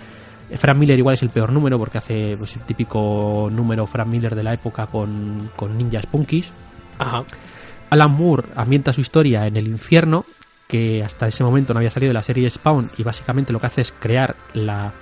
Frank 0.56 0.76
Miller 0.76 0.98
igual 0.98 1.14
es 1.14 1.22
el 1.22 1.30
peor 1.30 1.52
número 1.52 1.78
porque 1.78 1.98
hace 1.98 2.34
pues, 2.38 2.54
el 2.56 2.62
típico 2.62 3.48
número 3.50 3.86
Frank 3.86 4.08
Miller 4.08 4.34
de 4.34 4.42
la 4.42 4.52
época 4.54 4.86
con, 4.86 5.50
con 5.56 5.76
ninjas 5.76 6.06
punkis. 6.06 6.50
Ajá. 6.98 7.24
Alan 7.90 8.10
Moore 8.12 8.48
ambienta 8.56 8.92
su 8.92 9.00
historia 9.00 9.46
en 9.46 9.56
el 9.56 9.66
infierno, 9.68 10.24
que 10.68 11.02
hasta 11.04 11.28
ese 11.28 11.44
momento 11.44 11.72
no 11.74 11.78
había 11.78 11.90
salido 11.90 12.10
de 12.10 12.14
la 12.14 12.22
serie 12.22 12.48
Spawn, 12.50 12.90
y 12.98 13.02
básicamente 13.02 13.52
lo 13.52 13.60
que 13.60 13.66
hace 13.66 13.80
es 13.82 13.92
crear 13.92 14.34
la, 14.52 14.92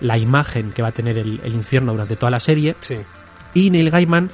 la 0.00 0.18
imagen 0.18 0.72
que 0.72 0.82
va 0.82 0.88
a 0.88 0.92
tener 0.92 1.18
el, 1.18 1.40
el 1.42 1.54
infierno 1.54 1.92
durante 1.92 2.16
toda 2.16 2.30
la 2.30 2.40
serie. 2.40 2.74
Sí. 2.80 2.96
Y 3.54 3.70
Neil 3.70 3.90
Gaiman 3.90 4.30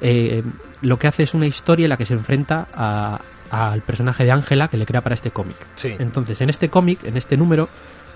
eh, 0.00 0.42
lo 0.82 0.98
que 0.98 1.06
hace 1.06 1.22
es 1.22 1.34
una 1.34 1.46
historia 1.46 1.84
en 1.84 1.90
la 1.90 1.96
que 1.96 2.06
se 2.06 2.14
enfrenta 2.14 2.66
a- 2.74 3.20
al 3.50 3.82
personaje 3.82 4.24
de 4.24 4.32
Ángela 4.32 4.66
que 4.68 4.76
le 4.76 4.86
crea 4.86 5.00
para 5.00 5.14
este 5.14 5.30
cómic. 5.30 5.56
Sí. 5.76 5.94
Entonces, 5.98 6.40
en 6.40 6.50
este 6.50 6.70
cómic, 6.70 7.04
en 7.04 7.16
este 7.16 7.36
número, 7.36 7.68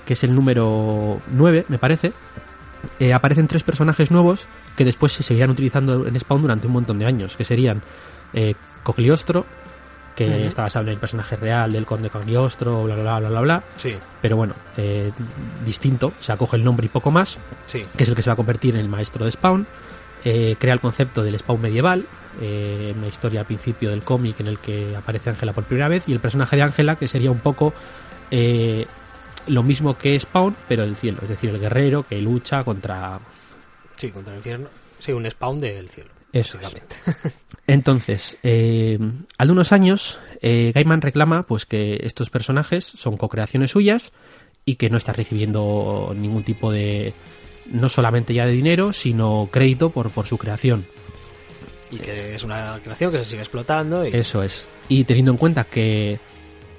que 0.08 0.14
es 0.14 0.24
el 0.24 0.34
número 0.34 1.20
9, 1.32 1.66
me 1.68 1.76
parece, 1.76 2.14
eh, 2.98 3.12
aparecen 3.12 3.46
tres 3.46 3.62
personajes 3.62 4.10
nuevos 4.10 4.46
que 4.74 4.86
después 4.86 5.12
se 5.12 5.22
seguirán 5.22 5.50
utilizando 5.50 6.06
en 6.06 6.18
Spawn 6.18 6.40
durante 6.40 6.66
un 6.66 6.72
montón 6.72 6.98
de 6.98 7.04
años, 7.04 7.36
que 7.36 7.44
serían 7.44 7.82
eh, 8.32 8.54
Cogliostro, 8.82 9.44
que 10.16 10.46
está 10.46 10.62
basado 10.62 10.86
en 10.86 10.92
el 10.94 10.98
personaje 10.98 11.36
real 11.36 11.72
del 11.74 11.84
conde 11.84 12.08
Cogliostro, 12.08 12.84
bla, 12.84 12.94
bla, 12.94 13.02
bla, 13.02 13.18
bla, 13.20 13.28
bla, 13.28 13.40
bla. 13.42 13.62
Sí. 13.76 13.94
Pero 14.22 14.36
bueno, 14.38 14.54
eh, 14.78 15.12
distinto, 15.62 16.14
se 16.20 16.32
acoge 16.32 16.56
el 16.56 16.64
nombre 16.64 16.86
y 16.86 16.88
poco 16.88 17.10
más 17.10 17.38
Sí. 17.66 17.84
que 17.94 18.02
es 18.04 18.08
el 18.08 18.14
que 18.14 18.22
se 18.22 18.30
va 18.30 18.32
a 18.32 18.36
convertir 18.36 18.74
en 18.76 18.80
el 18.80 18.88
maestro 18.88 19.26
de 19.26 19.30
Spawn. 19.30 19.66
eh, 20.24 20.56
crea 20.58 20.72
el 20.72 20.80
concepto 20.80 21.22
del 21.22 21.38
Spawn 21.38 21.60
medieval, 21.60 22.04
eh, 22.40 22.92
una 22.96 23.06
historia 23.06 23.40
al 23.40 23.46
principio 23.46 23.90
del 23.90 24.02
cómic 24.02 24.40
en 24.40 24.46
el 24.48 24.58
que 24.58 24.96
aparece 24.96 25.30
Ángela 25.30 25.52
por 25.52 25.62
primera 25.64 25.86
vez, 25.88 26.08
y 26.08 26.12
el 26.12 26.18
personaje 26.20 26.56
de 26.56 26.62
Ángela, 26.62 26.96
que 26.96 27.06
sería 27.06 27.30
un 27.30 27.38
poco 27.38 27.72
eh, 28.32 28.86
lo 29.48 29.62
mismo 29.62 29.96
que 29.96 30.18
Spawn, 30.18 30.56
pero 30.68 30.82
del 30.84 30.96
cielo, 30.96 31.18
es 31.22 31.28
decir, 31.28 31.50
el 31.50 31.60
guerrero 31.60 32.06
que 32.06 32.20
lucha 32.20 32.64
contra... 32.64 33.20
Sí, 33.96 34.10
contra 34.10 34.34
el 34.34 34.38
infierno. 34.38 34.68
Sí, 34.98 35.12
un 35.12 35.28
spawn 35.28 35.60
del 35.60 35.88
cielo. 35.88 36.10
Eso 36.32 36.58
es. 36.60 36.74
Entonces, 37.66 38.38
eh, 38.42 38.98
al 39.38 39.48
de 39.48 39.52
unos 39.52 39.72
años, 39.72 40.18
eh, 40.42 40.72
Gaiman 40.74 41.00
reclama 41.00 41.44
pues 41.44 41.66
que 41.66 41.98
estos 42.02 42.30
personajes 42.30 42.84
son 42.84 43.16
co-creaciones 43.16 43.70
suyas 43.70 44.12
y 44.64 44.76
que 44.76 44.90
no 44.90 44.98
está 44.98 45.12
recibiendo 45.12 46.12
ningún 46.14 46.42
tipo 46.42 46.70
de, 46.70 47.14
no 47.66 47.88
solamente 47.88 48.34
ya 48.34 48.46
de 48.46 48.52
dinero, 48.52 48.92
sino 48.92 49.48
crédito 49.50 49.90
por, 49.90 50.10
por 50.10 50.26
su 50.26 50.36
creación. 50.38 50.86
Y 51.90 51.98
que 51.98 52.34
es 52.34 52.42
una 52.44 52.78
creación 52.82 53.10
que 53.10 53.18
se 53.20 53.24
sigue 53.24 53.40
explotando. 53.40 54.06
Y... 54.06 54.14
Eso 54.14 54.42
es. 54.42 54.68
Y 54.88 55.04
teniendo 55.04 55.32
en 55.32 55.38
cuenta 55.38 55.64
que 55.64 56.20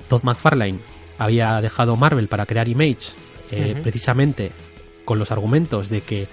Todd 0.07 0.23
McFarlane 0.23 0.79
había 1.19 1.61
dejado 1.61 1.95
Marvel 1.95 2.27
para 2.27 2.45
crear 2.47 2.67
Image, 2.67 3.11
eh, 3.51 3.75
precisamente 3.83 4.51
con 5.05 5.19
los 5.19 5.31
argumentos 5.31 5.89
de 5.89 6.01
que 6.01 6.27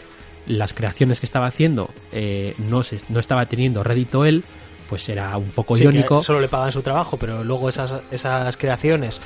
las 0.47 0.73
creaciones 0.73 1.21
que 1.21 1.27
estaba 1.27 1.47
haciendo 1.47 1.91
eh, 2.13 2.55
no, 2.59 2.83
se, 2.83 3.01
no 3.09 3.19
estaba 3.21 3.47
teniendo 3.47 3.83
rédito 3.83 4.25
él, 4.25 4.45
pues 4.89 5.09
era 5.09 5.37
un 5.37 5.51
poco 5.51 5.77
Sí, 5.77 5.83
irónico. 5.83 6.23
solo 6.23 6.41
le 6.41 6.49
pagan 6.49 6.71
su 6.73 6.83
trabajo, 6.83 7.17
pero 7.17 7.43
luego 7.43 7.69
esas, 7.69 7.95
esas 8.11 8.57
creaciones, 8.57 9.21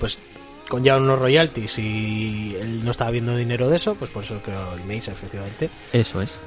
pues 0.00 0.18
conllevan 0.68 1.02
unos 1.02 1.18
royalties 1.18 1.78
y 1.78 2.56
él 2.58 2.82
no 2.84 2.90
estaba 2.92 3.10
viendo 3.10 3.36
dinero 3.36 3.68
de 3.68 3.76
eso, 3.76 3.94
pues 3.96 4.10
por 4.10 4.24
eso 4.24 4.40
creo 4.42 4.72
el 4.74 4.84
Mace, 4.84 5.10
efectivamente. 5.10 5.68
Eso 5.92 6.22
es. 6.22 6.38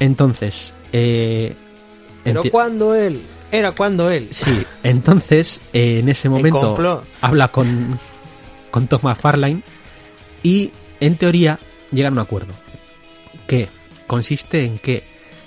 Entonces, 0.00 0.74
eh, 0.92 1.54
Pero 2.24 2.42
cuando 2.50 2.94
él, 2.94 3.22
era 3.54 3.72
cuando 3.72 4.10
él. 4.10 4.28
Sí, 4.30 4.64
entonces 4.82 5.60
eh, 5.72 6.00
en 6.00 6.08
ese 6.08 6.28
momento 6.28 7.02
habla 7.20 7.48
con, 7.48 7.98
con 8.70 8.86
Todd 8.86 9.02
McFarlane 9.02 9.62
y 10.42 10.70
en 11.00 11.16
teoría 11.16 11.58
llegan 11.92 12.14
a 12.14 12.16
un 12.16 12.20
acuerdo 12.20 12.54
que 13.46 13.68
consiste 14.06 14.64
en 14.64 14.78
que, 14.78 15.04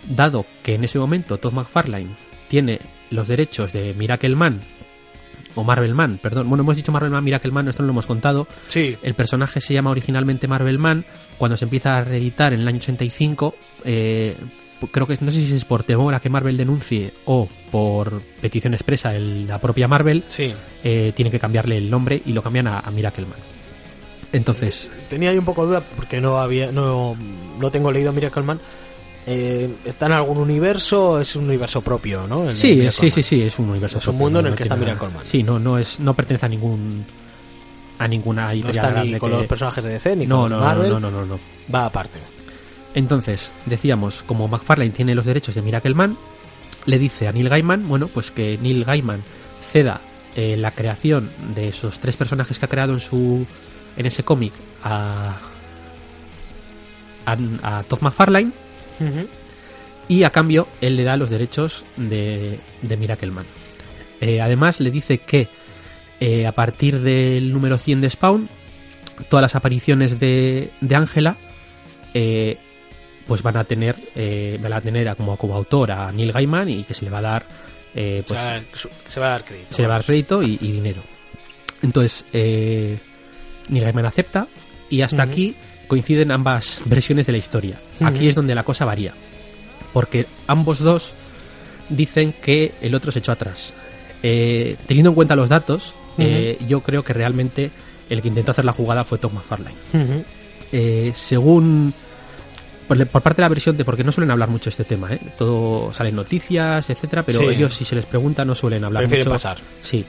dado 0.07 0.45
que 0.63 0.75
en 0.75 0.83
ese 0.83 0.99
momento 0.99 1.37
Todd 1.37 1.53
McFarlane 1.53 2.15
tiene 2.47 2.79
los 3.09 3.27
derechos 3.27 3.73
de 3.73 3.93
Miracle 3.93 4.35
Man 4.35 4.61
o 5.57 5.63
Marvel 5.63 5.93
Man, 5.93 6.19
perdón, 6.21 6.47
bueno, 6.49 6.63
hemos 6.63 6.75
dicho 6.75 6.91
Marvel 6.91 7.11
Man, 7.11 7.23
Miracle 7.23 7.51
Man, 7.51 7.67
esto 7.67 7.83
no 7.83 7.87
lo 7.87 7.93
hemos 7.93 8.05
contado, 8.07 8.47
Sí, 8.67 8.95
el 9.01 9.13
personaje 9.15 9.59
se 9.61 9.73
llama 9.73 9.91
originalmente 9.91 10.47
Marvel 10.47 10.79
Man. 10.79 11.05
Cuando 11.37 11.57
se 11.57 11.65
empieza 11.65 11.97
a 11.97 12.03
reeditar 12.03 12.53
en 12.53 12.61
el 12.61 12.67
año 12.67 12.77
85, 12.77 13.55
eh, 13.83 14.35
creo 14.91 15.07
que 15.07 15.17
no 15.21 15.31
sé 15.31 15.43
si 15.45 15.55
es 15.55 15.65
por 15.65 15.83
temor 15.83 16.13
a 16.13 16.19
que 16.19 16.29
Marvel 16.29 16.55
denuncie 16.57 17.13
o 17.25 17.47
por 17.71 18.21
petición 18.41 18.73
expresa 18.73 19.09
de 19.09 19.19
la 19.19 19.59
propia 19.59 19.87
Marvel, 19.87 20.23
sí. 20.27 20.53
eh, 20.83 21.11
tiene 21.15 21.31
que 21.31 21.39
cambiarle 21.39 21.77
el 21.77 21.89
nombre 21.89 22.21
y 22.25 22.33
lo 22.33 22.41
cambian 22.41 22.67
a, 22.67 22.79
a 22.79 22.91
Miracle 22.91 23.25
Man. 23.25 23.39
Entonces, 24.33 24.89
Tenía 25.09 25.29
ahí 25.29 25.37
un 25.37 25.45
poco 25.45 25.61
de 25.63 25.67
duda 25.69 25.83
porque 25.95 26.19
no 26.19 26.37
había, 26.37 26.71
no, 26.71 27.15
no 27.59 27.71
tengo 27.71 27.91
leído 27.91 28.11
Miracle 28.11 28.43
Man. 28.43 28.59
Eh, 29.29 29.69
¿Está 29.83 30.05
en 30.05 30.13
algún 30.13 30.37
universo? 30.37 31.19
Es 31.19 31.35
un 31.35 31.43
universo 31.45 31.81
propio, 31.81 32.25
¿no? 32.27 32.49
Sí, 32.49 32.89
sí, 32.91 33.11
sí, 33.11 33.21
sí, 33.21 33.41
es 33.43 33.59
un 33.59 33.69
universo. 33.69 33.97
Es 33.99 34.07
un 34.07 34.13
propio, 34.13 34.19
mundo 34.25 34.39
en 34.39 34.43
no- 34.43 34.47
el 34.47 34.51
no 34.53 34.57
que 34.57 34.63
está 34.63 34.75
tiene 34.75 34.85
Miracle 34.85 35.07
nada. 35.09 35.17
Man. 35.19 35.27
Sí, 35.27 35.43
no, 35.43 35.59
no 35.59 35.77
es, 35.77 35.99
no 35.99 36.13
pertenece 36.13 36.45
a 36.45 36.49
ningún 36.49 37.05
a 37.99 38.07
ninguna 38.07 38.43
No 38.45 38.51
editorial 38.51 38.85
está 38.87 39.03
ni 39.03 39.17
con 39.17 39.29
que- 39.31 39.37
los 39.37 39.45
personajes 39.47 39.83
de 39.83 39.89
DC 39.89 40.15
ni 40.15 40.25
no, 40.27 40.41
con 40.43 40.51
no, 40.51 40.57
no, 40.59 40.63
Marvel. 40.65 40.89
no, 40.91 40.99
no, 41.01 41.11
no, 41.11 41.25
no. 41.25 41.39
Va 41.73 41.85
aparte. 41.87 42.19
Entonces, 42.93 43.51
decíamos, 43.65 44.23
como 44.23 44.47
McFarlane 44.47 44.91
tiene 44.91 45.13
los 45.13 45.25
derechos 45.25 45.55
de 45.55 45.61
Miracle 45.61 45.93
Man, 45.93 46.17
le 46.85 46.97
dice 46.97 47.27
a 47.27 47.33
Neil 47.33 47.49
Gaiman, 47.49 47.85
bueno, 47.87 48.07
pues 48.07 48.31
que 48.31 48.57
Neil 48.61 48.85
Gaiman 48.85 49.23
ceda 49.61 49.99
eh, 50.35 50.55
la 50.55 50.71
creación 50.71 51.29
de 51.53 51.67
esos 51.67 51.99
tres 51.99 52.15
personajes 52.15 52.57
que 52.59 52.65
ha 52.65 52.69
creado 52.69 52.93
en 52.93 52.99
su 53.01 53.45
en 53.97 54.05
ese 54.05 54.23
cómic 54.23 54.53
a, 54.83 55.35
a, 57.25 57.37
a 57.79 57.83
Todd 57.83 58.01
McFarlane 58.01 58.51
y 60.07 60.23
a 60.23 60.29
cambio 60.29 60.67
él 60.81 60.95
le 60.95 61.03
da 61.03 61.17
los 61.17 61.29
derechos 61.29 61.85
de, 61.95 62.59
de 62.81 62.97
Miracle 62.97 63.31
Man. 63.31 63.45
Eh, 64.21 64.41
además 64.41 64.79
le 64.79 64.91
dice 64.91 65.19
que 65.19 65.49
eh, 66.19 66.47
a 66.47 66.51
partir 66.51 66.99
del 67.01 67.51
número 67.53 67.77
100 67.77 68.01
de 68.01 68.09
Spawn, 68.09 68.49
todas 69.29 69.41
las 69.41 69.55
apariciones 69.55 70.19
de 70.19 70.71
de 70.81 70.95
Ángela 70.95 71.37
eh, 72.13 72.57
pues 73.27 73.43
van 73.43 73.57
a 73.57 73.63
tener 73.65 73.95
eh, 74.15 74.57
van 74.61 74.73
a 74.73 74.81
tener 74.81 75.15
como, 75.15 75.37
como 75.37 75.55
autor 75.55 75.91
a 75.91 76.11
Neil 76.11 76.31
Gaiman 76.31 76.69
y 76.69 76.83
que 76.83 76.93
se 76.93 77.05
le 77.05 77.11
va 77.11 77.19
a 77.19 77.21
dar 77.21 77.45
eh, 77.93 78.23
pues 78.27 78.39
se 79.07 79.19
va 79.19 79.27
a 79.27 79.29
dar 79.31 79.45
crédito. 79.45 79.75
se 79.75 79.81
le 79.81 79.87
va 79.87 79.95
a 79.95 79.97
dar 79.97 80.05
crédito 80.05 80.43
y, 80.43 80.57
y 80.61 80.71
dinero. 80.71 81.01
Entonces, 81.81 82.25
eh, 82.33 82.99
Neil 83.69 83.83
Gaiman 83.83 84.05
acepta 84.05 84.47
y 84.89 85.01
hasta 85.01 85.23
aquí 85.23 85.55
coinciden 85.87 86.31
ambas 86.31 86.81
versiones 86.85 87.25
de 87.25 87.31
la 87.31 87.37
historia. 87.37 87.77
Aquí 88.01 88.27
es 88.27 88.35
donde 88.35 88.53
la 88.55 88.63
cosa 88.63 88.85
varía. 88.85 89.13
Porque 89.93 90.25
ambos 90.47 90.79
dos 90.79 91.13
dicen 91.89 92.33
que 92.33 92.73
el 92.81 92.93
otro 92.95 93.11
se 93.11 93.19
echó 93.19 93.31
atrás. 93.31 93.73
Eh, 94.23 94.75
teniendo 94.85 95.09
en 95.11 95.15
cuenta 95.15 95.35
los 95.35 95.49
datos, 95.49 95.93
eh, 96.17 96.57
yo 96.67 96.81
creo 96.81 97.03
que 97.03 97.13
realmente 97.13 97.71
el 98.09 98.21
que 98.21 98.27
intentó 98.27 98.51
hacer 98.51 98.65
la 98.65 98.71
jugada 98.73 99.03
fue 99.03 99.17
Tom 99.17 99.33
McFarlane. 99.33 99.75
Ujú. 99.93 100.23
Eh, 100.71 101.11
según 101.13 101.93
por, 102.87 103.05
parte 103.07 103.37
de 103.37 103.41
la 103.41 103.49
versión 103.49 103.75
de 103.77 103.85
porque 103.85 104.03
no 104.03 104.11
suelen 104.11 104.31
hablar 104.31 104.49
mucho 104.49 104.65
de 104.65 104.69
este 104.71 104.83
tema, 104.83 105.13
¿eh? 105.13 105.19
todo 105.37 105.91
salen 105.93 106.15
noticias, 106.15 106.89
etcétera, 106.89 107.23
pero 107.23 107.39
Sí. 107.39 107.45
ellos 107.45 107.73
si 107.75 107.83
se 107.85 107.95
les 107.95 108.05
pregunta 108.05 108.45
no 108.45 108.55
suelen 108.55 108.83
hablar 108.83 109.03
Prefieren 109.03 109.25
mucho. 109.27 109.35
pasar. 109.35 109.57
Sí. 109.81 110.05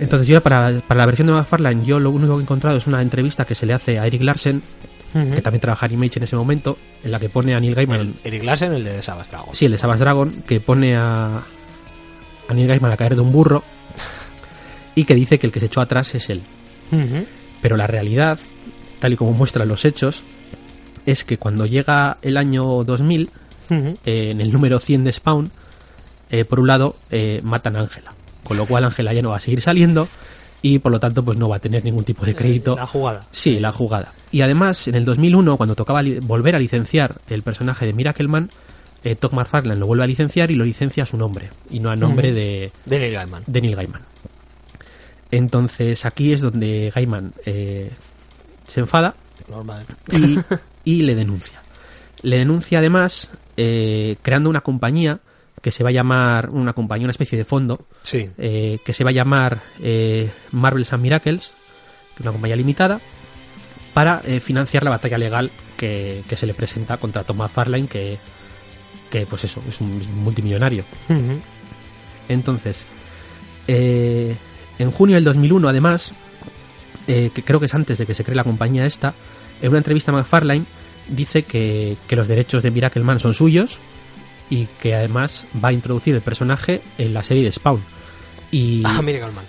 Entonces 0.00 0.28
yo 0.28 0.40
para, 0.42 0.80
para 0.86 1.00
la 1.00 1.06
versión 1.06 1.26
de 1.26 1.32
McFarlane 1.34 1.84
yo 1.84 1.98
lo 1.98 2.10
único 2.10 2.34
que 2.34 2.40
he 2.40 2.42
encontrado 2.42 2.76
es 2.76 2.86
una 2.86 3.02
entrevista 3.02 3.44
que 3.44 3.54
se 3.54 3.66
le 3.66 3.72
hace 3.74 3.98
a 3.98 4.06
Eric 4.06 4.22
Larsen, 4.22 4.62
que 5.12 5.40
también 5.42 5.60
trabaja 5.60 5.86
en 5.86 5.92
Image 5.92 6.18
en 6.18 6.22
ese 6.24 6.36
momento, 6.36 6.76
en 7.02 7.10
la 7.10 7.18
que 7.18 7.28
pone 7.28 7.54
a 7.54 7.60
Neil 7.60 7.74
Gaiman, 7.74 8.00
El- 8.00 8.14
Eric 8.24 8.44
Larsen, 8.44 8.72
el 8.72 8.84
de 8.84 9.02
Savage 9.02 9.30
Dragon. 9.30 9.48
sí, 9.54 9.64
el 9.64 9.72
de 9.72 9.78
Savage 9.78 10.00
Dragon, 10.00 10.30
que 10.46 10.60
pone 10.60 10.96
a, 10.96 11.42
a 12.48 12.54
Neil 12.54 12.68
Gaiman 12.68 12.92
a 12.92 12.96
caer 12.96 13.14
de 13.16 13.22
un 13.22 13.32
burro 13.32 13.64
y 14.94 15.04
que 15.04 15.14
dice 15.14 15.38
que 15.38 15.46
el 15.46 15.52
que 15.52 15.60
se 15.60 15.66
echó 15.66 15.80
atrás 15.80 16.14
es 16.14 16.28
él. 16.30 16.42
Pero 17.60 17.76
la 17.76 17.86
realidad, 17.86 18.38
tal 19.00 19.12
y 19.12 19.16
como 19.16 19.32
muestran 19.32 19.66
los 19.68 19.84
hechos, 19.84 20.24
es 21.06 21.24
que 21.24 21.38
cuando 21.38 21.66
llega 21.66 22.18
el 22.22 22.36
año 22.36 22.84
2000, 22.84 23.30
Ujú. 23.70 23.98
eh, 24.04 24.30
en 24.30 24.40
el 24.40 24.52
número 24.52 24.78
100 24.78 25.04
de 25.04 25.12
Spawn, 25.12 25.50
eh, 26.30 26.44
por 26.44 26.60
un 26.60 26.66
lado, 26.66 26.96
eh, 27.10 27.40
matan 27.42 27.76
a 27.76 27.80
Ángela. 27.80 28.12
Con 28.48 28.56
lo 28.56 28.66
cual 28.66 28.84
Ángela 28.84 29.12
ya 29.12 29.20
no 29.22 29.28
va 29.30 29.36
a 29.36 29.40
seguir 29.40 29.60
saliendo 29.60 30.08
y 30.62 30.78
por 30.78 30.90
lo 30.90 30.98
tanto 30.98 31.22
pues 31.22 31.38
no 31.38 31.48
va 31.48 31.56
a 31.56 31.60
tener 31.60 31.84
ningún 31.84 32.02
tipo 32.02 32.24
de 32.24 32.34
crédito. 32.34 32.74
La 32.74 32.86
jugada. 32.86 33.26
Sí, 33.30 33.60
la 33.60 33.70
jugada. 33.70 34.12
Y 34.32 34.40
además, 34.40 34.88
en 34.88 34.94
el 34.94 35.04
2001, 35.04 35.56
cuando 35.58 35.74
tocaba 35.76 36.02
volver 36.22 36.56
a 36.56 36.58
licenciar 36.58 37.14
el 37.28 37.42
personaje 37.42 37.84
de 37.86 37.92
Miracleman, 37.92 38.50
eh, 39.04 39.14
Todd 39.14 39.32
McFarlane 39.32 39.78
lo 39.78 39.86
vuelve 39.86 40.04
a 40.04 40.06
licenciar 40.06 40.50
y 40.50 40.54
lo 40.56 40.64
licencia 40.64 41.04
a 41.04 41.06
su 41.06 41.16
nombre, 41.16 41.50
y 41.70 41.78
no 41.78 41.90
a 41.90 41.96
nombre 41.96 42.32
de, 42.32 42.72
De 42.84 42.98
Neil 42.98 43.12
Gaiman. 43.12 43.44
de 43.46 43.60
Neil 43.60 43.76
Gaiman. 43.76 44.02
Entonces 45.30 46.04
aquí 46.04 46.32
es 46.32 46.40
donde 46.40 46.90
Gaiman 46.94 47.32
eh, 47.44 47.90
se 48.66 48.80
enfada 48.80 49.14
Normal. 49.48 49.84
y, 50.10 50.38
y 50.84 51.02
le 51.02 51.14
denuncia. 51.14 51.62
Le 52.22 52.38
denuncia 52.38 52.78
además 52.80 53.30
eh, 53.56 54.16
creando 54.22 54.50
una 54.50 54.62
compañía 54.62 55.20
que 55.62 55.70
se 55.70 55.82
va 55.82 55.90
a 55.90 55.92
llamar, 55.92 56.50
una 56.50 56.72
compañía, 56.72 57.04
una 57.04 57.10
especie 57.12 57.36
de 57.38 57.44
fondo, 57.44 57.86
Sí. 58.02 58.28
eh, 58.38 58.78
que 58.84 58.92
se 58.92 59.04
va 59.04 59.10
a 59.10 59.12
llamar 59.12 59.60
eh, 59.80 60.30
Marvels 60.52 60.92
and 60.92 61.02
Miracles, 61.02 61.52
que 62.14 62.14
es 62.16 62.20
una 62.22 62.32
compañía 62.32 62.56
limitada, 62.56 63.00
para 63.94 64.22
eh, 64.24 64.40
financiar 64.40 64.84
la 64.84 64.90
batalla 64.90 65.18
legal 65.18 65.50
que, 65.76 66.22
que 66.28 66.36
se 66.36 66.46
le 66.46 66.54
presenta 66.54 66.96
contra 66.98 67.24
Thomas 67.24 67.50
Farline, 67.50 67.88
que, 67.88 68.18
que 69.10 69.26
pues 69.26 69.44
eso, 69.44 69.62
es 69.68 69.80
un 69.80 70.00
multimillonario. 70.22 70.84
Entonces, 72.28 72.86
eh, 73.66 74.36
en 74.78 74.90
junio 74.90 75.16
del 75.16 75.24
2001, 75.24 75.68
además, 75.68 76.12
que 77.06 77.30
creo 77.44 77.58
que 77.58 77.66
es 77.66 77.74
antes 77.74 77.96
de 77.98 78.04
que 78.06 78.14
se 78.14 78.22
cree 78.22 78.36
la 78.36 78.44
compañía 78.44 78.84
esta, 78.84 79.14
en 79.62 79.70
una 79.70 79.78
entrevista 79.78 80.12
a 80.12 80.14
McFarlane 80.14 80.64
dice 81.08 81.42
que, 81.44 81.96
que 82.06 82.16
los 82.16 82.28
derechos 82.28 82.62
de 82.62 82.70
Miracle 82.70 83.02
Man 83.02 83.18
son 83.18 83.32
suyos 83.32 83.80
y 84.50 84.66
que 84.80 84.94
además 84.94 85.46
va 85.62 85.68
a 85.68 85.72
introducir 85.72 86.14
el 86.14 86.20
personaje 86.22 86.80
en 86.98 87.12
la 87.14 87.22
serie 87.22 87.44
de 87.44 87.52
Spawn. 87.52 87.82
Y, 88.50 88.82
Ah, 88.86 89.00
mira 89.02 89.18
Gaiman. 89.20 89.44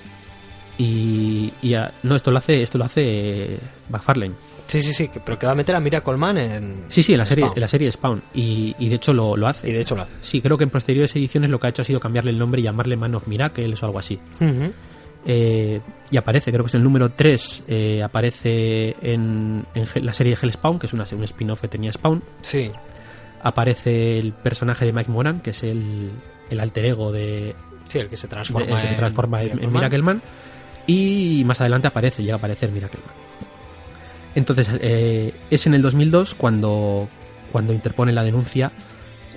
y, 0.77 1.51
y 1.61 1.73
a- 1.73 1.93
no, 2.03 2.15
esto 2.15 2.31
lo 2.31 2.37
hace, 2.37 2.61
esto 2.61 2.77
lo 2.77 2.85
hace 2.85 3.59
McFarlane. 3.89 4.33
Sí, 4.67 4.83
sí, 4.83 4.93
sí, 4.93 5.09
pero 5.25 5.39
que 5.39 5.47
va 5.47 5.53
a 5.53 5.55
meter 5.55 5.75
a 5.75 5.79
Miracle 5.79 6.15
Man 6.15 6.37
en... 6.37 6.83
Sí, 6.89 7.01
sí, 7.01 7.13
en 7.13 7.17
la 7.17 7.25
serie, 7.25 7.45
Spawn. 7.45 7.57
en 7.57 7.61
la 7.61 7.67
serie 7.67 7.87
de 7.87 7.91
Spawn. 7.91 8.23
Y, 8.35 8.75
y 8.77 8.87
de 8.89 8.95
hecho 8.97 9.13
lo, 9.13 9.35
lo 9.35 9.47
hace. 9.47 9.67
Y 9.67 9.73
de 9.73 9.81
hecho 9.81 9.95
lo 9.95 10.03
hace. 10.03 10.13
Sí, 10.21 10.41
creo 10.41 10.59
que 10.59 10.63
en 10.63 10.69
posteriores 10.69 11.15
ediciones 11.15 11.49
lo 11.49 11.59
que 11.59 11.65
ha 11.65 11.69
hecho 11.71 11.81
ha 11.81 11.85
sido 11.85 11.99
cambiarle 11.99 12.29
el 12.29 12.37
nombre 12.37 12.61
y 12.61 12.65
llamarle 12.65 12.95
Man 12.95 13.15
of 13.15 13.25
Miracles 13.27 13.81
o 13.81 13.85
algo 13.87 13.97
así. 13.97 14.19
Eh, 15.25 15.81
y 16.11 16.17
aparece, 16.17 16.51
creo 16.51 16.63
que 16.63 16.69
es 16.69 16.75
el 16.75 16.83
número 16.83 17.09
3, 17.11 17.63
eh, 17.67 18.01
aparece 18.03 18.95
en, 19.01 19.65
en 19.73 19.85
Hell- 19.85 20.03
la 20.05 20.13
serie 20.13 20.35
de 20.35 20.39
Hellspawn, 20.41 20.79
que 20.79 20.85
es 20.85 20.93
una, 20.93 21.03
un 21.11 21.23
spin-off 21.23 21.61
que 21.61 21.67
tenía 21.67 21.91
Spawn. 21.91 22.21
Sí. 22.41 22.71
Aparece 23.41 24.17
el 24.19 24.33
personaje 24.33 24.85
de 24.85 24.93
Mike 24.93 25.11
Moran, 25.11 25.39
que 25.41 25.51
es 25.51 25.63
el, 25.63 26.11
el 26.49 26.59
alter 26.59 26.85
ego 26.85 27.11
de, 27.11 27.55
Sí, 27.87 27.99
el 27.99 28.09
que 28.09 28.17
se 28.17 28.27
de- 28.27 28.31
transforma, 28.31 28.75
el 28.77 28.81
que 28.83 28.87
se 28.89 28.95
transforma 28.95 29.41
en, 29.43 29.63
en 29.63 29.71
Miracleman. 29.73 30.21
Y 30.87 31.43
más 31.45 31.59
adelante 31.61 31.87
aparece, 31.87 32.21
llega 32.23 32.35
a 32.35 32.37
aparecer 32.37 32.71
Miracleman. 32.71 33.11
Entonces, 34.35 34.69
eh, 34.81 35.33
es 35.49 35.67
en 35.67 35.73
el 35.73 35.81
2002 35.81 36.35
cuando, 36.35 37.07
cuando 37.51 37.73
interpone 37.73 38.11
la 38.11 38.23
denuncia 38.23 38.71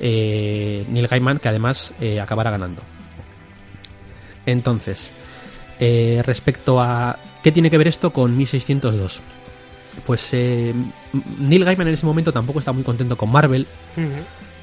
eh, 0.00 0.84
Neil 0.88 1.08
Gaiman, 1.08 1.38
que 1.38 1.48
además 1.48 1.94
eh, 2.00 2.20
acabará 2.20 2.50
ganando. 2.50 2.82
Entonces, 4.46 5.10
respecto 6.24 6.80
a 6.80 7.18
qué 7.42 7.50
tiene 7.52 7.70
que 7.70 7.78
ver 7.78 7.88
esto 7.88 8.12
con 8.12 8.36
1602, 8.36 9.20
pues 10.06 10.28
eh, 10.32 10.74
Neil 11.38 11.64
Gaiman 11.64 11.88
en 11.88 11.94
ese 11.94 12.06
momento 12.06 12.32
tampoco 12.32 12.58
está 12.58 12.72
muy 12.72 12.82
contento 12.82 13.16
con 13.16 13.30
Marvel, 13.30 13.66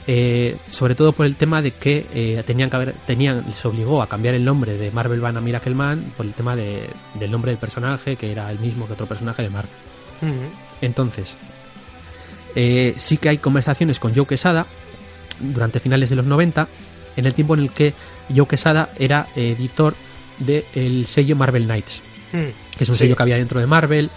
eh, 0.07 0.57
sobre 0.69 0.95
todo 0.95 1.11
por 1.13 1.25
el 1.25 1.35
tema 1.35 1.61
de 1.61 1.71
que 1.71 2.05
eh, 2.13 2.43
tenían 2.45 2.69
que 2.69 2.75
haber, 2.75 2.93
tenían, 3.05 3.43
les 3.45 3.63
obligó 3.65 4.01
a 4.01 4.07
cambiar 4.09 4.33
el 4.35 4.43
nombre 4.43 4.75
de 4.77 4.89
Marvel 4.91 5.21
Van 5.21 5.37
a 5.37 5.41
Miracle 5.41 5.75
Man 5.75 6.03
por 6.17 6.25
el 6.25 6.33
tema 6.33 6.55
de- 6.55 6.89
del 7.13 7.29
nombre 7.31 7.51
del 7.51 7.59
personaje, 7.59 8.15
que 8.15 8.31
era 8.31 8.49
el 8.51 8.59
mismo 8.59 8.87
que 8.87 8.93
otro 8.93 9.05
personaje 9.07 9.43
de 9.43 9.49
Marvel. 9.49 9.71
Entonces, 10.81 11.37
eh, 12.55 12.93
sí 12.97 13.17
que 13.17 13.29
hay 13.29 13.37
conversaciones 13.37 13.99
con 13.99 14.15
Joe 14.15 14.25
Quesada 14.25 14.65
durante 15.39 15.79
finales 15.79 16.09
de 16.09 16.15
los 16.15 16.25
90, 16.25 16.67
en 17.15 17.25
el 17.25 17.33
tiempo 17.33 17.53
en 17.53 17.61
el 17.61 17.69
que 17.71 17.93
Joe 18.35 18.47
Quesada 18.47 18.89
era 18.97 19.27
editor 19.35 19.95
del 20.39 21.05
sello 21.05 21.35
Marvel 21.35 21.65
Knights, 21.65 22.01
Mm. 22.31 22.75
que 22.77 22.83
es 22.83 22.89
un 22.89 22.95
Sí. 22.97 23.03
sello 23.05 23.15
que 23.15 23.23
había 23.23 23.37
dentro 23.37 23.59
de 23.59 23.67
Marvel, 23.67 24.09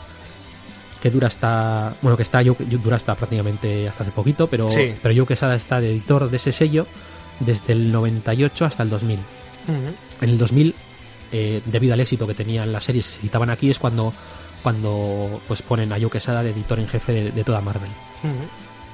que 1.03 1.11
dura 1.11 1.27
hasta, 1.27 1.95
bueno, 2.01 2.17
que 2.17 2.23
está, 2.23 2.43
Joe- 2.45 2.57
dura 2.65 2.95
hasta 2.97 3.15
prácticamente 3.17 3.89
hasta 3.89 4.05
hace 4.05 4.13
poquito, 4.13 4.47
pero, 4.47 4.69
Sí. 4.69 4.95
pero 5.03 5.15
Joe 5.17 5.27
Quesada 5.27 5.57
está 5.57 5.81
de 5.81 5.91
editor 5.91 6.31
de 6.31 6.37
ese 6.37 6.53
sello 6.53 6.87
desde 7.41 7.73
el 7.73 7.91
98 7.91 8.65
hasta 8.65 8.85
el 8.85 8.89
2000. 8.91 9.19
Ujú. 9.19 9.75
En 10.21 10.31
el 10.31 10.39
2000, 10.39 10.75
eh, 11.33 11.61
debido 11.67 11.95
al 11.95 12.01
éxito 12.01 12.27
que 12.27 12.35
tenían 12.35 12.71
las 12.71 12.85
series 12.85 13.09
que 13.09 13.15
se 13.15 13.21
citaban 13.23 13.51
aquí, 13.51 13.71
es 13.71 13.79
cuando, 13.81 14.13
cuando 14.63 15.41
pues 15.49 15.61
ponen 15.63 15.93
a 15.93 15.99
Joe 16.01 16.09
Quesada 16.11 16.43
de 16.45 16.51
editor 16.51 16.79
en 16.79 16.87
jefe 16.89 17.13
de, 17.13 17.31
de 17.33 17.43
toda 17.45 17.61
Marvel. 17.61 17.91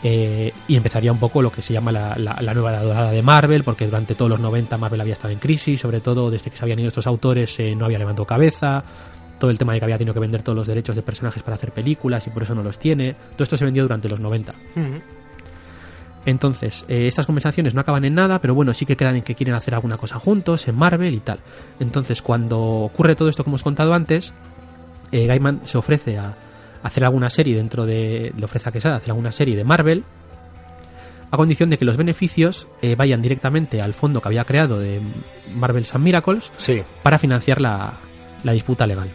Eh, 0.03 0.53
y 0.69 0.77
empezaría 0.77 1.11
un 1.11 1.19
poco 1.19 1.43
lo 1.43 1.51
que 1.51 1.61
se 1.61 1.73
llama 1.73 1.91
la, 1.91 2.15
la- 2.17 2.39
la 2.41 2.55
nueva 2.55 2.81
dorada 2.81 3.11
de 3.11 3.21
Marvel, 3.21 3.65
porque 3.65 3.85
durante 3.87 4.15
todos 4.15 4.31
los 4.31 4.39
90 4.39 4.79
Marvel 4.79 5.01
había 5.01 5.15
estado 5.15 5.33
en 5.33 5.41
crisis, 5.41 5.81
sobre 5.81 6.01
todo 6.01 6.31
desde 6.31 6.51
que 6.51 6.57
se 6.57 6.65
habían 6.65 6.79
ido 6.79 6.89
estos 6.89 7.09
autores 7.09 7.59
eh, 7.59 7.75
no 7.75 7.85
había 7.85 7.99
levantado 7.99 8.25
cabeza, 8.25 8.85
todo 9.39 9.51
el 9.51 9.59
tema 9.59 9.72
de 9.72 9.78
que 9.78 9.84
había 9.84 9.99
tenido 9.99 10.14
que 10.14 10.20
vender 10.20 10.43
todos 10.43 10.57
los 10.57 10.66
derechos 10.66 10.97
de 10.97 11.03
personajes 11.03 11.43
para 11.43 11.55
hacer 11.57 11.72
películas 11.72 12.26
y 12.26 12.30
por 12.30 12.43
eso 12.43 12.55
no 12.55 12.62
los 12.62 12.78
tiene, 12.78 13.14
todo 13.32 13.43
esto 13.45 13.57
se 13.57 13.64
vendió 13.64 13.82
durante 13.84 14.09
los 14.09 14.18
90. 14.20 14.53
Ujú. 14.76 15.01
Entonces, 16.26 16.84
eh, 16.89 17.07
estas 17.07 17.24
conversaciones 17.26 17.74
no 17.74 17.80
acaban 17.80 18.05
en 18.05 18.14
nada, 18.14 18.41
pero 18.41 18.55
bueno, 18.55 18.74
sí 18.74 18.84
que 18.84 18.97
quedan 18.97 19.16
en 19.16 19.22
que 19.22 19.34
quieren 19.34 19.55
hacer 19.55 19.74
alguna 19.74 19.97
cosa 19.97 20.18
juntos, 20.18 20.66
en 20.68 20.74
Marvel 20.76 21.14
y 21.14 21.20
tal. 21.20 21.39
Entonces, 21.80 22.20
cuando 22.20 22.59
ocurre 22.61 23.14
todo 23.14 23.28
esto 23.28 23.45
que 23.45 23.51
hemos 23.51 23.62
contado 23.62 23.95
antes, 23.95 24.32
eh, 25.12 25.26
Gaiman 25.26 25.62
se 25.64 25.78
ofrece 25.78 26.18
a 26.18 26.34
hacer 26.82 27.05
alguna 27.05 27.30
serie 27.30 27.57
dentro 27.57 27.86
de. 27.86 28.32
Le 28.36 28.45
ofrece 28.45 28.68
a 28.68 28.72
Quesada 28.72 28.97
hacer 28.97 29.11
alguna 29.11 29.32
serie 29.32 29.57
de 29.57 29.64
Marvel, 29.64 30.05
a 31.30 31.36
condición 31.36 31.70
de 31.70 31.78
que 31.78 31.84
los 31.86 31.97
beneficios 31.97 32.68
eh, 32.82 32.95
vayan 32.95 33.22
directamente 33.22 33.80
al 33.80 33.95
fondo 33.95 34.20
que 34.20 34.28
había 34.28 34.45
creado 34.45 34.78
de 34.78 35.01
Marvel's 35.55 35.95
and 35.95 36.05
Miracles 36.05 36.53
Sí. 36.59 36.82
para 37.03 37.18
financiar 37.18 37.61
la, 37.61 37.95
la 38.45 38.53
disputa 38.53 38.86
legal. 38.86 39.11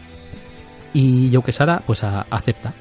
Y 0.94 1.30
Joe 1.34 1.44
Quesada, 1.44 1.82
pues 1.86 2.04
a- 2.04 2.26
acepta. 2.30 2.74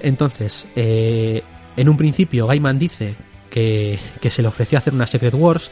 Entonces, 0.00 0.66
eh, 0.76 1.42
en 1.76 1.88
un 1.88 1.96
principio 1.96 2.46
Gaiman 2.46 2.78
dice 2.78 3.14
que, 3.50 3.98
que 4.20 4.30
se 4.30 4.42
le 4.42 4.48
ofreció 4.48 4.78
hacer 4.78 4.94
una 4.94 5.06
Secret 5.06 5.34
Wars. 5.34 5.70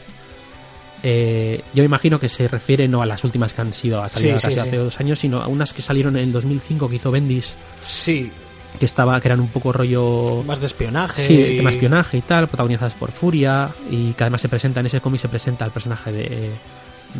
Eh, 1.03 1.61
yo 1.73 1.83
me 1.83 1.85
imagino 1.85 2.19
que 2.19 2.29
se 2.29 2.47
refiere 2.47 2.87
no 2.87 3.01
a 3.01 3.05
las 3.05 3.23
últimas 3.23 3.53
que 3.53 3.61
han 3.61 3.73
sido 3.73 4.01
a 4.01 4.09
salir 4.09 4.29
Sí, 4.39 4.41
casi 4.45 4.53
sí, 4.55 4.59
hace 4.59 4.69
sí. 4.71 4.77
dos 4.77 4.99
años, 4.99 5.19
sino 5.19 5.41
a 5.41 5.47
unas 5.47 5.73
que 5.73 5.81
salieron 5.83 6.15
en 6.17 6.23
el 6.25 6.31
2005 6.31 6.89
que 6.89 6.95
hizo 6.95 7.11
Bendis, 7.11 7.53
Sí. 7.81 8.31
que 8.79 8.85
estaba 8.85 9.19
que 9.21 9.27
eran 9.27 9.39
un 9.39 9.49
poco 9.49 9.71
rollo 9.71 10.41
Más 10.43 10.59
de 10.59 10.65
espionaje. 10.65 11.21
Sí, 11.23 11.33
y- 11.39 11.57
tema 11.57 11.69
espionaje 11.69 12.17
y 12.17 12.21
tal, 12.21 12.47
protagonizadas 12.47 12.95
por 12.95 13.11
Furia, 13.11 13.69
y 13.91 14.13
que 14.13 14.23
además 14.23 14.41
se 14.41 14.49
presenta 14.49 14.79
en 14.79 14.87
ese 14.87 14.99
cómic, 15.01 15.21
se 15.21 15.29
presenta 15.29 15.65
el 15.65 15.71
personaje 15.71 16.11
de, 16.11 16.51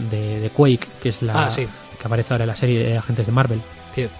de, 0.09 0.39
de 0.39 0.49
Quake, 0.49 0.87
que 1.01 1.09
es 1.09 1.21
la 1.21 1.45
Ah, 1.45 1.49
que 1.55 1.67
aparece 2.03 2.33
ahora 2.33 2.45
en 2.45 2.49
la 2.49 2.55
serie 2.55 2.79
de 2.79 2.97
Agentes 2.97 3.25
de 3.27 3.31
Marvel. 3.31 3.61
Cierto. 3.95 4.19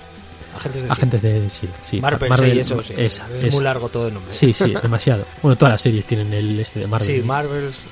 Agentes 0.55 0.83
de 0.83 0.89
Agentes 0.89 1.21
de 1.21 1.45
S.H.I.E.L.D., 1.47 1.79
sí. 1.85 1.99
Marvel, 1.99 2.29
Marvel, 2.29 2.51
sí, 2.53 2.59
eso 2.59 2.81
sí. 2.81 2.93
esa, 2.95 3.27
es 3.27 3.43
esa. 3.43 3.55
muy 3.55 3.63
largo 3.63 3.89
todo 3.89 4.07
el 4.07 4.13
nombre. 4.13 4.33
Sí, 4.33 4.53
sí, 4.53 4.73
demasiado. 4.81 5.25
Bueno, 5.41 5.57
todas 5.57 5.73
las 5.73 5.81
series 5.81 6.05
tienen 6.05 6.33
el 6.33 6.57
este 6.59 6.79
de 6.79 6.87
Marvel. 6.87 7.07
Sí, 7.07 7.21
Marvels. 7.21 7.83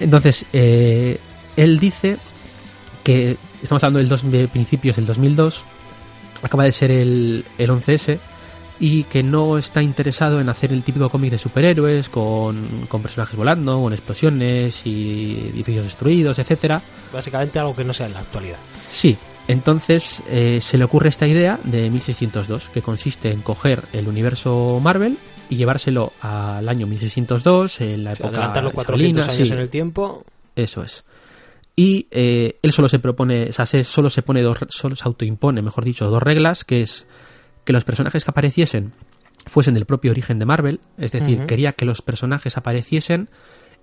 Entonces, 0.00 0.44
eh, 0.52 1.20
él 1.56 1.78
dice 1.78 2.18
que 3.04 3.36
estamos 3.62 3.82
hablando 3.84 4.00
del 4.00 4.08
dos, 4.08 4.28
de 4.28 4.48
principios 4.48 4.96
del 4.96 5.06
2002, 5.06 5.64
acaba 6.42 6.64
de 6.64 6.72
ser 6.72 6.90
el, 6.90 7.44
el 7.56 7.70
11S, 7.70 8.18
y 8.80 9.04
que 9.04 9.22
no 9.22 9.58
está 9.58 9.82
interesado 9.82 10.40
en 10.40 10.48
hacer 10.48 10.72
el 10.72 10.82
típico 10.82 11.08
cómic 11.08 11.32
de 11.32 11.38
superhéroes 11.38 12.08
con, 12.08 12.86
con 12.88 13.02
personajes 13.02 13.36
volando, 13.36 13.80
con 13.80 13.92
explosiones 13.92 14.82
y 14.84 15.50
edificios 15.52 15.84
destruidos, 15.84 16.38
etcétera. 16.38 16.82
Básicamente 17.12 17.58
algo 17.58 17.74
que 17.74 17.84
no 17.84 17.92
sea 17.92 18.06
en 18.06 18.14
la 18.14 18.20
actualidad. 18.20 18.58
Sí, 18.90 19.16
entonces 19.48 20.22
eh, 20.28 20.60
se 20.60 20.78
le 20.78 20.84
ocurre 20.84 21.08
esta 21.08 21.26
idea 21.26 21.58
de 21.64 21.90
1602, 21.90 22.68
que 22.68 22.82
consiste 22.82 23.30
en 23.32 23.40
coger 23.42 23.82
el 23.92 24.06
universo 24.06 24.78
Marvel 24.82 25.18
y 25.50 25.56
llevárselo 25.56 26.12
al 26.20 26.68
año 26.68 26.86
1602, 26.86 27.80
en 27.80 28.04
la 28.04 28.12
O 28.12 28.16
sea, 28.16 28.26
época 28.26 28.38
adelantarlo 28.38 28.72
400 28.72 29.22
isabelina, 29.22 29.34
años 29.38 29.48
sí. 29.48 29.54
en 29.54 29.58
el 29.60 29.70
tiempo. 29.70 30.24
Eso 30.54 30.82
es. 30.84 31.04
Y 31.74 32.06
eh, 32.10 32.58
él 32.62 32.72
solo 32.72 32.88
se 32.88 32.98
propone, 32.98 33.50
o 33.50 33.52
sea, 33.52 33.64
se- 33.64 33.84
solo 33.84 34.10
se 34.10 34.22
pone 34.22 34.42
dos, 34.42 34.58
solo 34.68 34.96
se 34.96 35.04
autoimpone, 35.04 35.62
mejor 35.62 35.84
dicho, 35.84 36.06
dos 36.10 36.22
reglas, 36.22 36.64
que 36.64 36.82
es 36.82 37.06
que 37.64 37.72
los 37.72 37.84
personajes 37.84 38.24
que 38.24 38.30
apareciesen 38.30 38.92
fuesen 39.46 39.74
del 39.74 39.86
propio 39.86 40.10
origen 40.10 40.38
de 40.38 40.44
Marvel, 40.44 40.80
es 40.98 41.12
decir, 41.12 41.46
quería 41.46 41.72
que 41.72 41.84
los 41.84 42.02
personajes 42.02 42.56
apareciesen 42.56 43.30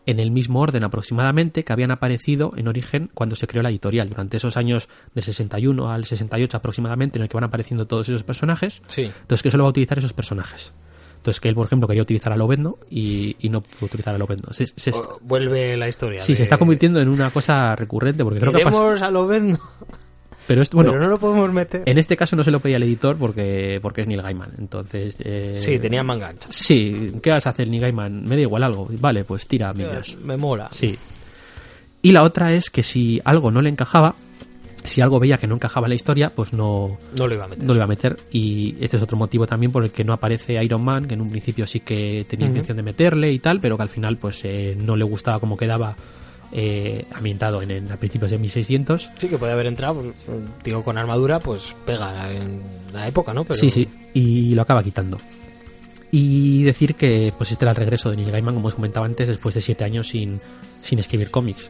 en 0.06 0.20
el 0.20 0.32
mismo 0.32 0.62
orden 0.62 0.84
aproximadamente 0.84 1.64
que 1.64 1.74
habían 1.74 1.92
aparecido 1.92 2.54
en 2.56 2.68
origen 2.68 3.10
cuando 3.14 3.36
se 3.36 3.48
creó 3.48 3.64
la 3.64 3.70
editorial, 3.70 4.10
durante 4.10 4.38
esos 4.38 4.58
años 4.58 4.88
del 5.14 5.24
61 5.24 5.92
al 5.92 6.06
68 6.06 6.58
aproximadamente, 6.58 7.18
en 7.18 7.24
el 7.24 7.30
que 7.30 7.36
van 7.38 7.44
apareciendo 7.46 7.86
todos 7.88 8.08
esos 8.10 8.24
personajes, 8.24 8.82
Sí. 8.88 9.04
entonces 9.04 9.42
que 9.44 9.52
solo 9.52 9.64
va 9.64 9.70
a 9.70 9.72
utilizar 9.72 9.98
esos 9.98 10.14
personajes. 10.14 10.74
Entonces 11.18 11.40
que 11.42 11.50
él, 11.50 11.56
por 11.56 11.66
ejemplo, 11.66 11.88
quería 11.88 12.04
utilizar 12.04 12.32
a 12.32 12.38
Lobezno 12.38 12.78
y, 12.88 13.36
y 13.40 13.50
no 13.50 13.62
pudo 13.62 13.88
utilizar 13.88 14.14
a 14.14 14.18
Lobezno. 14.20 14.54
Se, 14.54 14.92
vuelve 15.22 15.76
la 15.76 15.90
historia. 15.90 16.20
Sí, 16.20 16.34
de- 16.34 16.38
se 16.38 16.44
está 16.44 16.58
convirtiendo 16.60 17.00
en 17.00 17.10
una 17.10 17.32
cosa 17.32 17.76
recurrente 17.76 18.24
porque 18.24 18.40
creo 18.40 18.54
que 18.54 18.64
pasa. 18.64 19.08
A 19.08 19.10
Lobezno, 19.10 19.58
Pero 20.48 20.62
esto, 20.62 20.78
bueno, 20.78 20.92
pero 20.92 21.04
no 21.04 21.10
lo 21.10 21.18
podemos 21.20 21.52
meter. 21.52 21.84
en 21.86 21.98
este 21.98 22.16
caso 22.16 22.36
no 22.36 22.44
se 22.44 22.52
lo 22.52 22.60
pedía 22.60 22.78
el 22.78 22.84
editor 22.84 23.18
porque 23.18 23.80
porque 23.82 24.02
es 24.02 24.08
Neil 24.08 24.22
Gaiman. 24.22 24.52
Entonces, 24.60 25.18
eh, 25.24 25.58
Sí, 25.60 25.80
tenía 25.80 26.04
mangancha. 26.04 26.50
Sí, 26.52 27.14
¿qué 27.22 27.32
vas 27.32 27.48
a 27.48 27.50
hacer, 27.50 27.68
Neil 27.68 27.82
Gaiman? 27.82 28.24
Me 28.26 28.36
da 28.36 28.42
igual 28.42 28.64
algo. 28.64 28.88
Vale, 29.00 29.24
pues 29.24 29.48
tira 29.48 29.74
millas. 29.74 30.18
Me 30.24 30.38
mola. 30.38 30.68
Sí. 30.72 30.98
Y 32.02 32.12
la 32.12 32.24
otra 32.24 32.52
es 32.54 32.70
que 32.70 32.84
si 32.84 33.20
algo 33.26 33.50
no 33.50 33.64
le 33.64 33.70
encajaba, 33.70 34.14
si 34.84 35.02
algo 35.02 35.20
veía 35.20 35.40
que 35.40 35.48
no 35.48 35.56
encajaba 35.56 35.88
en 35.88 35.90
la 35.90 35.96
historia, 35.96 36.30
pues 36.36 36.54
no, 36.54 37.00
No 37.18 37.26
lo 37.28 37.34
iba 37.34 37.46
a 37.46 37.48
meter. 37.48 37.64
no 37.64 37.74
lo 37.74 37.78
iba 37.80 37.86
a 37.86 37.88
meter. 37.88 38.16
Y 38.32 38.76
este 38.80 38.98
es 38.98 39.02
otro 39.04 39.18
motivo 39.18 39.48
también 39.48 39.72
por 39.72 39.84
el 39.84 39.90
que 39.92 40.04
no 40.04 40.14
aparece 40.14 40.64
Iron 40.64 40.84
Man, 40.84 41.08
que 41.08 41.16
en 41.16 41.22
un 41.22 41.32
principio 41.32 41.66
sí 41.66 41.80
que 41.80 42.24
tenía 42.30 42.46
intención 42.46 42.78
de 42.78 42.84
meterle 42.84 43.32
y 43.32 43.40
tal, 43.40 43.60
pero 43.60 43.78
que 43.78 43.82
al 43.84 43.90
final 43.90 44.18
pues 44.18 44.42
eh, 44.46 44.78
no 44.80 44.96
le 44.96 45.04
gustaba 45.06 45.40
cómo 45.40 45.58
quedaba 45.58 45.96
eh, 46.58 47.06
ambientado 47.12 47.62
en, 47.62 47.70
en 47.70 47.92
a 47.92 47.98
principios 47.98 48.32
de 48.32 48.38
1600. 48.38 49.10
Sí, 49.18 49.28
que 49.28 49.38
puede 49.38 49.52
haber 49.52 49.66
entrado, 49.66 50.02
pues, 50.02 50.16
tío 50.64 50.84
con 50.86 50.98
armadura, 50.98 51.40
pues 51.40 51.76
pega 51.86 52.32
en 52.32 52.62
la 52.94 53.10
época, 53.10 53.34
¿no? 53.34 53.44
Pero... 53.44 53.60
Sí, 53.60 53.70
sí, 53.70 53.90
y 54.14 54.56
lo 54.56 54.62
acaba 54.62 54.82
quitando. 54.82 55.20
Y 56.12 56.64
decir 56.64 56.96
que 56.96 57.34
pues 57.38 57.52
este 57.52 57.66
era 57.66 57.72
el 57.72 57.76
regreso 57.76 58.10
de 58.10 58.16
Neil 58.16 58.32
Gaiman, 58.32 58.56
como 58.56 58.70
os 58.70 58.76
comentaba 58.76 59.06
antes, 59.06 59.28
después 59.28 59.54
de 59.54 59.62
siete 59.62 59.84
años 59.84 60.08
sin, 60.08 60.40
sin 60.82 60.98
escribir 61.00 61.30
cómics. 61.30 61.70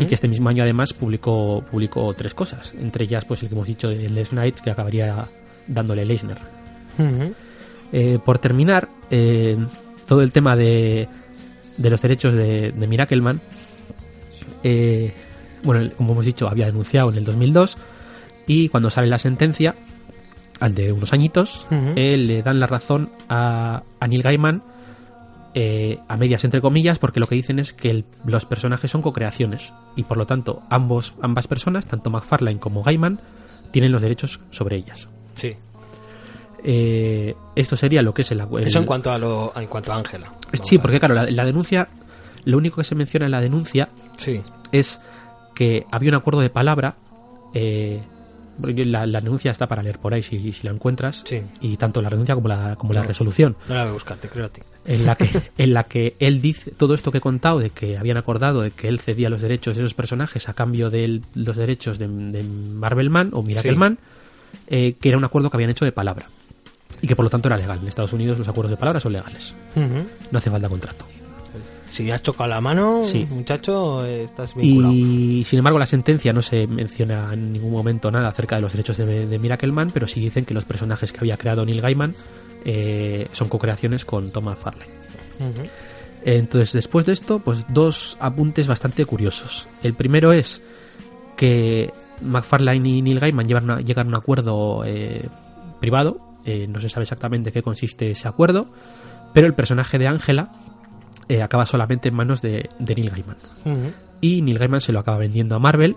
Y 0.00 0.06
que 0.06 0.14
este 0.14 0.28
mismo 0.28 0.48
año 0.48 0.62
además 0.62 0.94
publicó, 0.94 1.62
publicó 1.70 2.14
tres 2.14 2.32
coses, 2.32 2.72
entre 2.78 3.04
ellas 3.04 3.26
pues 3.26 3.42
el 3.42 3.50
que 3.50 3.54
hemos 3.54 3.68
dicho 3.68 3.90
de 3.90 4.08
Les 4.08 4.30
Knights, 4.30 4.62
que 4.62 4.70
acabaría 4.70 5.28
dándole 5.66 6.06
Leisner. 6.06 6.38
Eh, 7.92 8.18
por 8.24 8.38
terminar, 8.38 8.88
eh, 9.10 9.58
todo 10.06 10.22
el 10.22 10.32
tema 10.32 10.56
de, 10.56 11.06
de 11.76 11.90
los 11.90 12.00
derechos 12.00 12.32
de, 12.32 12.72
de 12.72 12.86
Miracleman, 12.86 13.42
eh, 14.62 15.12
bueno, 15.62 15.90
como 15.96 16.12
hemos 16.12 16.24
dicho, 16.26 16.48
había 16.48 16.66
denunciado 16.66 17.10
en 17.10 17.16
el 17.18 17.24
2002 17.24 17.76
y 18.46 18.68
cuando 18.68 18.90
sale 18.90 19.06
la 19.08 19.18
sentencia, 19.18 19.74
al 20.60 20.74
de 20.74 20.92
unos 20.92 21.12
añitos, 21.12 21.66
eh, 21.96 22.16
le 22.16 22.42
dan 22.42 22.58
la 22.60 22.66
razón 22.66 23.10
a, 23.28 23.82
a 24.00 24.06
Neil 24.08 24.22
Gaiman 24.22 24.62
eh, 25.54 25.98
a 26.08 26.16
medias 26.16 26.44
entre 26.44 26.60
comillas 26.62 26.98
porque 26.98 27.20
lo 27.20 27.26
que 27.26 27.34
dicen 27.34 27.58
es 27.58 27.72
que 27.74 27.90
el- 27.90 28.04
los 28.24 28.46
personajes 28.46 28.90
son 28.90 29.02
co-creaciones 29.02 29.72
y 29.96 30.02
por 30.04 30.16
lo 30.16 30.26
tanto 30.26 30.62
ambos, 30.70 31.12
ambas 31.20 31.46
personas, 31.46 31.86
tanto 31.86 32.08
McFarlane 32.10 32.58
como 32.58 32.82
Gaiman, 32.82 33.20
tienen 33.70 33.92
los 33.92 34.00
derechos 34.02 34.40
sobre 34.50 34.76
ellas. 34.76 35.08
Sí. 35.34 35.54
Eh, 36.64 37.34
esto 37.56 37.74
sería 37.76 38.02
lo 38.02 38.14
que 38.14 38.22
es 38.22 38.30
el, 38.30 38.40
el- 38.40 38.66
Eso 38.66 38.78
en 38.78 38.86
cuanto 38.86 39.10
a 39.10 39.18
lo, 39.18 39.52
en 39.56 39.66
cuanto 39.66 39.92
a 39.92 39.96
Ángela. 39.96 40.32
Sí, 40.62 40.78
porque 40.78 40.98
claro, 40.98 41.14
la, 41.14 41.24
la 41.30 41.44
denuncia, 41.44 41.88
lo 42.44 42.58
único 42.58 42.76
que 42.76 42.84
se 42.84 42.94
menciona 42.94 43.26
en 43.26 43.32
la 43.32 43.40
denuncia 43.40 43.88
Sí. 44.16 44.40
es 44.72 45.00
que 45.54 45.86
había 45.90 46.10
un 46.10 46.16
acuerdo 46.16 46.40
de 46.40 46.50
palabra. 46.50 46.96
eh, 47.54 48.02
la, 48.58 49.06
la 49.06 49.20
denuncia 49.22 49.50
está 49.50 49.66
para 49.66 49.82
leer 49.82 49.98
por 49.98 50.12
ahí 50.12 50.22
si, 50.22 50.52
si 50.52 50.66
la 50.66 50.72
encuentras. 50.72 51.22
Sí. 51.26 51.40
Y 51.62 51.76
tanto 51.78 52.02
la 52.02 52.10
denuncia 52.10 52.34
como 52.34 52.48
la, 52.48 52.76
como 52.76 52.92
la 52.92 53.02
resolución. 53.02 53.56
No 53.66 53.74
la 53.74 53.82
voy 53.82 53.90
a 53.90 53.92
buscar, 53.94 54.18
te 54.18 54.28
creo 54.28 54.44
a 54.46 54.48
ti. 54.50 54.60
En 54.84 55.06
la, 55.06 55.16
que, 55.16 55.28
en 55.58 55.72
la 55.74 55.84
que 55.84 56.16
él 56.20 56.42
dice 56.42 56.70
todo 56.70 56.92
esto 56.94 57.10
que 57.10 57.18
he 57.18 57.20
contado 57.22 57.58
de 57.60 57.70
que 57.70 57.96
habían 57.96 58.18
acordado 58.18 58.60
de 58.60 58.70
que 58.70 58.88
él 58.88 59.00
cedía 59.00 59.30
los 59.30 59.40
derechos 59.40 59.74
de 59.76 59.82
esos 59.82 59.94
personajes 59.94 60.48
a 60.50 60.54
cambio 60.54 60.90
de 60.90 61.22
los 61.34 61.56
derechos 61.56 61.98
de, 61.98 62.06
de 62.06 62.42
Marvel 62.42 63.08
Man 63.10 63.30
o 63.32 63.42
Miracle 63.42 63.72
Sí. 63.72 63.76
Man, 63.76 63.98
eh, 64.66 64.96
que 65.00 65.08
era 65.08 65.16
un 65.18 65.24
acuerdo 65.24 65.48
que 65.50 65.56
habían 65.56 65.70
hecho 65.70 65.86
de 65.86 65.92
palabra. 65.92 66.26
Y 67.00 67.06
que 67.06 67.16
por 67.16 67.24
lo 67.24 67.30
tanto 67.30 67.48
era 67.48 67.56
legal. 67.56 67.78
En 67.80 67.88
Estados 67.88 68.12
Unidos 68.12 68.38
los 68.38 68.48
acuerdos 68.48 68.70
de 68.70 68.76
palabra 68.76 69.00
son 69.00 69.12
legales. 69.14 69.54
No 70.30 70.38
hace 70.38 70.50
falta 70.50 70.68
contrato. 70.68 71.06
Si 71.92 72.10
has 72.10 72.22
chocado 72.22 72.48
la 72.48 72.60
mano, 72.62 73.02
Sí. 73.02 73.26
muchacho, 73.28 74.02
estás 74.06 74.54
vinculado. 74.54 74.94
Y 74.94 75.44
sin 75.44 75.58
embargo, 75.58 75.78
la 75.78 75.84
sentencia 75.84 76.32
no 76.32 76.40
se 76.40 76.66
menciona 76.66 77.34
en 77.34 77.52
ningún 77.52 77.70
momento 77.70 78.10
nada 78.10 78.28
acerca 78.28 78.56
de 78.56 78.62
los 78.62 78.72
derechos 78.72 78.96
de, 78.96 79.26
de 79.26 79.38
Miracle 79.38 79.72
Man, 79.72 79.90
pero 79.92 80.06
sí 80.08 80.18
dicen 80.20 80.46
que 80.46 80.54
los 80.54 80.64
personajes 80.64 81.12
que 81.12 81.18
había 81.20 81.36
creado 81.36 81.66
Neil 81.66 81.82
Gaiman 81.82 82.14
eh, 82.64 83.28
son 83.32 83.48
co-creaciones 83.50 84.06
con 84.06 84.30
McFarlane. 84.42 84.90
Ujú. 85.38 85.68
Entonces, 86.24 86.72
después 86.72 87.04
de 87.04 87.12
esto, 87.12 87.40
pues 87.40 87.66
dos 87.68 88.16
apuntes 88.20 88.66
bastante 88.68 89.04
curiosos. 89.04 89.66
El 89.82 89.92
primero 89.92 90.32
es 90.32 90.62
que 91.36 91.90
McFarlane 92.22 92.88
y 92.88 93.02
Neil 93.02 93.20
Gaiman 93.20 93.46
llegan 93.46 94.06
a 94.06 94.08
un 94.08 94.14
acuerdo 94.16 94.82
eh, 94.86 95.28
privado, 95.78 96.20
eh, 96.46 96.66
no 96.68 96.80
se 96.80 96.88
sabe 96.88 97.02
exactamente 97.02 97.52
qué 97.52 97.60
consiste 97.62 98.12
ese 98.12 98.28
acuerdo, 98.28 98.68
pero 99.34 99.46
el 99.46 99.54
personaje 99.54 99.98
de 99.98 100.06
Ángela 100.08 100.52
eh, 101.32 101.42
acaba 101.42 101.66
solamente 101.66 102.08
en 102.08 102.14
manos 102.14 102.42
de, 102.42 102.68
de 102.78 102.94
Neil 102.94 103.10
Gaiman. 103.10 103.36
Y 104.20 104.42
Neil 104.42 104.58
Gaiman 104.58 104.80
se 104.80 104.92
lo 104.92 104.98
acaba 105.00 105.18
vendiendo 105.18 105.56
a 105.56 105.58
Marvel, 105.58 105.96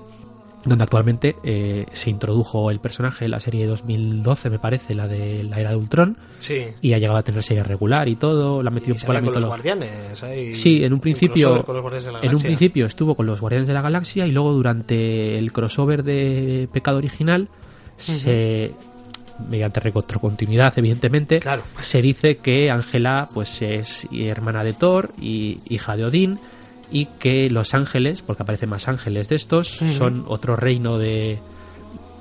donde 0.66 0.84
actualmente 0.84 1.36
eh, 1.44 1.86
se 1.94 2.10
introdujo 2.10 2.72
el 2.72 2.80
personaje 2.80 3.26
en 3.26 3.32
la 3.32 3.40
serie 3.40 3.62
de 3.62 3.68
2012, 3.68 4.50
me 4.50 4.58
parece, 4.58 4.96
la 4.96 5.08
de 5.08 5.44
la 5.44 5.60
era 5.60 5.70
de 5.70 5.76
Ultron, 5.76 6.18
Sí. 6.40 6.64
y 6.82 6.94
ha 6.94 6.98
llegado 6.98 7.20
a 7.20 7.24
tener 7.24 7.44
serie 7.44 7.62
regular 7.62 8.08
y 8.10 8.16
todo, 8.16 8.64
la 8.64 8.70
ha 8.70 8.74
metido 8.74 8.96
un 8.96 9.00
poco 9.02 9.14
la 9.14 9.22
con 9.22 9.34
los 9.36 9.46
guardianes. 9.46 10.24
ahí, 10.24 10.56
Sí, 10.56 10.84
en 10.84 10.94
un 10.94 11.00
principio, 11.00 11.64
en 12.22 12.36
un 12.36 12.42
principio 12.42 12.88
estuvo 12.88 13.14
con 13.14 13.28
los 13.28 13.40
Guardianes 13.42 13.68
de 13.68 13.74
la 13.76 13.82
Galaxia 13.82 14.26
y 14.26 14.32
luego 14.32 14.54
durante 14.54 15.38
el 15.38 15.52
crossover 15.52 16.02
de 16.04 16.68
Pecado 16.74 16.98
Original 16.98 17.48
se 17.98 18.72
mediante 19.50 19.80
retrocontinuidad 19.80 20.74
evidentemente 20.78 21.40
Claro. 21.40 21.64
se 21.82 22.02
dice 22.02 22.38
que 22.38 22.70
Ángela 22.72 23.30
pues 23.34 23.62
es 23.62 24.08
hermana 24.12 24.64
de 24.64 24.74
Thor 24.74 25.12
y 25.20 25.60
hija 25.70 25.98
de 25.98 26.06
Odín 26.06 26.40
y 26.92 27.06
que 27.06 27.50
los 27.50 27.74
ángeles 27.74 28.22
porque 28.22 28.44
aparecen 28.44 28.70
más 28.70 28.88
ángeles 28.88 29.28
de 29.28 29.36
estos 29.36 29.68
son 29.70 30.24
otro 30.28 30.56
reino 30.56 30.98
de 30.98 31.40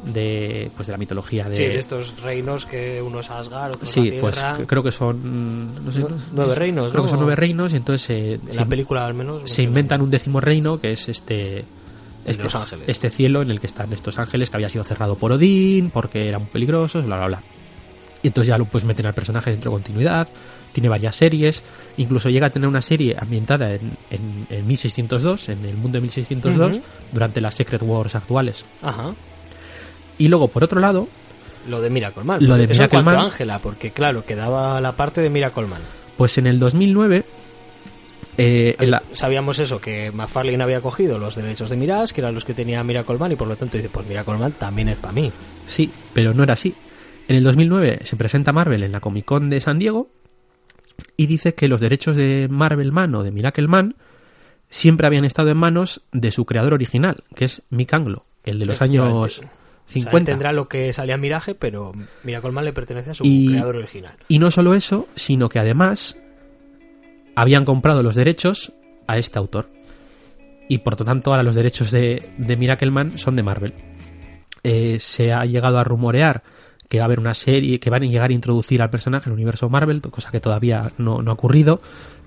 de 0.04 0.70
pues 0.76 0.86
de 0.86 0.92
la 0.92 0.98
mitología 0.98 1.48
de 1.48 1.54
Sí, 1.54 1.62
de 1.62 1.78
estos 1.78 2.20
reinos 2.20 2.66
que 2.66 3.00
uno 3.00 3.20
es 3.20 3.30
Asgard, 3.30 3.70
otro 3.76 3.84
es 3.84 3.90
Sí, 3.90 4.10
la 4.10 4.20
pues 4.20 4.34
Tierra. 4.34 4.56
c- 4.56 4.66
creo 4.66 4.82
que 4.82 4.90
son 4.90 5.84
no 5.84 5.90
sé, 5.92 6.00
Nu- 6.00 6.08
no- 6.10 6.16
nueve 6.32 6.54
reinos, 6.54 6.90
creo 6.90 6.98
¿no? 6.98 7.04
que 7.04 7.10
son 7.10 7.20
nueve 7.20 7.36
reinos 7.36 7.72
y 7.72 7.76
entonces 7.76 8.10
eh, 8.10 8.32
En 8.34 8.52
se- 8.52 8.58
la 8.58 8.66
película 8.66 9.06
al 9.06 9.14
menos. 9.14 9.42
se 9.50 9.62
inventan 9.62 10.02
un 10.02 10.10
décimo 10.10 10.40
reino 10.42 10.78
que 10.78 10.92
es 10.92 11.08
este 11.08 11.64
este, 12.24 12.42
los 12.44 12.54
ángeles. 12.54 12.88
este 12.88 13.10
cielo 13.10 13.42
en 13.42 13.50
el 13.50 13.60
que 13.60 13.66
están 13.66 13.92
estos 13.92 14.18
ángeles 14.18 14.50
que 14.50 14.56
había 14.56 14.68
sido 14.68 14.84
cerrado 14.84 15.16
por 15.16 15.32
Odín 15.32 15.90
porque 15.90 16.28
eran 16.28 16.46
peligrosos 16.46 17.04
bla 17.04 17.16
bla 17.16 17.26
bla 17.26 17.42
y 18.22 18.28
entonces 18.28 18.48
ya 18.48 18.58
lo 18.58 18.64
pues 18.64 18.84
meten 18.84 19.06
al 19.06 19.14
personaje 19.14 19.50
dentro 19.50 19.70
de 19.70 19.76
continuidad 19.76 20.28
tiene 20.72 20.88
varias 20.88 21.14
series 21.16 21.62
incluso 21.96 22.30
llega 22.30 22.46
a 22.46 22.50
tener 22.50 22.68
una 22.68 22.82
serie 22.82 23.14
ambientada 23.18 23.72
en, 23.74 23.96
en, 24.10 24.46
en 24.50 24.66
1602 24.66 25.48
en 25.50 25.64
el 25.64 25.76
mundo 25.76 25.96
de 25.98 26.02
1602 26.02 26.70
Ujú. 26.76 26.82
durante 27.12 27.40
las 27.40 27.54
Secret 27.54 27.82
Wars 27.82 28.14
actuales 28.14 28.64
Ajá. 28.82 29.14
y 30.18 30.28
luego 30.28 30.48
por 30.48 30.64
otro 30.64 30.80
lado 30.80 31.06
Lo 31.68 31.80
de 31.80 31.90
Miracle 31.90 32.24
Man. 32.24 32.38
Lo 32.46 32.56
de 32.56 32.66
Miracle 32.66 33.02
Man. 33.02 33.16
Ángela, 33.16 33.58
porque 33.58 33.90
claro, 33.90 34.24
quedaba 34.24 34.80
la 34.80 34.92
parte 34.96 35.20
de 35.20 35.30
Miracle 35.30 35.66
Man. 35.66 35.80
pues 36.16 36.36
en 36.38 36.46
el 36.46 36.58
2009 36.58 37.24
eh, 38.38 38.76
en 38.78 38.90
la- 38.90 39.02
Sabíamos 39.12 39.58
eso, 39.58 39.80
que 39.80 40.10
McFarlane 40.12 40.62
había 40.62 40.80
cogido 40.80 41.18
los 41.18 41.36
derechos 41.36 41.70
de 41.70 41.76
Mirage, 41.76 42.14
que 42.14 42.20
eran 42.20 42.34
los 42.34 42.44
que 42.44 42.54
tenía 42.54 42.82
Miracle 42.82 43.18
Man, 43.18 43.32
y 43.32 43.36
por 43.36 43.48
lo 43.48 43.56
tanto 43.56 43.76
dice, 43.76 43.88
pues 43.88 44.06
Miracle 44.06 44.36
Man 44.38 44.52
también 44.52 44.88
es 44.88 44.96
para 44.98 45.12
mí. 45.14 45.30
Sí, 45.66 45.90
pero 46.12 46.34
no 46.34 46.42
era 46.42 46.54
así. 46.54 46.74
En 47.28 47.36
el 47.36 47.44
2009 47.44 48.00
se 48.02 48.16
presenta 48.16 48.52
Marvel 48.52 48.82
en 48.82 48.92
la 48.92 49.00
Comic 49.00 49.24
Con 49.24 49.48
de 49.50 49.60
San 49.60 49.78
Diego 49.78 50.08
y 51.16 51.26
dice 51.26 51.54
que 51.54 51.68
los 51.68 51.80
derechos 51.80 52.16
de 52.16 52.48
Marvel 52.50 52.92
Man 52.92 53.14
o 53.14 53.22
de 53.22 53.30
Miracle 53.30 53.66
Man 53.68 53.96
siempre 54.68 55.06
habían 55.06 55.24
estado 55.24 55.50
en 55.50 55.56
manos 55.56 56.02
de 56.12 56.30
su 56.30 56.44
creador 56.44 56.74
original, 56.74 57.22
que 57.34 57.46
es 57.46 57.62
Mick 57.70 57.92
Anglo, 57.94 58.24
el 58.44 58.58
de 58.58 58.66
los 58.66 58.82
años 58.82 59.04
Efectivamente. 59.06 59.26
O 59.26 59.28
sea, 59.40 59.44
él 59.44 59.50
50. 59.86 60.32
tendrá 60.32 60.52
lo 60.52 60.66
que 60.68 60.92
salía 60.92 61.16
Miraje, 61.16 61.54
pero 61.54 61.92
Miracle 62.24 62.50
Man 62.52 62.64
le 62.64 62.72
pertenece 62.72 63.10
a 63.10 63.14
su 63.14 63.22
Y- 63.24 63.48
creador 63.48 63.76
original. 63.76 64.14
Y 64.28 64.38
no 64.38 64.50
solo 64.50 64.74
eso, 64.74 65.08
sino 65.14 65.48
que 65.48 65.58
además 65.58 66.16
habían 67.34 67.64
comprado 67.64 68.02
los 68.02 68.14
derechos 68.14 68.72
a 69.06 69.18
este 69.18 69.38
autor. 69.38 69.70
Y 70.68 70.78
por 70.78 70.98
lo 70.98 71.04
tanto 71.04 71.30
ahora 71.30 71.42
los 71.42 71.54
derechos 71.54 71.90
de, 71.90 72.30
de 72.38 72.56
Miracle 72.56 72.90
Man 72.90 73.18
son 73.18 73.36
de 73.36 73.42
Marvel. 73.42 73.74
Eh, 74.62 74.98
se 74.98 75.32
ha 75.32 75.44
llegado 75.44 75.78
a 75.78 75.84
rumorear 75.84 76.42
que 76.88 76.98
va 76.98 77.04
a 77.04 77.06
haber 77.06 77.20
una 77.20 77.34
serie, 77.34 77.80
que 77.80 77.90
van 77.90 78.02
a 78.02 78.06
llegar 78.06 78.30
a 78.30 78.34
introducir 78.34 78.80
al 78.80 78.90
personaje 78.90 79.28
en 79.28 79.32
el 79.32 79.38
universo 79.38 79.68
Marvel, 79.68 80.00
cosa 80.00 80.30
que 80.30 80.40
todavía 80.40 80.92
no, 80.96 81.22
no 81.22 81.30
ha 81.30 81.34
ocurrido. 81.34 81.80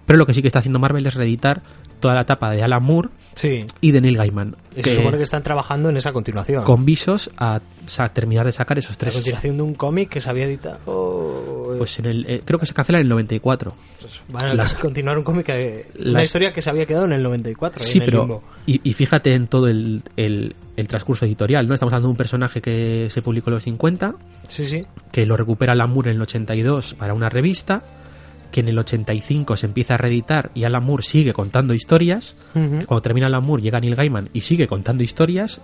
Pero 0.06 0.18
lo 0.18 0.26
que 0.26 0.34
sí 0.34 0.42
que 0.42 0.48
está 0.48 0.60
haciendo 0.60 0.80
Marvel 0.80 1.06
es 1.06 1.16
reeditar 1.16 1.64
toda 2.00 2.14
la 2.16 2.22
etapa 2.22 2.52
de 2.52 2.64
Alan 2.64 2.84
Moore 2.84 3.10
Sí. 3.36 3.66
y 3.82 3.92
de 3.92 4.02
Neil 4.02 4.18
Gaiman. 4.18 4.56
Y 4.76 4.82
que- 4.82 4.90
se 4.92 4.96
supone 4.98 5.18
que 5.18 5.24
están 5.24 5.44
trabajando 5.44 5.90
en 5.90 5.98
esa 5.98 6.12
continuación. 6.12 6.64
con 6.64 6.86
visos 6.86 7.30
a, 7.38 7.60
sa- 7.86 8.08
terminar 8.10 8.46
de 8.46 8.52
sacar 8.52 8.78
esos 8.80 8.92
la 8.92 8.98
tres. 8.98 9.14
continuación 9.16 9.58
de 9.58 9.64
un 9.64 9.74
cómic 9.76 10.10
que 10.10 10.22
se 10.22 10.30
había 10.30 10.46
editado. 10.46 10.80
Pues 11.78 12.00
en 12.00 12.06
el, 12.06 12.26
eh, 12.30 12.42
creo 12.44 12.60
que 12.60 12.66
se 12.66 12.74
cancela 12.74 13.00
en 13.00 13.04
el 13.04 13.10
94. 13.10 13.74
Pues 14.02 14.22
van 14.30 14.46
a 14.52 14.54
las- 14.54 14.74
continuar 14.74 15.18
un 15.18 15.24
cómic 15.24 15.46
que. 15.48 15.88
Una 16.04 16.24
historia 16.24 16.52
que 16.52 16.62
se 16.62 16.70
había 16.70 16.86
quedado 16.86 17.06
en 17.06 17.14
el 17.14 17.24
94. 17.24 17.82
ahí 17.84 17.88
Sí, 17.92 17.98
en 17.98 18.04
el 18.04 18.10
pero. 18.10 18.22
limbo. 18.22 18.44
Y, 18.66 18.82
y 18.84 18.94
fíjate 18.94 19.34
en 19.34 19.48
todo 19.48 19.68
el, 19.68 20.02
el- 20.16 20.56
el 20.76 20.88
transcurso 20.88 21.26
editorial, 21.26 21.68
¿no? 21.68 21.74
Estamos 21.74 21.92
hablando 21.94 22.08
de 22.08 22.12
un 22.12 22.18
personaje 22.18 22.62
que 22.62 23.08
se 23.10 23.22
publicó 23.22 23.50
en 23.50 23.56
los 23.56 23.64
50, 23.64 24.16
Sí, 24.48 24.66
sí. 24.68 24.86
que 25.12 25.26
lo 25.26 25.36
recupera 25.38 25.74
Lamour 25.76 26.08
en 26.08 26.16
el 26.16 26.22
82 26.22 26.94
para 26.94 27.14
una 27.14 27.30
revista, 27.30 27.82
que 28.52 28.62
en 28.62 28.68
el 28.70 28.78
85 28.80 29.58
se 29.58 29.66
empieza 29.66 29.96
a 29.96 29.98
reeditar 29.98 30.52
y 30.54 30.64
Alan 30.64 30.84
Moore 30.84 31.04
sigue 31.04 31.34
contando 31.34 31.74
historias. 31.74 32.36
Cuando 32.54 33.02
termina 33.02 33.28
Alan 33.28 33.44
Moore 33.44 33.62
llega 33.62 33.80
Neil 33.80 33.96
Gaiman 33.96 34.30
y 34.34 34.42
sigue 34.42 34.68
contando 34.68 35.04
historias. 35.04 35.60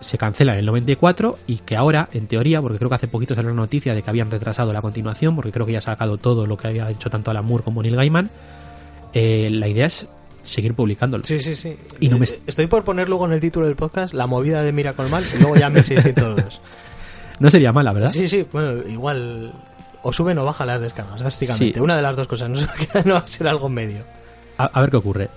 Se 0.00 0.18
cancela 0.18 0.52
en 0.52 0.58
el 0.58 0.66
94 0.66 1.38
y 1.46 1.56
que 1.58 1.74
ahora, 1.76 2.08
en 2.12 2.26
teoría, 2.26 2.60
porque 2.60 2.76
creo 2.76 2.90
que 2.90 2.96
hace 2.96 3.08
poquito 3.08 3.34
salió 3.34 3.50
la 3.50 3.56
noticia 3.56 3.94
de 3.94 4.02
que 4.02 4.10
habían 4.10 4.30
retrasado 4.30 4.72
la 4.72 4.82
continuación, 4.82 5.34
porque 5.34 5.52
creo 5.52 5.64
que 5.64 5.72
ya 5.72 5.78
ha 5.78 5.82
sacado 5.82 6.18
todo 6.18 6.46
lo 6.46 6.56
que 6.58 6.68
había 6.68 6.90
hecho 6.90 7.08
tanto 7.08 7.30
Alan 7.30 7.44
Moore 7.46 7.64
como 7.64 7.82
Neil 7.82 7.96
Gaiman, 7.96 8.30
eh, 9.14 9.48
la 9.50 9.68
idea 9.68 9.86
es 9.86 10.06
seguir 10.42 10.74
publicándolo. 10.74 11.24
Sí, 11.24 11.40
sí, 11.40 11.54
sí. 11.54 11.76
Y 11.98 12.08
no 12.08 12.18
me- 12.18 12.26
Eh, 12.26 12.38
Estoy 12.46 12.66
por 12.66 12.84
poner 12.84 13.08
luego 13.08 13.24
en 13.26 13.32
el 13.32 13.40
título 13.40 13.66
del 13.66 13.74
podcast 13.76 14.12
la 14.12 14.26
movida 14.26 14.62
de 14.62 14.70
Miracle 14.72 15.08
Man 15.08 15.24
y 15.34 15.38
luego 15.40 15.56
ya 15.56 15.70
1602. 15.70 16.60
No 17.38 17.50
sería 17.50 17.70
mala, 17.70 17.92
¿verdad? 17.92 18.08
Sí, 18.10 18.28
sí, 18.28 18.46
bueno, 18.50 18.88
igual 18.88 19.52
o 20.06 20.12
suben 20.12 20.38
o 20.38 20.44
bajan 20.44 20.68
las 20.68 20.80
descargas, 20.80 21.18
drásticamente. 21.18 21.74
Sí. 21.74 21.80
Una 21.80 21.96
de 21.96 22.02
las 22.02 22.16
dos 22.16 22.28
cosas, 22.28 22.48
no, 22.48 22.60
no 23.04 23.14
va 23.14 23.18
a 23.18 23.26
ser 23.26 23.48
algo 23.48 23.68
medio. 23.68 24.04
a, 24.58 24.64
a 24.66 24.80
ver 24.80 24.90
qué 24.90 24.96
ocurre. 24.98 25.28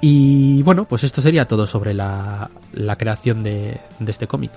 Y 0.00 0.62
bueno, 0.62 0.84
pues 0.84 1.04
esto 1.04 1.20
sería 1.22 1.44
todo 1.46 1.66
sobre 1.66 1.94
la, 1.94 2.50
la 2.72 2.96
creación 2.96 3.42
de, 3.44 3.80
de 3.98 4.10
este 4.10 4.26
cómic. 4.26 4.50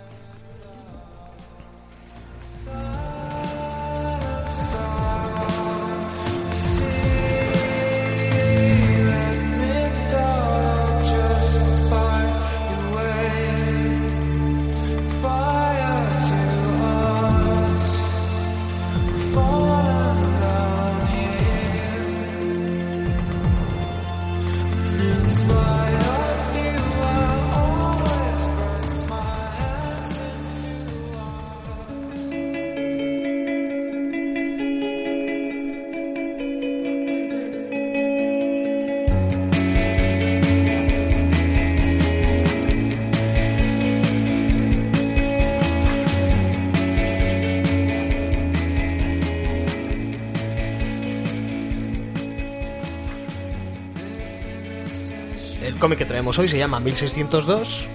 Hoy 56.38 56.48
se 56.48 56.58
llama 56.58 56.80
1602 56.80 57.88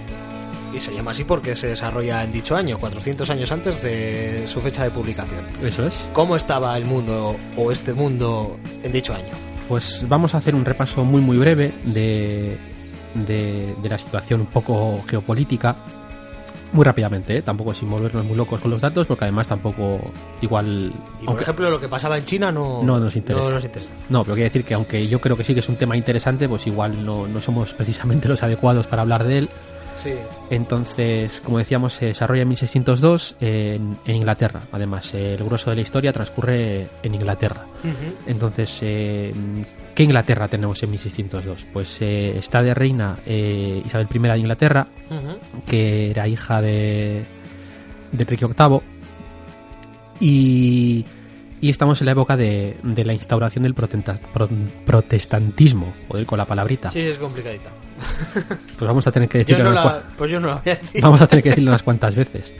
y 0.73 0.79
se 0.79 0.93
llama 0.93 1.11
así 1.11 1.23
porque 1.23 1.55
se 1.55 1.67
desarrolla 1.67 2.23
en 2.23 2.31
dicho 2.31 2.55
año, 2.55 2.77
400 2.77 3.29
años 3.29 3.51
antes 3.51 3.81
de 3.81 4.45
su 4.47 4.61
fecha 4.61 4.83
de 4.83 4.91
publicación. 4.91 5.45
Eso 5.63 5.85
es. 5.85 6.09
¿Cómo 6.13 6.35
estaba 6.35 6.77
el 6.77 6.85
mundo 6.85 7.35
o 7.57 7.71
este 7.71 7.93
mundo 7.93 8.57
en 8.83 8.91
dicho 8.91 9.13
año? 9.13 9.31
Pues 9.67 10.05
vamos 10.07 10.33
a 10.33 10.39
hacer 10.39 10.55
un 10.55 10.65
repaso 10.65 11.03
muy 11.03 11.21
muy 11.21 11.37
breve 11.37 11.73
de, 11.85 12.57
de, 13.13 13.75
de 13.81 13.89
la 13.89 13.97
situación 13.97 14.41
un 14.41 14.47
poco 14.47 15.03
geopolítica. 15.07 15.75
Muy 16.73 16.85
rápidamente, 16.85 17.35
¿eh? 17.37 17.41
tampoco 17.41 17.73
sin 17.73 17.89
volvernos 17.89 18.23
muy 18.25 18.35
locos 18.37 18.61
con 18.61 18.71
los 18.71 18.79
datos, 18.79 19.05
porque 19.05 19.25
además 19.25 19.45
tampoco 19.47 19.97
igual... 20.41 20.93
Y 21.19 21.25
por 21.25 21.29
aunque- 21.29 21.43
ejemplo, 21.43 21.69
lo 21.69 21.79
que 21.81 21.89
pasaba 21.89 22.17
en 22.17 22.23
China 22.23 22.49
no, 22.51 22.81
No 22.81 22.97
nos 22.99 23.13
interesa. 23.15 23.49
no 23.49 23.55
nos 23.55 23.65
interesa. 23.65 23.89
No, 24.09 24.23
pero 24.23 24.35
quiero 24.35 24.45
decir 24.47 24.63
que 24.63 24.73
aunque 24.73 25.05
yo 25.07 25.19
creo 25.19 25.35
que 25.35 25.43
sí 25.43 25.53
que 25.53 25.59
es 25.59 25.67
un 25.69 25.75
tema 25.75 25.97
interesante, 25.97 26.47
pues 26.47 26.65
igual 26.67 27.05
no, 27.05 27.27
no 27.27 27.41
somos 27.41 27.73
precisamente 27.73 28.29
los 28.29 28.41
adecuados 28.41 28.87
para 28.87 29.01
hablar 29.01 29.25
de 29.25 29.39
él. 29.39 29.49
Sí. 30.03 30.13
Entonces, 30.49 31.41
como 31.41 31.57
decíamos, 31.59 31.93
se 31.93 32.07
desarrolla 32.07 32.41
en 32.43 32.47
1602 32.49 33.35
en, 33.39 33.97
en 34.05 34.15
Inglaterra. 34.15 34.61
Además, 34.71 35.13
el 35.13 35.43
grueso 35.43 35.69
de 35.69 35.75
la 35.77 35.81
historia 35.81 36.11
transcurre 36.13 36.87
en 37.03 37.13
Inglaterra. 37.15 37.65
Entonces, 38.25 38.79
eh, 38.81 39.31
¿qué 39.95 40.03
Inglaterra 40.03 40.47
tenemos 40.47 40.81
en 40.83 40.91
1602? 40.91 41.65
Pues 41.71 41.97
eh, 42.01 42.37
está 42.37 42.61
de 42.63 42.73
reina 42.73 43.17
eh, 43.25 43.81
Isabel 43.85 44.07
I 44.13 44.19
de 44.19 44.37
Inglaterra, 44.39 44.87
que 45.67 46.11
era 46.11 46.27
hija 46.27 46.61
de, 46.61 47.23
de 48.11 48.23
Enrique 48.23 48.45
VIII. 48.45 48.79
Y, 50.19 51.05
y 51.61 51.69
estamos 51.69 51.99
en 52.01 52.05
la 52.05 52.11
época 52.11 52.37
de, 52.37 52.77
de 52.83 53.05
la 53.05 53.13
instauración 53.13 53.63
del 53.63 53.73
protenta- 53.73 54.19
pro- 54.33 54.49
protestantismo, 54.85 55.93
joder, 56.07 56.25
con 56.25 56.37
la 56.37 56.45
palabrita. 56.45 56.89
Sí, 56.91 56.99
es 57.01 57.17
complicadita. 57.17 57.71
Pues 58.77 58.87
vamos 58.87 59.05
a 59.07 59.11
tener 59.11 59.29
que 59.29 59.39
decirlo 59.39 59.65
no 59.65 59.71
unas 59.71 59.85
la, 59.85 60.01
pues 60.17 60.31
yo 60.31 60.39
no 60.39 60.47
la 60.47 60.55
voy 60.55 60.71
a 60.71 60.75
decir. 60.75 61.01
Vamos 61.03 61.21
a 61.21 61.27
tener 61.27 61.43
que 61.43 61.49
decirlo 61.49 61.69
unas 61.69 61.83
cuantas 61.83 62.15
veces. 62.15 62.53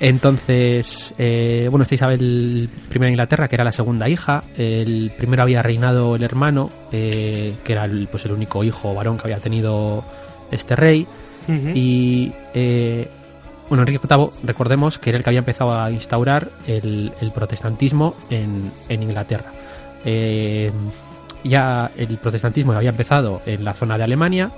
Entonces, 0.00 1.14
eh, 1.18 1.66
bueno, 1.70 1.82
está 1.82 1.96
Isabel 1.96 2.70
I 2.94 2.98
de 2.98 3.10
Inglaterra, 3.10 3.48
que 3.48 3.56
era 3.56 3.64
la 3.64 3.72
segunda 3.72 4.08
hija. 4.08 4.44
El 4.56 5.12
primero 5.16 5.42
había 5.42 5.60
reinado 5.60 6.14
el 6.14 6.22
hermano, 6.22 6.70
eh, 6.92 7.56
que 7.64 7.72
era 7.72 7.84
el, 7.84 8.06
pues 8.06 8.24
el 8.24 8.32
único 8.32 8.62
hijo 8.62 8.94
varón 8.94 9.16
que 9.16 9.24
había 9.24 9.38
tenido 9.38 10.04
este 10.50 10.76
rey. 10.76 11.06
Y 11.74 12.30
eh, 12.52 13.08
bueno, 13.70 13.82
Enrique 13.82 14.06
VIII, 14.06 14.30
recordemos 14.44 14.98
que 14.98 15.08
era 15.08 15.16
el 15.16 15.24
que 15.24 15.30
había 15.30 15.38
empezado 15.38 15.80
a 15.80 15.90
instaurar 15.90 16.50
el, 16.66 17.10
el 17.22 17.32
protestantismo 17.32 18.14
en, 18.28 18.70
en 18.90 19.02
Inglaterra. 19.02 19.50
Ya 21.44 21.90
el 21.96 22.18
protestantismo 22.18 22.72
había 22.72 22.90
empezado 22.90 23.42
en 23.46 23.64
la 23.64 23.74
zona 23.74 23.96
de 23.96 24.04
Alemania 24.04 24.50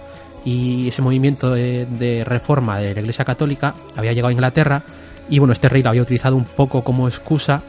y 0.45 0.89
ese 0.89 1.03
movimiento 1.03 1.53
de, 1.53 1.87
de 1.87 2.25
reforma 2.25 2.79
de 2.79 2.95
la 2.95 3.01
Iglesia 3.01 3.25
Católica 3.25 3.75
había 3.97 4.13
llegado 4.13 4.29
a 4.29 4.33
Inglaterra 4.33 4.83
y 5.29 5.39
bueno, 5.39 5.53
este 5.53 5.69
rey 5.69 5.83
lo 5.83 5.91
había 5.91 6.03
utilizado 6.03 6.37
un 6.37 6.45
poco 6.45 6.83
como 6.83 7.07
excusa 7.07 7.63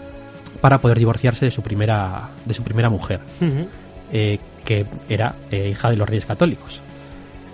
para 0.62 0.80
poder 0.80 0.98
divorciarse 0.98 1.46
de 1.46 1.52
su 1.52 1.62
primera, 1.62 2.30
de 2.46 2.54
su 2.54 2.64
primera 2.64 2.90
mujer 2.90 3.20
eh, 4.14 4.40
que 4.64 4.86
era 5.10 5.36
eh, 5.50 5.70
hija 5.72 5.90
de 5.90 5.98
los 5.98 6.08
reyes 6.08 6.26
católicos. 6.26 6.82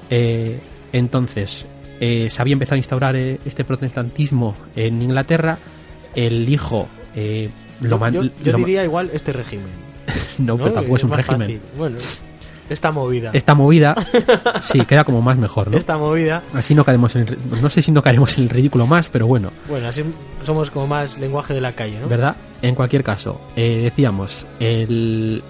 Eh, 0.09 0.59
entonces, 0.93 1.65
eh, 1.99 2.29
se 2.29 2.41
había 2.41 2.53
empezado 2.53 2.75
a 2.75 2.77
instaurar 2.77 3.15
este 3.15 3.63
protestantismo 3.63 4.55
en 4.75 5.01
Inglaterra. 5.01 5.57
El 6.15 6.47
hijo 6.49 6.87
eh, 7.15 7.49
lo 7.81 7.89
Yo, 8.13 8.23
yo- 8.23 8.29
yo 8.43 8.51
lo 8.53 8.57
diría 8.65 8.83
igual 8.83 9.09
este 9.13 9.33
régimen. 9.33 9.86
no, 10.37 10.57
pero 10.57 10.73
tampoco 10.73 10.95
es 10.95 11.03
un 11.03 11.11
régimen. 11.11 11.41
fácil. 11.41 11.61
Bueno, 11.77 11.97
esta 12.69 12.91
movida. 12.91 13.31
Esta 13.33 13.55
movida, 13.55 13.95
sí, 14.61 14.85
queda 14.85 15.03
como 15.03 15.21
más 15.21 15.37
mejor, 15.37 15.71
¿no? 15.71 15.77
Esta 15.77 15.97
movida. 15.97 16.43
Así 16.53 16.75
no 16.75 16.83
caemos 16.83 17.15
en 17.15 17.27
el, 17.27 17.61
no 17.61 17.69
sé 17.69 17.81
si 17.81 17.91
no 17.91 18.01
caeremos 18.01 18.37
en 18.37 18.43
el 18.43 18.49
ridículo 18.49 18.85
más, 18.85 19.09
pero 19.09 19.25
bueno, 19.27 19.51
Bueno, 19.69 19.87
así 19.87 20.03
somos 20.43 20.69
como 20.69 20.87
más 20.87 21.17
lenguaje 21.17 21.53
de 21.53 21.61
la 21.61 21.71
calle, 21.71 21.99
¿no? 21.99 22.07
¿verdad? 22.07 22.35
En 22.61 22.75
cualquier 22.75 23.03
caso, 23.03 23.39
eh, 23.55 23.83
decíamos, 23.83 24.45
el, 24.59 25.41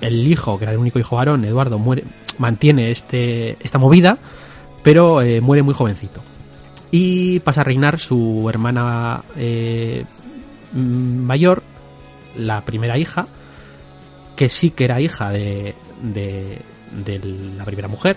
el 0.00 0.28
hijo, 0.28 0.58
que 0.58 0.64
era 0.64 0.72
el 0.72 0.78
único 0.78 0.98
hijo 0.98 1.16
varón, 1.16 1.44
Eduardo, 1.44 1.78
muere, 1.78 2.04
mantiene 2.38 2.90
este, 2.90 3.56
esta 3.64 3.78
movida, 3.78 4.18
pero 4.82 5.22
eh, 5.22 5.40
muere 5.40 5.62
muy 5.62 5.74
jovencito. 5.74 6.22
Y 6.90 7.40
pasa 7.40 7.62
a 7.62 7.64
reinar 7.64 7.98
su 7.98 8.46
hermana 8.48 9.22
eh, 9.36 10.04
mayor, 10.72 11.62
la 12.36 12.60
primera 12.62 12.98
hija, 12.98 13.26
que 14.36 14.48
sí 14.48 14.70
que 14.70 14.84
era 14.84 15.00
hija 15.00 15.30
de, 15.30 15.74
de, 16.02 16.60
de 16.92 17.18
la 17.56 17.64
primera 17.64 17.88
mujer 17.88 18.16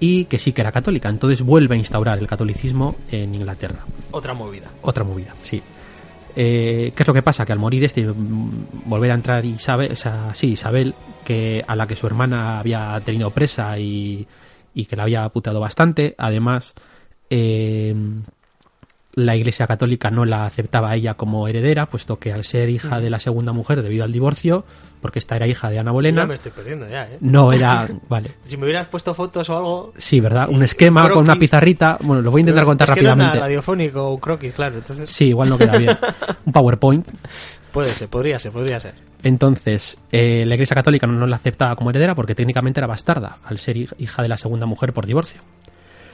y 0.00 0.24
que 0.24 0.38
sí 0.38 0.52
que 0.52 0.62
era 0.62 0.72
católica. 0.72 1.08
Entonces 1.08 1.42
vuelve 1.42 1.74
a 1.74 1.78
instaurar 1.78 2.18
el 2.18 2.26
catolicismo 2.26 2.96
en 3.10 3.34
Inglaterra. 3.34 3.84
Otra 4.10 4.34
movida. 4.34 4.70
Otra 4.82 5.04
movida, 5.04 5.34
sí. 5.42 5.62
Eh, 6.34 6.92
¿Qué 6.94 7.02
es 7.02 7.06
lo 7.06 7.14
que 7.14 7.22
pasa? 7.22 7.44
Que 7.44 7.52
al 7.52 7.58
morir 7.58 7.84
este, 7.84 8.06
mm, 8.06 8.82
volver 8.86 9.10
a 9.10 9.14
entrar 9.14 9.44
Isabel, 9.44 9.92
o 9.92 9.96
sea, 9.96 10.34
sí, 10.34 10.52
Isabel, 10.52 10.94
que 11.24 11.62
a 11.66 11.76
la 11.76 11.86
que 11.86 11.96
su 11.96 12.06
hermana 12.06 12.58
había 12.58 13.00
tenido 13.04 13.30
presa 13.30 13.78
y, 13.78 14.26
y 14.74 14.84
que 14.86 14.96
la 14.96 15.02
había 15.04 15.28
putado 15.28 15.60
bastante, 15.60 16.14
además, 16.16 16.74
eh, 17.28 17.94
la 19.14 19.34
Iglesia 19.36 19.66
Católica 19.66 20.10
no 20.10 20.24
la 20.24 20.44
aceptaba 20.46 20.90
a 20.90 20.94
ella 20.94 21.14
como 21.14 21.48
heredera, 21.48 21.86
puesto 21.86 22.18
que 22.18 22.30
al 22.32 22.44
ser 22.44 22.68
hija 22.68 23.00
de 23.00 23.10
la 23.10 23.18
segunda 23.18 23.52
mujer 23.52 23.82
debido 23.82 24.04
al 24.04 24.12
divorcio, 24.12 24.64
porque 25.00 25.18
esta 25.18 25.34
era 25.36 25.48
hija 25.48 25.68
de 25.68 25.78
Ana 25.80 25.88
Ya 25.90 25.92
Bolena, 25.92 26.26
me 26.26 26.34
estoy 26.34 26.52
perdiendo 26.52 26.88
ya, 26.88 27.04
¿eh? 27.06 27.18
no 27.20 27.52
era, 27.52 27.88
vale, 28.08 28.32
Si 28.46 28.56
me 28.56 28.64
hubieras 28.64 28.86
puesto 28.86 29.12
fotos 29.14 29.48
o 29.50 29.56
algo... 29.56 29.92
sí, 29.96 30.20
¿verdad? 30.20 30.48
Un 30.48 30.62
esquema 30.62 31.08
con 31.10 31.22
una 31.24 31.34
pizarrita, 31.36 31.98
bueno, 32.02 32.22
lo 32.22 32.30
voy 32.30 32.40
a 32.40 32.42
intentar 32.42 32.64
contar 32.64 32.88
es 32.90 32.94
que 32.94 33.00
rápidamente. 33.00 33.40
radiofónico 33.40 34.06
o 34.06 34.14
un 34.14 34.20
croquis, 34.20 34.52
claro. 34.54 34.76
Entonces, 34.78 35.10
Sí, 35.10 35.26
igual 35.28 35.48
no 35.48 35.58
queda 35.58 35.76
bien. 35.76 35.98
Un 36.46 36.52
PowerPoint. 36.52 37.08
puede 37.72 37.88
ser, 37.90 38.08
podría 38.08 38.38
ser, 38.38 38.52
podría 38.52 38.78
ser. 38.78 38.94
Entonces, 39.24 39.98
eh, 40.12 40.44
la 40.46 40.54
Iglesia 40.54 40.74
Católica 40.74 41.06
no, 41.06 41.14
no 41.14 41.26
la 41.26 41.36
aceptaba 41.36 41.74
como 41.76 41.90
heredera 41.90 42.14
porque 42.14 42.34
técnicamente 42.36 42.78
era 42.80 42.86
bastarda, 42.86 43.38
al 43.44 43.58
ser 43.58 43.76
hij- 43.76 43.94
hija 43.98 44.22
de 44.22 44.28
la 44.28 44.36
segunda 44.36 44.66
mujer 44.66 44.92
por 44.92 45.04
divorcio. 45.04 45.40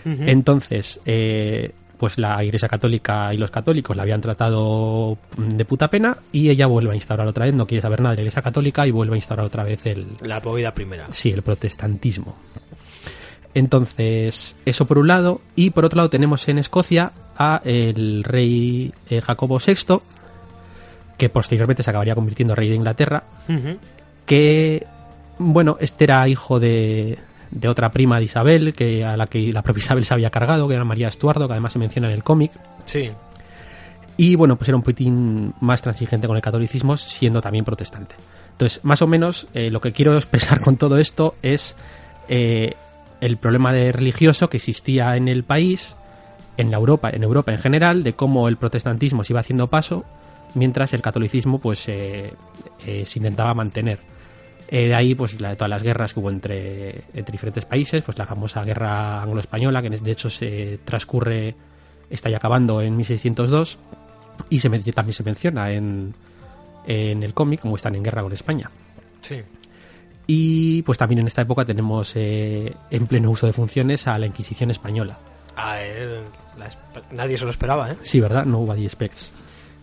Entonces, 0.04 1.00
eh, 1.04 1.72
pues 1.98 2.18
la 2.18 2.42
Iglesia 2.44 2.68
Católica 2.68 3.32
y 3.32 3.38
los 3.38 3.50
católicos 3.50 3.96
la 3.96 4.02
habían 4.02 4.20
tratado 4.20 5.18
de 5.36 5.64
puta 5.64 5.88
pena 5.88 6.16
y 6.32 6.50
ella 6.50 6.66
vuelve 6.66 6.92
a 6.92 6.94
instaurar 6.94 7.26
otra 7.26 7.46
vez, 7.46 7.54
no 7.54 7.66
quiere 7.66 7.82
saber 7.82 8.00
nada 8.00 8.10
de 8.10 8.16
la 8.16 8.22
Iglesia 8.22 8.42
Católica 8.42 8.86
y 8.86 8.90
vuelve 8.90 9.14
a 9.14 9.16
instaurar 9.16 9.46
otra 9.46 9.64
vez 9.64 9.86
el, 9.86 10.06
La 10.22 10.40
movida 10.40 10.74
primera. 10.74 11.08
sí, 11.12 11.30
el 11.30 11.42
protestantismo. 11.42 12.36
Entonces, 13.54 14.56
eso 14.66 14.86
por 14.86 14.98
un 14.98 15.08
lado, 15.08 15.40
y 15.54 15.70
por 15.70 15.86
otro 15.86 15.96
lado 15.96 16.10
tenemos 16.10 16.46
en 16.48 16.58
Escocia 16.58 17.12
a 17.38 17.62
el 17.64 18.22
rey 18.22 18.92
eh, 19.08 19.22
Jacobo 19.22 19.58
VI, 19.58 19.98
que 21.16 21.30
posteriormente 21.30 21.82
se 21.82 21.88
acabaría 21.88 22.14
convirtiendo 22.14 22.52
en 22.52 22.56
rey 22.56 22.68
de 22.68 22.74
Inglaterra, 22.74 23.24
que 24.26 24.86
bueno, 25.38 25.76
este 25.80 26.04
era 26.04 26.28
hijo 26.28 26.60
de, 26.60 27.18
de 27.50 27.68
otra 27.68 27.90
prima 27.90 28.18
de 28.18 28.24
Isabel, 28.24 28.74
que 28.74 29.04
a 29.04 29.16
la 29.16 29.26
que 29.26 29.52
la 29.52 29.62
propia 29.62 29.80
Isabel 29.80 30.04
se 30.04 30.14
había 30.14 30.30
cargado, 30.30 30.68
que 30.68 30.74
era 30.74 30.84
María 30.84 31.08
Estuardo, 31.08 31.46
que 31.46 31.52
además 31.52 31.72
se 31.72 31.78
menciona 31.78 32.08
en 32.08 32.14
el 32.14 32.22
cómic. 32.22 32.52
Sí. 32.84 33.10
Y 34.16 34.34
bueno, 34.34 34.56
pues 34.56 34.68
era 34.68 34.76
un 34.76 34.82
poquitín 34.82 35.54
más 35.60 35.82
transigente 35.82 36.26
con 36.26 36.36
el 36.36 36.42
catolicismo, 36.42 36.96
siendo 36.96 37.40
también 37.40 37.64
protestante. 37.64 38.14
Entonces, 38.52 38.82
más 38.84 39.02
o 39.02 39.06
menos, 39.06 39.46
eh, 39.52 39.70
lo 39.70 39.80
que 39.80 39.92
quiero 39.92 40.14
expresar 40.14 40.60
con 40.60 40.76
todo 40.76 40.96
esto 40.98 41.34
es 41.42 41.76
eh, 42.28 42.74
el 43.20 43.36
problema 43.36 43.72
de 43.72 43.92
religioso 43.92 44.48
que 44.48 44.56
existía 44.56 45.16
en 45.16 45.28
el 45.28 45.44
país, 45.44 45.96
en 46.56 46.70
la 46.70 46.78
Europa, 46.78 47.10
en 47.10 47.22
Europa 47.22 47.52
en 47.52 47.58
general, 47.58 48.02
de 48.02 48.14
cómo 48.14 48.48
el 48.48 48.56
protestantismo 48.56 49.24
se 49.24 49.32
iba 49.32 49.40
haciendo 49.40 49.66
paso, 49.66 50.04
mientras 50.54 50.92
el 50.92 51.02
catolicismo, 51.02 51.58
pues, 51.58 51.88
eh, 51.88 52.32
eh, 52.84 53.04
se 53.06 53.18
intentaba 53.18 53.54
mantener. 53.54 53.98
Eh, 54.68 54.88
de 54.88 54.94
ahí, 54.94 55.14
pues, 55.14 55.40
la, 55.40 55.54
todas 55.54 55.70
las 55.70 55.82
guerras 55.82 56.12
que 56.12 56.20
hubo 56.20 56.30
entre, 56.30 56.90
entre 57.14 57.32
diferentes 57.32 57.64
países, 57.64 58.02
pues 58.02 58.18
la 58.18 58.26
famosa 58.26 58.64
guerra 58.64 59.22
anglo-española, 59.22 59.80
que 59.82 59.90
de 59.90 60.10
hecho 60.10 60.28
se 60.28 60.80
transcurre, 60.84 61.54
está 62.10 62.28
ya 62.30 62.38
acabando 62.38 62.80
en 62.80 62.96
1602, 62.96 63.78
y 64.50 64.58
se, 64.58 64.68
también 64.92 65.12
se 65.14 65.22
menciona 65.22 65.70
en, 65.70 66.14
en 66.86 67.22
el 67.22 67.32
cómic, 67.32 67.60
como 67.60 67.76
están 67.76 67.94
en 67.94 68.02
guerra 68.02 68.22
con 68.22 68.32
España. 68.32 68.70
Sí. 69.20 69.40
Y 70.26 70.82
pues 70.82 70.98
también 70.98 71.20
en 71.20 71.28
esta 71.28 71.42
época 71.42 71.64
tenemos 71.64 72.12
eh, 72.16 72.74
en 72.90 73.06
pleno 73.06 73.30
uso 73.30 73.46
de 73.46 73.52
funciones 73.52 74.08
a 74.08 74.18
la 74.18 74.26
Inquisición 74.26 74.72
española. 74.72 75.16
La 76.58 76.66
esp- 76.68 77.02
nadie 77.12 77.38
se 77.38 77.44
lo 77.44 77.50
esperaba, 77.50 77.90
¿eh? 77.90 77.96
Sí, 78.02 78.18
¿verdad? 78.20 78.44
No 78.44 78.58
hubo 78.58 78.74
specs. 78.88 79.30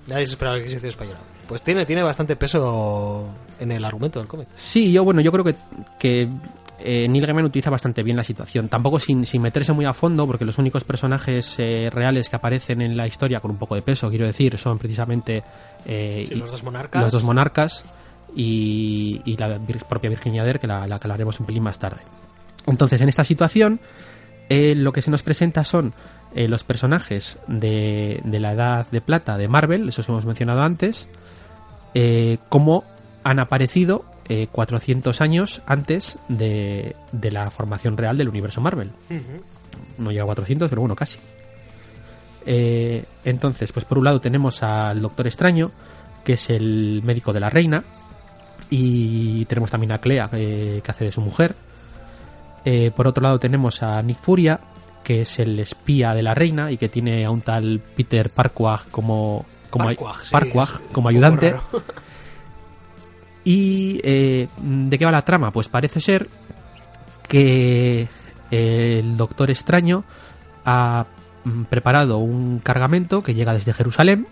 Nadie 0.07 0.25
se 0.25 0.33
esperaba 0.33 0.57
la 0.57 0.61
Inquisición 0.63 0.89
española. 0.89 1.19
Pues 1.47 1.61
tiene, 1.61 1.85
tiene 1.85 2.03
bastante 2.03 2.35
peso 2.35 3.29
en 3.59 3.71
el 3.71 3.83
argumento 3.85 4.19
del 4.19 4.27
cómic. 4.27 4.47
Sí, 4.55 4.91
yo 4.91 5.03
bueno, 5.03 5.21
yo 5.21 5.31
creo 5.31 5.43
que, 5.43 5.55
que 5.99 6.29
eh, 6.79 7.07
Neil 7.07 7.25
Gaiman 7.25 7.45
utiliza 7.45 7.69
bastante 7.69 8.03
bien 8.03 8.17
la 8.17 8.23
situación. 8.23 8.67
Tampoco 8.67 8.99
sin, 8.99 9.25
sin 9.25 9.41
meterse 9.41 9.71
muy 9.73 9.85
a 9.85 9.93
fondo, 9.93 10.25
porque 10.27 10.43
los 10.45 10.57
únicos 10.57 10.83
personajes 10.83 11.55
eh, 11.59 11.89
reales 11.91 12.29
que 12.29 12.35
aparecen 12.35 12.81
en 12.81 12.97
la 12.97 13.07
historia 13.07 13.39
con 13.39 13.51
un 13.51 13.57
poco 13.57 13.75
de 13.75 13.81
peso, 13.81 14.09
quiero 14.09 14.25
decir, 14.25 14.57
son 14.57 14.77
precisamente 14.77 15.43
eh, 15.85 16.25
Sí, 16.27 16.35
los 16.35 16.51
dos 16.51 16.63
monarcas. 16.63 17.01
los 17.03 17.11
dos 17.11 17.23
monarcas 17.23 17.85
y, 18.35 19.21
y 19.25 19.37
la 19.37 19.57
vir- 19.59 19.85
propia 19.87 20.09
Virginia 20.09 20.43
Dare, 20.43 20.59
que 20.59 20.67
la, 20.67 20.87
la 20.87 20.99
que 20.99 21.07
un 21.39 21.45
pelín 21.45 21.63
más 21.63 21.79
tarde. 21.79 22.01
Entonces, 22.65 22.99
en 23.01 23.09
esta 23.09 23.23
situación, 23.23 23.79
eh, 24.49 24.73
lo 24.75 24.91
que 24.91 25.01
se 25.01 25.11
nos 25.11 25.23
presenta 25.23 25.63
son 25.63 25.93
eh, 26.35 26.47
los 26.49 26.63
personajes 26.63 27.37
de, 27.47 28.19
de 28.23 28.39
la 28.39 28.53
Edad 28.53 28.87
de 28.91 29.01
Plata 29.01 29.37
de 29.37 29.47
Marvel, 29.47 29.87
esos 29.89 30.07
hemos 30.09 30.25
mencionado 30.25 30.61
antes, 30.61 31.07
eh, 31.93 32.39
cómo 32.49 32.83
han 33.23 33.39
aparecido 33.39 34.05
eh, 34.29 34.47
400 34.51 35.21
años 35.21 35.61
antes 35.65 36.17
de, 36.27 36.95
de 37.11 37.31
la 37.31 37.49
formación 37.49 37.97
real 37.97 38.17
del 38.17 38.29
universo 38.29 38.61
Marvel. 38.61 38.91
No 39.97 40.11
llega 40.11 40.23
a 40.23 40.27
400, 40.27 40.69
pero 40.69 40.81
bueno, 40.81 40.95
casi. 40.95 41.19
Eh, 42.45 43.05
entonces, 43.23 43.71
pues 43.71 43.85
por 43.85 43.97
un 43.97 44.05
lado 44.05 44.19
tenemos 44.19 44.63
al 44.63 45.01
Doctor 45.01 45.27
Extraño, 45.27 45.71
que 46.23 46.33
es 46.33 46.49
el 46.49 47.01
médico 47.03 47.33
de 47.33 47.39
la 47.39 47.49
reina, 47.49 47.83
y 48.69 49.45
tenemos 49.45 49.71
también 49.71 49.91
a 49.93 49.99
Clea, 49.99 50.29
eh, 50.33 50.81
que 50.83 50.91
hace 50.91 51.05
de 51.05 51.11
su 51.11 51.21
mujer. 51.21 51.55
Eh, 52.65 52.91
por 52.91 53.07
otro 53.07 53.21
lado 53.23 53.39
tenemos 53.39 53.83
a 53.83 54.01
Nick 54.01 54.19
Furia, 54.19 54.59
que 55.03 55.21
es 55.21 55.39
el 55.39 55.59
espía 55.59 56.13
de 56.13 56.23
la 56.23 56.33
reina 56.33 56.71
y 56.71 56.77
que 56.77 56.89
tiene 56.89 57.25
a 57.25 57.31
un 57.31 57.41
tal 57.41 57.81
Peter 57.95 58.29
Parquag 58.29 58.89
como, 58.89 59.45
como, 59.69 59.85
Parquag, 59.85 60.21
sí, 60.21 60.31
Parquag 60.31 60.81
como 60.91 61.09
ayudante. 61.09 61.55
¿Y 63.43 63.99
eh, 64.03 64.47
de 64.61 64.97
qué 64.97 65.05
va 65.05 65.11
la 65.11 65.23
trama? 65.23 65.51
Pues 65.51 65.67
parece 65.67 65.99
ser 65.99 66.29
que 67.27 68.07
el 68.51 69.17
Doctor 69.17 69.49
Extraño 69.51 70.03
ha 70.65 71.05
mm, 71.43 71.63
preparado 71.63 72.19
un 72.19 72.59
cargamento 72.59 73.21
que 73.23 73.33
llega 73.33 73.53
desde 73.53 73.73
Jerusalén. 73.73 74.27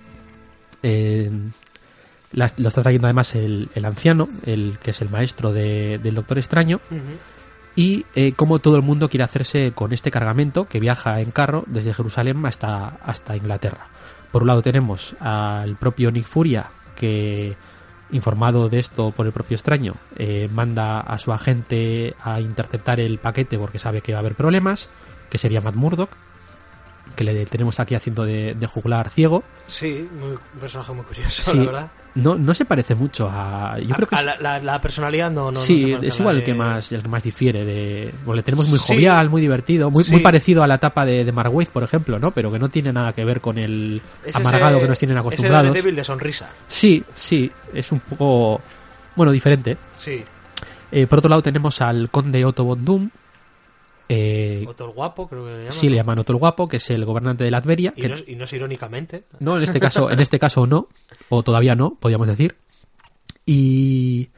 Eh, 0.84 1.30
lo 2.34 2.45
está 2.45 2.82
trayendo 2.82 3.07
además 3.07 3.36
el, 3.36 3.70
el 3.76 3.84
anciano, 3.86 4.30
el 4.45 4.78
que 4.82 4.91
es 4.91 5.01
el 5.01 5.09
maestro 5.09 5.51
de- 5.51 5.97
del 6.01 6.16
Doctor 6.16 6.38
Extraño. 6.38 6.80
Y 7.76 8.05
eh, 8.16 8.34
como 8.34 8.59
todo 8.59 8.76
el 8.76 8.82
mundo 8.82 9.09
quiere 9.09 9.24
hacerse 9.24 9.72
con 9.74 9.91
este 9.93 10.12
cargamento 10.12 10.66
que 10.68 10.80
viaja 10.80 11.20
en 11.22 11.32
carro 11.32 11.64
desde 11.68 11.93
Jerusalén 11.93 12.45
hasta, 12.45 12.88
hasta 13.05 13.36
Inglaterra. 13.36 13.88
Por 14.32 14.43
un 14.43 14.47
lado 14.49 14.62
tenemos 14.62 15.16
al 15.20 15.76
propio 15.76 16.12
Nick 16.12 16.26
Furia, 16.26 16.70
que 16.95 17.55
informado 18.12 18.70
de 18.70 18.80
esto 18.80 19.12
por 19.12 19.26
el 19.26 19.32
propio 19.32 19.55
extraño, 19.55 19.95
eh, 20.18 20.49
manda 20.51 20.99
a 20.99 21.18
su 21.18 21.32
agente 21.32 22.16
a 22.24 22.39
interceptar 22.41 22.99
el 22.99 23.18
paquete 23.20 23.57
porque 23.57 23.80
sabe 23.80 24.01
que 24.01 24.12
va 24.14 24.20
a 24.20 24.22
haber 24.22 24.36
problemas, 24.36 24.89
que 25.30 25.38
sería 25.38 25.62
Matt 25.62 25.76
Murdock, 25.76 26.09
que 27.16 27.24
le 27.24 27.45
tenemos 27.45 27.80
aquí 27.80 27.95
haciendo 27.95 28.24
de, 28.24 28.53
de 28.53 28.68
juglar 28.68 29.09
ciego. 29.09 29.43
Sí, 29.68 30.07
muy- 30.20 30.32
un 30.53 30.59
personaje 30.59 30.93
muy 30.93 31.03
curioso, 31.05 31.41
Sí, 31.51 31.57
la 31.57 31.64
verdad. 31.66 31.91
No, 32.14 32.36
no 32.36 32.53
se 32.53 32.66
parece 32.66 32.93
mucho 32.93 33.30
a... 33.32 33.80
Yo 33.80 33.95
creo 33.95 34.05
que 34.07 34.16
A- 34.16 34.20
es- 34.20 34.26
la, 34.26 34.36
la- 34.39 34.59
la 34.59 34.82
personalidad 34.82 35.32
no, 35.32 35.49
no 35.49 35.57
sí, 35.57 35.95
es 36.01 36.20
igual 36.20 36.38
el 36.38 36.43
que 36.43 36.53
más 36.53 36.91
el 36.91 37.01
que 37.01 37.07
más 37.07 37.24
difiere 37.24 37.64
de 37.64 38.14
bueno, 38.26 38.36
le 38.38 38.43
tenemos 38.43 38.68
muy 38.70 38.80
Sí. 38.80 38.93
jovial 38.95 39.30
muy 39.30 39.39
divertido 39.41 39.89
muy, 39.89 40.03
Sí. 40.03 40.12
muy 40.12 40.22
parecido 40.22 40.62
a 40.62 40.68
la 40.68 40.76
etapa 40.76 41.05
de, 41.05 41.24
de 41.24 41.32
Mark 41.32 41.53
Waid, 41.55 41.70
por 41.70 41.84
ejemplo 41.84 42.20
no 42.20 42.32
pero 42.32 42.51
que 42.51 42.59
no 42.59 42.68
tiene 42.68 42.91
nada 42.91 43.14
que 43.14 43.24
ver 43.24 43.39
con 43.39 43.57
el 43.57 44.01
Es 44.26 44.36
amargado 44.36 44.76
ese- 44.76 44.82
que 44.84 44.89
nos 44.89 44.99
tienen 44.99 45.18
acostumbrados 45.18 45.74
débil 45.74 45.95
de 45.95 46.03
sonrisa. 46.03 46.49
sí 46.68 47.01
sí 47.16 47.49
es 47.74 47.91
un 47.93 48.01
poco 48.01 48.59
bueno 49.16 49.32
diferente 49.32 49.78
Sí. 49.97 50.22
Eh, 50.91 51.07
por 51.07 51.20
otro 51.20 51.30
lado 51.30 51.41
tenemos 51.41 51.80
al 51.80 52.09
conde 52.09 52.43
Otto 52.43 52.66
von 52.66 52.84
Doom 52.84 53.09
eh, 54.14 54.66
Otto 54.68 54.86
el 54.86 54.91
guapo, 54.91 55.28
creo 55.28 55.45
que 55.45 55.51
le 55.51 55.57
llaman. 55.59 55.72
sí 55.74 55.89
le 55.89 55.95
llaman 55.97 56.20
Otto 56.20 56.34
el 56.34 56.39
guapo 56.39 56.68
que 56.68 56.78
es 56.78 56.89
el 56.89 57.05
gobernante 57.05 57.43
de 57.43 57.51
Latveria 57.51 57.93
Y 57.95 58.01
que- 58.01 58.09
no, 58.09 58.16
y 58.28 58.36
no 58.36 58.43
es 58.43 58.53
irónicamente. 58.53 59.24
no, 59.39 59.57
en 59.57 59.64
este 59.64 59.80
caso, 59.82 60.09
en 60.12 60.20
este 60.20 60.38
caso 60.39 60.66
no, 60.68 60.88
o 61.30 61.43
todavía 61.43 61.76
no, 61.76 61.95
podríamos 61.99 62.28
decir. 62.28 62.55
Y 63.45 64.30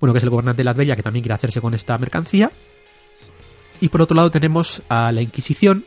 bueno, 0.00 0.12
que 0.12 0.18
es 0.18 0.24
el 0.24 0.30
gobernante 0.30 0.60
de 0.60 0.64
Latveria 0.64 0.96
que 0.96 1.02
también 1.02 1.22
quiere 1.22 1.34
hacerse 1.34 1.60
con 1.60 1.74
esta 1.74 1.96
mercancía. 1.98 2.50
Y 3.80 3.88
por 3.88 4.02
otro 4.02 4.14
lado 4.16 4.30
tenemos 4.30 4.82
a 4.88 5.12
la 5.12 5.20
Inquisición, 5.22 5.84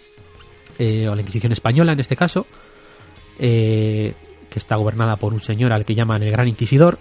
eh, 0.77 1.07
o 1.07 1.15
la 1.15 1.21
Inquisición 1.21 1.51
española 1.51 1.93
en 1.93 1.99
este 1.99 2.15
caso, 2.15 2.45
eh, 3.39 4.13
que 4.49 4.59
está 4.59 4.75
gobernada 4.75 5.15
por 5.15 5.33
un 5.33 5.39
señor 5.39 5.71
al 5.73 5.85
que 5.85 5.95
llaman 5.95 6.21
el 6.23 6.31
Gran 6.31 6.47
Inquisidor, 6.47 6.99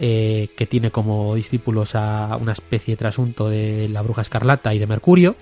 eh, 0.00 0.48
que 0.56 0.66
tiene 0.66 0.90
como 0.90 1.34
discípulos 1.34 1.94
a 1.94 2.36
una 2.40 2.52
especie 2.52 2.92
de 2.92 2.98
trasunto 2.98 3.48
de 3.48 3.88
la 3.88 4.02
Bruja 4.02 4.22
Escarlata 4.22 4.74
y 4.74 4.78
de 4.78 4.86
Mercurio, 4.86 5.36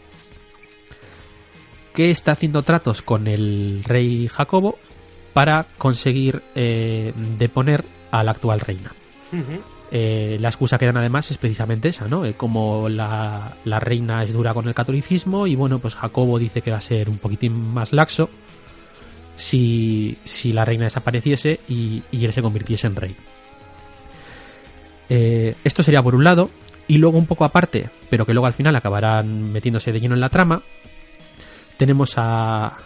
que 1.94 2.10
está 2.10 2.32
haciendo 2.32 2.62
tratos 2.62 3.02
con 3.02 3.26
el 3.26 3.82
rey 3.84 4.28
Jacobo 4.28 4.78
para 5.32 5.66
conseguir 5.78 6.42
eh, 6.54 7.12
deponer 7.38 7.84
a 8.10 8.22
la 8.22 8.32
actual 8.32 8.60
reina. 8.60 8.92
Eh, 9.90 10.38
la 10.40 10.48
excusa 10.48 10.78
que 10.78 10.86
dan 10.86 10.96
además 10.96 11.30
es 11.30 11.38
precisamente 11.38 11.90
esa, 11.90 12.08
¿no? 12.08 12.24
Eh, 12.24 12.34
como 12.34 12.88
la, 12.88 13.56
la 13.64 13.78
reina 13.78 14.22
es 14.22 14.32
dura 14.32 14.54
con 14.54 14.66
el 14.66 14.74
catolicismo 14.74 15.46
y 15.46 15.54
bueno, 15.54 15.78
pues 15.78 15.94
Jacobo 15.94 16.38
dice 16.38 16.62
que 16.62 16.70
va 16.70 16.78
a 16.78 16.82
ser 16.82 17.10
un 17.10 17.18
poquitín 17.18 17.52
más 17.52 17.92
laxo 17.92 18.30
si, 19.36 20.16
si 20.24 20.52
la 20.52 20.64
reina 20.64 20.84
desapareciese 20.84 21.60
y, 21.68 22.02
y 22.10 22.24
él 22.24 22.32
se 22.32 22.40
convirtiese 22.40 22.86
en 22.86 22.96
rey. 22.96 23.16
Eh, 25.14 25.56
esto 25.62 25.82
sería 25.82 26.02
por 26.02 26.14
un 26.14 26.24
lado, 26.24 26.48
y 26.88 26.96
luego 26.96 27.18
un 27.18 27.26
poco 27.26 27.44
aparte, 27.44 27.90
pero 28.08 28.24
que 28.24 28.32
luego 28.32 28.46
al 28.46 28.54
final 28.54 28.74
acabarán 28.74 29.52
metiéndose 29.52 29.92
de 29.92 30.00
lleno 30.00 30.14
en 30.14 30.22
la 30.22 30.30
trama, 30.30 30.62
tenemos 31.76 32.14
a, 32.16 32.78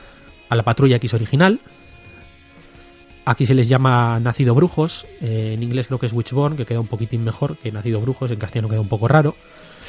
la 0.50 0.62
patrulla 0.64 0.96
X 0.96 1.14
original. 1.14 1.60
Aquí 3.24 3.46
se 3.46 3.54
les 3.54 3.68
llama 3.68 4.18
Nacido 4.18 4.56
Brujos. 4.56 5.06
eh, 5.20 5.52
en 5.54 5.62
inglés 5.62 5.86
creo 5.86 6.00
que 6.00 6.06
es 6.06 6.12
Witchborn, 6.12 6.56
que 6.56 6.66
queda 6.66 6.80
un 6.80 6.88
poquitín 6.88 7.22
mejor 7.22 7.58
que 7.58 7.70
Nacido 7.70 8.00
Brujos. 8.00 8.32
En 8.32 8.40
castellano 8.40 8.68
queda 8.68 8.80
un 8.80 8.88
poco 8.88 9.06
raro. 9.06 9.36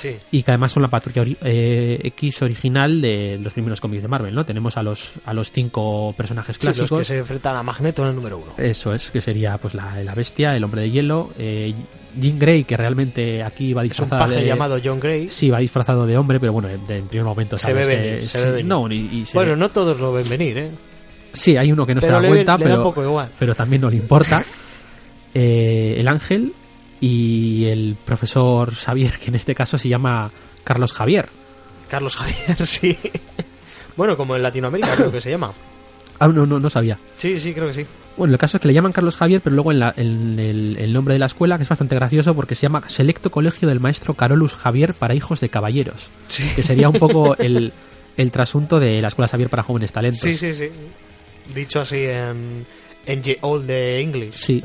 Sí. 0.01 0.15
Y 0.31 0.43
que 0.43 0.51
además 0.51 0.71
son 0.71 0.83
la 0.83 0.89
patrulla 0.89 1.23
ori- 1.23 1.37
eh, 1.41 1.99
X 2.03 2.41
original 2.43 3.01
de 3.01 3.39
los 3.41 3.53
primeros 3.53 3.81
cómics 3.81 4.01
de 4.03 4.07
Marvel, 4.07 4.33
¿no? 4.35 4.45
Tenemos 4.45 4.77
a 4.77 4.83
los, 4.83 5.13
a 5.25 5.33
los 5.33 5.51
cinco 5.51 6.13
personajes 6.15 6.55
Sí, 6.57 6.65
los 6.67 6.77
clásicos. 6.77 6.99
que 6.99 7.05
se 7.05 7.17
enfrentan 7.17 7.55
a 7.55 7.63
Magneto 7.63 8.03
en 8.03 8.09
el 8.09 8.15
número 8.15 8.37
uno. 8.37 8.53
Eso 8.57 8.93
es, 8.93 9.09
que 9.11 9.21
sería 9.21 9.57
pues 9.57 9.73
la, 9.73 10.03
la 10.03 10.13
bestia, 10.13 10.55
el 10.55 10.63
hombre 10.63 10.81
de 10.81 10.91
hielo, 10.91 11.31
eh, 11.39 11.73
Jean 12.19 12.37
Grey, 12.39 12.63
que 12.63 12.77
realmente 12.77 13.43
aquí 13.43 13.73
va 13.73 13.83
Es 13.85 13.99
un 13.99 14.09
paje 14.09 14.35
de... 14.35 14.45
llamado 14.45 14.79
John 14.83 14.99
Gray. 14.99 15.27
Sí, 15.29 15.49
va 15.49 15.59
disfrazado 15.59 16.05
de 16.05 16.17
hombre, 16.17 16.39
pero 16.39 16.53
bueno, 16.53 16.69
en, 16.69 16.81
en 16.89 17.07
primer 17.07 17.25
momento 17.25 17.57
Se 17.57 17.63
sabes 17.67 17.87
ve 17.87 17.95
que 17.95 18.01
venir, 18.11 18.29
se 18.29 18.37
sí, 18.39 18.45
ve 18.45 18.51
venir. 18.51 18.65
no, 18.65 18.91
y, 18.91 18.95
y 19.19 19.25
se 19.25 19.37
Bueno, 19.37 19.51
ve- 19.53 19.57
no 19.57 19.69
todos 19.69 19.99
lo 19.99 20.11
ven 20.13 20.27
venir, 20.29 20.57
¿eh? 20.57 20.71
sí, 21.33 21.57
hay 21.57 21.71
uno 21.71 21.85
que 21.85 21.93
no 21.95 22.01
se 22.01 22.07
pero 22.07 22.17
da 22.17 22.21
le, 22.23 22.27
cuenta, 22.29 22.57
le 22.57 22.63
da 22.63 22.69
pero, 22.69 22.77
un 22.77 22.83
poco 22.83 23.03
igual. 23.03 23.29
pero 23.37 23.53
también 23.55 23.81
no 23.81 23.89
le 23.89 23.95
importa. 23.97 24.43
Eh, 25.33 25.95
el 25.99 26.07
ángel 26.07 26.53
y 26.99 27.65
el 27.65 27.95
profesor 28.05 28.73
Xavier, 28.73 29.17
que 29.19 29.27
en 29.27 29.35
este 29.35 29.53
caso 29.55 29.77
se 29.77 29.89
llama 29.89 30.31
Carlos 30.63 30.93
Javier. 30.93 31.27
Carlos 31.89 32.15
Javier, 32.15 32.57
sí. 32.67 32.97
bueno, 33.95 34.17
como 34.17 34.35
en 34.35 34.43
Latinoamérica 34.43 34.95
creo 34.95 35.11
que 35.11 35.21
se 35.21 35.31
llama. 35.31 35.53
Ah, 36.19 36.27
no, 36.29 36.47
no, 36.47 36.59
no 36.59 36.67
sabía. 36.71 36.97
Sí, 37.19 37.37
sí, 37.39 37.53
creo 37.53 37.67
que 37.67 37.75
sí. 37.75 37.85
Bueno, 38.17 38.33
el 38.33 38.39
caso 38.39 38.57
es 38.57 38.61
que 38.61 38.67
le 38.67 38.73
llaman 38.73 38.91
Carlos 38.91 39.15
Javier, 39.15 39.39
pero 39.39 39.55
luego 39.55 39.71
en, 39.71 39.77
la- 39.79 39.93
en 39.95 40.39
el, 40.39 40.75
el 40.79 40.91
nombre 40.91 41.13
de 41.13 41.19
la 41.19 41.27
escuela, 41.27 41.57
que 41.57 41.63
es 41.63 41.69
bastante 41.69 41.93
gracioso, 41.93 42.33
porque 42.33 42.55
se 42.55 42.63
llama 42.63 42.81
Selecto 42.89 43.29
Colegio 43.29 43.67
del 43.67 43.79
Maestro 43.79 44.15
Carolus 44.15 44.55
Javier 44.55 44.95
para 44.95 45.13
Hijos 45.13 45.41
de 45.41 45.49
Caballeros. 45.49 46.09
Sí. 46.27 46.49
Que 46.55 46.63
sería 46.63 46.89
un 46.89 46.97
poco 46.97 47.35
el, 47.37 47.71
el 48.17 48.31
trasunto 48.31 48.79
de 48.79 48.99
la 48.99 49.09
Escuela 49.09 49.27
Xavier 49.27 49.51
para 49.51 49.61
Jóvenes 49.61 49.91
Talentos. 49.93 50.21
Sí, 50.23 50.33
sí, 50.33 50.53
sí. 50.55 50.69
Dicho 51.53 51.81
así 51.81 51.97
en, 51.97 52.65
en 53.05 53.21
Ye 53.21 53.37
Old 53.41 53.69
English. 53.69 54.33
Sí. 54.37 54.63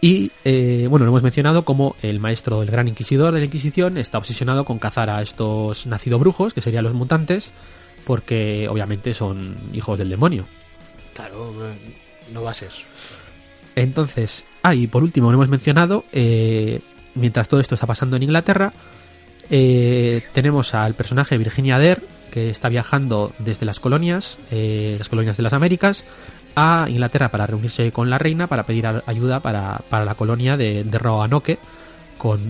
Y 0.00 0.30
eh, 0.44 0.86
bueno, 0.88 1.04
lo 1.04 1.10
hemos 1.10 1.22
mencionado 1.22 1.64
como 1.64 1.96
el 2.02 2.20
maestro, 2.20 2.62
el 2.62 2.70
gran 2.70 2.88
inquisidor 2.88 3.32
de 3.34 3.40
la 3.40 3.46
Inquisición, 3.46 3.98
está 3.98 4.18
obsesionado 4.18 4.64
con 4.64 4.78
cazar 4.78 5.10
a 5.10 5.20
estos 5.20 5.86
nacido 5.86 6.18
brujos, 6.18 6.54
que 6.54 6.60
serían 6.60 6.84
los 6.84 6.94
mutantes, 6.94 7.52
porque 8.04 8.68
obviamente 8.68 9.12
son 9.14 9.56
hijos 9.72 9.98
del 9.98 10.10
demonio. 10.10 10.44
Claro, 11.14 11.52
eh, 11.66 11.76
no 12.32 12.42
va 12.42 12.52
a 12.52 12.54
ser. 12.54 12.70
Entonces, 13.74 14.44
ah, 14.62 14.74
y 14.74 14.86
por 14.86 15.02
último, 15.02 15.30
lo 15.30 15.36
hemos 15.36 15.48
mencionado, 15.48 16.04
eh, 16.12 16.80
mientras 17.14 17.48
todo 17.48 17.60
esto 17.60 17.74
está 17.74 17.86
pasando 17.86 18.16
en 18.16 18.22
Inglaterra, 18.24 18.72
eh, 19.50 20.22
tenemos 20.32 20.74
al 20.74 20.94
personaje 20.94 21.38
Virginia 21.38 21.78
Dare, 21.78 22.02
que 22.30 22.50
está 22.50 22.68
viajando 22.68 23.32
desde 23.38 23.64
las 23.64 23.80
colonias, 23.80 24.38
eh, 24.50 24.96
las 24.98 25.08
colonias 25.08 25.36
de 25.36 25.42
las 25.42 25.52
Américas, 25.52 26.04
a 26.58 26.88
Inglaterra 26.88 27.30
para 27.30 27.46
reunirse 27.46 27.90
con 27.92 28.10
la 28.10 28.18
reina 28.18 28.46
para 28.46 28.64
pedir 28.64 28.86
ayuda 29.06 29.40
para, 29.40 29.80
para 29.88 30.04
la 30.04 30.14
colonia 30.14 30.56
de, 30.56 30.84
de 30.84 30.98
Roanoke 30.98 31.58
con, 32.18 32.40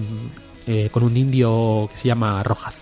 eh, 0.66 0.88
con 0.90 1.02
un 1.02 1.16
indio 1.16 1.88
que 1.90 1.96
se 1.96 2.08
llama 2.08 2.42
Rojas. 2.42 2.80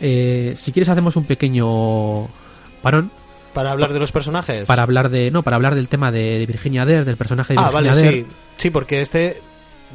Eh, 0.00 0.54
si 0.58 0.72
quieres 0.72 0.88
hacemos 0.88 1.16
un 1.16 1.24
pequeño 1.24 2.26
parón 2.82 3.10
Para 3.54 3.72
hablar 3.72 3.92
de 3.92 4.00
los 4.00 4.12
personajes. 4.12 4.66
para 4.66 4.82
hablar 4.82 5.08
de 5.08 5.30
no 5.30 5.42
para 5.42 5.56
hablar 5.56 5.74
del 5.74 5.88
tema 5.88 6.12
de, 6.12 6.38
de 6.38 6.46
Virginia 6.46 6.84
Dare 6.84 7.04
del 7.04 7.16
personaje 7.16 7.54
de 7.54 7.58
Ah, 7.60 7.70
Virginia 7.70 7.92
vale, 7.92 8.02
Dare 8.04 8.16
sí. 8.18 8.26
Sí, 8.58 8.70
porque 8.70 9.00
este 9.00 9.40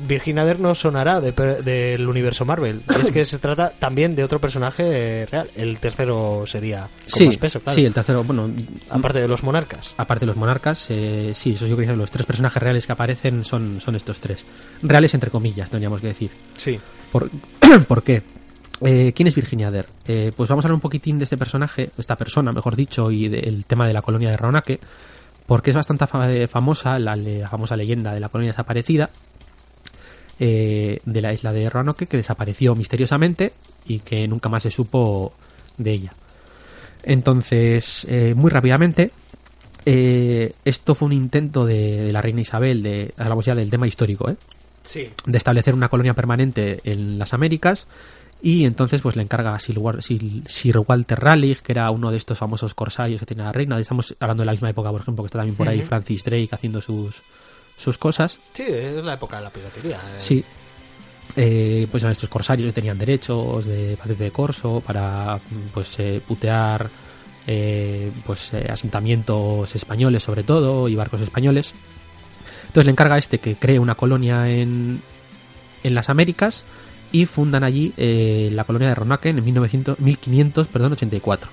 Virginia 0.08 0.44
Dare 0.46 0.60
no 0.60 0.74
sonará 0.76 1.20
de 1.22 1.32
del 1.64 2.08
universo 2.08 2.46
Marvel. 2.46 2.82
Y 2.90 3.02
es 3.02 3.12
que 3.12 3.26
se 3.26 3.40
trata 3.40 3.72
también 3.78 4.16
de 4.16 4.24
otro 4.24 4.40
personaje 4.40 5.26
real. 5.26 5.50
El 5.56 5.80
tercero 5.80 6.44
sería 6.46 6.82
con 7.10 7.10
sí, 7.20 7.28
más 7.28 7.38
peso, 7.38 7.60
claro. 7.60 7.76
sí, 7.76 7.86
el 7.86 7.94
tercero, 7.94 8.24
bueno, 8.24 8.50
Aparte 8.90 9.20
de 9.20 9.28
los 9.28 9.44
monarcas. 9.44 9.94
aparte 9.98 10.22
de 10.22 10.28
los 10.28 10.36
monarcas, 10.38 10.88
eh, 10.90 11.32
sí, 11.36 11.52
eso 11.52 11.68
yo 11.68 11.76
creo 11.76 11.90
que 11.92 11.96
los 11.96 12.12
tres 12.12 12.26
personajes 12.26 12.62
reales 12.62 12.86
que 12.86 12.92
aparecen 12.94 13.44
son, 13.44 13.80
son 13.82 13.96
estos 13.96 14.20
tres. 14.20 14.46
Reales 14.82 15.14
entre 15.14 15.30
comillas, 15.30 15.70
tendríamos 15.70 16.02
que 16.02 16.08
decir. 16.08 16.32
Sí. 16.58 16.80
¿Por, 17.12 17.30
¿Por 17.88 18.04
qué? 18.04 18.24
Eh, 18.84 19.14
¿Quién 19.14 19.28
es 19.28 19.36
Virginia 19.36 19.70
Dare? 19.70 19.88
Eh, 20.08 20.32
pues 20.36 20.50
vamos 20.50 20.66
a 20.66 20.68
hablar 20.68 20.76
un 20.76 20.82
poquitín 20.82 21.20
de 21.20 21.26
este 21.26 21.38
personaje, 21.38 21.92
esta 21.98 22.16
persona, 22.16 22.52
mejor 22.52 22.76
dicho, 22.76 23.12
y 23.12 23.28
del 23.30 23.66
tema 23.66 23.88
de 23.88 23.94
la 23.94 24.02
colonia 24.02 24.30
de 24.32 24.38
Roanoke, 24.38 24.80
porque 25.46 25.70
es 25.70 25.76
bastante 25.76 26.08
fa- 26.08 26.32
eh, 26.32 26.48
famosa, 26.48 26.98
la, 26.98 27.16
la 27.16 27.48
famosa 27.48 27.76
leyenda 27.76 28.14
de 28.14 28.20
la 28.20 28.30
colonia 28.30 28.52
desaparecida 28.52 29.10
eh, 30.44 31.00
de 31.06 31.22
la 31.22 31.32
isla 31.34 31.54
de 31.54 31.70
Roanoke, 31.70 32.08
que 32.08 32.18
desapareció 32.18 32.76
misteriosamente 32.76 33.54
y 33.86 34.00
que 34.00 34.28
nunca 34.28 34.50
más 34.50 34.64
se 34.64 34.72
supo 34.72 35.34
de 35.78 35.92
ella. 35.92 36.14
Entonces, 37.04 38.06
eh, 38.10 38.34
muy 38.36 38.50
rápidamente, 38.52 39.12
eh, 39.86 40.54
esto 40.66 40.96
fue 40.96 41.08
un 41.08 41.14
intento 41.14 41.66
de, 41.66 42.04
de 42.06 42.12
la 42.12 42.22
reina 42.22 42.42
Isabel, 42.42 42.84
de, 42.84 43.14
hablamos 43.18 43.46
ya 43.46 43.56
del 43.56 43.70
tema 43.70 43.88
histórico, 43.88 44.30
¿eh? 44.30 44.36
Sí. 44.84 45.10
de 45.28 45.38
establecer 45.38 45.76
una 45.76 45.90
colonia 45.90 46.16
permanente 46.16 46.80
en 46.84 47.20
las 47.20 47.36
Américas 47.36 47.86
y 48.42 48.66
entonces 48.66 49.00
pues 49.02 49.16
le 49.16 49.22
encarga 49.22 49.54
a 49.54 49.60
Sir, 49.60 49.78
Wa- 49.78 50.02
Sir- 50.02 50.42
Sir 50.48 50.80
Walter 50.80 51.20
Raleigh, 51.20 51.58
que 51.62 51.72
era 51.74 51.92
uno 51.92 52.10
de 52.10 52.18
estos 52.18 52.40
famosos 52.40 52.74
corsarios 52.74 53.20
que 53.20 53.28
tenía 53.28 53.44
la 53.44 53.52
reina. 53.52 53.78
Estamos 53.80 54.16
hablando 54.20 54.42
de 54.42 54.46
la 54.48 54.54
misma 54.54 54.72
época, 54.72 54.90
por 54.90 55.02
ejemplo, 55.02 55.24
que 55.24 55.28
está 55.28 55.38
también 55.38 55.56
por 55.56 55.70
ahí. 55.70 55.84
Francis 55.84 56.24
Drake 56.24 56.50
haciendo 56.52 56.82
sus, 56.82 57.22
sus 57.78 57.98
cosas. 57.98 58.40
Sí, 58.54 58.64
es 58.68 59.04
la 59.04 59.14
época 59.16 59.38
de 59.38 59.44
la 59.44 59.50
piratería. 59.50 59.98
eh. 59.98 60.16
Sí. 60.20 60.44
Eh, 61.36 61.88
pues 61.90 62.04
eran 62.04 62.12
estos 62.12 62.28
corsarios 62.30 62.68
que 62.68 62.74
tenían 62.74 62.98
derechos 62.98 63.66
de 63.66 63.96
patente 63.96 64.26
de 64.26 64.32
corso 64.32 64.82
para 64.86 65.40
pues 65.74 65.98
eh, 66.00 66.22
putear 66.28 66.90
eh, 67.48 68.12
pues 68.26 68.54
asentamientos 68.54 69.74
españoles 69.74 70.24
sobre 70.24 70.44
todo 70.44 70.90
y 70.90 70.96
barcos 70.96 71.22
españoles 71.22 71.74
entonces 72.64 72.86
le 72.86 72.92
encarga 72.92 73.16
a 73.16 73.18
este 73.18 73.40
que 73.40 73.56
cree 73.56 73.80
una 73.80 73.96
colonia 73.96 74.50
en, 74.50 75.02
en 75.84 75.96
las 75.96 76.10
Américas 76.10 76.66
y 77.14 77.26
fundan 77.28 77.64
allí 77.64 77.94
la 77.98 78.66
colonia 78.66 78.90
de 78.90 78.96
Roanoke 78.96 79.28
en 79.30 79.44
1900, 79.44 80.00
1500, 80.00 80.68
perdón, 80.68 80.94
84. 80.94 81.50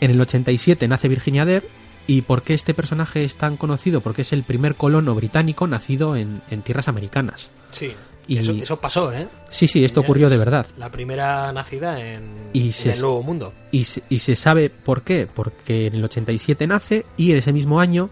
En 0.00 0.10
el 0.10 0.20
87 0.20 0.86
nace 0.88 1.08
Virginia 1.08 1.44
Dare 1.46 1.66
y 2.06 2.22
¿por 2.22 2.42
qué 2.42 2.54
este 2.54 2.74
personaje 2.74 3.24
es 3.24 3.34
tan 3.34 3.56
conocido? 3.56 4.00
Porque 4.00 4.22
es 4.22 4.32
el 4.32 4.42
primer 4.44 4.74
colono 4.74 5.14
británico 5.14 5.66
nacido 5.66 6.16
en, 6.16 6.42
en 6.50 6.62
tierras 6.62 6.88
americanas. 6.88 7.48
Sí. 7.70 7.92
Y- 8.26 8.38
Eso, 8.38 8.52
eso 8.52 8.80
pasó, 8.80 9.12
¿eh? 9.12 9.28
Sí, 9.50 9.66
sí, 9.66 9.84
esto 9.84 10.00
Ella 10.00 10.06
ocurrió 10.06 10.26
es 10.28 10.32
de 10.32 10.38
verdad. 10.38 10.66
La 10.78 10.90
primera 10.90 11.52
nacida 11.52 12.00
en, 12.00 12.22
Y 12.54 12.66
en 12.66 12.72
se- 12.72 12.92
el 12.92 13.00
Nuevo 13.00 13.22
Mundo. 13.22 13.52
Y 13.70 13.84
se, 13.84 14.02
y 14.08 14.18
se 14.20 14.34
sabe 14.34 14.70
por 14.70 15.02
qué, 15.02 15.26
porque 15.32 15.88
en 15.88 15.94
el 15.96 16.04
87 16.04 16.66
nace 16.66 17.04
y 17.18 17.32
en 17.32 17.36
ese 17.38 17.52
mismo 17.52 17.80
año 17.80 18.08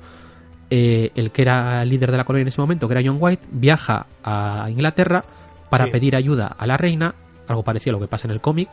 eh, 0.70 1.10
el 1.14 1.30
que 1.30 1.42
era 1.42 1.84
líder 1.84 2.10
de 2.10 2.16
la 2.18 2.24
colonia 2.24 2.42
en 2.42 2.48
ese 2.48 2.60
momento, 2.60 2.88
que 2.88 2.94
era 2.94 3.02
John 3.04 3.18
White, 3.20 3.46
viaja 3.50 4.06
a 4.24 4.66
Inglaterra 4.70 5.24
para 5.70 5.84
Sí. 5.86 5.90
pedir 5.90 6.16
ayuda 6.16 6.46
a 6.58 6.66
la 6.66 6.76
reina, 6.76 7.14
algo 7.48 7.62
parecido 7.62 7.96
a 7.96 7.98
lo 7.98 8.04
que 8.04 8.08
pasa 8.08 8.26
en 8.26 8.32
el 8.32 8.40
cómic, 8.40 8.68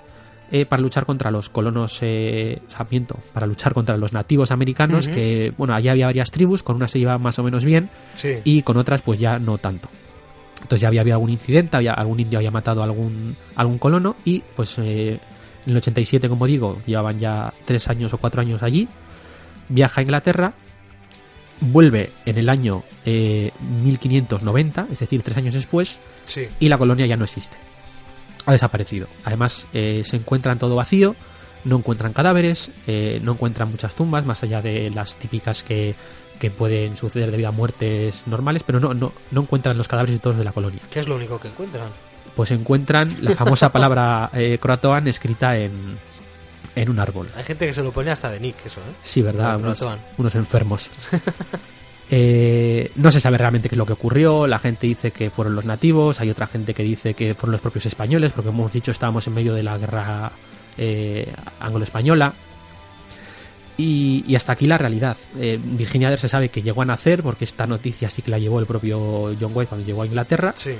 eh, 0.51 0.65
para 0.65 0.81
luchar 0.81 1.05
contra 1.05 1.31
los 1.31 1.49
colonos, 1.49 1.99
eh, 2.01 2.61
miento, 2.89 3.19
para 3.33 3.45
luchar 3.45 3.73
contra 3.73 3.97
los 3.97 4.13
nativos 4.13 4.51
americanos, 4.51 5.07
que, 5.07 5.53
bueno, 5.57 5.73
allá 5.75 5.91
había 5.91 6.05
varias 6.07 6.31
tribus, 6.31 6.63
con 6.63 6.75
unas 6.75 6.91
se 6.91 6.99
llevaban 6.99 7.21
más 7.21 7.37
o 7.39 7.43
menos 7.43 7.63
bien 7.63 7.89
Sí. 8.15 8.37
y 8.43 8.61
con 8.63 8.77
otras 8.77 9.01
pues 9.01 9.19
ya 9.19 9.37
no 9.39 9.57
tanto. 9.57 9.89
Entonces 10.55 10.81
ya 10.81 10.87
había 10.89 11.01
habido 11.01 11.15
algún 11.15 11.29
incidente, 11.29 11.77
había, 11.77 11.93
algún 11.93 12.19
indio 12.19 12.39
había 12.39 12.51
matado 12.51 12.81
a 12.81 12.85
algún, 12.85 13.37
algún 13.55 13.77
colono 13.77 14.15
y 14.25 14.39
pues 14.55 14.77
eh, 14.79 15.19
en 15.65 15.71
el 15.71 15.77
87, 15.77 16.27
como 16.27 16.47
digo, 16.47 16.81
llevaban 16.85 17.19
ya 17.19 17.53
tres 17.65 17.87
años 17.87 18.13
o 18.13 18.17
cuatro 18.17 18.41
años 18.41 18.61
allí, 18.63 18.87
viaja 19.69 20.01
a 20.01 20.03
Inglaterra, 20.03 20.53
vuelve 21.61 22.11
en 22.25 22.37
el 22.37 22.49
año 22.49 22.83
eh, 23.05 23.51
1590, 23.83 24.87
es 24.91 24.99
decir, 24.99 25.21
tres 25.21 25.37
años 25.37 25.53
después, 25.53 25.99
sí. 26.25 26.47
y 26.59 26.69
la 26.69 26.77
colonia 26.77 27.05
ya 27.05 27.17
no 27.17 27.25
existe. 27.25 27.57
Ha 28.49 28.53
desaparecido. 28.53 29.07
Además, 29.23 29.67
eh, 29.73 30.03
se 30.05 30.17
encuentran 30.17 30.57
todo 30.57 30.75
vacío, 30.75 31.15
no 31.63 31.77
encuentran 31.77 32.13
cadáveres, 32.13 32.71
eh, 32.87 33.19
no 33.23 33.33
encuentran 33.33 33.69
muchas 33.69 33.95
tumbas, 33.95 34.25
más 34.25 34.43
allá 34.43 34.61
de 34.61 34.89
las 34.89 35.15
típicas 35.15 35.63
que, 35.63 35.95
que 36.39 36.49
pueden 36.49 36.97
suceder 36.97 37.31
debido 37.31 37.49
a 37.49 37.51
muertes 37.51 38.23
normales, 38.25 38.63
pero 38.63 38.79
no, 38.79 38.93
no, 38.93 39.11
no 39.31 39.41
encuentran 39.41 39.77
los 39.77 39.87
cadáveres 39.87 40.15
de 40.15 40.19
todos 40.19 40.37
de 40.37 40.43
la 40.43 40.51
colonia. 40.51 40.81
¿Qué 40.89 40.99
es 40.99 41.07
lo 41.07 41.15
único 41.15 41.39
que 41.39 41.49
encuentran? 41.49 41.89
Pues 42.35 42.51
encuentran 42.51 43.17
la 43.21 43.35
famosa 43.35 43.69
palabra 43.71 44.29
eh, 44.33 44.57
croatoan 44.59 45.07
escrita 45.07 45.57
en, 45.57 45.97
en 46.75 46.89
un 46.89 46.99
árbol. 46.99 47.29
Hay 47.35 47.43
gente 47.43 47.67
que 47.67 47.73
se 47.73 47.83
lo 47.83 47.91
pone 47.91 48.11
hasta 48.11 48.31
de 48.31 48.39
Nick, 48.39 48.65
eso, 48.65 48.79
¿eh? 48.81 48.95
Sí, 49.03 49.21
¿verdad? 49.21 49.57
Unos, 49.57 49.83
unos 50.17 50.35
enfermos. 50.35 50.89
Eh, 52.11 52.91
no 52.95 53.11
se 53.11 53.19
sabe 53.19 53.37
realmente 53.37 53.69
qué 53.69 53.75
es 53.75 53.77
lo 53.79 53.85
que 53.85 53.93
ocurrió. 53.93 54.47
La 54.47 54.57
gente 54.59 54.87
dice 54.87 55.11
que 55.11 55.29
fueron 55.29 55.55
los 55.55 55.65
nativos. 55.65 56.19
Hay 56.19 56.29
otra 56.29 56.47
gente 56.47 56.73
que 56.73 56.83
dice 56.83 57.13
que 57.13 57.35
fueron 57.35 57.51
los 57.51 57.61
propios 57.61 57.85
españoles, 57.85 58.31
porque 58.31 58.47
como 58.49 58.63
hemos 58.63 58.73
dicho, 58.73 58.91
estábamos 58.91 59.27
en 59.27 59.33
medio 59.33 59.53
de 59.53 59.63
la 59.63 59.77
guerra 59.77 60.31
eh, 60.77 61.31
anglo-española. 61.59 62.33
Y, 63.77 64.25
y 64.27 64.35
hasta 64.35 64.53
aquí 64.53 64.65
la 64.65 64.77
realidad. 64.77 65.15
Eh, 65.39 65.57
Virginia 65.63 66.09
Dare 66.09 66.19
se 66.21 66.27
sabe 66.27 66.49
que 66.49 66.61
llegó 66.61 66.81
a 66.81 66.85
nacer, 66.85 67.23
porque 67.23 67.45
esta 67.45 67.65
noticia 67.65 68.09
sí 68.09 68.21
que 68.21 68.31
la 68.31 68.37
llevó 68.39 68.59
el 68.59 68.65
propio 68.65 69.33
John 69.39 69.51
White 69.53 69.67
cuando 69.69 69.87
llegó 69.87 70.01
a 70.01 70.05
Inglaterra. 70.05 70.53
Sí. 70.55 70.71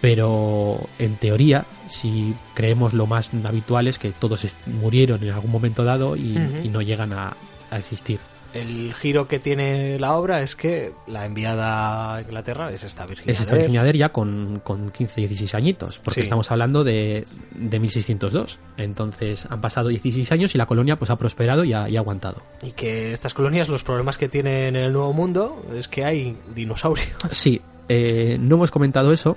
Pero 0.00 0.86
en 0.98 1.16
teoría, 1.16 1.64
si 1.88 2.34
creemos 2.52 2.92
lo 2.92 3.06
más 3.06 3.30
habitual 3.44 3.86
es 3.88 3.98
que 3.98 4.12
todos 4.12 4.46
murieron 4.66 5.22
en 5.22 5.30
algún 5.30 5.50
momento 5.50 5.82
dado 5.84 6.14
y, 6.16 6.34
no 6.70 6.82
llegan 6.82 7.14
a- 7.14 7.34
a 7.70 7.78
existir. 7.78 8.18
El 8.54 8.94
giro 8.94 9.26
que 9.26 9.40
tiene 9.40 9.98
la 9.98 10.14
obra 10.16 10.40
es 10.40 10.54
que 10.54 10.92
la 11.08 11.26
enviada 11.26 12.14
a 12.14 12.20
Inglaterra 12.22 12.70
es 12.72 12.84
esta 12.84 13.04
Virginia. 13.04 13.32
Es 13.32 13.40
esta. 13.40 13.56
Virginia 13.56 13.82
Dare 13.84 13.98
ya 13.98 14.10
con, 14.10 14.60
con 14.62 14.90
15, 14.90 15.20
16 15.22 15.54
añitos, 15.56 15.98
porque 15.98 16.20
Sí. 16.20 16.24
estamos 16.24 16.50
hablando 16.52 16.84
de, 16.84 17.26
de 17.50 17.78
1602. 17.80 18.58
Entonces 18.76 19.46
han 19.50 19.60
pasado 19.60 19.88
16 19.88 20.30
años 20.32 20.54
y 20.54 20.58
la 20.58 20.66
colonia 20.66 20.94
pues 20.96 21.10
ha 21.10 21.16
prosperado 21.16 21.64
y 21.64 21.72
ha, 21.72 21.88
y 21.88 21.96
ha 21.96 22.00
aguantado. 22.00 22.42
Y 22.62 22.70
que 22.70 23.12
estas 23.12 23.34
colonias, 23.34 23.68
los 23.68 23.82
problemas 23.82 24.18
que 24.18 24.28
tienen 24.28 24.76
en 24.76 24.84
el 24.84 24.92
Nuevo 24.92 25.12
Mundo 25.12 25.66
es 25.76 25.88
que 25.88 26.04
hay 26.04 26.36
dinosaurios. 26.54 27.08
Sí, 27.32 27.60
eh, 27.88 28.36
no 28.40 28.54
hemos 28.54 28.70
comentado 28.70 29.12
eso, 29.12 29.36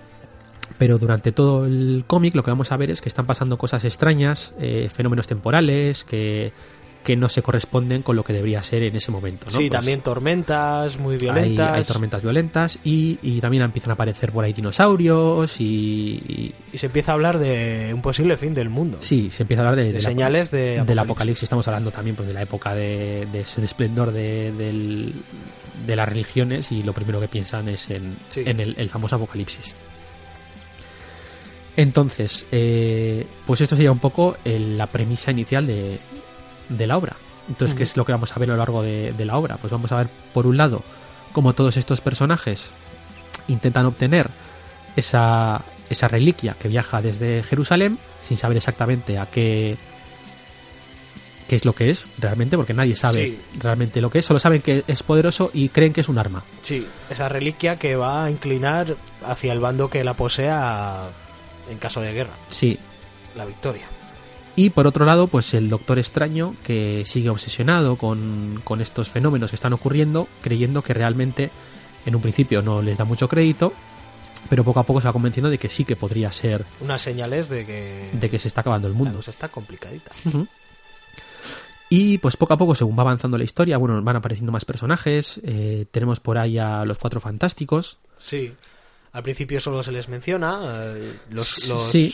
pero 0.77 0.99
durante 0.99 1.31
todo 1.31 1.65
el 1.65 2.03
cómic 2.05 2.35
lo 2.35 2.43
que 2.43 2.51
vamos 2.51 2.71
a 2.71 2.77
ver 2.77 2.91
es 2.91 3.01
que 3.01 3.09
están 3.09 3.25
pasando 3.25 3.57
cosas 3.57 3.83
extrañas, 3.83 4.53
eh, 4.59 4.89
fenómenos 4.93 5.25
temporales 5.27 6.03
que, 6.03 6.53
que 7.07 7.15
no 7.15 7.29
se 7.29 7.41
corresponden 7.41 8.01
con 8.03 8.17
lo 8.17 8.23
que 8.25 8.33
debería 8.33 8.61
ser 8.61 8.83
en 8.83 8.93
ese 8.97 9.13
momento. 9.13 9.45
¿no? 9.45 9.51
sí, 9.51 9.69
Pues 9.69 9.71
también 9.71 10.01
tormentas 10.01 10.99
muy 10.99 11.15
violentas. 11.17 11.71
hay 11.71 11.83
tormentas 11.85 12.21
violentas 12.21 12.77
y, 12.83 13.17
y 13.21 13.39
también 13.39 13.63
empiezan 13.63 13.91
a 13.91 13.93
aparecer 13.93 14.33
por 14.33 14.43
ahí 14.43 14.51
dinosaurios 14.51 15.61
y, 15.61 15.63
y- 16.27 16.53
Y 16.73 16.77
se 16.77 16.87
empieza 16.87 17.13
a 17.13 17.15
hablar 17.15 17.39
de 17.39 17.91
un 17.93 18.01
posible 18.01 18.35
fin 18.35 18.53
del 18.53 18.69
mundo. 18.69 18.97
sí, 18.99 19.31
se 19.31 19.43
empieza 19.43 19.63
a 19.63 19.69
hablar 19.69 19.77
de, 19.85 19.87
De 19.93 19.93
de 19.93 20.01
la- 20.03 20.09
señales 20.09 20.51
de 20.51 20.83
del 20.83 20.99
apocalipsis. 20.99 21.43
Estamos 21.43 21.65
hablando 21.69 21.91
también 21.91 22.17
pues, 22.17 22.27
de 22.27 22.33
la 22.33 22.41
época 22.41 22.75
de, 22.75 23.25
de 23.31 23.39
ese 23.39 23.63
esplendor 23.63 24.11
de, 24.11 24.51
del- 24.51 25.13
de 25.85 25.95
las 25.95 26.09
religiones 26.09 26.73
y 26.73 26.83
lo 26.83 26.91
primero 26.91 27.21
que 27.21 27.29
piensan 27.29 27.69
es 27.69 27.89
en, 27.89 28.17
Sí. 28.27 28.43
en 28.45 28.59
el, 28.59 28.75
el 28.77 28.89
famoso 28.89 29.15
apocalipsis. 29.15 29.73
Entonces, 31.75 32.45
eh, 32.51 33.25
pues 33.45 33.61
esto 33.61 33.75
sería 33.75 33.91
un 33.91 33.99
poco 33.99 34.35
el- 34.43 34.77
la 34.77 34.87
premisa 34.87 35.31
inicial 35.31 35.67
de, 35.67 35.99
de 36.69 36.87
la 36.87 36.97
obra. 36.97 37.15
Entonces, 37.49 37.77
¿qué 37.77 37.83
es 37.83 37.95
lo 37.95 38.03
que 38.05 38.11
vamos 38.11 38.35
a 38.35 38.39
ver 38.39 38.49
a 38.49 38.53
lo 38.53 38.57
largo 38.57 38.81
de, 38.83 39.13
de 39.13 39.25
la 39.25 39.37
obra? 39.37 39.57
Pues 39.57 39.71
vamos 39.71 39.91
a 39.91 39.97
ver, 39.97 40.09
por 40.33 40.45
un 40.47 40.57
lado, 40.57 40.83
cómo 41.31 41.53
todos 41.53 41.77
estos 41.77 42.01
personajes 42.01 42.69
intentan 43.47 43.85
obtener 43.85 44.29
esa, 44.97 45.63
esa 45.89 46.07
reliquia 46.09 46.55
que 46.59 46.67
viaja 46.67 47.01
desde 47.01 47.43
Jerusalén, 47.43 47.97
sin 48.21 48.37
saber 48.37 48.57
exactamente 48.57 49.17
a 49.17 49.27
qué, 49.27 49.77
qué 51.47 51.55
es 51.55 51.63
lo 51.63 51.73
que 51.73 51.89
es 51.89 52.05
realmente, 52.17 52.57
porque 52.57 52.73
nadie 52.73 52.95
sabe 52.97 53.23
Sí. 53.23 53.41
realmente 53.59 54.01
lo 54.01 54.09
que 54.09 54.19
es, 54.19 54.25
solo 54.25 54.39
saben 54.39 54.61
que 54.61 54.83
es 54.85 55.01
poderoso 55.03 55.49
y 55.53 55.69
creen 55.69 55.93
que 55.93 56.01
es 56.01 56.09
un 56.09 56.17
arma. 56.19 56.43
Sí, 56.61 56.85
esa 57.09 57.29
reliquia 57.29 57.77
que 57.77 57.95
va 57.95 58.25
a 58.25 58.31
inclinar 58.31 58.97
hacia 59.25 59.53
el 59.53 59.61
bando 59.61 59.89
que 59.89 60.03
la 60.03 60.15
posea 60.15 61.09
en 61.69 61.77
caso 61.77 62.01
de 62.01 62.11
guerra, 62.13 62.33
Sí. 62.49 62.77
la 63.37 63.45
victoria. 63.45 63.87
Y 64.57 64.71
por 64.71 64.87
otro 64.87 65.05
lado, 65.05 65.27
pues 65.27 65.53
el 65.53 65.69
Doctor 65.69 65.99
Extraño, 65.99 66.55
que 66.63 67.05
sigue 67.05 67.29
obsesionado 67.29 67.95
con, 67.95 68.59
con 68.63 68.81
estos 68.81 69.07
fenómenos 69.07 69.51
que 69.51 69.55
están 69.55 69.71
ocurriendo, 69.71 70.27
creyendo 70.41 70.81
que 70.81 70.95
realmente 70.95 71.51
en 72.07 72.15
un 72.15 72.21
principio 72.23 72.63
no 72.63 72.81
les 72.81 72.97
da 72.97 73.05
mucho 73.05 73.29
crédito, 73.29 73.71
pero 74.49 74.63
poco 74.63 74.79
a 74.79 74.83
poco 74.83 74.99
se 74.99 75.05
va 75.07 75.13
convenciendo 75.13 75.51
de 75.51 75.59
que 75.59 75.69
sí 75.69 75.85
que 75.85 75.95
podría 75.95 76.31
ser, 76.31 76.65
Unas 76.81 77.01
señales 77.03 77.49
de 77.49 77.67
que 77.67 78.09
de 78.13 78.29
que 78.31 78.39
se 78.39 78.47
está 78.47 78.61
acabando 78.61 78.87
el 78.87 78.95
mundo. 78.95 79.17
cosa 79.17 79.29
está 79.29 79.47
complicadita. 79.49 80.11
Y 81.89 82.17
pues 82.17 82.35
poco 82.35 82.53
a 82.53 82.57
poco, 82.57 82.73
según 82.73 82.97
va 82.97 83.01
avanzando 83.01 83.37
la 83.37 83.43
historia, 83.43 83.77
bueno, 83.77 84.01
van 84.01 84.15
apareciendo 84.15 84.51
más 84.51 84.65
personajes. 84.65 85.39
eh, 85.43 85.85
tenemos 85.91 86.19
por 86.19 86.37
ahí 86.39 86.57
a 86.57 86.83
los 86.83 86.97
cuatro 86.97 87.19
fantásticos. 87.21 87.97
Sí. 88.17 88.53
Al 89.11 89.23
principio 89.23 89.59
solo 89.59 89.81
se 89.83 89.91
les 89.91 90.07
menciona 90.09 90.93
eh, 90.95 91.13
los, 91.31 91.67
los, 91.69 91.83
Sí, 91.89 92.13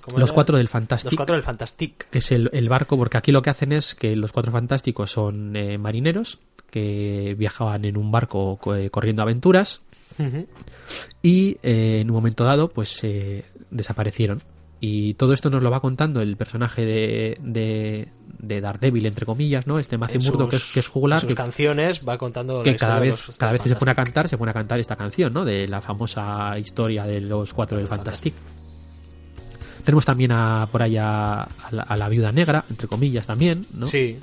¿cómo 0.00 0.18
Los 0.18 0.32
cuatro 0.32 0.56
del 0.56 0.64
Los 0.64 0.70
Fantastic, 0.72 1.16
cuatro 1.16 1.34
del 1.34 1.42
Fantastic. 1.42 2.08
que 2.10 2.18
es 2.18 2.30
el, 2.32 2.48
el 2.52 2.68
barco, 2.68 2.96
porque 2.96 3.16
aquí 3.16 3.32
lo 3.32 3.42
que 3.42 3.50
hacen 3.50 3.72
es 3.72 3.94
que 3.94 4.14
los 4.14 4.30
cuatro 4.32 4.52
fantásticos 4.52 5.10
son 5.10 5.56
eh, 5.56 5.78
marineros 5.78 6.38
que 6.70 7.34
viajaban 7.38 7.84
en 7.84 7.96
un 7.96 8.10
barco 8.10 8.56
co- 8.60 8.74
eh, 8.76 8.90
corriendo 8.90 9.22
aventuras. 9.22 9.80
Y 11.22 11.56
eh, 11.62 11.98
en 12.00 12.10
un 12.10 12.14
momento 12.14 12.44
dado 12.44 12.68
pues 12.68 13.02
eh, 13.02 13.44
desaparecieron. 13.70 14.42
Y 14.80 15.14
todo 15.14 15.32
esto 15.32 15.48
nos 15.48 15.62
lo 15.62 15.70
va 15.70 15.80
contando 15.80 16.20
el 16.20 16.36
personaje 16.36 16.84
de, 16.84 17.38
de, 17.42 18.08
de 18.38 18.60
Daredevil, 18.60 19.06
entre 19.06 19.24
comillas, 19.24 19.66
¿no? 19.66 19.78
Este 19.78 19.96
Matthew 19.96 20.22
Murdock 20.24 20.50
que 20.50 20.56
es, 20.56 20.70
que 20.72 20.80
es 20.80 20.88
jugular, 20.88 21.16
en 21.18 21.20
sus 21.22 21.28
que, 21.28 21.34
canciones 21.34 22.02
va 22.06 22.18
contando 22.18 22.58
la 22.58 22.64
que 22.64 22.70
historia 22.70 22.88
cada 22.88 23.00
de 23.00 23.10
vez, 23.10 23.26
los- 23.28 23.36
cada 23.38 23.52
vez 23.52 23.62
que 23.62 23.68
se 23.70 23.76
pone 23.76 23.90
a 23.92 23.94
cantar, 23.94 24.28
se 24.28 24.36
pone 24.36 24.50
a 24.50 24.54
cantar 24.54 24.78
esta 24.80 24.96
canción, 24.96 25.32
¿no? 25.32 25.44
De 25.44 25.66
la 25.68 25.80
famosa 25.80 26.58
historia 26.58 27.04
de 27.04 27.20
los 27.22 27.54
cuatro 27.54 27.78
del 27.78 27.86
Fantastic. 27.88 28.34
Tenemos 29.84 30.04
también 30.04 30.32
a, 30.32 30.66
por 30.70 30.82
ahí 30.82 30.96
a, 30.96 31.42
a 31.42 31.48
la, 31.70 31.82
a 31.82 31.96
la 31.96 32.08
viuda 32.08 32.32
negra, 32.32 32.64
entre 32.68 32.88
comillas 32.88 33.26
también, 33.26 33.64
¿no? 33.74 33.86
Sí, 33.86 34.18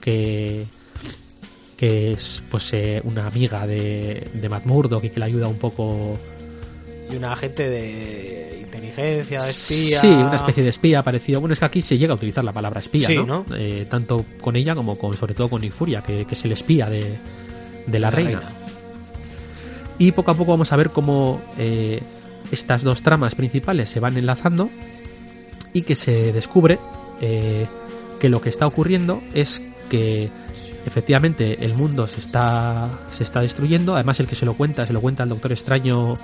que 0.00 0.66
que 1.76 2.12
es 2.12 2.42
pues 2.50 2.72
eh, 2.72 3.00
una 3.04 3.26
amiga 3.26 3.66
de, 3.66 4.30
de 4.32 4.48
Matt 4.48 4.64
Murdock 4.64 5.02
y 5.04 5.10
que 5.10 5.18
le 5.18 5.26
ayuda 5.26 5.48
un 5.48 5.58
poco 5.58 6.16
y 7.10 7.16
una 7.16 7.32
agente 7.32 7.68
de 7.68 8.60
inteligencia, 8.62 9.38
espía. 9.38 10.00
sí 10.00 10.06
una 10.06 10.36
especie 10.36 10.62
de 10.62 10.70
espía 10.70 11.02
parecido 11.02 11.40
bueno 11.40 11.52
es 11.52 11.58
que 11.58 11.64
aquí 11.64 11.82
se 11.82 11.98
llega 11.98 12.12
a 12.12 12.16
utilizar 12.16 12.44
la 12.44 12.52
palabra 12.52 12.80
espía 12.80 13.06
Sí, 13.08 13.16
¿no? 13.16 13.26
¿no? 13.26 13.44
Eh, 13.56 13.86
tanto 13.88 14.24
con 14.40 14.56
ella 14.56 14.74
como 14.74 14.96
con 14.98 15.16
sobre 15.16 15.34
todo 15.34 15.48
con 15.48 15.60
Nick 15.60 15.72
Furia 15.72 16.02
que, 16.02 16.24
que 16.24 16.34
es 16.34 16.44
el 16.44 16.52
espía 16.52 16.86
de, 16.86 17.18
de 17.86 17.98
la, 17.98 18.10
reina. 18.10 18.42
y 19.98 20.12
poco 20.12 20.30
a 20.30 20.34
poco 20.34 20.52
vamos 20.52 20.72
a 20.72 20.76
ver 20.76 20.90
cómo 20.90 21.40
eh, 21.58 22.00
estas 22.50 22.82
dos 22.82 23.02
tramas 23.02 23.34
principales 23.34 23.88
se 23.88 24.00
van 24.00 24.16
enlazando 24.16 24.70
y 25.72 25.82
que 25.82 25.94
se 25.94 26.32
descubre 26.32 26.78
eh, 27.20 27.66
que 28.20 28.28
lo 28.28 28.40
que 28.40 28.48
está 28.48 28.66
ocurriendo 28.66 29.22
es 29.34 29.60
que 29.88 30.30
efectivamente 30.86 31.64
el 31.64 31.74
mundo 31.74 32.06
se 32.06 32.20
está 32.20 32.90
se 33.12 33.22
está 33.22 33.40
destruyendo 33.40 33.94
además 33.94 34.20
el 34.20 34.26
que 34.26 34.36
se 34.36 34.46
lo 34.46 34.54
cuenta 34.54 34.86
se 34.86 34.92
lo 34.92 35.00
cuenta 35.00 35.22
el 35.22 35.28
Doctor 35.30 35.52
Extraño 35.52 36.18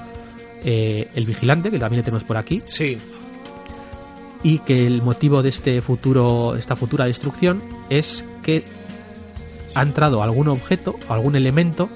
eh, 0.65 1.09
el 1.15 1.25
vigilante 1.25 1.71
que 1.71 1.79
también 1.79 1.99
le 2.01 2.05
tenemos 2.05 2.25
por 2.25 2.37
aquí 2.37 2.63
Sí, 2.67 2.99
y 4.43 4.59
que 4.61 4.87
el 4.87 5.03
motivo 5.03 5.43
de 5.43 5.51
este 5.51 5.83
futuro 5.83 6.57
esta 6.57 6.77
futura 6.77 7.05
destrucción 7.07 7.63
es 7.91 8.25
que 8.43 8.65
ha 9.75 9.83
entrado 9.83 10.23
algún 10.23 10.49
objeto 10.49 10.97
algún 11.09 11.37
elemento 11.37 11.89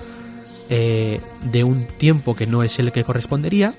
eh, 0.71 1.21
de 1.43 1.65
un 1.65 1.87
tiempo 1.87 2.35
que 2.37 2.47
no 2.47 2.63
es 2.63 2.79
el 2.79 2.93
que 2.93 3.05
correspondería 3.05 3.75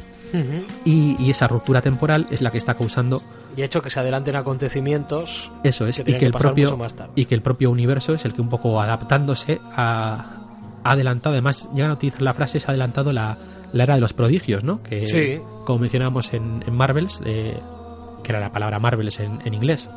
y, 0.83 1.15
y 1.17 1.29
esa 1.29 1.47
ruptura 1.47 1.81
temporal 1.81 2.27
es 2.29 2.41
la 2.41 2.51
que 2.51 2.57
está 2.57 2.73
causando 2.73 3.21
y 3.55 3.61
ha 3.61 3.65
hecho 3.65 3.81
que 3.81 3.89
se 3.89 4.01
adelanten 4.01 4.35
acontecimientos. 4.35 5.49
eso 5.63 5.87
es 5.87 5.95
Que 5.97 6.01
y 6.01 6.05
que 6.13 6.17
que 6.17 6.25
el 6.25 6.33
propio 6.33 6.65
mucho 6.65 6.77
más 6.77 6.93
tarde. 6.93 7.13
y 7.15 7.23
que 7.25 7.35
el 7.35 7.41
propio 7.41 7.71
universo 7.71 8.13
es 8.13 8.25
el 8.25 8.33
que 8.33 8.41
un 8.41 8.49
poco 8.49 8.81
adaptándose 8.81 9.61
ha 9.77 10.41
adelantado 10.83 11.33
además 11.35 11.69
llegan 11.73 11.91
a 11.91 11.93
utilizar 11.93 12.21
la 12.21 12.33
frase 12.33 12.59
se 12.59 12.65
ha 12.67 12.71
adelantado 12.71 13.13
la, 13.13 13.37
la 13.73 13.83
era 13.83 13.95
de 13.95 14.01
los 14.01 14.13
prodigios 14.13 14.63
no 14.63 14.81
que 14.83 15.07
Sí. 15.07 15.41
como 15.65 15.79
mencionábamos 15.79 16.33
en, 16.33 16.63
en 16.65 16.75
Marvels 16.75 17.19
eh, 17.25 17.59
que 18.23 18.31
era 18.31 18.39
la 18.39 18.51
palabra 18.51 18.79
Marvels 18.79 19.19
en, 19.19 19.39
en 19.45 19.53
inglés 19.53 19.89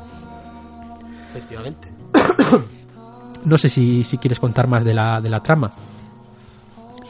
Efectivamente. 1.30 1.88
no 3.44 3.58
sé 3.58 3.68
si, 3.68 4.04
si 4.04 4.18
quieres 4.18 4.40
contar 4.40 4.66
más 4.66 4.84
de 4.84 4.94
la, 4.94 5.20
de 5.20 5.28
la 5.30 5.42
trama 5.42 5.72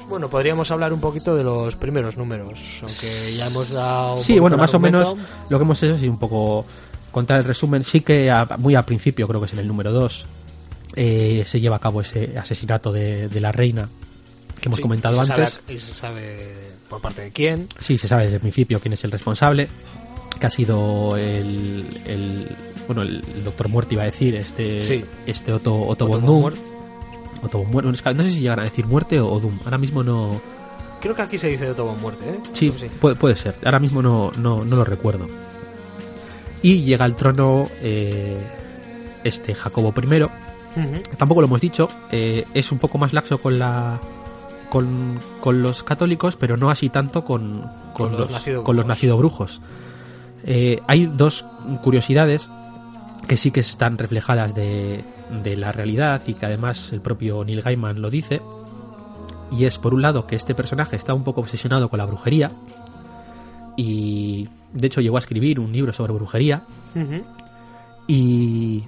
Bueno, 0.08 0.28
podríamos 0.28 0.70
hablar 0.70 0.92
un 0.92 1.00
poquito 1.00 1.34
de 1.36 1.44
los 1.44 1.76
primeros 1.76 2.16
números, 2.16 2.60
aunque 2.82 3.34
ya 3.36 3.46
hemos 3.46 3.70
dado. 3.70 4.14
un 4.16 4.24
Sí, 4.24 4.38
bueno, 4.38 4.56
más 4.56 4.72
o 4.74 4.78
menos 4.78 5.14
lo 5.48 5.58
que 5.58 5.62
hemos 5.64 5.82
hecho 5.82 5.94
es 5.94 6.02
un 6.02 6.18
poco 6.18 6.64
contar 7.10 7.38
el 7.38 7.44
resumen. 7.44 7.84
Sí 7.84 8.00
que 8.02 8.30
a- 8.30 8.46
muy 8.58 8.74
al 8.74 8.84
principio, 8.84 9.26
creo 9.28 9.40
que 9.40 9.46
es 9.46 9.52
en 9.52 9.58
el 9.60 9.68
número 9.68 9.92
2, 9.92 10.26
se 10.94 11.60
lleva 11.60 11.76
a 11.76 11.78
cabo 11.78 12.00
ese 12.00 12.36
asesinato 12.38 12.90
de, 12.92 13.28
de 13.28 13.40
la 13.40 13.52
reina 13.52 13.88
que 14.60 14.68
hemos 14.68 14.76
Sí, 14.78 14.82
comentado 14.82 15.22
y 15.22 15.26
se 15.26 15.32
antes. 15.32 15.50
sabe- 15.54 15.74
y 15.74 15.78
se 15.78 15.94
sabe 15.94 16.56
por 16.88 17.00
parte 17.00 17.22
de 17.22 17.30
quién. 17.32 17.68
Sí, 17.80 17.96
se 17.98 18.08
sabe 18.08 18.24
desde 18.24 18.36
el 18.36 18.40
principio 18.40 18.80
quién 18.80 18.92
es 18.94 19.04
el 19.04 19.10
responsable, 19.10 19.68
que 20.40 20.46
ha 20.46 20.50
sido 20.50 21.16
el, 21.16 21.86
el- 22.06 22.48
bueno, 22.86 23.02
el, 23.02 23.22
doctor 23.44 23.68
Muerte 23.68 23.94
iba 23.94 24.02
a 24.02 24.06
decir, 24.06 24.34
este, 24.36 24.82
Sí. 24.82 25.04
este 25.26 25.52
Otto, 25.52 25.74
Otto, 25.74 25.90
Otto 25.90 26.06
von 26.08 26.20
von 26.24 26.42
Doom. 26.42 26.54
Otto 27.42 27.58
von 27.58 27.70
Muerte. 27.70 28.14
No 28.14 28.22
sé 28.22 28.32
si 28.32 28.40
llegan 28.40 28.60
a 28.60 28.64
decir 28.64 28.86
muerte 28.86 29.20
o, 29.20 29.30
o 29.30 29.38
Doom. 29.40 29.58
Ahora 29.64 29.78
mismo 29.78 30.02
no. 30.02 30.40
Creo 31.00 31.14
que 31.14 31.22
aquí 31.22 31.38
se 31.38 31.48
dice 31.48 31.66
de 31.66 31.74
todo 31.74 31.94
muerte, 31.94 32.28
¿eh? 32.30 32.40
Sí, 32.52 32.70
Puede, 33.00 33.14
puede 33.14 33.36
ser. 33.36 33.54
Ahora 33.64 33.78
mismo 33.78 34.02
no, 34.02 34.32
no, 34.36 34.64
no 34.64 34.76
lo 34.76 34.84
recuerdo. 34.84 35.26
Y 36.62 36.82
llega 36.82 37.04
al 37.04 37.14
trono 37.14 37.68
eh, 37.82 38.36
este 39.22 39.54
Jacobo 39.54 39.94
I. 39.96 40.24
Tampoco 41.16 41.40
lo 41.40 41.46
hemos 41.46 41.60
dicho. 41.60 41.88
eh, 42.10 42.44
es 42.54 42.72
un 42.72 42.78
poco 42.78 42.98
más 42.98 43.12
laxo 43.12 43.38
con 43.38 43.58
la 43.58 44.00
con, 44.70 45.18
con 45.40 45.62
los 45.62 45.82
católicos, 45.82 46.36
pero 46.36 46.56
no 46.56 46.70
así 46.70 46.88
tanto 46.88 47.24
con, 47.24 47.62
con, 47.94 48.10
Con 48.10 48.12
los 48.12 48.20
los, 48.20 48.30
nacido 48.30 48.64
con 48.64 48.76
los 48.76 48.84
brujos. 48.84 48.88
nacido 48.96 49.16
brujos. 49.16 49.60
Eh, 50.44 50.80
hay 50.86 51.06
dos 51.06 51.44
curiosidades 51.82 52.48
que 53.26 53.36
sí 53.36 53.50
que 53.50 53.60
están 53.60 53.98
reflejadas 53.98 54.54
de, 54.54 55.04
de 55.42 55.56
la 55.56 55.72
realidad 55.72 56.22
y 56.26 56.34
que 56.34 56.46
además 56.46 56.92
el 56.92 57.00
propio 57.00 57.44
Neil 57.44 57.62
Gaiman 57.62 58.00
lo 58.00 58.10
dice. 58.10 58.40
Y 59.50 59.64
es 59.64 59.78
por 59.78 59.94
un 59.94 60.02
lado 60.02 60.26
que 60.26 60.36
este 60.36 60.54
personaje 60.54 60.96
está 60.96 61.14
un 61.14 61.24
poco 61.24 61.40
obsesionado 61.40 61.88
con 61.88 61.98
la 61.98 62.04
brujería 62.04 62.50
y 63.76 64.48
de 64.72 64.86
hecho 64.86 65.00
llegó 65.00 65.16
a 65.16 65.20
escribir 65.20 65.60
un 65.60 65.72
libro 65.72 65.92
sobre 65.92 66.12
brujería 66.12 66.64
y, 68.06 68.84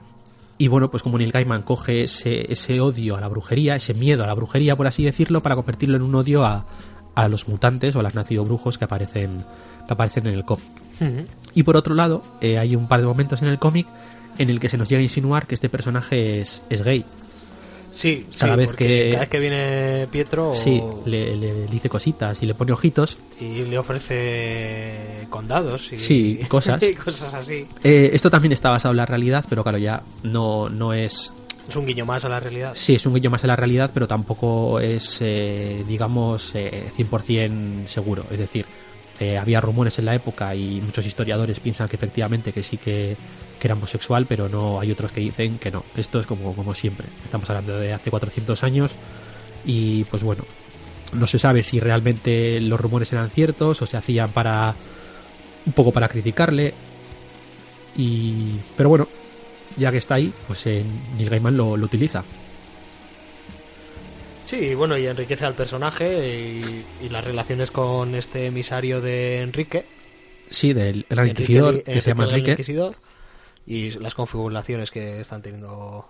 y 0.61 0.69
bueno, 0.69 0.91
pues 0.91 1.03
como 1.03 1.17
Neil 1.17 1.33
Gaiman 1.33 1.63
coge 1.63 2.03
ese, 2.03 2.53
ese 2.53 2.83
odio 2.83 3.17
a 3.17 3.21
la 3.23 3.29
brujería, 3.29 3.77
ese 3.77 3.95
miedo 3.95 4.25
a 4.25 4.27
la 4.27 4.35
brujería, 4.35 4.77
por 4.77 4.87
así 4.87 5.03
decirlo, 5.03 5.43
para 5.43 5.57
convertirlo 5.57 5.97
en 5.97 6.03
un 6.03 6.15
odio 6.15 6.45
a, 6.45 6.67
a 7.15 7.29
los 7.29 7.49
mutantes 7.49 7.97
o 7.97 8.01
a 8.01 8.03
los 8.03 8.15
nacido 8.15 8.45
brujos 8.45 8.77
que 8.77 8.85
aparecen, 8.85 9.47
que 9.87 9.95
aparecen 9.95 10.27
en 10.27 10.35
el 10.35 10.45
cómic. 10.45 10.67
Y 11.55 11.63
por 11.63 11.79
otro 11.79 11.95
lado, 11.95 12.21
eh, 12.43 12.59
hay 12.59 12.77
un 12.77 12.89
par 12.89 13.01
de 13.01 13.07
momentos 13.07 13.41
en 13.41 13.49
el 13.49 13.59
cómic 13.59 13.87
en 14.37 14.51
el 14.51 14.61
que 14.61 14.69
se 14.69 14.77
nos 14.77 14.91
llega 14.91 15.01
a 15.01 15.03
insinuar 15.03 15.47
que 15.47 15.55
este 15.55 15.71
personaje 15.71 16.41
es, 16.41 16.61
es 16.69 16.85
gay. 16.85 17.07
Sí, 17.93 18.27
Cada 18.39 18.55
sí, 18.55 18.59
vez 18.59 18.73
que- 18.75 19.07
cada 19.09 19.21
vez 19.21 19.29
que 19.29 19.39
viene 19.41 20.07
Pietro 20.11 20.55
Sí, 20.55 20.81
le, 21.07 21.37
le 21.37 21.67
dice 21.67 21.89
cositas 21.89 22.41
y 22.43 22.47
le 22.47 22.55
pone 22.55 22.73
ojitos. 22.73 23.19
y 23.41 23.65
le 23.65 23.77
ofrece 23.79 25.27
condados 25.29 25.93
y 25.93 25.99
Sí, 25.99 26.41
cosas. 26.49 26.83
y 26.83 26.95
cosas 26.95 27.35
así. 27.35 27.67
Eh, 27.83 28.11
esto 28.13 28.31
también 28.31 28.53
está 28.53 28.71
basado 28.71 28.93
en 28.93 28.99
la 28.99 29.07
realidad, 29.07 29.45
pero 29.49 29.63
claro, 29.63 29.79
ya 29.79 30.03
no, 30.23 30.69
no 30.69 30.93
es 30.93 31.33
Es 31.69 31.77
un 31.77 31.87
guiño 31.87 32.05
más 32.07 32.25
a 32.25 32.29
la 32.29 32.41
realidad. 32.41 32.73
Sí, 32.75 32.95
es 32.95 33.07
un 33.07 33.15
guiño 33.15 33.31
más 33.31 33.43
de 33.43 33.49
la 33.49 33.57
realidad, 33.57 33.91
pero 33.93 34.07
tampoco 34.09 34.81
es, 34.81 35.19
eh, 35.21 35.85
digamos, 35.87 36.55
eh, 36.55 36.91
100% 36.97 37.87
seguro. 37.87 38.25
Es 38.31 38.39
decir, 38.39 38.67
eh, 39.21 39.37
había 39.39 39.61
rumores 39.61 39.99
en 39.99 40.07
la 40.07 40.15
época 40.15 40.55
y 40.55 40.81
muchos 40.81 41.07
historiadores 41.07 41.61
piensan 41.61 41.89
que 41.89 41.97
efectivamente 41.97 42.53
que 42.53 42.63
sí 42.63 42.77
que, 42.79 43.17
que 43.61 43.69
era 43.69 43.75
homosexual, 43.75 44.27
pero 44.27 44.49
no 44.49 44.81
hay 44.81 44.91
otros 44.91 45.13
que 45.13 45.21
dicen 45.21 45.59
que 45.59 45.71
no. 45.71 45.85
Esto 45.95 46.19
es 46.19 46.27
como, 46.27 46.57
como 46.57 46.75
siempre. 46.75 47.07
Estamos 47.25 47.49
hablando 47.51 47.79
de 47.79 47.93
hace 47.93 48.11
400 48.11 48.65
años 48.65 48.91
y 49.65 50.05
pues 50.05 50.25
bueno, 50.25 50.45
no 51.13 51.27
se 51.27 51.39
sabe 51.39 51.63
si 51.63 51.79
realmente 51.79 52.61
los 52.61 52.81
rumores 52.81 53.13
eran 53.13 53.31
ciertos 53.31 53.81
o 53.83 53.87
se 53.87 53.97
hacían 53.97 54.31
para 54.31 54.75
un 55.67 55.73
poco 55.73 55.93
para 55.93 56.09
criticarle. 56.09 56.75
Y 57.97 58.57
pero 58.77 58.89
bueno, 58.89 59.09
ya 59.77 59.93
que 59.93 59.99
está 59.99 60.17
ahí, 60.17 60.33
pues 60.47 60.67
eh, 60.67 60.85
Neil 61.17 61.31
Gaiman 61.31 61.57
lo, 61.57 61.77
lo 61.77 61.87
utiliza. 61.87 62.25
Sí, 64.47 64.75
bueno, 64.75 64.99
y 64.99 65.07
enriquece 65.07 65.47
al 65.47 65.55
personaje 65.55 66.61
y, 66.61 66.85
y 67.05 67.09
las 67.09 67.25
relaciones 67.25 67.71
con 67.71 68.17
este 68.17 68.47
emisario 68.47 69.01
de 69.01 69.43
Enrique. 69.43 69.85
Sí, 70.49 70.73
del 70.73 71.07
el 71.09 71.29
Inquisidor, 71.29 71.85
que 71.85 72.01
se 72.01 72.11
llama 72.11 72.25
Enrique. 72.25 72.57
Y 73.67 73.91
las 73.99 74.15
configuraciones 74.15 74.91
que 74.91 75.21
están 75.21 75.43
teniendo 75.43 76.07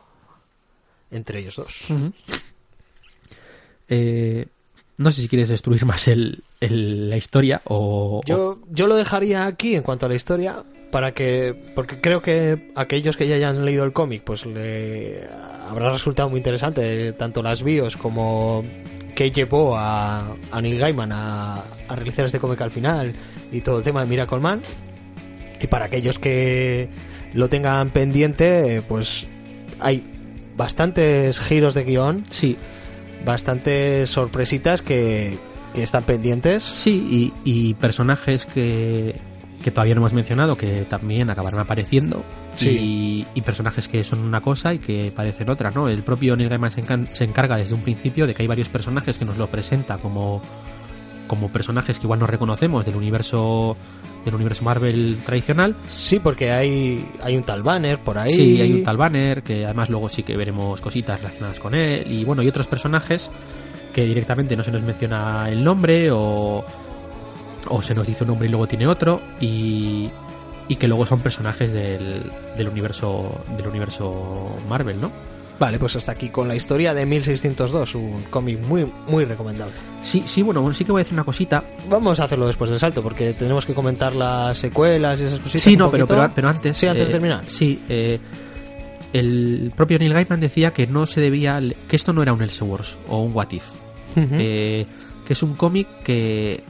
entre 1.11 1.41
ellos 1.41 1.57
dos. 1.57 1.85
Eh, 3.89 4.47
no 4.99 5.11
sé 5.11 5.23
si 5.23 5.29
quieres 5.29 5.49
destruir 5.49 5.85
más 5.85 6.07
el, 6.09 6.43
el- 6.61 7.11
la 7.11 7.17
historia 7.17 7.61
o... 7.65 8.21
Yo, 8.27 8.59
yo 8.71 8.87
lo 8.87 8.97
dejaría 8.97 9.47
aquí 9.47 9.75
en 9.75 9.83
cuanto 9.83 10.07
a 10.07 10.09
la 10.09 10.15
historia 10.15 10.63
para 10.93 11.13
que 11.15 11.73
porque 11.75 12.01
creo 12.01 12.21
que 12.21 12.73
aquellos 12.75 13.17
que 13.17 13.27
ya 13.29 13.37
hayan 13.37 13.65
leído 13.65 13.85
el 13.85 13.93
cómic 13.93 14.23
pues 14.25 14.45
le 14.45 15.25
habrá 15.69 15.93
resultado 15.93 16.29
muy 16.29 16.39
interesante 16.39 17.13
tanto 17.13 17.43
las 17.43 17.63
bios 17.63 17.97
como 17.97 18.65
que 19.15 19.31
llevó 19.31 19.77
a, 19.77 20.35
a 20.51 20.61
Neil 20.61 20.79
Gaiman 20.79 21.13
a, 21.13 21.63
a 21.89 21.95
realizar 21.97 22.27
este 22.27 22.41
cómic 22.41 22.61
al 22.61 22.73
final 22.73 23.15
y 23.53 23.61
todo 23.61 23.79
el 23.79 23.85
tema 23.85 24.03
de 24.03 24.09
Miracle 24.09 24.41
Man 24.41 24.63
y 25.61 25.67
para 25.69 25.85
aquellos 25.87 26.19
que 26.19 26.89
lo 27.35 27.49
tengan 27.49 27.91
pendiente 27.91 28.77
eh, 28.77 28.83
pues 28.83 29.27
hay 29.81 30.05
bastantes 30.57 31.41
giros 31.41 31.75
de 31.75 31.85
guion 31.85 32.25
Sí, 32.31 32.57
bastantes 33.25 34.11
sorpresitas 34.11 34.83
que, 34.83 35.39
que 35.75 35.83
están 35.83 36.03
pendientes 36.05 36.63
sí, 36.65 37.33
y, 37.45 37.69
y 37.71 37.75
personajes 37.75 38.47
que, 38.47 39.15
que 39.63 39.71
todavía 39.71 39.95
no 39.95 40.01
hemos 40.01 40.13
mencionado 40.13 40.57
que 40.57 40.85
también 40.85 41.31
acabarán 41.31 41.61
apareciendo. 41.61 42.23
Sí. 42.55 42.71
Y, 42.71 43.27
y 43.35 43.43
personajes 43.43 43.89
que 43.89 44.03
son 44.03 44.21
una 44.21 44.41
cosa 44.41 44.75
y 44.75 44.79
que 44.79 45.13
parecen 45.15 45.49
otra, 45.51 45.71
¿no? 45.71 45.89
El 45.89 46.03
propio 46.03 46.37
Neil 46.37 46.49
Gaiman 46.49 46.71
se 47.07 47.25
encarga 47.25 47.57
desde 47.57 47.75
un 47.75 47.81
principio 47.81 48.27
de 48.27 48.35
que 48.35 48.43
hay 48.43 48.49
varios 48.49 48.69
personajes 48.69 49.19
que 49.19 49.25
nos 49.25 49.37
lo 49.37 49.49
presenta 49.49 49.99
como 49.99 50.43
como 51.31 51.49
personajes 51.49 52.01
que 52.01 52.07
igual 52.07 52.19
no 52.19 52.27
reconocemos 52.27 52.85
del 52.85 52.97
universo 52.97 53.77
del 54.25 54.35
universo 54.35 54.65
Marvel 54.65 55.19
tradicional. 55.25 55.77
Sí, 55.89 56.19
porque 56.19 56.51
hay, 56.51 57.09
hay 57.23 57.37
un 57.37 57.45
tal 57.45 57.63
Banner 57.63 58.01
por 58.01 58.19
ahí. 58.19 58.31
Sí, 58.35 58.61
hay 58.61 58.73
un 58.73 58.83
tal 58.83 58.97
Banner, 58.97 59.45
que 59.45 59.65
además 59.65 59.91
luego 59.91 60.09
sí 60.09 60.25
que 60.25 60.37
veremos 60.37 60.81
cositas 60.81 61.21
relacionadas 61.21 61.61
con 61.61 61.77
él. 61.77 62.03
Y 62.11 62.25
bueno, 62.25 62.43
y 62.43 62.49
otros 62.49 62.67
personajes 62.67 63.31
que 63.95 64.05
directamente 64.07 64.57
no 64.57 64.65
se 64.65 64.73
nos 64.73 64.83
menciona 64.83 65.49
el 65.49 65.63
nombre 65.63 66.11
o, 66.11 66.65
o 67.69 67.81
se 67.81 67.95
nos 67.95 68.09
dice 68.09 68.25
un 68.25 68.31
nombre 68.31 68.49
y 68.49 68.51
luego 68.51 68.67
tiene 68.67 68.89
otro. 68.89 69.23
Y, 69.41 70.11
y 70.67 70.75
que 70.75 70.89
luego 70.89 71.07
son 71.07 71.21
personajes 71.21 71.73
del, 71.73 72.29
del 72.57 72.69
universo 72.69 73.41
del 73.57 73.69
universo 73.69 74.57
Marvel, 74.69 75.01
¿no? 75.01 75.13
Vale, 75.61 75.79
pues 75.79 75.95
hasta 75.95 76.13
aquí 76.13 76.31
con 76.31 76.49
la 76.49 76.57
historia 76.57 76.95
de 76.95 77.05
1602, 77.05 77.95
un 77.95 78.23
cómic 78.31 78.59
muy, 78.61 78.91
muy 79.07 79.27
recomendable. 79.27 79.75
Sí, 80.01 80.23
sí, 80.25 80.41
bueno, 80.41 80.73
sí 80.73 80.87
que 80.87 80.93
voy 80.93 81.01
a 81.01 81.05
decir 81.05 81.13
una 81.13 81.25
cosita. 81.25 81.63
Vamos 81.87 82.19
a 82.19 82.25
hacerlo 82.25 82.47
después 82.47 82.71
del 82.71 82.79
salto, 82.79 83.03
porque 83.03 83.35
tenemos 83.35 83.67
que 83.67 83.75
comentar 83.75 84.17
las 84.17 84.57
secuelas 84.57 85.21
y 85.21 85.25
esas 85.25 85.39
cositas. 85.39 85.61
Sí, 85.61 85.77
no, 85.77 85.91
pero, 85.91 86.07
pero, 86.07 86.33
pero 86.35 86.49
antes. 86.49 86.79
Sí, 86.79 86.87
antes 86.87 87.03
eh, 87.03 87.07
de 87.07 87.13
terminar. 87.13 87.45
Sí, 87.45 87.79
eh, 87.91 88.19
el 89.13 89.71
propio 89.77 89.99
Neil 89.99 90.15
Gaiman 90.15 90.41
decía 90.41 90.73
que 90.73 90.87
no 90.87 91.05
se 91.05 91.21
debía. 91.21 91.61
que 91.87 91.97
esto 91.97 92.15
no 92.15 92.23
era 92.23 92.33
un 92.33 92.41
Elseworlds 92.41 92.99
o 93.09 93.23
un 93.23 93.35
What 93.35 93.51
If. 93.51 93.69
Eh, 94.17 94.87
que 95.27 95.33
es 95.35 95.43
un 95.43 95.55
cómic 95.57 95.87
que, 96.03 96.65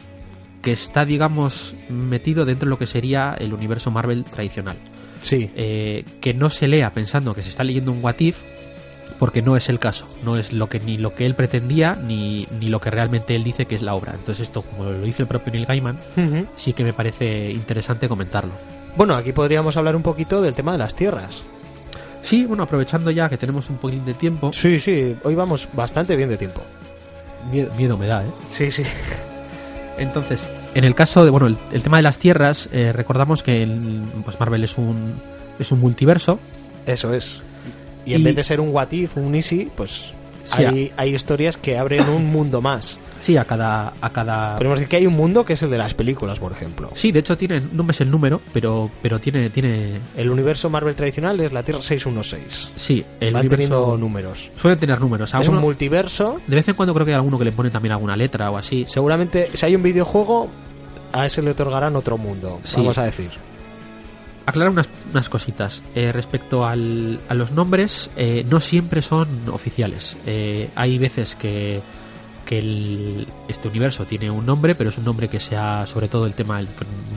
que 0.62 0.72
está, 0.72 1.04
digamos, 1.04 1.76
metido 1.88 2.44
dentro 2.44 2.66
de 2.66 2.70
lo 2.70 2.78
que 2.78 2.86
sería 2.86 3.36
el 3.38 3.54
universo 3.54 3.92
Marvel 3.92 4.24
tradicional. 4.24 4.78
sí. 5.22 5.48
Eh, 5.54 6.04
que 6.20 6.34
no 6.34 6.50
se 6.50 6.66
lea 6.66 6.92
pensando 6.92 7.34
que 7.34 7.42
se 7.42 7.50
está 7.50 7.62
leyendo 7.62 7.92
un 7.92 8.02
What 8.02 8.18
If, 8.18 8.42
porque 9.18 9.42
no 9.42 9.56
es 9.56 9.68
el 9.68 9.78
caso. 9.78 10.06
No 10.24 10.36
es 10.36 10.52
lo 10.52 10.68
que 10.68 10.80
ni 10.80 10.98
lo 10.98 11.14
que 11.14 11.26
él 11.26 11.34
pretendía, 11.34 11.94
ni, 11.96 12.46
ni 12.58 12.68
lo 12.68 12.80
que 12.80 12.90
realmente 12.90 13.34
él 13.36 13.44
dice 13.44 13.66
que 13.66 13.74
es 13.74 13.82
la 13.82 13.94
obra. 13.94 14.12
Entonces, 14.14 14.48
esto, 14.48 14.62
como 14.62 14.84
lo 14.84 15.00
dice 15.02 15.22
el 15.22 15.28
propio 15.28 15.52
Neil 15.52 15.66
Gaiman, 15.66 15.98
sí 16.56 16.72
que 16.72 16.84
me 16.84 16.92
parece 16.92 17.50
interesante 17.50 18.08
comentarlo. 18.08 18.52
Bueno, 18.96 19.14
aquí 19.14 19.32
podríamos 19.32 19.76
hablar 19.76 19.94
un 19.96 20.02
poquito 20.02 20.40
del 20.42 20.54
tema 20.54 20.72
de 20.72 20.78
las 20.78 20.94
tierras. 20.94 21.42
Sí, 22.22 22.44
bueno, 22.44 22.64
aprovechando 22.64 23.10
ya 23.10 23.28
que 23.28 23.36
tenemos 23.38 23.70
un 23.70 23.78
poquín 23.78 24.04
de 24.04 24.12
tiempo, 24.14 24.52
Sí, 24.52 24.78
sí, 24.78 25.16
hoy 25.24 25.34
vamos 25.34 25.66
bastante 25.72 26.16
bien 26.16 26.28
de 26.28 26.36
tiempo. 26.36 26.60
miedo, 27.50 27.72
miedo 27.74 27.96
me 27.96 28.06
da, 28.06 28.22
¿eh? 28.24 28.30
Sí, 28.52 28.70
sí. 28.70 28.82
Entonces, 29.98 30.48
en 30.74 30.84
el 30.84 30.94
caso 30.94 31.24
de, 31.24 31.30
bueno, 31.30 31.46
el, 31.46 31.58
el 31.72 31.82
tema 31.82 31.98
de 31.98 32.02
las 32.02 32.18
tierras, 32.18 32.68
eh, 32.72 32.92
recordamos 32.92 33.42
que 33.42 33.62
el- 33.62 34.02
pues 34.24 34.38
Marvel 34.40 34.64
es 34.64 34.78
un, 34.78 35.14
es 35.58 35.70
un 35.72 35.80
multiverso. 35.80 36.38
Eso 36.86 37.12
es. 37.12 37.40
Y, 38.06 38.12
Y- 38.12 38.14
en 38.14 38.24
vez 38.24 38.36
de 38.36 38.44
ser 38.44 38.60
un 38.60 38.70
what 38.74 38.90
if, 38.92 39.16
un 39.16 39.34
easy, 39.34 39.68
pues 39.76 40.12
Sí, 40.42 40.64
hay, 40.64 40.92
hay 40.96 41.14
historias 41.14 41.56
que 41.56 41.78
abren 41.78 42.08
un 42.08 42.26
mundo 42.26 42.60
más. 42.60 42.98
Sí, 43.20 43.36
a 43.36 43.44
cada, 43.44 43.92
a 44.00 44.10
cada. 44.10 44.56
Podemos 44.56 44.78
decir 44.78 44.88
que 44.88 44.96
hay 44.96 45.06
un 45.06 45.12
mundo 45.14 45.44
que 45.44 45.52
es 45.52 45.62
el 45.62 45.70
de 45.70 45.76
las 45.78 45.92
películas, 45.94 46.38
por 46.40 46.50
ejemplo. 46.50 46.88
Sí, 46.94 47.12
de 47.12 47.20
hecho 47.20 47.36
tiene, 47.36 47.60
no 47.72 47.84
me 47.84 47.92
sé 47.92 48.02
el 48.04 48.10
número, 48.10 48.40
pero, 48.52 48.90
pero 49.02 49.18
tiene, 49.20 49.50
tiene, 49.50 50.00
El 50.16 50.30
universo 50.30 50.68
Marvel 50.70 50.94
tradicional 50.96 51.38
es 51.40 51.52
la 51.52 51.62
Tierra 51.62 51.82
616. 51.82 52.70
sí, 52.74 53.04
el 53.20 53.34
Van 53.34 53.46
universo 53.46 53.96
números. 53.98 54.50
suelen 54.56 54.78
tener 54.80 54.98
números. 54.98 55.28
Es 55.28 55.34
un 55.34 55.40
Alguno- 55.42 55.60
multiverso. 55.60 56.40
de 56.46 56.56
vez 56.56 56.66
en 56.66 56.74
cuando 56.74 56.94
creo 56.94 57.04
que 57.04 57.12
hay 57.12 57.16
alguno 57.16 57.38
que 57.38 57.44
le 57.44 57.52
pone 57.52 57.70
también 57.70 57.92
alguna 57.92 58.16
letra 58.16 58.50
o 58.50 58.56
así. 58.56 58.86
Seguramente, 58.88 59.50
si 59.52 59.66
hay 59.66 59.76
un 59.76 59.82
videojuego, 59.82 60.48
a 61.12 61.26
ese 61.26 61.42
le 61.42 61.50
otorgarán 61.50 61.94
otro 61.96 62.16
mundo, 62.16 62.60
Sí. 62.64 62.76
vamos 62.78 62.96
a 62.98 63.04
decir. 63.04 63.30
Aclarar 64.50 64.70
unas, 64.72 64.88
unas 65.12 65.28
cositas. 65.28 65.82
Eh, 65.94 66.12
respecto 66.12 66.66
al- 66.66 67.20
a 67.28 67.34
los 67.34 67.50
nombres, 67.52 68.10
eh, 68.16 68.44
no 68.48 68.60
siempre 68.60 69.02
son 69.02 69.48
oficiales. 69.50 70.16
Eh, 70.26 70.70
hay 70.74 70.98
veces 70.98 71.34
que, 71.34 71.80
que 72.44 72.58
el- 72.58 73.26
este 73.48 73.68
universo 73.68 74.04
tiene 74.06 74.30
un 74.30 74.44
nombre, 74.44 74.74
pero 74.74 74.90
es 74.90 74.98
un 74.98 75.04
nombre 75.04 75.28
que 75.28 75.40
sea, 75.40 75.86
sobre 75.86 76.08
todo 76.08 76.26
el 76.26 76.34
tema 76.34 76.56
del 76.58 76.68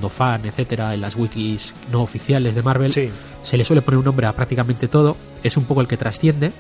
no 0.02 0.10
fan, 0.10 0.46
etcétera, 0.46 0.94
en 0.94 1.02
las 1.02 1.16
wikis 1.16 1.74
no 1.92 2.02
oficiales 2.04 2.54
de 2.56 2.62
Marvel, 2.64 2.92
Sí. 2.94 3.10
se 3.44 3.58
le 3.58 3.66
suele 3.66 3.82
poner 3.82 3.98
un 4.00 4.06
nombre 4.06 4.28
a 4.28 4.34
prácticamente 4.34 4.88
todo. 4.88 5.18
Es 5.44 5.58
un 5.58 5.66
poco 5.66 5.82
el 5.82 5.88
que 5.88 5.98
trasciende 5.98 6.52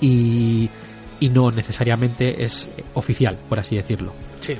y, 0.00 0.68
y 1.20 1.28
no 1.28 1.50
necesariamente 1.50 2.44
es 2.44 2.70
oficial, 2.94 3.36
por 3.48 3.58
así 3.60 3.76
decirlo. 3.76 4.12
Sí. 4.40 4.54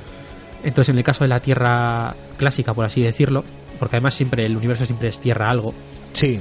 Entonces, 0.63 0.89
en 0.89 0.97
el 0.97 1.03
caso 1.03 1.23
de 1.23 1.27
la 1.27 1.39
Tierra 1.39 2.15
clásica, 2.37 2.73
por 2.73 2.85
así 2.85 3.01
decirlo, 3.01 3.43
porque 3.77 3.95
además 3.97 4.13
siempre 4.13 4.45
el 4.45 4.55
universo 4.57 4.85
siempre 4.85 5.09
es 5.09 5.19
Tierra 5.19 5.49
algo 5.49 5.73
Sí. 6.13 6.39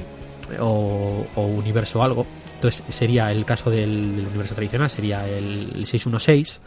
o, 0.60 1.26
o 1.34 1.42
universo 1.46 2.02
algo, 2.02 2.26
entonces 2.54 2.82
sería 2.88 3.30
el 3.32 3.44
caso 3.44 3.70
del, 3.70 4.16
del 4.16 4.26
universo 4.26 4.54
tradicional, 4.54 4.88
sería 4.90 5.26
el, 5.28 5.72
el 5.74 5.86
616. 5.86 6.60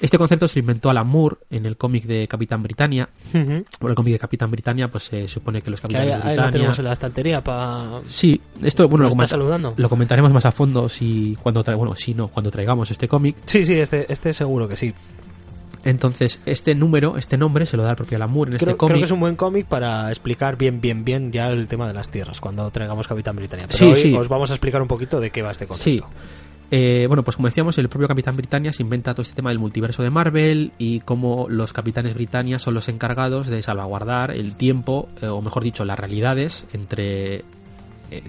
Este 0.00 0.18
concepto 0.18 0.48
se 0.48 0.58
inventó 0.58 0.90
Alan 0.90 1.06
Moore 1.06 1.36
en 1.48 1.64
el 1.64 1.76
cómic 1.76 2.04
de 2.06 2.26
Capitán 2.26 2.60
Britannia. 2.60 3.08
Ujú. 3.32 3.64
Por 3.78 3.90
el 3.90 3.94
cómic 3.94 4.14
de 4.14 4.18
Capitán 4.18 4.50
Britannia, 4.50 4.88
pues 4.88 5.04
se 5.04 5.28
supone 5.28 5.62
que 5.62 5.70
los 5.70 5.80
Que 5.80 5.88
capitanes 5.88 6.14
ahí 6.14 6.18
lo 6.20 6.24
Britannia. 6.26 6.50
tenemos 6.52 6.78
en 6.80 6.84
la 6.86 6.92
estantería 6.92 7.40
para... 7.44 8.00
Sí, 8.06 8.40
esto 8.62 8.88
bueno 8.88 9.04
¿Lo 9.04 9.10
lo, 9.10 9.10
está 9.10 9.16
comenta- 9.16 9.28
saludando? 9.30 9.74
lo 9.76 9.88
comentaremos 9.88 10.32
más 10.32 10.44
a 10.44 10.50
fondo 10.50 10.88
si 10.88 11.36
cuando 11.40 11.62
tra- 11.62 11.76
bueno 11.76 11.94
si 11.94 12.14
no 12.14 12.26
cuando 12.28 12.50
traigamos 12.50 12.90
este 12.90 13.06
cómic. 13.06 13.36
Sí, 13.46 13.64
sí, 13.64 13.74
este, 13.74 14.12
este 14.12 14.32
seguro 14.32 14.66
que 14.66 14.76
sí. 14.76 14.92
Entonces 15.84 16.38
este 16.46 16.74
número, 16.74 17.16
este 17.16 17.36
nombre 17.36 17.66
se 17.66 17.76
lo 17.76 17.82
da 17.82 17.90
el 17.90 17.96
propio 17.96 18.16
Alan 18.16 18.30
Moore 18.30 18.52
en 18.52 18.58
Creo, 18.58 18.70
este 18.72 18.78
creo 18.78 18.88
cómic. 18.88 18.96
que 18.98 19.04
es 19.04 19.10
un 19.10 19.20
buen 19.20 19.36
cómic 19.36 19.66
para 19.66 20.08
explicar 20.10 20.56
bien, 20.56 20.80
bien, 20.80 21.04
bien 21.04 21.32
ya 21.32 21.48
el 21.48 21.66
tema 21.68 21.88
de 21.88 21.94
las 21.94 22.08
tierras 22.08 22.40
cuando 22.40 22.70
traigamos 22.70 23.06
Capitán 23.06 23.36
Britannia. 23.36 23.66
Pero 23.66 23.78
Sí, 23.78 23.84
hoy 23.86 23.96
sí. 23.96 24.14
os 24.16 24.28
vamos 24.28 24.50
a 24.50 24.54
explicar 24.54 24.80
un 24.80 24.88
poquito 24.88 25.18
de 25.20 25.30
qué 25.30 25.42
va 25.42 25.50
este 25.50 25.64
Sí. 25.64 25.68
concepto. 25.98 26.06
Eh, 26.74 27.04
bueno, 27.06 27.22
pues 27.22 27.36
como 27.36 27.48
decíamos, 27.48 27.76
el 27.76 27.88
propio 27.90 28.08
Capitán 28.08 28.34
Britannia 28.34 28.72
se 28.72 28.82
inventa 28.82 29.12
todo 29.12 29.20
este 29.22 29.34
tema 29.34 29.50
del 29.50 29.58
multiverso 29.58 30.02
de 30.02 30.08
Marvel 30.08 30.72
y 30.78 31.00
cómo 31.00 31.46
los 31.50 31.72
Capitanes 31.74 32.14
Britannia 32.14 32.58
son 32.58 32.72
los 32.72 32.88
encargados 32.88 33.48
de 33.48 33.60
salvaguardar 33.60 34.30
el 34.30 34.54
tiempo, 34.56 35.08
eh, 35.20 35.26
o 35.26 35.42
mejor 35.42 35.64
dicho, 35.64 35.84
las 35.84 35.98
realidades 35.98 36.64
entre. 36.72 37.40
eh, 38.10 38.22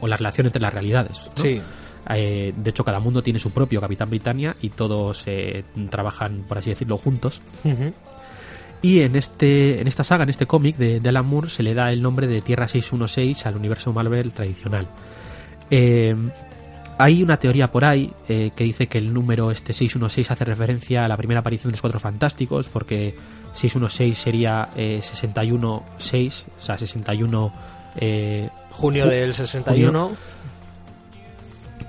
o 0.00 0.06
la 0.08 0.16
relación 0.16 0.46
entre 0.46 0.62
las 0.62 0.72
realidades. 0.72 1.22
¿no? 1.36 1.42
Sí. 1.42 1.60
Eh, 2.08 2.52
de 2.56 2.70
hecho, 2.70 2.84
cada 2.84 2.98
mundo 3.00 3.22
tiene 3.22 3.38
su 3.38 3.50
propio 3.50 3.80
Capitán 3.80 4.08
Britannia 4.10 4.56
y 4.60 4.70
todos 4.70 5.24
eh, 5.26 5.64
trabajan, 5.90 6.44
por 6.48 6.58
así 6.58 6.70
decirlo, 6.70 6.96
juntos. 6.96 7.40
Y 8.82 9.00
en 9.00 9.14
este 9.16 9.80
en 9.80 9.86
esta 9.86 10.04
saga, 10.04 10.22
en 10.24 10.30
este 10.30 10.46
cómic 10.46 10.76
de, 10.76 11.00
de 11.00 11.08
Alan 11.10 11.26
Moore, 11.26 11.50
se 11.50 11.62
le 11.62 11.74
da 11.74 11.90
el 11.90 12.00
nombre 12.00 12.26
de 12.26 12.40
Tierra 12.40 12.66
616 12.66 13.44
al 13.46 13.56
universo 13.56 13.92
Marvel 13.92 14.32
tradicional. 14.32 14.88
Eh, 15.70 16.16
hay 16.98 17.22
una 17.22 17.36
teoría 17.38 17.70
por 17.70 17.84
ahí 17.84 18.12
eh, 18.28 18.50
que 18.56 18.64
dice 18.64 18.86
que 18.86 18.98
el 18.98 19.12
número 19.12 19.50
este 19.50 19.72
616 19.72 20.30
hace 20.30 20.44
referencia 20.44 21.04
a 21.04 21.08
la 21.08 21.16
primera 21.16 21.40
aparición 21.40 21.70
de 21.70 21.74
los 21.74 21.80
Cuatro 21.80 22.00
Fantásticos, 22.00 22.68
porque 22.68 23.14
616 23.54 24.18
sería 24.18 24.68
eh, 24.76 25.00
61-6, 25.02 26.44
o 26.58 26.62
sea, 26.62 26.76
61... 26.78 27.52
eh, 27.96 28.48
Junio 28.72 29.06
Ju- 29.06 29.08
del 29.10 29.34
61. 29.34 30.10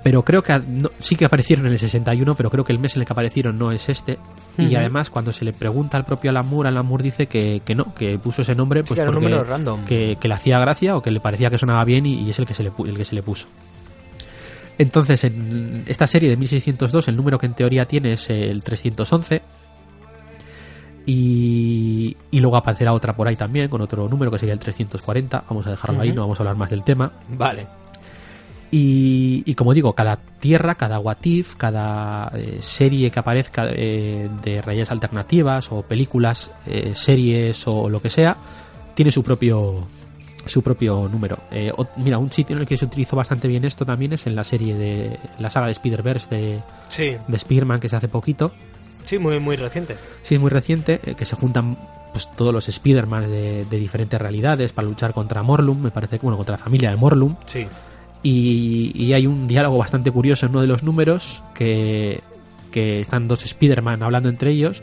Pero 0.02 0.24
creo 0.24 0.42
que 0.42 0.58
no- 0.58 0.90
sí 0.98 1.14
que 1.16 1.24
aparecieron 1.24 1.66
en 1.66 1.72
el 1.72 1.78
61, 1.78 2.34
pero 2.34 2.50
creo 2.50 2.64
que 2.64 2.72
el 2.72 2.78
mes 2.78 2.94
en 2.96 3.02
el 3.02 3.06
que 3.06 3.12
aparecieron 3.12 3.58
no 3.58 3.70
es 3.72 3.88
este. 3.88 4.18
Y 4.58 4.74
además, 4.74 5.08
cuando 5.10 5.32
se 5.32 5.44
le 5.44 5.52
pregunta 5.52 5.96
al 5.96 6.04
propio 6.04 6.30
Alan 6.30 6.48
Moore, 6.48 6.68
Alan 6.68 6.84
Moore 6.84 7.04
dice 7.04 7.26
que, 7.26 7.62
que 7.64 7.74
no, 7.74 7.94
que 7.94 8.18
puso 8.18 8.42
ese 8.42 8.54
nombre 8.54 8.82
pues 8.84 8.98
era 9.00 9.10
un 9.10 9.16
porque 9.16 9.42
random. 9.44 9.84
que, 9.84 10.16
que 10.20 10.28
le 10.28 10.34
hacía 10.34 10.58
gracia 10.58 10.96
o 10.96 11.02
que 11.02 11.10
le 11.10 11.20
parecía 11.20 11.48
que 11.50 11.58
sonaba 11.58 11.84
bien 11.84 12.04
y, 12.06 12.20
y 12.22 12.30
es 12.30 12.38
el 12.38 12.46
que, 12.46 12.54
se 12.54 12.62
le, 12.64 12.72
el 12.86 12.96
que 12.96 13.04
se 13.04 13.14
le 13.14 13.22
puso. 13.22 13.46
Entonces, 14.78 15.22
en 15.24 15.84
esta 15.86 16.06
serie 16.06 16.28
de 16.30 16.36
1602, 16.36 17.06
el 17.08 17.16
número 17.16 17.38
que 17.38 17.46
en 17.46 17.54
teoría 17.54 17.84
tiene 17.84 18.12
es 18.12 18.28
el 18.30 18.62
311. 18.62 19.42
Y, 21.04 22.16
y 22.30 22.40
luego 22.40 22.56
aparecerá 22.56 22.92
otra 22.92 23.14
por 23.14 23.26
ahí 23.26 23.36
también, 23.36 23.68
con 23.68 23.80
otro 23.80 24.08
número 24.08 24.30
que 24.30 24.38
sería 24.38 24.52
el 24.54 24.60
340. 24.60 25.44
Vamos 25.48 25.66
a 25.66 25.70
dejarlo 25.70 26.00
ahí, 26.00 26.12
no 26.12 26.22
vamos 26.22 26.38
a 26.38 26.42
hablar 26.42 26.56
más 26.56 26.70
del 26.70 26.84
tema. 26.84 27.12
Vale. 27.28 27.66
Y, 28.74 29.42
y 29.44 29.54
como 29.54 29.74
digo, 29.74 29.92
cada 29.94 30.16
tierra, 30.16 30.76
cada 30.76 30.98
what 30.98 31.18
if, 31.24 31.56
cada 31.56 32.32
eh, 32.34 32.56
serie 32.62 33.10
que 33.10 33.20
aparezca 33.20 33.66
eh, 33.68 34.30
de 34.42 34.62
realidades 34.62 34.90
alternativas 34.90 35.70
o 35.70 35.82
películas, 35.82 36.50
eh, 36.64 36.94
series 36.96 37.68
o 37.68 37.90
lo 37.90 38.00
que 38.00 38.08
sea, 38.08 38.34
tiene 38.94 39.10
su 39.12 39.22
propio 39.22 39.86
su 40.46 40.60
propio 40.62 41.06
número. 41.06 41.36
Eh, 41.50 41.70
o- 41.76 41.86
mira, 41.98 42.16
un 42.18 42.32
sitio 42.32 42.56
en 42.56 42.62
el 42.62 42.66
que 42.66 42.76
se 42.78 42.86
utilizó 42.86 43.14
bastante 43.14 43.46
bien 43.46 43.64
esto 43.66 43.84
también 43.84 44.14
es 44.14 44.26
en 44.26 44.34
la 44.34 44.42
serie 44.42 44.74
de 44.74 45.18
la 45.38 45.50
saga 45.50 45.66
de 45.66 45.72
Spider-Verse 45.72 46.34
de, 46.34 46.62
Sí. 46.88 47.14
de 47.28 47.36
Spider-Man 47.36 47.78
que 47.78 47.88
se 47.88 47.96
hace 47.96 48.08
poquito. 48.08 48.52
Sí, 49.04 49.18
muy, 49.18 49.38
muy 49.38 49.56
reciente. 49.56 49.96
Sí, 50.22 50.36
es 50.36 50.40
muy 50.40 50.50
reciente, 50.50 50.98
eh, 51.04 51.14
que 51.14 51.26
se 51.26 51.36
juntan 51.36 51.76
pues 52.12 52.28
todos 52.36 52.52
los 52.54 52.68
Spider-Man 52.68 53.30
de, 53.30 53.64
de 53.66 53.78
diferentes 53.78 54.20
realidades 54.20 54.72
para 54.72 54.88
luchar 54.88 55.12
contra 55.12 55.42
Morlun, 55.42 55.80
me 55.82 55.90
parece 55.90 56.18
que 56.18 56.22
bueno, 56.22 56.36
contra 56.38 56.56
la 56.56 56.62
familia 56.64 56.90
de 56.90 56.96
Morlun. 56.96 57.36
Sí. 57.46 57.66
Y, 58.22 58.92
y 58.94 59.12
hay 59.14 59.26
un 59.26 59.48
diálogo 59.48 59.78
bastante 59.78 60.10
curioso 60.10 60.46
en 60.46 60.50
uno 60.52 60.60
de 60.60 60.66
los 60.68 60.82
números 60.82 61.42
que, 61.54 62.20
que 62.70 63.00
están 63.00 63.26
dos 63.26 63.44
Spider-Man 63.44 64.02
hablando 64.02 64.28
entre 64.28 64.50
ellos 64.52 64.82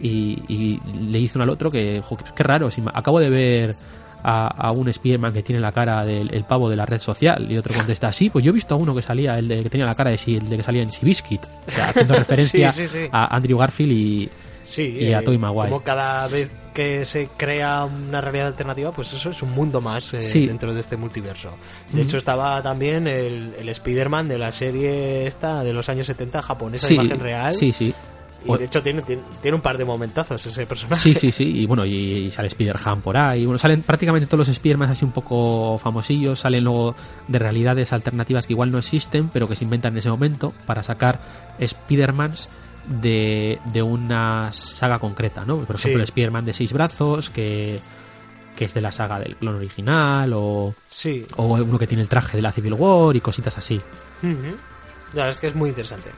y, 0.00 0.38
y 0.48 0.80
le 0.98 1.18
dice 1.18 1.38
uno 1.38 1.44
al 1.44 1.50
otro 1.50 1.70
que, 1.70 2.00
jo, 2.00 2.16
qué 2.34 2.42
raro, 2.42 2.70
si 2.70 2.82
acabo 2.92 3.20
de 3.20 3.30
ver 3.30 3.76
a, 4.24 4.48
a 4.48 4.72
un 4.72 4.88
Spider-Man 4.88 5.32
que 5.32 5.42
tiene 5.42 5.60
la 5.60 5.70
cara 5.72 6.04
del 6.04 6.34
el 6.34 6.44
pavo 6.44 6.68
de 6.68 6.76
la 6.76 6.84
red 6.84 6.98
social 6.98 7.46
y 7.50 7.56
otro 7.56 7.74
contesta, 7.74 8.10
sí, 8.10 8.28
pues 8.28 8.44
yo 8.44 8.50
he 8.50 8.54
visto 8.54 8.74
a 8.74 8.78
uno 8.78 8.94
que 8.94 9.02
salía, 9.02 9.38
el 9.38 9.46
de, 9.46 9.62
que 9.62 9.70
tenía 9.70 9.86
la 9.86 9.94
cara 9.94 10.10
de, 10.10 10.18
Si- 10.18 10.36
el 10.36 10.48
de 10.48 10.56
que 10.56 10.62
salía 10.64 10.82
en 10.82 10.90
Seabiscuit, 10.90 11.42
o 11.68 11.70
sea, 11.70 11.90
haciendo 11.90 12.14
referencia 12.18 12.70
Sí, 12.72 12.88
sí, 12.88 12.98
sí. 13.04 13.08
a 13.12 13.34
Andrew 13.36 13.56
Garfield 13.58 13.92
y, 13.92 14.28
a 15.14 15.20
eh, 15.20 15.22
Tobey 15.24 15.38
Maguire. 15.38 15.70
Como 15.70 15.82
cada 15.84 16.26
vez 16.28 16.50
que 16.80 17.04
se 17.04 17.28
crea 17.36 17.84
una 17.84 18.20
realidad 18.22 18.46
alternativa, 18.46 18.90
pues 18.92 19.12
eso 19.12 19.28
es 19.30 19.42
un 19.42 19.50
mundo 19.50 19.80
más 19.82 20.14
eh, 20.14 20.22
Sí. 20.22 20.46
dentro 20.46 20.72
de 20.72 20.80
este 20.80 20.96
multiverso. 20.96 21.50
De 21.92 22.00
hecho, 22.02 22.16
estaba 22.16 22.62
también 22.62 23.06
el, 23.06 23.54
el 23.58 23.68
Spider-Man 23.68 24.28
de 24.28 24.38
la 24.38 24.50
serie 24.50 25.26
esta 25.26 25.62
de 25.62 25.72
los 25.74 25.88
años 25.90 26.06
70 26.06 26.40
japonesa, 26.40 26.86
Sí, 26.86 26.94
imagen 26.94 27.20
real. 27.20 27.52
sí, 27.52 27.72
sí. 27.72 27.94
Y 28.46 28.56
de 28.56 28.64
hecho 28.64 28.82
tiene, 28.82 29.02
tiene, 29.02 29.20
tiene 29.42 29.54
un 29.56 29.60
par 29.60 29.76
de 29.76 29.84
momentazos 29.84 30.46
ese 30.46 30.64
personaje. 30.64 31.02
Sí, 31.02 31.12
sí, 31.12 31.30
sí, 31.30 31.44
y 31.44 31.66
bueno, 31.66 31.84
y, 31.84 31.92
y 31.92 32.30
sale 32.30 32.48
Spider-Ham 32.48 33.02
por 33.02 33.18
ahí, 33.18 33.44
bueno, 33.44 33.58
salen 33.58 33.82
prácticamente 33.82 34.26
todos 34.26 34.38
los 34.38 34.48
Spider-Man 34.48 34.88
así 34.88 35.04
un 35.04 35.12
poco 35.12 35.76
famosillos, 35.78 36.40
salen 36.40 36.64
luego 36.64 36.94
de 37.28 37.38
realidades 37.38 37.92
alternativas 37.92 38.46
que 38.46 38.54
igual 38.54 38.70
no 38.70 38.78
existen, 38.78 39.28
pero 39.28 39.46
que 39.46 39.56
se 39.56 39.64
inventan 39.64 39.92
en 39.92 39.98
ese 39.98 40.08
momento 40.08 40.54
para 40.64 40.82
sacar 40.82 41.20
Spider-Mans 41.58 42.48
de, 42.88 43.60
de 43.66 43.82
una 43.82 44.50
saga 44.52 44.98
concreta, 44.98 45.44
¿no? 45.44 45.58
Por 45.64 45.76
ejemplo, 45.76 45.98
Sí. 45.98 46.02
el 46.02 46.02
Spider-Man 46.02 46.44
de 46.44 46.52
seis 46.52 46.72
brazos, 46.72 47.30
que, 47.30 47.80
que 48.56 48.64
es 48.64 48.74
de 48.74 48.80
la 48.80 48.92
saga 48.92 49.18
del 49.18 49.36
clon 49.36 49.56
original, 49.56 50.32
o, 50.34 50.74
Sí. 50.88 51.26
o 51.36 51.44
uno 51.44 51.78
que 51.78 51.86
tiene 51.86 52.02
el 52.02 52.08
traje 52.08 52.36
de 52.36 52.42
la 52.42 52.52
Civil 52.52 52.74
War 52.74 53.14
y 53.16 53.20
cositas 53.20 53.56
así. 53.58 53.80
La 54.22 54.28
verdad 55.14 55.30
es 55.30 55.40
que 55.40 55.46
es 55.48 55.54
muy 55.54 55.70
interesante. 55.70 56.10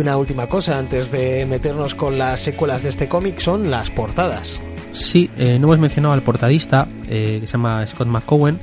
Una 0.00 0.16
última 0.16 0.46
cosa 0.46 0.78
antes 0.78 1.10
de 1.10 1.46
meternos 1.46 1.94
con 1.94 2.18
las 2.18 2.40
secuelas 2.40 2.82
de 2.82 2.88
este 2.88 3.08
cómic 3.08 3.38
son 3.38 3.70
las 3.70 3.90
portadas. 3.90 4.60
Sí, 4.92 5.30
eh, 5.36 5.58
no 5.58 5.66
hemos 5.68 5.78
mencionado 5.78 6.14
al 6.14 6.22
portadista, 6.22 6.88
eh, 7.08 7.38
que 7.40 7.46
se 7.46 7.52
llama 7.52 7.86
Scott 7.86 8.08
McCowen, 8.08 8.58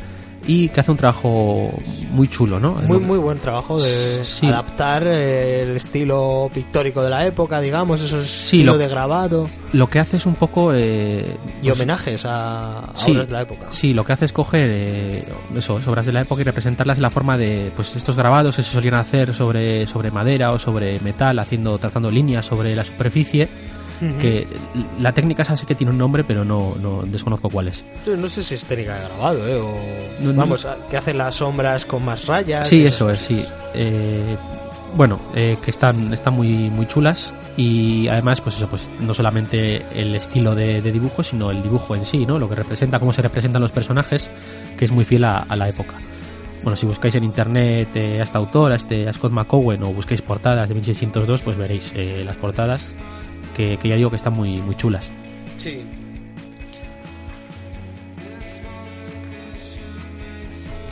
y 0.48 0.70
que 0.70 0.80
hace 0.80 0.92
un 0.92 0.98
trabajo 0.98 1.70
muy 2.12 2.28
chulo, 2.30 2.60
¿no? 2.60 2.72
Muy, 2.88 3.00
muy 3.00 3.18
buen 3.18 3.38
trabajo 3.38 3.78
de 3.80 4.24
Sí. 4.24 4.48
adaptar 4.48 5.04
eh, 5.06 5.64
el 5.64 5.76
estilo 5.76 6.50
pictórico 6.54 7.04
de 7.04 7.10
la 7.10 7.26
época, 7.28 7.60
digamos, 7.60 8.02
esos 8.02 8.26
Sí, 8.28 8.58
estilo 8.60 8.72
lo- 8.74 8.78
de 8.78 8.88
grabado 8.88 9.50
Lo 9.74 9.88
que 9.90 10.00
hace 10.00 10.18
es 10.18 10.26
un 10.26 10.36
poco... 10.36 10.72
eh, 10.74 11.26
y 11.62 11.68
pues, 11.68 11.74
homenajes 11.76 12.26
a, 12.26 12.80
a 12.80 12.96
Sí, 12.96 13.12
obras 13.12 13.28
de 13.28 13.34
la 13.34 13.42
época. 13.42 13.68
Sí, 13.72 13.94
lo 13.94 14.06
que 14.06 14.14
hace 14.14 14.26
es 14.26 14.32
coger 14.32 14.66
eh, 14.70 15.26
eso, 15.56 15.80
obras 15.86 16.06
de 16.06 16.14
la 16.14 16.22
época 16.22 16.42
y 16.42 16.46
representarlas 16.46 16.98
en 16.98 17.04
la 17.04 17.10
forma 17.12 17.38
de 17.38 17.72
pues 17.76 17.96
estos 17.96 18.16
grabados 18.16 18.56
que 18.56 18.64
se 18.64 18.72
solían 18.72 18.96
hacer 18.96 19.36
sobre, 19.36 19.86
sobre 19.86 20.12
madera 20.12 20.52
o 20.54 20.58
sobre 20.60 21.00
metal, 21.02 21.38
haciendo, 21.40 21.78
trazando 21.78 22.10
líneas 22.10 22.46
sobre 22.46 22.76
la 22.76 22.86
superficie. 22.86 23.50
Ujú. 24.02 24.18
Que 24.20 24.46
la 25.00 25.12
técnica 25.12 25.44
esa 25.44 25.58
sí 25.58 25.66
que 25.66 25.74
tiene 25.76 25.92
un 25.92 25.98
nombre, 25.98 26.24
pero 26.24 26.46
no, 26.46 26.76
no 26.82 27.02
desconozco 27.04 27.50
cuál 27.50 27.70
es. 27.70 27.84
No 28.06 28.28
sé 28.28 28.44
si 28.44 28.56
es 28.56 28.66
técnica 28.66 28.96
de 28.96 29.06
grabado, 29.08 29.48
¿eh? 29.48 29.56
O, 29.56 30.24
No, 30.24 30.34
no. 30.34 30.40
vamos, 30.40 30.66
a- 30.66 30.78
que 30.90 30.98
hacen 30.98 31.18
las 31.18 31.36
sombras 31.36 31.86
con 31.86 32.06
más 32.06 32.26
rayas. 32.28 32.68
Sí, 32.68 32.82
y 32.82 32.86
eso 32.86 33.10
es, 33.10 33.20
sí. 33.20 33.44
Eh, 33.74 34.36
bueno, 34.96 35.20
eh, 35.36 35.58
que 35.62 35.72
están, 35.72 36.14
están 36.14 36.34
muy, 36.36 36.70
muy 36.70 36.86
chulas 36.88 37.34
y 37.58 38.08
además, 38.08 38.40
pues 38.42 38.56
eso, 38.56 38.68
pues 38.68 38.90
no 39.00 39.14
solamente 39.14 39.84
el 40.00 40.16
estilo 40.16 40.54
de, 40.56 40.82
de 40.82 40.92
dibujo, 40.92 41.24
sino 41.24 41.50
el 41.52 41.62
dibujo 41.62 41.96
en 41.96 42.06
sí, 42.06 42.26
¿no? 42.26 42.38
Lo 42.40 42.48
que 42.48 42.56
representa, 42.56 43.00
cómo 43.00 43.14
se 43.14 43.22
representan 43.22 43.62
los 43.62 43.72
personajes, 43.72 44.28
que 44.78 44.86
es 44.86 44.92
muy 44.92 45.04
fiel 45.06 45.24
a, 45.26 45.40
a 45.50 45.56
la 45.56 45.68
época. 45.68 45.96
Bueno, 46.64 46.76
si 46.76 46.86
buscáis 46.86 47.16
en 47.16 47.24
internet 47.24 47.90
eh, 47.96 48.20
a 48.20 48.24
esta 48.24 48.40
autora, 48.40 48.74
a 48.74 48.78
este, 48.78 49.08
a 49.08 49.14
Scott 49.14 49.32
McCowen, 49.32 49.84
o 49.84 49.88
buscáis 49.88 50.22
portadas 50.22 50.68
de 50.70 50.76
1602, 50.76 51.42
pues 51.42 51.58
veréis 51.58 51.92
eh, 51.96 52.24
las 52.26 52.36
portadas 52.38 52.94
que, 53.58 53.78
que 53.78 53.90
ya 53.90 53.96
digo 53.96 54.10
que 54.10 54.16
están 54.16 54.34
muy, 54.34 54.58
muy 54.62 54.76
chulas. 54.76 55.10
Sí. 55.58 55.84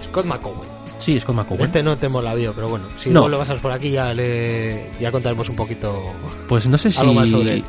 Scott 0.04 0.26
McCowen. 0.26 0.70
Sí, 1.00 1.20
Scott 1.20 1.36
McCowen. 1.36 1.64
Este 1.64 1.84
no 1.84 1.98
te 1.98 2.08
hemos 2.08 2.24
la 2.24 2.34
vio, 2.34 2.54
pero 2.54 2.70
bueno, 2.70 2.86
si 2.98 3.10
No. 3.10 3.28
lo 3.28 3.38
pasas 3.38 3.60
por 3.60 3.72
aquí 3.72 3.92
ya 3.92 4.14
le 4.14 4.90
ya 5.00 5.12
contaremos 5.12 5.48
un 5.50 5.56
poquito. 5.56 6.14
Pues 6.48 6.68
no 6.68 6.78
sé 6.78 6.92
si... 6.92 7.00
Algo 7.00 7.14
más 7.14 7.30
sobre 7.30 7.54
él. 7.56 7.66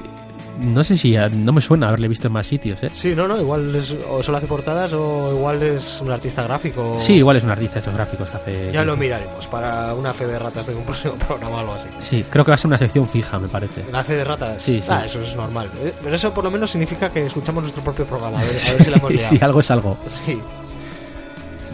No 0.59 0.83
sé 0.85 0.97
si... 0.97 1.16
No 1.33 1.53
me 1.53 1.61
suena 1.61 1.89
haberle 1.89 2.09
visto 2.09 2.27
en 2.28 2.33
más 2.33 2.47
sitios, 2.47 2.83
¿eh? 2.83 2.89
Sí, 2.93 3.15
no, 3.15 3.27
no, 3.28 3.39
igual 3.41 3.74
es, 3.74 3.95
o 4.09 4.23
solo 4.23 4.39
hace 4.39 4.47
portadas 4.47 4.93
o 4.93 5.33
igual 5.35 5.62
es 5.62 6.01
un 6.01 6.11
artista 6.11 6.43
gráfico. 6.45 6.97
Sí, 6.99 7.15
igual 7.15 7.37
es 7.37 7.45
un 7.45 7.51
artista 7.51 7.74
de 7.74 7.78
estos 7.81 7.95
gráficos 7.95 8.31
que 8.31 8.37
hace... 8.37 8.73
Ya 8.73 8.85
lo 8.85 8.97
miraremos 8.97 9.47
para 9.47 9.95
una 9.95 10.12
fe 10.12 10.27
de 10.27 10.39
ratas 10.39 10.66
de 10.66 10.74
un 10.74 10.85
próximo 10.85 11.15
programa 11.27 11.57
o 11.57 11.59
algo 11.61 11.73
así. 11.74 11.89
Sí, 11.99 12.24
creo 12.31 12.45
que 12.45 12.51
va 12.51 12.55
a 12.55 12.59
ser 12.59 12.69
una 12.69 12.78
sección 12.78 13.07
fija, 13.07 13.39
me 13.39 13.49
parece. 13.49 13.85
La 13.91 14.03
fe 14.05 14.15
de 14.16 14.24
ratas. 14.24 14.62
Sí, 14.62 14.81
sí. 14.81 14.89
Ah, 14.91 15.05
eso 15.07 15.20
es 15.20 15.35
normal. 15.37 15.69
Eh, 15.81 15.93
Pero 16.03 16.15
eso 16.16 16.33
por 16.33 16.45
lo 16.45 16.51
menos 16.51 16.70
significa 16.70 17.11
que 17.11 17.27
escuchamos 17.27 17.62
nuestro 17.62 17.83
propio 17.83 18.05
programa. 18.07 18.39
A 18.39 18.43
ver, 18.45 18.51
a 18.51 18.53
ver 18.53 18.59
si 18.85 18.91
la 18.91 18.97
hemos 18.97 19.11
liado. 19.12 19.28
sí, 19.28 19.39
algo 19.43 19.61
es 19.61 19.70
algo. 19.70 19.97
Sí. 20.24 20.41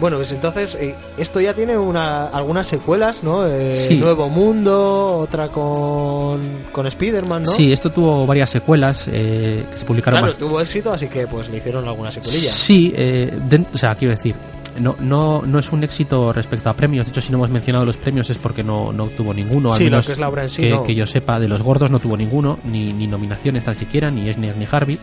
Bueno, 0.03 0.17
pues 0.17 0.33
entonces 0.33 0.75
eh, 0.81 0.95
esto 1.17 1.39
ya 1.39 1.53
tiene 1.53 1.77
una, 1.77 2.27
algunas 2.27 2.67
secuelas, 2.67 3.23
¿no? 3.23 3.47
Eh, 3.47 3.73
Sí. 3.73 3.95
Nuevo 3.95 4.27
Mundo, 4.27 5.19
otra 5.19 5.47
con, 5.47 6.41
con 6.73 6.85
Spider-Man, 6.87 7.43
¿no? 7.43 7.51
Sí, 7.53 7.71
esto 7.71 7.89
tuvo 7.89 8.25
varias 8.25 8.49
secuelas 8.49 9.07
eh, 9.07 9.63
que 9.71 9.77
se 9.77 9.85
publicaron 9.85 10.17
Claro, 10.19 10.33
más- 10.33 10.37
tuvo 10.37 10.59
éxito, 10.59 10.91
así 10.91 11.07
que 11.07 11.25
pues 11.25 11.47
le 11.49 11.55
hicieron 11.59 11.87
alguna 11.87 12.11
secuelilla. 12.11 12.51
Sí, 12.51 12.93
eh, 12.97 13.31
o 13.73 13.77
sea, 13.77 13.95
quiero 13.95 14.13
decir, 14.13 14.35
no, 14.81 14.97
no, 14.99 15.41
no 15.45 15.57
es 15.59 15.71
un 15.71 15.85
éxito 15.85 16.33
respecto 16.33 16.69
a 16.69 16.73
premios. 16.75 17.05
De 17.05 17.11
hecho, 17.11 17.21
si 17.21 17.31
no 17.31 17.37
hemos 17.37 17.49
mencionado 17.49 17.85
los 17.85 17.95
premios 17.95 18.29
es 18.29 18.37
porque 18.39 18.61
no, 18.61 18.91
no 18.91 19.03
obtuvo 19.05 19.33
ninguno. 19.33 19.71
Al 19.71 19.77
Sí, 19.77 19.85
lo 19.89 20.01
que 20.01 20.11
es 20.11 20.19
la 20.19 20.27
obra 20.27 20.41
en 20.43 20.49
sí, 20.49 20.63
que, 20.63 20.69
no. 20.71 20.83
que 20.83 20.95
yo 20.95 21.07
sepa, 21.07 21.39
de 21.39 21.47
los 21.47 21.63
gordos 21.63 21.89
no 21.89 21.99
tuvo 21.99 22.17
ninguno, 22.17 22.59
ni, 22.65 22.91
ni 22.91 23.07
nominaciones 23.07 23.63
tan 23.63 23.77
siquiera, 23.77 24.11
ni 24.11 24.27
Esner 24.27 24.57
ni 24.57 24.67
Harvey. 24.69 24.99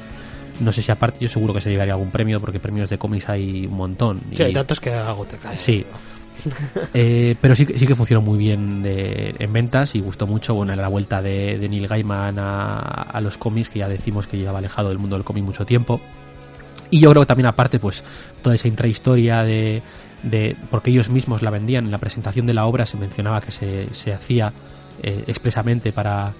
No 0.60 0.72
sé 0.72 0.82
si 0.82 0.92
aparte, 0.92 1.18
yo 1.20 1.28
seguro 1.28 1.52
que 1.54 1.60
se 1.60 1.70
llevaría 1.70 1.94
algún 1.94 2.10
premio, 2.10 2.40
porque 2.40 2.60
premios 2.60 2.88
de 2.90 2.98
cómics 2.98 3.28
hay 3.28 3.66
un 3.66 3.74
montón. 3.76 4.18
Sí, 4.34 4.36
Y- 4.38 4.42
hay 4.42 4.52
tantos 4.52 4.78
que 4.80 4.90
algo 4.92 5.24
te 5.24 5.36
cae. 5.38 5.56
Sí. 5.56 5.84
Eh, 6.94 7.36
pero 7.40 7.54
sí, 7.54 7.66
que- 7.66 7.78
sí 7.78 7.86
que 7.86 7.94
funcionó 7.94 8.22
muy 8.22 8.38
bien 8.38 8.82
de- 8.82 9.34
en 9.38 9.52
ventas 9.52 9.94
y 9.94 10.00
gustó 10.00 10.26
mucho 10.26 10.54
bueno, 10.54 10.74
la 10.74 10.88
vuelta 10.88 11.20
de, 11.20 11.58
de 11.58 11.68
Neil 11.68 11.86
Gaiman 11.86 12.38
a, 12.38 12.78
a 12.78 13.20
los 13.20 13.36
cómics, 13.36 13.68
que 13.68 13.80
ya 13.80 13.88
decimos 13.88 14.26
que 14.26 14.38
lleva 14.38 14.58
alejado 14.58 14.88
del 14.88 14.98
mundo 14.98 15.16
del 15.16 15.24
cómic 15.24 15.44
mucho 15.44 15.66
tiempo. 15.66 16.00
Y 16.90 17.00
yo 17.00 17.10
creo 17.10 17.22
que 17.22 17.26
también 17.26 17.46
aparte, 17.46 17.78
pues, 17.78 18.02
toda 18.42 18.54
esa 18.54 18.68
intrahistoria 18.68 19.42
de, 19.44 19.82
de 20.22 20.56
porque 20.70 20.90
ellos 20.90 21.10
mismos 21.10 21.42
la 21.42 21.50
vendían 21.50 21.84
en 21.84 21.90
la 21.90 21.98
presentación 21.98 22.46
de 22.46 22.54
la 22.54 22.64
obra, 22.64 22.86
se 22.86 22.96
mencionaba 22.96 23.40
que 23.42 23.50
se, 23.50 23.92
se 23.92 24.12
hacía 24.14 24.50
eh, 25.02 25.24
expresamente 25.26 25.92
para, 25.92 26.32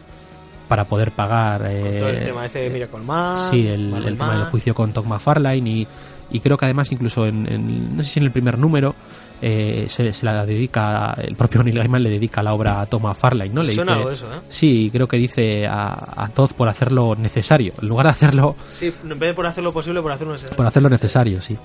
para 0.71 0.85
poder 0.85 1.11
pagar 1.11 1.67
eh, 1.69 1.97
Todo 1.99 2.09
el 2.11 2.23
tema 2.25 2.47
este 2.47 2.61
de 2.61 2.71
Miracle 2.71 3.01
Man. 3.01 3.37
Sí, 3.51 3.67
el, 3.67 3.91
tema 4.17 4.37
del 4.37 4.45
juicio 4.45 4.73
con 4.73 4.93
Todd 4.93 5.05
McFarlane 5.05 5.69
y, 5.69 5.89
y 6.31 6.39
creo 6.39 6.57
que 6.57 6.67
además 6.67 6.93
incluso 6.93 7.27
en, 7.27 7.45
en- 7.53 7.97
no 7.97 8.03
sé 8.05 8.09
si 8.11 8.21
en 8.21 8.27
el 8.27 8.31
primer 8.31 8.57
número 8.57 8.95
eh, 9.43 9.87
se, 9.89 10.13
se 10.13 10.25
la 10.27 10.47
dedica, 10.47 11.13
el 11.21 11.35
propio 11.35 11.63
Neil 11.65 11.79
Gaiman 11.79 12.03
le 12.05 12.11
dedica 12.11 12.41
la 12.41 12.55
obra 12.55 12.81
a 12.83 12.87
Tom 12.87 13.03
McFarlane, 13.03 13.51
¿no? 13.53 13.65
Le 13.65 13.75
Suena 13.75 13.93
dice, 13.95 13.99
algo 14.03 14.11
eso, 14.13 14.27
¿eh? 14.33 14.39
Sí, 14.49 14.91
creo 14.93 15.09
que 15.09 15.17
dice 15.17 15.67
a, 15.67 16.25
a 16.25 16.29
Todd 16.29 16.53
por 16.53 16.69
hacerlo 16.69 17.17
necesario, 17.17 17.73
en 17.83 17.89
lugar 17.89 18.07
de 18.07 18.11
hacerlo 18.11 18.55
Sí, 18.69 18.95
en 19.03 19.09
vez 19.19 19.31
de 19.31 19.35
por 19.35 19.47
hacer 19.47 19.65
lo 19.65 19.73
posible, 19.73 20.01
por 20.03 20.13
hacerlo 20.13 20.35
necesario. 20.35 20.57
por 20.57 20.67
hacerlo 20.67 20.89
necesario, 20.89 21.41
sí. 21.41 21.57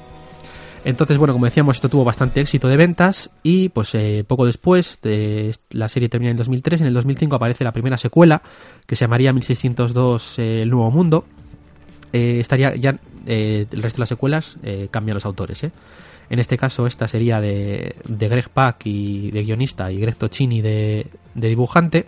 Entonces, 0.86 1.18
bueno, 1.18 1.34
como 1.34 1.46
decíamos, 1.46 1.78
esto 1.78 1.90
tuvo 1.90 2.04
bastante 2.04 2.42
éxito 2.42 2.68
de 2.68 2.78
ventas 2.78 3.32
y 3.42 3.70
pues 3.70 3.90
eh, 3.96 4.24
poco 4.26 4.46
después, 4.46 5.00
de, 5.02 5.54
la 5.72 5.90
serie 5.90 6.10
termina 6.10 6.30
en 6.30 6.38
2003, 6.38 6.82
en 6.82 6.88
el 6.88 6.94
2005 6.94 7.36
aparece 7.36 7.64
la 7.64 7.72
primera 7.72 7.98
secuela 7.98 8.44
que 8.86 8.96
se 8.96 9.04
llamaría 9.06 9.34
1602 9.34 10.40
eh, 10.40 10.62
El 10.62 10.70
Nuevo 10.70 10.92
Mundo. 10.92 11.26
Eh, 12.14 12.40
estaría 12.40 12.76
ya 12.76 13.00
eh, 13.26 13.66
el 13.72 13.82
resto 13.82 13.98
de 13.98 14.02
las 14.02 14.10
secuelas 14.10 14.58
eh, 14.64 14.88
cambian 14.92 15.16
los 15.16 15.26
autores, 15.26 15.64
¿eh? 15.64 15.72
En 16.30 16.40
este 16.40 16.58
caso 16.58 16.88
esta 16.88 17.08
sería 17.08 17.42
de, 17.42 17.96
de 18.08 18.28
Greg 18.28 18.50
Pak 18.50 18.86
y 18.86 19.32
de 19.32 19.44
guionista 19.44 19.92
y 19.92 20.00
Greg 20.00 20.16
Tocchini 20.16 20.62
de, 20.62 21.08
de 21.34 21.48
dibujante. 21.50 22.06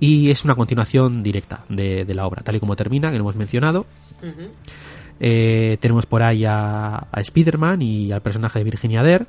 y 0.00 0.30
es 0.30 0.44
una 0.44 0.54
continuación 0.54 1.22
directa 1.22 1.64
de, 1.68 2.04
la 2.14 2.26
obra, 2.26 2.42
tal 2.42 2.56
y 2.56 2.60
como 2.60 2.76
termina, 2.76 3.10
que 3.10 3.16
lo 3.18 3.22
hemos 3.22 3.36
mencionado. 3.36 3.86
Eh, 5.20 5.76
tenemos 5.80 6.06
por 6.06 6.22
ahí 6.22 6.44
a, 6.44 6.96
a 7.10 7.20
Spider-Man 7.20 7.82
y 7.82 8.12
al 8.12 8.22
personaje 8.22 8.58
de 8.58 8.64
Virginia 8.64 9.02
Dare. 9.02 9.26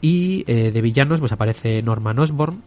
Y 0.00 0.44
eh, 0.46 0.70
de 0.70 0.80
villanos, 0.82 1.20
pues 1.20 1.32
aparece 1.32 1.82
Norman 1.82 2.18
Osborn, 2.18 2.62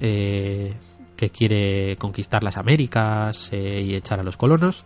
eh, 0.00 0.74
que 1.16 1.30
quiere 1.30 1.96
conquistar 1.96 2.44
las 2.44 2.56
Américas 2.56 3.48
eh, 3.52 3.82
y 3.84 3.94
echar 3.94 4.20
a 4.20 4.22
los 4.22 4.36
colonos. 4.36 4.84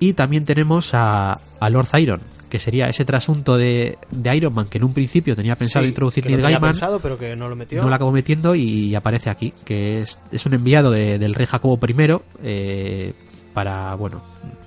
Y 0.00 0.14
también 0.14 0.44
tenemos 0.44 0.94
a, 0.94 1.34
a 1.60 1.70
Lord 1.70 1.86
Iron, 2.00 2.20
que 2.50 2.58
sería 2.58 2.86
ese 2.86 3.04
trasunto 3.04 3.56
de, 3.56 3.98
de 4.10 4.36
Iron 4.36 4.52
Man 4.52 4.66
que 4.68 4.78
en 4.78 4.84
un 4.84 4.92
principio 4.92 5.36
tenía 5.36 5.54
pensado 5.54 5.84
Sí, 5.84 5.90
introducir 5.90 6.26
Neil 6.26 6.40
Gaiman. 6.40 6.72
pensado, 6.72 6.98
pero 6.98 7.16
que 7.16 7.36
no 7.36 7.48
lo 7.48 7.54
metió. 7.54 7.80
No 7.82 7.88
lo 7.88 7.94
acabó 7.94 8.10
metiendo 8.10 8.56
y 8.56 8.94
aparece 8.96 9.30
aquí, 9.30 9.52
que 9.64 10.00
es, 10.00 10.18
es 10.32 10.44
un 10.44 10.54
enviado 10.54 10.90
de- 10.90 11.18
del 11.20 11.34
rey 11.34 11.46
Jacobo 11.46 11.78
I 11.86 11.94
eh, 12.42 13.12
para, 13.52 13.94
bueno, 13.94 14.22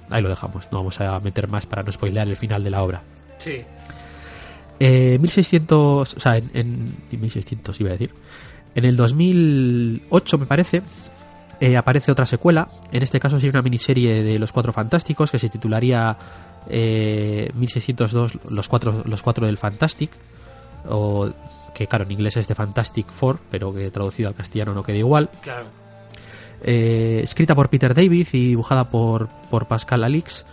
ahí 0.09 0.21
lo 0.21 0.29
dejamos, 0.29 0.67
no 0.71 0.79
vamos 0.79 0.99
a 1.01 1.19
meter 1.19 1.47
más 1.47 1.65
para 1.65 1.83
no 1.83 1.91
spoilear 1.91 2.27
el 2.27 2.35
final 2.35 2.63
de 2.63 2.69
la 2.69 2.83
obra. 2.83 3.03
Sí. 3.37 3.63
Eh, 4.79 5.17
1600, 5.19 6.13
o 6.15 6.19
sea, 6.19 6.37
en, 6.37 6.49
en 6.53 7.21
1600 7.21 7.79
iba 7.79 7.89
a 7.89 7.93
decir, 7.93 8.11
en 8.75 8.85
el 8.85 8.97
2008 8.97 10.37
me 10.37 10.45
parece, 10.45 10.81
eh, 11.59 11.77
aparece 11.77 12.11
otra 12.11 12.25
secuela, 12.25 12.69
en 12.91 13.01
este 13.01 13.19
caso 13.19 13.37
sería 13.37 13.51
una 13.51 13.61
miniserie 13.61 14.21
de 14.23 14.37
Los 14.37 14.51
Cuatro 14.51 14.73
Fantásticos 14.73 15.31
que 15.31 15.39
se 15.39 15.47
titularía 15.47 16.17
eh, 16.67 17.49
1602 17.53 18.39
Los 18.49 18.67
Cuatro, 18.67 19.03
los 19.05 19.21
cuatro 19.21 19.45
del 19.45 19.57
Fantastic, 19.57 20.11
o 20.89 21.29
que 21.73 21.87
claro, 21.87 22.05
en 22.05 22.11
inglés 22.11 22.37
es 22.37 22.47
de 22.47 22.55
Fantastic 22.55 23.07
Four, 23.07 23.39
pero 23.49 23.73
que 23.73 23.89
traducido 23.91 24.29
al 24.29 24.35
castellano 24.35 24.73
no 24.73 24.83
queda 24.83 24.97
igual. 24.97 25.29
Claro. 25.41 25.67
Eh, 26.67 27.21
escrita 27.23 27.53
por 27.53 27.69
Peter 27.69 27.93
David 27.93 28.27
y 28.31 28.47
dibujada 28.47 28.89
por, 28.89 29.29
por 29.51 29.67
Pascal 29.67 30.03
Alix. 30.03 30.45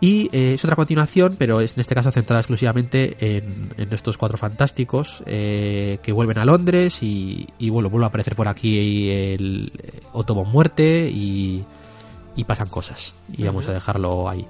Y 0.00 0.28
eh, 0.32 0.54
es 0.54 0.64
otra 0.64 0.74
continuación, 0.74 1.36
pero 1.38 1.60
es 1.60 1.74
en 1.74 1.80
este 1.82 1.94
caso 1.94 2.10
centrada 2.10 2.40
exclusivamente 2.40 3.16
en, 3.20 3.72
en 3.76 3.92
estos 3.92 4.18
cuatro 4.18 4.36
fantásticos 4.36 5.22
eh, 5.24 5.98
que 6.02 6.10
vuelven 6.12 6.38
a 6.38 6.44
Londres 6.44 7.00
y, 7.00 7.46
y 7.58 7.70
bueno, 7.70 7.88
vuelve 7.88 8.06
a 8.06 8.08
aparecer 8.08 8.34
por 8.34 8.48
aquí 8.48 9.08
el 9.08 9.72
von 10.12 10.50
Muerte 10.50 11.08
y, 11.08 11.64
y 12.34 12.44
pasan 12.44 12.68
cosas. 12.68 13.14
Y 13.32 13.44
vamos 13.44 13.68
a 13.68 13.72
dejarlo 13.72 14.28
ahí. 14.28 14.44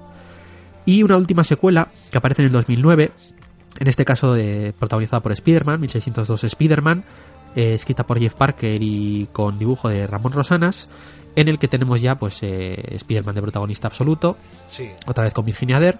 Y 0.83 1.03
una 1.03 1.17
última 1.17 1.43
secuela 1.43 1.89
que 2.09 2.17
aparece 2.17 2.41
en 2.41 2.47
el 2.47 2.53
2009, 2.53 3.11
en 3.79 3.87
este 3.87 4.03
caso 4.03 4.33
de, 4.33 4.73
protagonizada 4.79 5.21
por 5.21 5.31
Spider-Man, 5.31 5.79
1602 5.79 6.43
Spider-Man, 6.43 7.03
eh, 7.55 7.73
escrita 7.73 8.05
por 8.05 8.19
Jeff 8.19 8.33
Parker 8.35 8.81
y 8.81 9.27
con 9.33 9.57
dibujo 9.59 9.89
de 9.89 10.05
Ramón 10.07 10.33
Rosanas, 10.33 10.89
en 11.35 11.47
el 11.49 11.59
que 11.59 11.67
tenemos 11.67 12.01
ya 12.01 12.15
pues 12.15 12.39
eh, 12.43 12.75
Spider-Man 12.95 13.35
de 13.35 13.41
protagonista 13.41 13.87
absoluto, 13.87 14.37
Sí. 14.67 14.89
otra 15.05 15.23
vez 15.23 15.33
con 15.33 15.45
Virginia 15.45 15.79
Dare, 15.79 15.97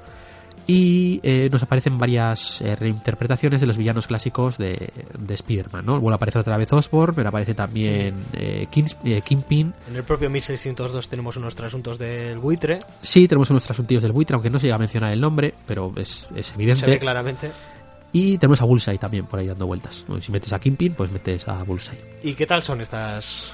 y 0.70 1.22
eh, 1.24 1.48
nos 1.50 1.64
aparecen 1.64 1.98
varias 1.98 2.60
eh, 2.62 2.76
reinterpretaciones 2.76 3.62
de 3.62 3.68
los 3.68 3.78
villanos 3.78 4.06
clásicos 4.08 4.58
de, 4.58 4.90
de 5.18 5.34
Spider-Man, 5.34 5.86
¿no? 5.86 6.00
Vuelve 6.02 6.16
a 6.16 6.18
aparecer 6.18 6.42
otra 6.42 6.58
vez 6.58 6.74
Osborn, 6.74 7.16
pero 7.16 7.30
aparece 7.30 7.54
también 7.54 8.16
eh, 8.34 8.68
Kings- 8.70 8.98
eh, 9.06 9.22
Kingpin, 9.22 9.74
En 9.90 9.96
el 9.96 10.04
propio 10.04 10.30
1602 10.30 11.08
tenemos 11.08 11.38
unos 11.38 11.56
trasuntos 11.56 11.98
del 11.98 12.40
buitre. 12.40 12.80
sí, 13.02 13.28
tenemos 13.30 13.50
unos 13.50 13.64
trasuntillos 13.64 14.04
del 14.04 14.12
buitre, 14.12 14.34
aunque 14.36 14.50
no 14.50 14.60
se 14.60 14.66
llega 14.66 14.76
a 14.76 14.80
mencionar 14.80 15.14
el 15.14 15.22
nombre, 15.22 15.54
pero 15.66 15.94
es, 15.96 16.28
es 16.36 16.52
evidente. 16.54 16.84
Se 16.84 16.92
ve 16.92 17.00
claramente. 17.00 17.52
Y 18.14 18.38
tenemos 18.38 18.62
a 18.62 18.66
Bullseye 18.66 18.98
también 18.98 19.26
por 19.26 19.40
ahí 19.40 19.48
dando 19.48 19.68
vueltas. 19.68 20.06
Si 20.22 20.32
metes 20.32 20.52
a 20.54 20.60
Kingpin, 20.60 20.94
pues 20.94 21.12
metes 21.12 21.48
a 21.48 21.64
Bullseye. 21.64 22.00
¿Y 22.24 22.34
qué 22.34 22.46
tal 22.46 22.62
son 22.64 22.80
estas 22.82 23.52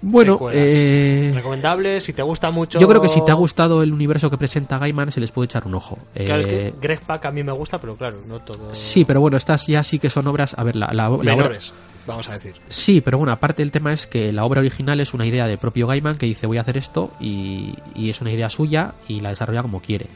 Bueno, 0.00 0.38
eh, 0.52 1.32
recomendables? 1.34 2.04
Si 2.04 2.12
te 2.12 2.22
gusta 2.22 2.50
mucho. 2.50 2.78
yo 2.78 2.86
creo 2.88 3.00
que 3.00 3.08
si 3.08 3.22
te 3.24 3.32
ha 3.32 3.34
gustado 3.34 3.82
el 3.82 3.92
universo 3.92 4.30
que 4.30 4.38
presenta 4.38 4.78
Gaiman, 4.78 5.10
se 5.12 5.20
les 5.20 5.32
puede 5.32 5.46
echar 5.46 5.66
un 5.66 5.74
ojo. 5.74 5.98
Claro, 6.14 6.40
es 6.42 6.46
Eh, 6.46 6.50
que 6.50 6.74
Greg 6.80 7.00
Pak 7.00 7.24
a 7.26 7.30
mí 7.32 7.42
me 7.42 7.52
gusta, 7.52 7.80
pero 7.80 7.96
claro, 7.96 8.16
no 8.28 8.38
todo. 8.40 8.72
Sí, 8.74 9.04
pero 9.04 9.20
bueno, 9.20 9.36
estas 9.36 9.66
ya 9.66 9.82
sí 9.82 9.98
que 9.98 10.08
son 10.10 10.26
obras. 10.28 10.54
A 10.56 10.62
ver, 10.62 10.76
la, 10.76 10.86
la- 10.92 11.08
la 11.08 11.34
obra- 11.34 11.58
vamos 12.06 12.28
a 12.28 12.32
decir. 12.34 12.54
Sí, 12.68 13.00
pero 13.00 13.18
bueno, 13.18 13.32
aparte 13.32 13.62
el 13.62 13.72
tema 13.72 13.92
es 13.92 14.06
que 14.06 14.30
la 14.32 14.44
obra 14.44 14.60
original 14.60 15.00
es 15.00 15.14
una 15.14 15.26
idea 15.26 15.46
del 15.46 15.58
propio 15.58 15.86
Gaiman 15.86 16.16
que 16.18 16.26
dice 16.26 16.46
voy 16.46 16.58
a 16.58 16.60
hacer 16.60 16.76
esto 16.76 17.10
y, 17.18 17.74
y 17.94 18.10
es 18.10 18.20
una 18.20 18.30
idea 18.30 18.48
suya 18.50 18.94
y 19.08 19.20
la 19.20 19.30
desarrolla 19.30 19.62
como 19.62 19.80
quiere. 19.80 20.06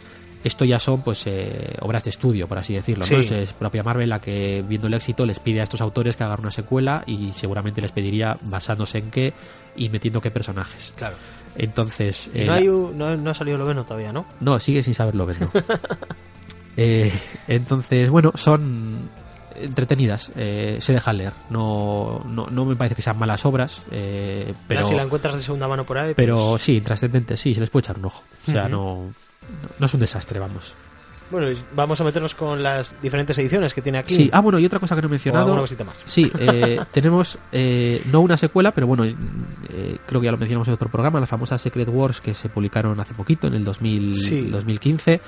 Esto 0.48 0.64
ya 0.64 0.78
son 0.78 1.02
pues 1.02 1.24
eh, 1.26 1.74
obras 1.82 2.02
de 2.04 2.10
estudio, 2.10 2.48
por 2.48 2.58
así 2.58 2.72
decirlo. 2.74 3.02
¿no? 3.02 3.06
Sí. 3.06 3.14
Es, 3.16 3.30
es 3.30 3.52
propia 3.52 3.82
Marvel 3.82 4.08
la 4.08 4.18
que 4.20 4.64
viendo 4.66 4.86
el 4.88 4.94
éxito 4.94 5.24
les 5.26 5.38
pide 5.38 5.60
a 5.60 5.64
estos 5.64 5.80
autores 5.80 6.16
que 6.16 6.24
hagan 6.24 6.40
una 6.40 6.50
secuela 6.50 7.04
y 7.06 7.32
seguramente 7.32 7.80
les 7.82 7.92
pediría 7.92 8.38
basándose 8.42 8.98
en 8.98 9.10
qué 9.10 9.34
y 9.76 9.88
metiendo 9.90 10.20
qué 10.20 10.30
personajes. 10.30 10.92
Claro. 10.96 11.16
Entonces, 11.56 12.30
eh, 12.34 12.44
no, 12.46 12.52
la- 12.52 12.58
hay 12.58 12.68
un- 12.68 12.96
no, 12.98 13.16
no 13.16 13.30
ha 13.30 13.34
salido 13.34 13.58
lo 13.58 13.64
bueno 13.66 13.84
todavía, 13.84 14.12
¿no? 14.12 14.24
no, 14.40 14.58
sigue 14.58 14.82
sin 14.82 14.94
saberlo 14.94 15.26
ver, 15.26 15.40
¿no? 15.42 15.50
Eh, 16.80 17.12
entonces, 17.48 18.08
bueno, 18.08 18.30
son 18.36 19.10
entretenidas, 19.62 20.30
eh, 20.36 20.78
se 20.80 20.92
dejan 20.92 21.16
leer. 21.18 21.32
No, 21.50 22.22
no, 22.26 22.46
no 22.46 22.64
me 22.64 22.76
parece 22.76 22.94
que 22.94 23.02
sean 23.02 23.18
malas 23.18 23.44
obras, 23.44 23.82
eh, 23.90 24.54
pero, 24.66 24.84
si 24.84 24.94
la 24.94 25.02
encuentras 25.02 25.34
de 25.34 25.40
segunda 25.40 25.68
mano 25.68 25.84
por 25.84 25.98
ahí. 25.98 26.14
pero 26.14 26.50
pues- 26.50 26.62
sí, 26.62 26.80
trascendentes, 26.80 27.40
sí, 27.40 27.54
se 27.54 27.60
les 27.60 27.70
puede 27.70 27.84
echar 27.84 27.98
un 27.98 28.06
ojo. 28.06 28.22
O 28.46 28.50
sea, 28.50 28.68
no, 28.68 29.04
no, 29.06 29.12
no 29.78 29.86
es 29.86 29.94
un 29.94 30.00
desastre, 30.00 30.38
vamos. 30.38 30.74
Bueno, 31.30 31.58
vamos 31.74 32.00
a 32.00 32.04
meternos 32.04 32.34
con 32.34 32.62
las 32.62 33.02
diferentes 33.02 33.36
ediciones 33.36 33.74
que 33.74 33.82
tiene 33.82 33.98
aquí. 33.98 34.14
Sí, 34.14 34.30
ah, 34.32 34.40
bueno, 34.40 34.58
y 34.58 34.64
otra 34.64 34.78
cosa 34.78 34.94
que 34.94 35.02
no 35.02 35.08
he 35.08 35.10
mencionado. 35.10 35.44
alguna 35.44 35.60
cosita 35.60 35.84
más. 35.84 36.00
Sí, 36.06 36.32
eh, 36.38 36.78
tenemos 36.90 37.38
eh, 37.52 38.02
no 38.06 38.20
una 38.20 38.38
secuela, 38.38 38.70
pero 38.72 38.86
bueno, 38.86 39.04
eh, 39.04 39.14
creo 40.06 40.22
que 40.22 40.24
ya 40.24 40.32
lo 40.32 40.38
mencionamos 40.38 40.68
en 40.68 40.74
otro 40.74 40.88
programa, 40.88 41.20
las 41.20 41.28
famosas 41.28 41.60
Secret 41.60 41.86
Wars 41.90 42.22
que 42.22 42.32
se 42.32 42.48
publicaron 42.48 42.98
hace 42.98 43.12
poquito, 43.12 43.46
en 43.46 43.54
el 43.56 43.64
2000, 43.64 44.14
Sí. 44.14 44.40
2015. 44.46 45.20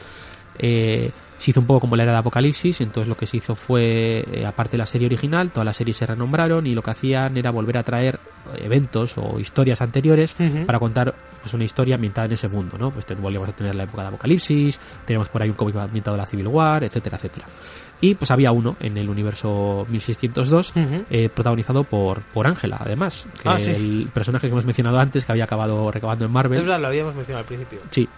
Se 1.41 1.53
hizo 1.53 1.61
un 1.61 1.67
poco 1.67 1.81
como 1.81 1.97
la 1.97 2.03
era 2.03 2.13
de 2.13 2.19
Apocalipsis, 2.19 2.83
entonces 2.83 3.09
lo 3.09 3.15
que 3.17 3.27
se 3.27 3.39
hizo 3.39 3.55
fue, 3.55 4.21
eh, 4.31 4.45
aparte 4.47 4.73
de 4.73 4.79
la 4.79 4.85
serie 4.87 5.07
original, 5.07 5.51
todas 5.51 5.65
las 5.65 5.75
series 5.77 5.97
se 5.97 6.05
renombraron 6.05 6.67
y 6.67 6.75
lo 6.75 6.83
que 6.83 6.91
hacían 6.91 7.35
era 7.39 7.51
volver 7.51 7.79
a 7.79 7.83
traer 7.83 8.21
eventos 8.59 9.15
o 9.17 9.41
historias 9.41 9.81
anteriores 9.81 10.35
para 10.67 10.79
contar 10.79 11.15
pues, 11.41 11.55
una 11.55 11.65
historia 11.65 11.95
ambientada 11.95 12.27
en 12.27 12.33
ese 12.35 12.49
mundo, 12.49 12.77
¿no? 12.79 12.91
Pues 12.91 13.07
volvíamos 13.19 13.49
a 13.49 13.53
tener 13.53 13.75
la 13.75 13.85
época 13.85 14.03
de 14.03 14.09
Apocalipsis, 14.09 14.79
tenemos 15.07 15.29
por 15.31 15.43
ahí 15.43 15.49
un 15.49 15.57
cómic 15.57 15.77
ambientado 15.77 16.15
de 16.17 16.23
la 16.23 16.27
Civil 16.27 16.47
War, 16.49 16.85
etcétera, 16.85 17.17
etcétera. 17.17 17.47
Y 18.03 18.15
pues 18.15 18.31
había 18.31 18.51
uno 18.53 18.77
en 18.81 18.97
el 18.99 19.09
universo 19.09 19.87
1602 19.89 20.71
Ujú. 20.77 21.05
eh, 21.11 21.29
protagonizado 21.29 21.85
por 21.85 22.21
por 22.23 22.47
Ángela, 22.47 22.79
además, 22.81 23.27
que 23.43 23.49
Ah, 23.49 23.59
sí. 23.59 23.71
el 23.71 24.09
personaje 24.13 24.47
que 24.47 24.53
hemos 24.53 24.65
mencionado 24.65 24.99
antes 24.99 25.25
que 25.25 25.33
había 25.33 25.45
acabado 25.45 25.91
recabando 25.91 26.25
en 26.27 26.33
Marvel. 26.33 26.61
Es 26.61 26.67
verdad, 26.67 26.81
lo 26.81 26.87
habíamos 26.89 27.15
mencionado 27.15 27.41
al 27.41 27.47
principio. 27.47 27.79
Sí. 27.91 28.09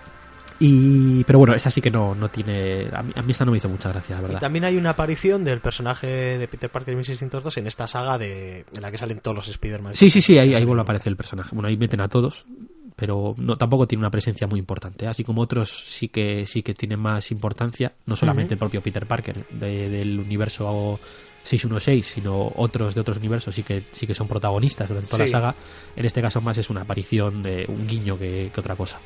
Y 0.65 1.25
pero 1.25 1.41
bueno, 1.41 1.55
esta 1.55 1.73
sí 1.73 1.81
que 1.81 1.91
no 1.91 2.15
no 2.15 2.29
tiene 2.29 2.89
a 2.93 3.03
mí, 3.03 3.13
a 3.17 3.23
mí 3.23 3.33
esta 3.33 3.45
no 3.45 3.51
me 3.51 3.57
hizo 3.57 3.69
mucha 3.69 3.89
gracia, 3.89 4.15
la 4.15 4.21
Y 4.21 4.25
verdad. 4.27 4.41
también 4.41 4.65
hay 4.65 4.77
una 4.77 4.91
aparición 4.91 5.43
del 5.43 5.61
personaje 5.61 6.07
de 6.39 6.47
Peter 6.47 6.71
Parker 6.71 6.95
1602 6.95 7.57
en 7.57 7.67
esta 7.67 7.89
saga 7.89 8.17
de 8.17 8.65
en 8.73 8.81
la 8.83 8.91
que 8.93 8.99
salen 8.99 9.19
todos 9.19 9.37
los 9.37 9.49
Spider-Man. 9.49 9.97
Sí, 9.97 10.09
sí, 10.09 10.23
sí, 10.23 10.39
ahí, 10.39 10.55
ahí 10.55 10.65
vuelve 10.65 10.83
a 10.83 10.85
aparecer 10.85 11.11
el 11.11 11.17
personaje. 11.17 11.51
Bueno, 11.53 11.69
ahí 11.69 11.77
meten 11.77 12.01
a 12.01 12.07
todos, 12.09 12.47
pero 12.95 13.35
no 13.39 13.57
tampoco 13.57 13.89
tiene 13.89 14.03
una 14.03 14.11
presencia 14.11 14.47
muy 14.47 14.61
importante. 14.61 15.09
Así 15.09 15.25
como 15.25 15.43
otros 15.43 15.69
sí 15.87 16.09
que 16.11 16.47
sí 16.47 16.63
que 16.63 16.75
tienen 16.75 17.01
más 17.01 17.33
importancia, 17.33 17.95
no 18.07 18.15
solamente 18.15 18.55
el 18.55 18.59
propio 18.59 18.81
Peter 18.81 19.05
Parker 19.05 19.45
de- 19.51 19.89
del 19.91 20.21
universo 20.21 21.01
616, 21.43 22.07
sino 22.07 22.53
otros 22.55 22.95
de 22.95 23.01
otros 23.01 23.17
universos 23.17 23.53
sí 23.53 23.65
que 23.65 23.83
sí 23.91 24.07
que 24.07 24.15
son 24.15 24.29
protagonistas 24.29 24.89
durante 24.89 25.11
toda 25.11 25.27
Sí. 25.27 25.33
la 25.33 25.39
saga. 25.41 25.55
En 25.97 26.05
este 26.05 26.23
caso 26.23 26.41
más 26.41 26.57
es 26.57 26.71
una 26.71 26.83
aparición 26.83 27.43
de 27.43 27.65
un 27.69 27.85
guiño 27.85 28.17
que, 28.17 28.49
que 28.55 28.61
otra 28.61 28.77
cosa. 28.77 29.01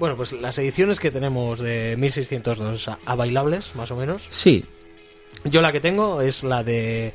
Bueno, 0.00 0.16
pues 0.16 0.32
las 0.32 0.58
ediciones 0.58 0.98
que 0.98 1.10
tenemos 1.12 1.60
de 1.60 1.94
1602 1.96 2.88
a, 2.88 2.98
a 3.04 3.14
bailables, 3.14 3.74
más 3.76 3.90
o 3.92 3.96
menos. 3.96 4.22
Sí, 4.30 4.64
Yo 5.44 5.60
la 5.60 5.70
que 5.72 5.80
tengo 5.80 6.22
es 6.22 6.42
la 6.42 6.64
de 6.64 7.12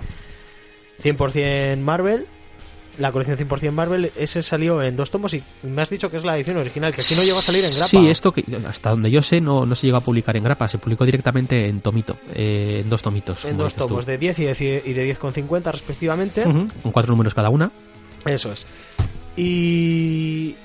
100% 1.04 1.78
Marvel. 1.80 2.28
La 2.98 3.12
colección 3.12 3.38
100% 3.38 3.72
Marvel, 3.72 4.12
ese 4.16 4.42
salió 4.42 4.82
en 4.82 4.96
dos 4.96 5.12
tomos 5.12 5.34
y 5.34 5.44
me 5.64 5.82
has 5.82 5.90
dicho 5.90 6.10
que 6.10 6.16
es 6.16 6.24
la 6.24 6.38
edición 6.38 6.56
original, 6.58 6.96
que 6.96 7.02
aquí 7.02 7.14
no 7.16 7.24
llegó 7.24 7.40
a 7.40 7.42
salir 7.42 7.66
en 7.66 7.72
grapa. 7.72 7.88
Sí, 7.88 8.08
esto 8.08 8.32
que 8.32 8.46
hasta 8.66 8.92
donde 8.92 9.12
yo 9.12 9.22
sé 9.22 9.42
no, 9.42 9.66
no 9.66 9.76
se 9.76 9.88
llegó 9.88 9.98
a 9.98 10.02
publicar 10.02 10.38
en 10.38 10.44
grapa, 10.44 10.70
se 10.70 10.78
publicó 10.78 11.04
directamente 11.04 11.68
en 11.68 11.82
tomito, 11.82 12.18
eh, 12.34 12.82
en 12.84 12.90
dos 12.90 13.02
tomitos. 13.02 13.44
En 13.44 13.58
dos 13.58 13.74
tú. 13.76 13.88
tomos, 13.88 14.06
de 14.06 14.18
10 14.18 14.40
y 14.40 14.44
de 14.46 14.54
10 14.54 14.88
y 14.88 14.94
de 14.94 15.14
10,50 15.14 15.72
respectivamente. 15.74 16.48
Ujú, 16.48 16.68
con 16.84 16.92
cuatro 16.94 17.12
números 17.12 17.34
cada 17.34 17.50
una. 17.50 17.70
Eso 18.26 18.54
es. 18.54 18.66
Y 19.36 20.56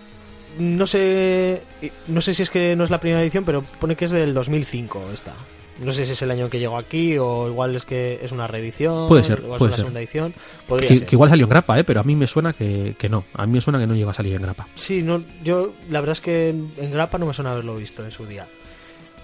no 0.58 0.86
sé 0.86 1.62
no 2.08 2.20
sé 2.20 2.34
si 2.34 2.42
es 2.42 2.50
que 2.50 2.74
no 2.76 2.84
es 2.84 2.90
la 2.90 3.00
primera 3.00 3.22
edición, 3.22 3.44
pero 3.44 3.62
pone 3.62 3.96
que 3.96 4.04
es 4.06 4.10
del 4.10 4.34
2005 4.34 5.10
esta. 5.12 5.34
No 5.82 5.92
sé 5.92 6.04
si 6.04 6.12
es 6.12 6.20
el 6.20 6.30
año 6.30 6.50
que 6.50 6.58
llegó 6.58 6.76
aquí 6.76 7.16
o 7.16 7.48
igual 7.48 7.74
es 7.74 7.86
que 7.86 8.20
es 8.22 8.32
una 8.32 8.46
reedición. 8.46 9.06
Puede 9.08 9.24
ser, 9.24 9.40
igual 9.42 9.56
puede 9.58 9.70
es 9.70 9.72
una 9.72 9.76
ser. 9.76 9.82
segunda 9.84 10.00
edición. 10.00 10.34
Podría 10.68 10.88
Que, 10.90 10.98
ser. 10.98 11.06
que 11.06 11.14
igual 11.16 11.30
salió 11.30 11.44
en 11.46 11.50
grapa, 11.50 11.78
¿eh? 11.78 11.84
pero 11.84 12.00
a 12.00 12.04
mí 12.04 12.14
me 12.16 12.26
suena 12.26 12.52
que, 12.52 12.94
que 12.98 13.08
no. 13.08 13.24
A 13.32 13.46
mí 13.46 13.54
me 13.54 13.60
suena 13.62 13.78
que 13.78 13.86
no 13.86 13.94
llegó 13.94 14.10
a 14.10 14.14
salir 14.14 14.34
en 14.34 14.42
grapa. 14.42 14.68
Sí, 14.74 15.02
no, 15.02 15.24
yo 15.42 15.72
la 15.88 16.00
verdad 16.00 16.12
es 16.12 16.20
que 16.20 16.50
en 16.50 16.90
grapa 16.92 17.16
no 17.16 17.24
me 17.24 17.32
suena 17.32 17.52
haberlo 17.52 17.76
visto 17.76 18.04
en 18.04 18.10
su 18.10 18.26
día. 18.26 18.46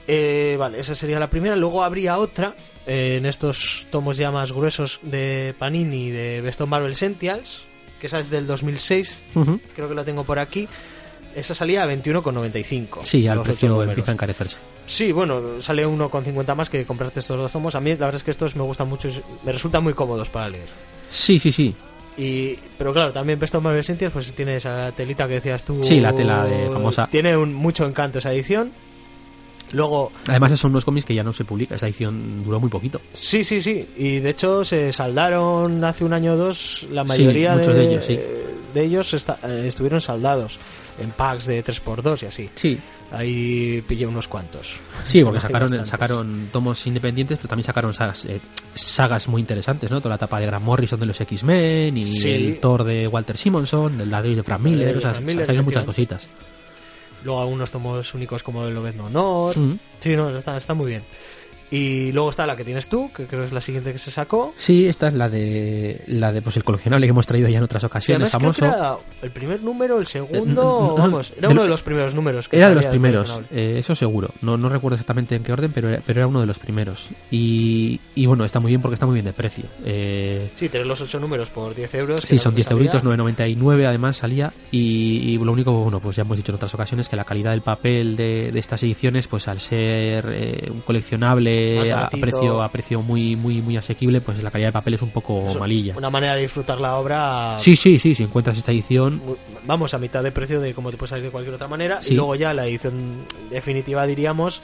Eh, 0.09 0.57
vale, 0.59 0.79
esa 0.81 0.95
sería 0.95 1.19
la 1.19 1.29
primera. 1.29 1.57
Luego 1.57 1.83
habría 1.83 2.17
otra 2.19 2.55
eh, 2.87 3.17
en 3.19 3.27
estos 3.27 3.87
tomos 3.91 4.17
ya 4.17 4.31
más 4.31 4.53
gruesos 4.53 5.01
de 5.03 5.55
Panini 5.59 6.11
de 6.11 6.41
Best 6.41 6.61
of 6.61 6.69
Marvel 6.71 6.93
Essentials, 6.93 7.65
que 8.01 8.07
esa 8.07 8.19
es 8.21 8.31
del 8.31 8.47
2006, 8.47 9.15
Ujú. 9.35 9.61
creo 9.75 9.89
que 9.89 9.95
la 9.95 10.05
tengo 10.05 10.25
por 10.25 10.39
aquí. 10.39 10.69
Esa 11.37 11.55
salía 11.55 11.83
a 11.83 11.87
21,95. 11.87 13.03
Sí, 13.03 13.29
al 13.29 13.43
precio 13.43 13.83
empieza 13.83 14.11
a 14.11 14.15
encarecerse. 14.15 14.57
Sí, 14.87 15.13
bueno, 15.13 15.61
sale 15.61 15.85
uno 15.85 16.09
con 16.09 16.25
50 16.25 16.55
más 16.55 16.71
que 16.71 16.87
compraste 16.87 17.21
estos 17.21 17.39
dos 17.39 17.53
tomos. 17.53 17.75
A 17.75 17.81
mí 17.81 17.91
la 17.91 18.07
verdad 18.07 18.15
es 18.15 18.25
que 18.25 18.31
estos 18.31 18.57
me 18.57 18.63
gustan 18.63 18.89
mucho, 18.89 19.09
y 19.09 19.23
me 19.45 19.53
resultan 19.53 19.85
muy 19.85 19.93
cómodos 19.93 20.31
para 20.31 20.49
leer. 20.49 20.69
Sí, 21.11 21.39
sí, 21.39 21.53
sí. 21.53 21.75
Y, 22.17 22.59
pero 22.79 22.95
claro, 22.95 23.13
también 23.13 23.39
Best 23.39 23.55
of 23.55 23.63
Marvel 23.63 23.85
pues 24.11 24.33
tiene 24.33 24.57
esa 24.57 24.91
telita 24.93 25.29
que 25.29 25.35
decías 25.35 25.63
tú. 25.63 25.85
Sí, 25.85 26.01
la 26.01 26.15
tela 26.15 26.47
de 26.47 26.71
famosa. 26.71 27.07
Tiene 27.11 27.37
un, 27.37 27.53
mucho 27.53 27.85
encanto 27.85 28.19
esa 28.19 28.33
edición. 28.33 28.73
Luego, 29.73 30.13
Además, 30.29 30.59
son 30.59 30.71
unos 30.71 30.87
cómics 30.87 31.05
que 31.05 31.15
ya 31.15 31.23
no 31.23 31.35
se 31.35 31.45
publica. 31.45 31.75
Esa 31.75 31.87
edición 31.87 32.43
duró 32.43 32.59
muy 32.61 32.71
poquito. 32.71 32.99
sí, 33.13 33.45
sí, 33.45 33.61
sí. 33.61 33.87
Y 33.99 34.21
de 34.21 34.31
hecho 34.31 34.65
se 34.65 34.91
saldaron 34.91 35.85
hace 35.85 36.03
un 36.03 36.15
año 36.15 36.33
o 36.33 36.37
dos. 36.37 36.87
La 36.91 37.05
mayoría 37.05 37.57
de, 37.57 37.75
de 37.75 37.91
ellos, 37.91 38.07
sí. 38.07 38.19
de 38.73 38.83
ellos 38.83 39.13
eh, 39.13 39.69
estuvieron 39.69 40.01
saldados 40.01 40.59
en 40.99 41.11
packs 41.11 41.47
de 41.47 41.65
3x2 41.65 42.23
y 42.23 42.27
así. 42.27 42.51
Sí. 42.55 42.79
Ahí 43.13 43.83
pillé 43.87 44.07
unos 44.07 44.27
cuantos. 44.27 44.69
Sí, 45.05 45.23
porque 45.23 45.39
sacaron, 45.41 45.85
sacaron 45.87 46.49
tomos 46.53 46.85
independientes, 46.87 47.39
pero 47.39 47.49
también 47.49 47.65
sacaron 47.67 47.95
sagas, 47.95 48.25
eh, 48.25 48.41
sagas 48.75 49.29
muy 49.29 49.41
interesantes, 49.41 49.91
¿no? 49.91 50.01
Toda 50.01 50.11
la 50.11 50.17
etapa 50.17 50.41
de 50.41 50.47
Grant 50.47 50.65
Morrison 50.65 50.99
de 50.99 51.07
los 51.07 51.21
X-Men 51.21 51.97
y 51.97 52.05
Sí. 52.05 52.31
el 52.31 52.59
Thor 52.59 52.83
de 52.83 53.07
Walter 53.07 53.37
Simonson, 53.39 54.01
el 54.01 54.11
David 54.11 54.37
de 54.37 54.43
Frank 54.43 54.61
de 54.63 54.71
Miller, 54.71 54.97
o 54.97 55.01
sea, 55.01 55.11
Frank 55.13 55.25
Miller, 55.25 55.47
salieron 55.47 55.65
muchas 55.67 55.85
cositas. 55.85 56.27
Luego 57.25 57.41
algunos 57.41 57.71
tomos 57.71 58.13
únicos 58.15 58.43
como 58.43 58.67
el 58.67 58.75
Lobezno 58.75 59.07
Honor. 59.07 59.57
Mm. 59.57 59.79
Sí, 60.01 60.17
no, 60.17 60.37
está, 60.37 60.57
está 60.57 60.75
muy 60.75 60.87
bien. 60.87 61.03
Y 61.71 62.13
luego 62.13 62.31
está 62.31 62.47
la 62.47 62.57
que 62.57 62.65
tienes 62.65 62.89
tú, 62.89 63.11
que 63.13 63.27
creo 63.27 63.41
que 63.41 63.47
es 63.47 63.53
la 63.53 63.61
siguiente 63.61 63.93
que 63.93 63.99
se 63.99 64.11
sacó. 64.11 64.55
Sí, 64.57 64.87
esta 64.87 65.09
es 65.09 65.15
la 65.15 65.29
de 65.29 66.03
la 66.07 66.33
de 66.33 66.41
pues 66.43 66.57
el 66.57 66.65
coleccionable 66.65 67.07
que 67.07 67.11
hemos 67.11 67.27
traído 67.27 67.49
ya 67.49 67.59
en 67.59 67.65
otras 67.65 67.83
ocasiones, 67.85 68.31
famoso. 68.31 68.65
era 68.65 68.97
el 69.23 69.31
primer 69.31 69.63
número, 69.63 69.99
el 69.99 70.07
segundo, 70.07 70.45
Eh, 70.47 70.55
no, 70.55 70.95
vamos, 70.97 71.33
era 71.37 71.49
uno 71.49 71.63
de 71.63 71.69
los 71.69 71.83
primeros 71.83 72.15
números. 72.15 72.49
que 72.49 72.57
Era 72.57 72.69
de 72.69 72.77
los 72.77 72.87
primeros, 72.87 73.41
eh, 73.51 73.75
eso 73.79 73.95
seguro. 73.95 74.31
No, 74.43 74.57
no 74.57 74.69
recuerdo 74.69 74.95
exactamente 74.95 75.35
en 75.35 75.43
qué 75.43 75.53
orden, 75.53 75.73
pero 75.73 75.89
era, 75.89 76.01
pero 76.07 76.21
era 76.21 76.27
uno 76.29 76.41
de 76.41 76.47
los 76.47 76.59
primeros. 76.59 77.09
Y, 77.31 78.01
y 78.15 78.27
bueno, 78.27 78.45
está 78.45 78.61
muy 78.61 78.71
bien 78.71 78.81
porque 78.81 78.95
está 78.95 79.07
muy 79.07 79.15
bien 79.15 79.27
de 79.27 79.33
precio. 79.33 79.65
Eh, 79.85 80.51
Sí, 80.55 80.69
tener 80.69 80.87
los 80.87 81.01
ocho 81.01 81.19
números 81.19 81.49
por 81.49 81.75
10 81.75 81.95
euros. 81.95 82.21
Sí, 82.25 82.39
son 82.39 82.53
lo 82.53 82.57
que 82.57 82.63
10 82.63 82.71
euritos, 82.71 83.03
salía. 83.03 83.17
9,99 83.17 83.87
además 83.89 84.17
salía. 84.19 84.53
Y, 84.71 85.35
y 85.35 85.39
lo 85.39 85.53
único, 85.53 85.73
bueno, 85.73 86.01
pues 86.01 86.17
ya 86.17 86.23
hemos 86.23 86.37
dicho 86.37 86.53
en 86.53 86.57
otras 86.57 86.75
ocasiones 86.75 87.09
que 87.09 87.17
la 87.17 87.25
calidad 87.25 87.51
del 87.51 87.63
papel 87.63 88.15
de, 88.17 88.53
de 88.53 88.59
estas 88.59 88.83
ediciones, 88.85 89.27
pues 89.29 89.49
al 89.49 89.59
ser 89.61 90.27
eh, 90.33 90.69
un 90.71 90.81
coleccionable 90.81 91.56
Más 91.95 92.05
a, 92.05 92.11
precio 92.11 92.63
a 92.63 92.69
precio 92.69 93.03
muy 93.03 93.37
muy 93.37 93.61
muy 93.63 93.77
asequible, 93.77 94.21
pues 94.21 94.43
la 94.43 94.51
calidad 94.51 94.69
del 94.69 94.73
papel 94.75 94.95
es 94.95 95.03
un 95.03 95.11
poco 95.11 95.47
Eso, 95.49 95.59
malilla. 95.59 95.95
Una 95.97 96.11
manera 96.11 96.35
de 96.35 96.43
disfrutar 96.43 96.81
la 96.81 96.97
obra. 96.97 97.57
Sí, 97.59 97.77
sí, 97.77 97.99
sí, 97.99 98.15
si 98.15 98.23
encuentras 98.25 98.57
esta 98.57 98.73
edición, 98.73 99.21
muy- 99.25 99.37
Vamos 99.67 99.95
a 99.95 99.99
mitad 99.99 100.23
de 100.23 100.33
precio 100.33 100.61
de 100.61 100.75
como 100.75 100.91
te 100.91 100.97
puede 100.97 101.11
salir 101.11 101.25
de 101.25 101.31
cualquier 101.31 101.55
otra 101.55 101.69
manera. 101.69 102.03
Sí. 102.03 102.13
Y 102.13 102.17
luego 102.17 102.35
ya 102.35 102.55
la 102.55 102.67
edición 102.67 103.25
definitiva, 103.51 104.07
diríamos, 104.07 104.63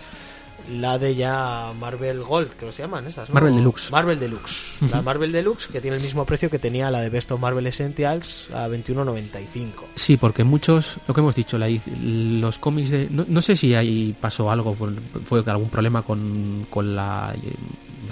la 0.70 0.98
de 0.98 1.14
ya 1.14 1.72
Marvel 1.78 2.22
Gold, 2.22 2.50
que 2.52 2.70
se 2.72 2.82
llaman 2.82 3.06
esas, 3.06 3.28
¿no? 3.28 3.34
Marvel 3.34 3.56
Deluxe. 3.56 3.90
Marvel 3.90 4.18
Deluxe. 4.18 4.78
La. 4.90 5.02
Marvel 5.02 5.32
Deluxe, 5.32 5.68
que 5.68 5.80
tiene 5.80 5.96
el 5.96 6.02
mismo 6.02 6.24
precio 6.24 6.50
que 6.50 6.58
tenía 6.58 6.90
la 6.90 7.00
de 7.00 7.10
Best 7.10 7.30
of 7.32 7.40
Marvel 7.40 7.66
Essentials 7.66 8.48
a 8.52 8.68
21.95. 8.68 9.84
Sí, 9.94 10.16
porque 10.16 10.44
muchos, 10.44 10.98
lo 11.06 11.14
que 11.14 11.20
hemos 11.20 11.34
dicho, 11.34 11.58
la 11.58 11.68
los 12.00 12.58
cómics 12.58 12.90
de... 12.90 13.08
No, 13.10 13.24
no 13.28 13.42
sé 13.42 13.56
si 13.56 13.74
ahí 13.74 14.14
pasó 14.20 14.50
algo, 14.50 14.74
fue, 14.74 14.90
fue 15.24 15.42
algún 15.46 15.68
problema 15.68 16.02
con, 16.02 16.66
con 16.70 16.94
la, 16.94 17.34
eh, 17.34 17.54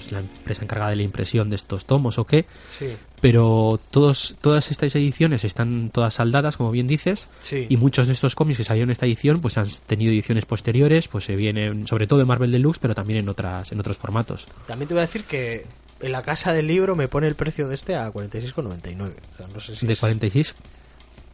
pues, 0.01 0.13
la 0.13 0.21
empresa 0.21 0.65
encargada 0.65 0.91
de 0.91 0.97
la 0.97 1.03
impresión 1.03 1.51
de 1.51 1.57
estos 1.57 1.85
tomos 1.85 2.19
o 2.19 2.25
qué, 2.25 2.47
Sí, 2.69 2.97
pero 3.21 3.79
todos, 3.91 4.37
todas 4.41 4.71
estas 4.71 4.95
ediciones 4.95 5.45
están 5.45 5.91
todas 5.91 6.15
saldadas, 6.15 6.57
como 6.57 6.71
bien 6.71 6.87
dices, 6.87 7.27
sí. 7.43 7.67
y 7.69 7.77
muchos 7.77 8.07
de 8.07 8.15
estos 8.15 8.35
cómics 8.35 8.59
que 8.59 8.65
salieron 8.65 8.89
en 8.89 8.93
esta 8.93 9.07
edición 9.07 9.41
pues 9.41 9.59
han 9.59 9.69
tenido 9.87 10.11
ediciones 10.13 10.45
posteriores, 10.47 11.09
pues 11.09 11.25
se 11.25 11.37
vienen 11.37 11.87
sobre 11.87 12.07
todo 12.07 12.21
en 12.21 12.27
Marvel 12.29 12.53
Deluxe, 12.53 12.79
pero 12.81 12.95
también 12.95 13.19
en 13.21 13.29
otras 13.29 13.71
en 13.73 13.81
otros 13.81 13.97
formatos. 13.99 14.47
También 14.67 14.89
te 14.89 14.95
voy 14.95 15.01
a 15.03 15.07
decir 15.07 15.25
que 15.25 15.67
en 16.01 16.13
la 16.13 16.23
casa 16.23 16.53
del 16.53 16.67
libro 16.67 16.97
me 16.97 17.09
pone 17.09 17.27
el 17.27 17.35
precio 17.35 17.69
de 17.69 17.75
este 17.75 17.95
a 17.97 18.11
46,99. 18.11 19.13
O 19.35 19.37
sea, 19.37 19.47
no 19.53 19.61
sé 19.61 19.77
si 19.77 19.87
De 19.87 19.93
es- 19.93 20.01
46. 20.01 20.55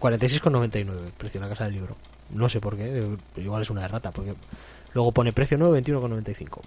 46,99 0.01 0.77
el 1.07 1.13
precio 1.17 1.39
en 1.39 1.43
la 1.45 1.49
casa 1.49 1.65
del 1.65 1.75
libro. 1.75 1.97
No 2.31 2.49
sé 2.49 2.61
por 2.61 2.77
qué, 2.77 2.99
eh, 2.99 3.17
igual 3.37 3.63
es 3.63 3.71
una 3.71 3.85
errata, 3.85 4.11
porque 4.11 4.35
luego 4.93 5.13
pone 5.13 5.33
precio 5.33 5.57
nuevo 5.57 5.75
21,95. 5.77 6.61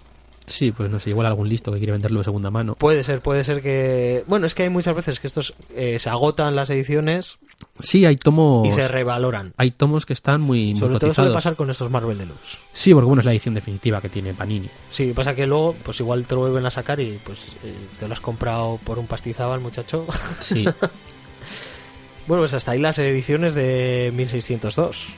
Sí, 0.50 0.72
pues 0.72 0.90
no 0.90 0.98
sé, 0.98 1.10
igual 1.10 1.26
algún 1.26 1.48
listo 1.48 1.72
que 1.72 1.78
quiere 1.78 1.92
venderlo 1.92 2.18
de 2.20 2.24
segunda 2.24 2.50
mano. 2.50 2.74
Puede 2.74 3.04
ser, 3.04 3.20
puede 3.20 3.44
ser 3.44 3.62
que... 3.62 4.24
Bueno, 4.26 4.46
es 4.46 4.54
que 4.54 4.64
hay 4.64 4.68
muchas 4.68 4.94
veces 4.94 5.20
que 5.20 5.26
estos 5.28 5.54
eh, 5.74 5.98
se 5.98 6.10
agotan 6.10 6.56
las 6.56 6.70
ediciones 6.70 7.38
Sí, 7.78 8.04
hay 8.04 8.16
tomos 8.16 8.66
y 8.66 8.72
se 8.72 8.88
revaloran. 8.88 9.52
hay 9.56 9.70
tomos 9.70 10.04
que 10.04 10.12
están 10.12 10.40
muy, 10.40 10.72
muy 10.72 10.80
Sobre 10.80 10.98
todo 10.98 11.14
suele 11.14 11.32
pasar 11.32 11.56
con 11.56 11.70
estos 11.70 11.90
Marvel 11.90 12.18
Deluxe. 12.18 12.58
Sí, 12.72 12.92
porque 12.92 13.06
bueno, 13.06 13.20
es 13.20 13.26
la 13.26 13.32
edición 13.32 13.54
definitiva 13.54 14.00
que 14.00 14.08
tiene 14.08 14.34
Panini. 14.34 14.68
Sí, 14.90 15.12
pasa 15.14 15.34
que 15.34 15.46
luego, 15.46 15.74
pues 15.82 16.00
igual 16.00 16.26
te 16.26 16.34
lo 16.34 16.42
vuelven 16.42 16.66
a 16.66 16.70
sacar 16.70 17.00
y 17.00 17.18
pues 17.24 17.42
eh, 17.64 17.74
te 17.98 18.06
lo 18.06 18.14
has 18.14 18.20
comprado 18.20 18.78
por 18.84 18.98
un 18.98 19.06
pastizado 19.06 19.52
al 19.52 19.60
muchacho. 19.60 20.06
Sí. 20.40 20.64
bueno, 22.26 22.42
pues 22.42 22.54
hasta 22.54 22.72
ahí 22.72 22.78
las 22.80 22.98
ediciones 22.98 23.54
de 23.54 24.12
1602. 24.14 25.08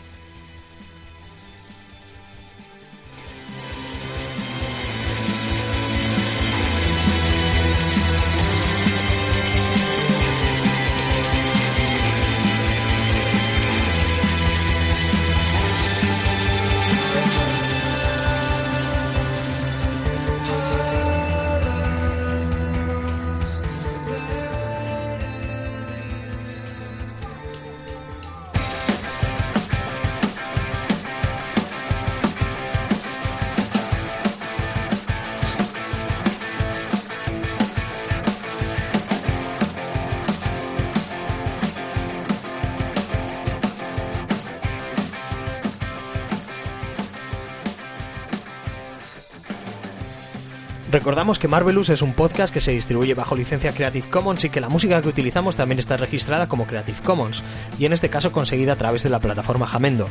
Recordamos 51.02 51.40
que 51.40 51.48
Marvelous 51.48 51.88
es 51.88 52.00
un 52.00 52.12
podcast 52.12 52.54
que 52.54 52.60
se 52.60 52.70
distribuye 52.70 53.14
bajo 53.14 53.34
licencia 53.34 53.72
Creative 53.72 54.08
Commons 54.08 54.44
y 54.44 54.50
que 54.50 54.60
la 54.60 54.68
música 54.68 55.02
que 55.02 55.08
utilizamos 55.08 55.56
también 55.56 55.80
está 55.80 55.96
registrada 55.96 56.48
como 56.48 56.64
Creative 56.64 57.00
Commons, 57.02 57.42
y 57.76 57.86
en 57.86 57.92
este 57.92 58.08
caso 58.08 58.30
conseguida 58.30 58.74
a 58.74 58.76
través 58.76 59.02
de 59.02 59.10
la 59.10 59.18
plataforma 59.18 59.66
Jamendo. 59.66 60.08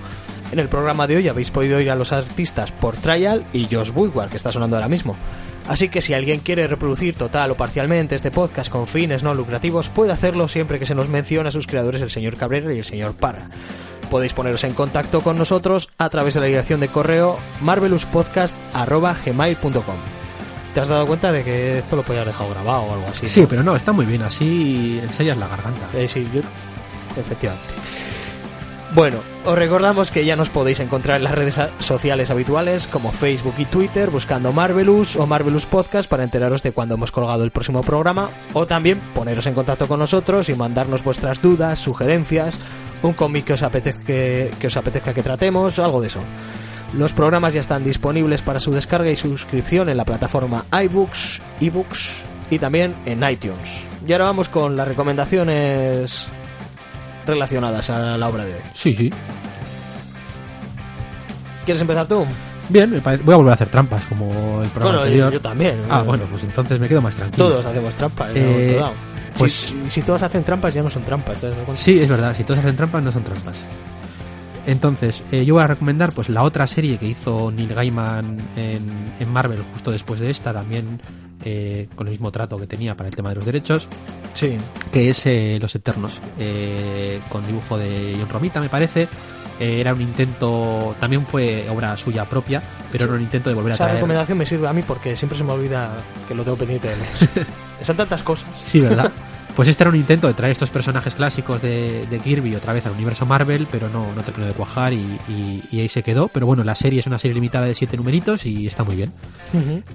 En 0.52 0.60
el 0.60 0.68
programa 0.68 1.08
de 1.08 1.16
hoy 1.16 1.30
habéis 1.30 1.50
podido 1.50 1.78
oír 1.78 1.92
a 1.92 1.96
los 1.96 2.12
artistas 2.12 2.74
por 2.74 2.98
Trial 2.98 3.46
y 3.54 3.74
Josh 3.74 3.92
Woodward, 3.96 4.32
que 4.32 4.36
está 4.36 4.52
sonando 4.52 4.76
ahora 4.76 4.90
mismo. 4.90 5.16
Así 5.70 5.88
que 5.88 6.02
si 6.02 6.14
alguien 6.14 6.42
quiere 6.42 6.68
reproducir 6.68 7.16
total 7.16 7.52
o 7.52 7.56
parcialmente 7.56 8.16
este 8.16 8.30
podcast 8.30 8.70
con 8.70 8.86
fines 8.86 9.24
no 9.24 9.34
lucrativos, 9.34 9.88
puede 9.88 10.12
hacerlo 10.12 10.50
siempre 10.50 10.78
que 10.78 10.86
se 10.86 10.94
nos 10.94 11.08
mencione 11.08 11.48
a 11.48 11.54
sus 11.54 11.68
creadores 11.68 12.02
el 12.02 12.12
señor 12.12 12.36
Cabrera 12.36 12.74
y 12.74 12.80
el 12.80 12.86
señor 12.86 13.14
Parra. 13.14 13.48
Podéis 14.10 14.34
poneros 14.34 14.66
en 14.66 14.74
contacto 14.74 15.22
con 15.22 15.38
nosotros 15.38 15.88
a 15.98 16.10
través 16.10 16.34
de 16.34 16.42
la 16.42 16.48
dirección 16.48 16.82
de 16.82 16.90
correo 16.90 17.40
marvelouspodcast.gmail.com 17.62 20.20
¿Te 20.73 20.80
has 20.80 20.88
dado 20.88 21.06
cuenta 21.06 21.31
de 21.31 21.43
que 21.43 21.80
esto 21.80 21.98
lo 21.98 22.03
podías 22.03 22.26
dejado 22.26 22.49
grabado 22.49 22.84
o 22.84 22.93
algo 22.93 23.07
así? 23.10 23.27
Sí, 23.27 23.41
no? 23.41 23.48
pero 23.48 23.64
no, 23.64 23.76
está 23.76 23.91
muy 23.91 24.06
bien, 24.06 24.23
así 24.23 24.99
ensayas 25.03 25.38
la 25.38 25.48
garganta. 25.48 25.88
Eh, 25.93 26.07
sí, 26.07 26.27
yo... 26.34 26.41
Efectivamente. 27.18 27.73
Bueno, 28.93 29.19
os 29.45 29.57
recordamos 29.57 30.11
que 30.11 30.26
ya 30.26 30.35
nos 30.35 30.49
podéis 30.49 30.81
encontrar 30.81 31.18
en 31.18 31.23
las 31.23 31.34
redes 31.34 31.57
sociales 31.80 32.30
habituales 32.30 32.88
como 32.88 33.11
Facebook 33.11 33.56
y 33.57 33.64
Twitter 33.64 34.10
buscando 34.10 34.52
Marvelous 34.52 35.15
o 35.15 35.26
Marvelous 35.26 35.65
Podcast 35.65 36.10
para 36.10 36.23
enteraros 36.23 36.61
de 36.61 36.73
cuando 36.73 36.95
hemos 36.95 37.11
colgado 37.11 37.45
el 37.45 37.52
próximo 37.52 37.81
programa 37.81 38.30
o 38.52 38.65
también 38.65 38.99
poneros 39.15 39.45
en 39.45 39.53
contacto 39.53 39.88
con 39.88 39.99
nosotros 39.99 40.49
y 40.49 40.56
mandarnos 40.56 41.06
vuestras 41.06 41.41
dudas, 41.41 41.80
sugerencias, 41.80 42.57
un 43.02 43.14
cómic 43.14 43.45
que 43.45 43.53
os 43.53 43.64
apetezca 43.64 44.03
que, 44.03 44.52
que 44.60 44.68
os 44.68 44.76
apetezca 44.76 45.14
que 45.14 45.23
tratemos, 45.23 45.80
algo 45.80 46.02
de 46.02 46.07
eso. 46.07 46.19
Los 46.94 47.14
programas 47.14 47.54
ya 47.54 47.62
están 47.62 47.84
disponibles 47.84 48.42
para 48.42 48.60
su 48.60 48.72
descarga 48.72 49.10
y 49.10 49.16
suscripción 49.16 49.88
en 49.90 49.98
la 49.98 50.04
plataforma 50.06 50.66
iBooks, 50.84 51.42
eBooks 51.62 52.24
y 52.50 52.60
también 52.60 52.96
en 53.06 53.24
iTunes. 53.30 53.70
Y 54.06 54.12
ahora 54.12 54.26
vamos 54.26 54.50
con 54.50 54.76
las 54.76 54.88
recomendaciones 54.88 56.28
relacionadas 57.26 57.90
a 57.90 58.18
la 58.18 58.28
obra 58.28 58.44
de 58.46 58.56
hoy. 58.56 58.62
Sí, 58.74 58.94
sí. 58.94 59.12
¿Quieres 61.66 61.82
empezar 61.82 62.08
tú? 62.08 62.26
Bien, 62.70 63.02
voy 63.24 63.34
a 63.34 63.38
volver 63.38 63.52
a 63.52 63.56
hacer 63.56 63.70
trampas 63.70 64.06
como 64.06 64.62
el 64.62 64.70
programa 64.70 64.98
Bueno, 64.98 65.00
anterior. 65.02 65.32
yo, 65.32 65.38
yo 65.38 65.42
también. 65.42 65.82
Ah, 65.90 66.02
bueno, 66.04 66.26
pues 66.30 66.44
entonces 66.44 66.80
me 66.80 66.88
quedo 66.90 67.02
más 67.02 67.16
tranquilo. 67.16 67.50
Todos 67.50 67.66
hacemos 67.66 67.94
trampas. 67.96 68.32
Eh. 68.36 68.82
Pues 69.38 69.54
si, 69.54 69.90
si 69.90 70.02
todos 70.02 70.22
hacen 70.24 70.44
trampas, 70.44 70.74
ya 70.74 70.82
no 70.82 70.90
son 70.90 71.04
trampas. 71.04 71.40
¿te 71.40 71.48
das 71.48 71.56
cuenta? 71.56 71.76
sí, 71.76 72.00
es 72.00 72.10
verdad, 72.10 72.36
si 72.36 72.44
todos 72.44 72.60
hacen 72.60 72.76
trampas, 72.76 73.04
no 73.04 73.12
son 73.12 73.24
trampas. 73.24 73.66
Entonces, 74.68 75.24
eh, 75.32 75.44
yo 75.46 75.56
voy 75.56 75.64
a 75.64 75.68
recomendar 75.68 76.14
pues 76.14 76.30
la 76.30 76.44
otra 76.44 76.68
serie 76.68 76.98
que 76.98 77.08
hizo 77.08 77.52
Neil 77.52 77.74
Gaiman 77.74 78.38
en, 78.56 78.82
en 79.20 79.30
Marvel 79.32 79.64
justo 79.74 79.92
después 79.92 80.20
de 80.20 80.30
esta, 80.30 80.54
también 80.54 81.00
eh, 81.44 81.88
con 81.96 82.08
el 82.08 82.12
mismo 82.12 82.32
trato 82.32 82.58
que 82.58 82.68
tenía 82.68 82.96
para 82.96 83.10
el 83.10 83.16
tema 83.16 83.30
de 83.30 83.36
los 83.36 83.46
derechos, 83.46 83.88
Sí. 84.36 84.58
que 84.92 85.10
es 85.10 85.26
eh, 85.26 85.58
Los 85.60 85.74
Eternos, 85.76 86.20
eh, 86.40 87.20
con 87.30 87.46
dibujo 87.46 87.78
de 87.78 88.16
John 88.20 88.30
Romita, 88.30 88.62
me 88.62 88.70
parece. 88.70 89.08
Eh, 89.60 89.80
era 89.80 89.94
un 89.94 90.02
intento, 90.02 90.96
también 91.00 91.26
fue 91.26 91.68
obra 91.70 91.96
suya 91.98 92.26
propia, 92.26 92.62
pero 92.92 93.06
era 93.06 93.14
un 93.14 93.22
intento 93.22 93.50
de 93.50 93.56
volver 93.56 93.74
a 93.74 93.76
Esa 93.76 93.84
traer. 93.86 93.98
recomendación 93.98 94.38
me 94.38 94.46
sirve 94.46 94.68
a 94.68 94.74
mí 94.74 94.82
porque 94.82 95.16
siempre 95.16 95.38
se 95.38 95.44
me 95.44 95.52
olvida 95.52 95.92
que 96.28 96.34
lo 96.34 96.44
tengo 96.44 96.58
pendiente 96.58 96.88
de 96.90 96.96
leer. 96.98 97.48
Son 97.84 97.96
tantas 97.98 98.24
cosas. 98.24 98.48
Sí, 98.62 98.80
¿verdad? 98.80 99.12
Pues 99.56 99.68
este 99.68 99.84
era 99.84 99.90
un 99.90 99.95
intento 99.95 100.28
de 100.28 100.34
traer 100.34 100.52
estos 100.53 100.69
personajes 100.69 101.14
clásicos 101.14 101.61
de, 101.61 102.06
de 102.07 102.19
Kirby 102.19 102.56
otra 102.56 102.73
vez 102.73 102.86
al 102.86 102.94
universo 102.94 103.26
Marvel, 103.26 103.68
pero 103.72 103.90
no, 103.90 104.14
no 104.15 104.23
terminó 104.23 104.48
de 104.48 104.53
cuajar 104.53 104.94
y, 104.94 105.02
y- 105.28 105.61
y 105.72 105.80
ahí 105.82 105.90
se 105.90 106.02
quedó. 106.03 106.30
Pero 106.30 106.45
bueno, 106.45 106.64
la 106.64 106.73
serie 106.73 106.99
es 106.99 107.07
una 107.07 107.19
serie 107.19 107.36
limitada 107.36 107.65
de 107.68 107.76
siete 107.76 107.98
numeritos 107.98 108.45
y 108.45 108.65
está 108.65 108.84
muy 108.84 108.95
bien. 108.95 109.11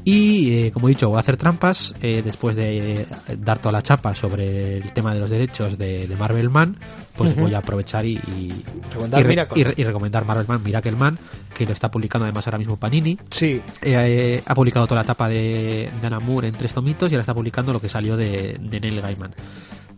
Y 0.05 0.53
eh, 0.67 0.71
como 0.73 0.89
he 0.89 0.91
dicho, 0.91 1.09
voy 1.09 1.17
a 1.17 1.21
hacer 1.21 1.37
trampas 1.37 1.95
eh, 2.03 2.23
después 2.25 2.55
de 2.57 3.01
eh, 3.03 3.07
dar 3.39 3.59
toda 3.59 3.73
la 3.73 3.83
chapa 3.83 4.15
sobre 4.15 4.77
el 4.77 4.93
tema 4.93 5.15
de 5.15 5.21
los 5.21 5.31
derechos 5.31 5.79
de, 5.79 6.07
de 6.07 6.17
Marvel 6.17 6.51
Man. 6.51 6.77
Pues 7.17 7.35
voy 7.35 7.55
a 7.55 7.59
aprovechar 7.59 8.05
y, 8.05 8.13
y, 8.13 8.53
Recomendar 8.91 9.21
y 9.23 9.25
Miracle. 9.29 9.65
recomendar 9.85 10.25
Marvel 10.27 10.47
Man 10.47 10.63
Miracle 10.63 10.93
Man, 10.93 11.19
que 11.57 11.65
lo 11.65 11.73
está 11.73 11.91
publicando 11.91 12.27
además 12.27 12.47
ahora 12.47 12.59
mismo 12.59 12.77
Panini. 12.77 13.19
Sí, 13.31 13.63
Eh, 13.81 13.95
eh, 13.95 14.43
ha 14.45 14.55
publicado 14.55 14.87
toda 14.87 14.97
la 15.01 15.05
etapa 15.05 15.27
de, 15.27 15.89
de 15.99 16.07
Anna 16.07 16.21
Moore 16.21 16.49
en 16.49 16.55
tres 16.55 16.75
tomitos 16.75 17.11
y 17.11 17.15
ahora 17.15 17.23
está 17.23 17.33
publicando 17.35 17.73
lo 17.73 17.81
que 17.81 17.89
salió 17.89 18.19
de, 18.19 18.59
de 18.61 18.81
Neil 18.81 19.01
Gaiman. 19.01 19.33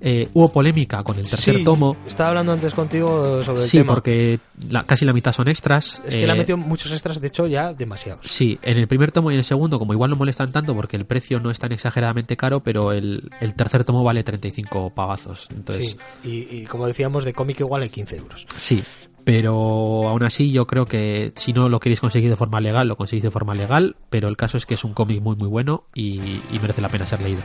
Eh, 0.01 0.29
hubo 0.35 0.53
polémica 0.53 1.03
con 1.03 1.19
el 1.19 1.29
tercer 1.29 1.57
Sí, 1.57 1.65
tomo. 1.65 1.97
Estaba 2.07 2.29
hablando 2.29 2.53
antes 2.53 2.73
contigo 2.73 3.43
sobre 3.43 3.63
el 3.63 3.69
Sí, 3.69 3.79
tema. 3.79 3.95
porque 3.95 4.39
la- 4.71 4.85
casi 4.85 5.05
la 5.05 5.13
mitad 5.13 5.33
son 5.33 5.49
extras. 5.49 6.01
Es 6.07 6.15
que 6.15 6.25
le 6.25 6.31
ha 6.31 6.37
Eh, 6.37 6.39
metido 6.39 6.57
muchos 6.57 6.93
extras, 6.93 7.21
de 7.21 7.27
hecho, 7.27 7.49
ya 7.49 7.73
demasiados. 7.73 8.25
Sí, 8.25 8.57
en 8.63 8.79
el 8.79 8.87
primer 8.87 9.11
tomo 9.11 9.33
y 9.33 9.35
en 9.35 9.39
el 9.39 9.45
segundo, 9.45 9.77
como 9.81 9.93
igual 9.93 10.11
no 10.11 10.17
molestan 10.17 10.53
tanto 10.53 10.73
porque 10.73 10.97
el 10.97 11.05
precio 11.05 11.41
no 11.41 11.51
es 11.51 11.59
tan 11.59 11.73
exageradamente 11.73 12.37
caro, 12.37 12.61
pero 12.61 12.93
el, 12.93 13.29
el 13.41 13.55
tercer 13.57 13.85
tomo 13.85 14.05
vale 14.05 14.23
35 14.23 14.91
pavazos. 14.95 15.49
Entonces, 15.53 15.97
Sí, 16.23 16.47
y, 16.53 16.59
y 16.59 16.65
como 16.67 16.87
decíamos, 16.87 17.25
de 17.25 17.33
cómic 17.33 17.59
igual 17.59 17.83
hay 17.83 17.89
15 17.89 18.19
euros. 18.19 18.47
sí. 18.57 18.81
Pero 19.25 20.09
aún 20.09 20.23
así 20.23 20.53
yo 20.53 20.67
creo 20.67 20.87
que 20.87 21.33
si 21.37 21.53
no 21.53 21.69
lo 21.69 21.81
queréis 21.81 22.01
conseguir 22.01 22.31
de 22.31 22.37
forma 22.37 22.61
legal, 22.63 22.89
lo 22.89 22.97
conseguís 22.97 23.23
de 23.25 23.31
forma 23.31 23.53
legal, 23.55 23.95
pero 24.09 24.27
el 24.29 24.39
caso 24.39 24.57
es 24.57 24.65
que 24.65 24.73
es 24.73 24.85
un 24.85 24.95
cómic 24.95 25.21
muy 25.21 25.37
muy 25.37 25.49
bueno 25.49 25.85
y, 25.95 26.19
y 26.51 26.59
merece 26.63 26.81
la 26.81 26.89
pena 26.89 27.05
ser 27.05 27.21
leído. 27.21 27.43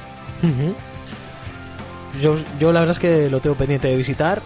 Yo, 2.21 2.35
yo 2.59 2.71
la 2.71 2.79
verdad 2.81 2.93
es 2.95 2.99
que 2.99 3.29
lo 3.29 3.39
tengo 3.39 3.55
pendiente 3.55 3.87
de 3.87 3.95
visitar. 3.97 4.41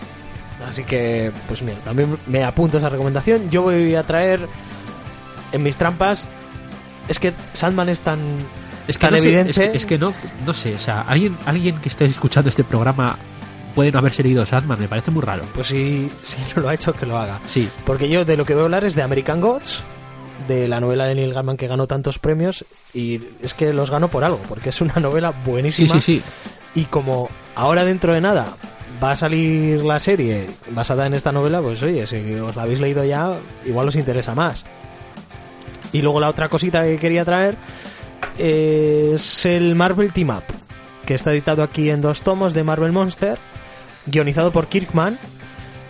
Así 0.68 0.84
que, 0.84 1.31
pues 1.48 1.61
mira, 1.61 1.77
también 1.80 2.18
me 2.26 2.44
apunto 2.44 2.77
esa 2.77 2.89
recomendación. 2.89 3.49
Yo 3.49 3.61
voy 3.64 3.94
a 3.95 4.03
traer 4.03 4.48
en 5.52 5.64
mis 5.64 5.76
trampas. 5.76 6.27
Es 7.07 7.19
que 7.19 7.34
Sandman 7.53 7.89
es 7.89 7.99
tan. 7.99 8.19
Es 8.88 8.98
que, 8.98 9.02
Tan 9.07 9.15
no 9.15 9.19
sé, 9.22 9.27
evidente. 9.27 9.52
es 9.52 9.57
que, 9.57 9.77
es 9.77 9.85
que 9.85 9.98
no, 9.98 10.14
no 10.45 10.53
sé, 10.53 10.73
o 10.73 10.80
sea, 10.80 11.02
alguien, 11.02 11.38
alguien 11.45 11.77
que 11.81 11.89
esté 11.89 12.06
escuchando 12.06 12.49
este 12.49 12.64
programa 12.64 13.18
puede 13.76 13.91
no 13.91 13.99
haberse 13.99 14.23
leído 14.23 14.45
Sandman, 14.45 14.80
me 14.80 14.88
parece 14.88 15.11
muy 15.11 15.22
raro. 15.22 15.44
Pues 15.53 15.68
si, 15.68 16.10
si 16.23 16.38
no 16.56 16.61
lo 16.61 16.69
ha 16.69 16.73
hecho, 16.73 16.94
que 16.94 17.06
lo 17.06 17.18
haga. 17.18 17.39
Sí, 17.45 17.69
Porque 17.85 18.07
yo 18.10 18.23
de 18.26 18.38
lo 18.38 18.45
que 18.45 18.53
voy 18.53 18.61
a 18.61 18.65
hablar 18.65 18.85
es 18.85 18.95
de 18.95 19.02
American 19.03 19.41
Gods, 19.41 19.84
de 20.48 20.68
la 20.69 20.80
novela 20.80 21.06
de 21.06 21.15
Neil 21.15 21.34
Gaiman 21.34 21.57
que 21.57 21.68
ganó 21.68 21.85
tantos 21.85 22.18
premios. 22.18 22.65
Y 22.94 23.22
es 23.44 23.53
que 23.53 23.73
los 23.73 23.91
ganó 23.91 24.07
por 24.07 24.23
algo, 24.23 24.39
porque 24.48 24.69
es 24.69 24.80
una 24.81 24.95
novela 25.02 25.31
sí, 25.31 25.49
buenísima. 25.52 25.94
sí, 25.94 25.99
sí. 25.99 26.23
Y 26.78 26.86
como 26.86 27.28
ahora 27.56 27.84
dentro 27.84 28.14
de 28.14 28.22
nada 28.22 28.49
va 29.04 29.12
a 29.12 29.16
salir 29.16 29.84
la 29.84 29.99
serie 29.99 30.45
basada 30.70 31.08
en 31.08 31.16
esta 31.16 31.32
novela, 31.32 31.60
pues 31.60 31.82
oye, 31.82 32.06
si 32.06 32.36
os 32.36 32.56
la 32.56 32.62
habéis 32.62 32.80
leído 32.80 33.04
ya, 33.04 33.34
igual 33.66 33.88
os 33.88 33.95
interesa 33.95 34.36
más. 34.36 34.64
Y 35.91 36.04
luego 36.04 36.20
la 36.20 36.30
otra 36.30 36.49
cosita 36.49 36.84
que 36.84 36.99
quería 36.99 37.26
traer 37.26 37.56
es 38.38 39.44
el 39.48 39.74
Marvel 39.74 40.14
Team 40.14 40.30
Up, 40.30 40.44
que 41.04 41.16
está 41.16 41.32
editado 41.32 41.64
aquí 41.64 41.90
en 41.90 41.99
dos 41.99 42.22
tomos 42.22 42.54
de 42.54 42.64
Marvel 42.64 42.91
Monster, 42.91 43.40
guionizado 44.06 44.52
por 44.52 44.68
Kirkman. 44.68 45.18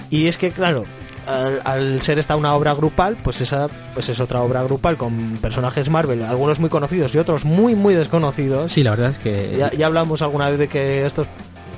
Y 0.10 0.28
es 0.28 0.38
que, 0.38 0.52
claro, 0.52 0.86
al, 1.28 1.62
al 1.66 2.02
ser 2.02 2.18
esta 2.20 2.36
una 2.36 2.54
obra 2.56 2.74
grupal, 2.74 3.18
pues 3.24 3.42
esa 3.42 3.68
pues 3.94 4.10
es 4.10 4.20
otra 4.20 4.42
obra 4.42 4.64
grupal 4.64 4.98
con 4.98 5.38
personajes 5.42 5.90
Marvel, 5.90 6.24
algunos 6.24 6.60
muy 6.60 6.70
conocidos 6.70 7.14
y 7.14 7.18
otros 7.18 7.46
muy, 7.46 7.76
muy 7.76 7.94
desconocidos. 7.94 8.72
Sí, 8.72 8.82
la 8.84 8.92
verdad 8.92 9.12
es 9.12 9.18
que 9.20 9.56
Ya, 9.58 9.72
ya 9.72 9.86
hablamos 9.88 10.22
alguna 10.22 10.50
vez 10.50 10.58
de 10.60 10.68
que 10.68 11.06
estos 11.06 11.28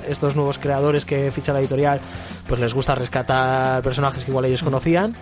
estos 0.08 0.34
nuevos 0.34 0.58
creadores 0.58 1.04
que 1.04 1.30
ficha 1.30 1.52
la 1.52 1.60
editorial 1.60 2.00
pues 2.48 2.58
les 2.60 2.72
gusta 2.72 2.94
rescatar 2.94 3.82
personajes 3.82 4.24
que 4.24 4.30
igual 4.30 4.46
ellos 4.46 4.62
conocían 4.62 5.14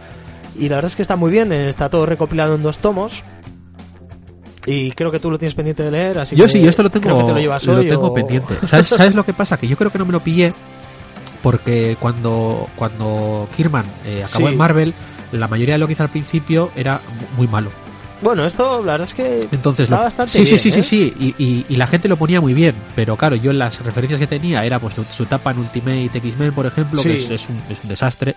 y 0.59 0.69
la 0.69 0.77
verdad 0.77 0.91
es 0.91 0.97
que 0.97 1.03
está 1.03 1.17
muy 1.17 1.31
bien 1.33 1.53
eh, 1.53 1.69
está 1.69 1.89
todo 1.89 2.07
recopilado 2.07 2.55
en 2.55 2.63
dos 2.63 2.79
tomos 2.79 3.23
y 4.67 4.93
creo 4.93 5.11
que 5.11 5.19
tú 5.19 5.31
lo 5.31 5.39
tienes 5.39 5.55
pendiente 5.55 5.83
de 5.83 5.91
leer 5.91 6.19
así 6.21 6.37
yo 6.37 6.45
que 6.47 6.53
sí, 6.53 6.61
yo 6.61 6.69
esto 6.71 6.83
lo 6.83 6.91
tengo, 6.91 7.05
creo 7.05 7.19
que 7.19 7.25
te 7.25 7.33
lo 7.33 7.39
llevas 7.39 7.65
lo 7.67 7.77
hoy 7.79 7.89
tengo 7.89 8.07
o- 8.09 8.15
pendiente. 8.15 8.55
¿Sabes, 8.67 8.89
¿Sabes 8.89 9.15
lo 9.15 9.25
que 9.25 9.33
pasa? 9.33 9.57
Que 9.57 9.67
yo 9.67 9.77
creo 9.77 9.91
que 9.91 9.99
no 9.99 10.05
me 10.07 10.13
lo 10.13 10.21
pillé 10.21 10.53
porque 11.43 11.97
cuando, 12.01 12.69
cuando 12.77 13.49
Kirman 13.57 13.85
eh, 14.05 14.25
acabó 14.25 14.47
Sí. 14.47 14.53
en 14.53 14.59
Marvel, 14.59 14.95
la 15.33 15.49
mayoría 15.49 15.75
de 15.75 15.79
lo 15.79 15.87
que 15.87 15.93
hizo 15.95 16.03
al 16.03 16.09
principio 16.09 16.71
era 16.77 17.01
mu- 17.21 17.37
muy 17.39 17.47
malo. 17.49 17.71
bueno 18.21 18.45
esto 18.47 18.83
la 18.83 18.93
verdad 18.93 19.07
es 19.09 19.15
que 19.15 19.49
Entonces, 19.53 19.85
está 19.85 19.97
lo- 19.99 20.03
bastante 20.05 20.33
sí, 20.33 20.39
sí, 20.45 20.45
bien, 20.55 20.59
sí, 20.61 20.71
sí, 20.73 20.79
¿eh? 20.81 20.83
sí, 20.83 21.15
y, 21.39 21.45
y- 21.45 21.67
y 21.69 21.77
la 21.77 21.87
gente 21.87 22.09
lo 22.09 22.17
ponía 22.17 22.41
muy 22.41 22.55
bien, 22.55 22.75
pero 22.97 23.17
claro, 23.17 23.37
yo 23.37 23.53
las 23.53 23.79
referencias 23.85 24.19
que 24.19 24.27
tenía 24.27 24.65
era 24.65 24.79
pues 24.81 24.95
su, 25.15 25.23
etapa 25.23 25.53
en 25.53 25.59
Ultimate 25.59 26.11
X-Men, 26.15 26.53
por 26.53 26.67
ejemplo, 26.67 27.03
que 27.03 27.17
Sí. 27.19 27.25
es, 27.25 27.31
es 27.43 27.49
un, 27.49 27.61
es 27.71 27.79
un 27.85 27.89
desastre. 27.91 28.35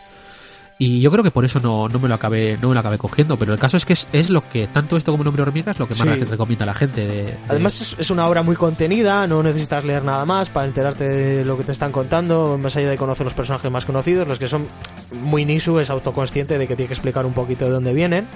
Y 0.83 0.99
yo 0.99 1.11
creo 1.11 1.23
que 1.23 1.29
por 1.29 1.45
eso 1.45 1.59
no, 1.59 1.87
no 1.87 1.99
me 1.99 2.09
lo 2.09 2.15
acabé 2.15 2.57
no 2.59 2.69
me 2.69 2.73
lo 2.73 2.79
acabé 2.79 2.97
cogiendo, 2.97 3.37
pero 3.37 3.53
el 3.53 3.59
caso 3.59 3.77
es 3.77 3.85
que 3.85 3.93
es, 3.93 4.07
es 4.13 4.31
lo 4.31 4.49
que 4.49 4.65
tanto 4.65 4.97
esto 4.97 5.11
como 5.11 5.23
Nombre 5.23 5.43
Hormiga 5.43 5.73
es 5.73 5.77
lo 5.77 5.85
que 5.85 5.91
más 5.93 5.99
Sí. 6.01 6.07
la 6.07 6.15
gente 6.15 6.31
recomienda 6.31 6.63
a 6.63 6.65
la 6.65 6.73
gente. 6.73 7.05
de- 7.05 7.21
de- 7.23 7.37
Además 7.49 7.79
es, 7.81 7.95
es 7.99 8.09
una 8.09 8.25
obra 8.27 8.41
muy 8.41 8.55
contenida, 8.55 9.27
no 9.27 9.43
necesitas 9.43 9.83
leer 9.85 10.03
nada 10.03 10.25
más 10.25 10.49
para 10.49 10.65
enterarte 10.65 11.07
de 11.07 11.45
lo 11.45 11.55
que 11.55 11.65
te 11.65 11.71
están 11.71 11.91
contando, 11.91 12.57
más 12.57 12.75
allá 12.77 12.89
de 12.89 12.97
conocer 12.97 13.25
los 13.25 13.35
personajes 13.35 13.71
más 13.71 13.85
conocidos, 13.85 14.27
los 14.27 14.39
que 14.39 14.47
son 14.47 14.65
muy 15.11 15.45
Nisu 15.45 15.77
es 15.77 15.91
autoconsciente 15.91 16.57
de 16.57 16.67
que 16.67 16.75
tiene 16.75 16.87
que 16.87 16.95
explicar 16.95 17.27
un 17.27 17.33
poquito 17.33 17.65
de 17.65 17.71
dónde 17.71 17.93
vienen. 17.93 18.27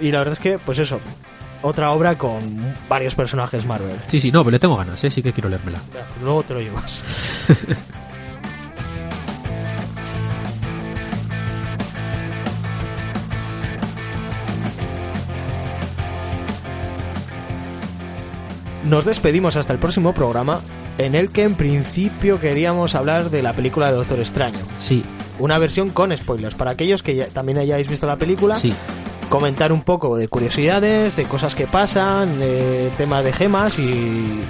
Y 0.00 0.10
la 0.10 0.18
verdad 0.18 0.32
es 0.32 0.40
que, 0.40 0.58
pues 0.58 0.80
eso, 0.80 0.98
otra 1.62 1.92
obra 1.92 2.18
con 2.18 2.74
varios 2.88 3.14
personajes 3.14 3.64
Marvel. 3.64 3.94
Sí, 4.08 4.18
sí, 4.20 4.32
no, 4.32 4.40
pero 4.40 4.50
le 4.50 4.58
tengo 4.58 4.74
ganas, 4.74 5.04
¿eh? 5.04 5.08
sí 5.10 5.22
que 5.22 5.32
quiero 5.32 5.48
leérmela. 5.48 5.78
Ya, 5.94 6.04
Luego 6.20 6.42
te 6.42 6.54
lo 6.54 6.60
llevas. 6.60 7.00
Nos 18.84 19.04
despedimos 19.04 19.56
hasta 19.56 19.72
el 19.72 19.78
próximo 19.78 20.12
programa, 20.12 20.60
en 20.98 21.14
el 21.14 21.30
que 21.30 21.42
en 21.42 21.54
principio 21.54 22.38
queríamos 22.38 22.94
hablar 22.94 23.30
de 23.30 23.42
la 23.42 23.52
película 23.52 23.88
de 23.88 23.94
Doctor 23.94 24.18
Extraño. 24.20 24.58
Sí, 24.78 25.02
Una 25.38 25.58
versión 25.58 25.90
con 25.90 26.16
spoilers. 26.16 26.54
Para 26.54 26.70
aquellos 26.72 27.02
que 27.02 27.16
ya- 27.16 27.26
también 27.26 27.58
hayáis 27.58 27.88
visto 27.88 28.06
la 28.06 28.16
película, 28.16 28.54
sí. 28.54 28.72
comentar 29.30 29.72
un 29.72 29.82
poco 29.82 30.16
de 30.16 30.28
curiosidades, 30.28 31.16
de 31.16 31.24
cosas 31.24 31.56
que 31.56 31.66
pasan, 31.66 32.38
de 32.38 32.88
temas 32.96 33.24
de 33.24 33.32
gemas 33.32 33.78
y, 33.80 33.82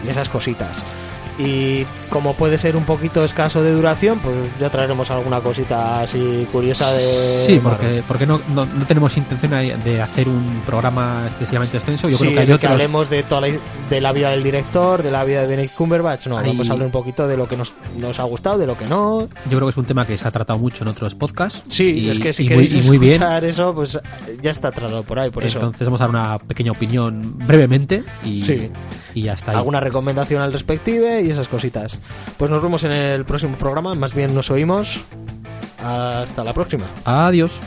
y 0.05 0.09
esas 0.11 0.29
cositas. 0.29 0.83
Y 1.39 1.85
como 2.11 2.35
puede 2.35 2.59
ser 2.59 2.77
un 2.77 2.85
poquito 2.85 3.25
escaso 3.25 3.63
de 3.63 3.73
duración, 3.73 4.21
pues 4.21 4.37
ya 4.61 4.71
traeremos 4.71 5.11
alguna 5.11 5.41
cosita 5.41 6.03
así 6.03 6.47
curiosa 6.53 6.93
de... 6.93 7.45
Sí, 7.47 7.61
porque, 7.63 8.03
porque 8.07 8.25
no, 8.27 8.41
no, 8.55 8.65
no 8.65 8.85
tenemos 8.87 9.17
intención 9.17 9.51
de 9.83 10.01
hacer 10.01 10.29
un 10.29 10.63
programa 10.65 11.25
excesivamente 11.31 11.77
extenso. 11.79 12.09
Yo 12.09 12.17
Sí, 12.19 12.25
creo 12.25 12.35
que 12.35 12.41
hay 12.41 12.47
de 12.47 12.51
que 12.53 12.55
otros. 12.57 12.73
hablemos 12.73 13.11
de 13.11 13.23
toda 13.25 13.41
la, 13.41 13.49
de 13.91 14.01
la 14.01 14.13
vida 14.13 14.31
del 14.31 14.45
director, 14.45 15.03
de 15.03 15.11
la 15.11 15.25
vida 15.25 15.41
de 15.43 15.49
Benedict 15.49 15.75
Cumberbatch, 15.75 16.27
no, 16.29 16.39
Hay- 16.39 16.47
vamos 16.49 16.69
a 16.71 16.73
hablar 16.75 16.87
un 16.87 16.93
poquito 16.93 17.27
de 17.27 17.37
lo 17.37 17.49
que 17.49 17.57
nos, 17.57 17.73
nos 17.99 18.21
ha 18.21 18.23
gustado, 18.25 18.59
de 18.59 18.67
lo 18.67 18.79
que 18.79 18.87
no. 18.87 19.23
Yo 19.51 19.57
creo 19.59 19.63
que 19.63 19.71
es 19.71 19.77
un 19.77 19.85
tema 19.87 20.07
que 20.07 20.17
se 20.17 20.29
ha 20.29 20.31
tratado 20.31 20.59
mucho 20.61 20.85
en 20.85 20.89
otros 20.91 21.15
podcasts. 21.17 21.65
Sí, 21.69 21.91
y, 21.99 22.11
es 22.11 22.19
que 22.21 22.33
si 22.33 22.47
queréis 22.47 22.75
muy, 22.77 22.87
muy 22.87 22.99
bien. 22.99 23.13
escuchar 23.15 23.45
eso, 23.45 23.75
pues 23.75 23.99
ya 24.41 24.51
está 24.53 24.71
tratado 24.71 25.03
por 25.03 25.19
ahí, 25.19 25.31
por 25.31 25.43
eso. 25.45 25.59
Entonces 25.59 25.87
vamos 25.89 26.01
a 26.01 26.05
dar 26.05 26.11
una 26.11 26.39
pequeña 26.39 26.71
opinión 26.71 27.35
brevemente 27.39 28.05
y, 28.25 28.41
Sí. 28.41 28.71
y 29.15 29.23
ya 29.23 29.33
está. 29.33 29.51
ahí. 29.51 29.57
alguna 29.57 29.81
recomendación 29.81 30.41
al 30.43 30.53
respective 30.53 31.23
y 31.25 31.31
esas 31.31 31.49
cositas. 31.49 31.99
Pues 32.37 32.51
nos 32.51 32.63
vemos 32.63 32.85
en 32.85 32.93
el 32.93 33.25
próximo 33.25 33.57
programa, 33.57 33.95
más 33.95 34.15
bien 34.15 34.35
nos 34.35 34.51
oímos. 34.51 35.03
Hasta 35.79 36.45
la 36.45 36.53
próxima. 36.53 36.87
Adiós. 37.05 37.61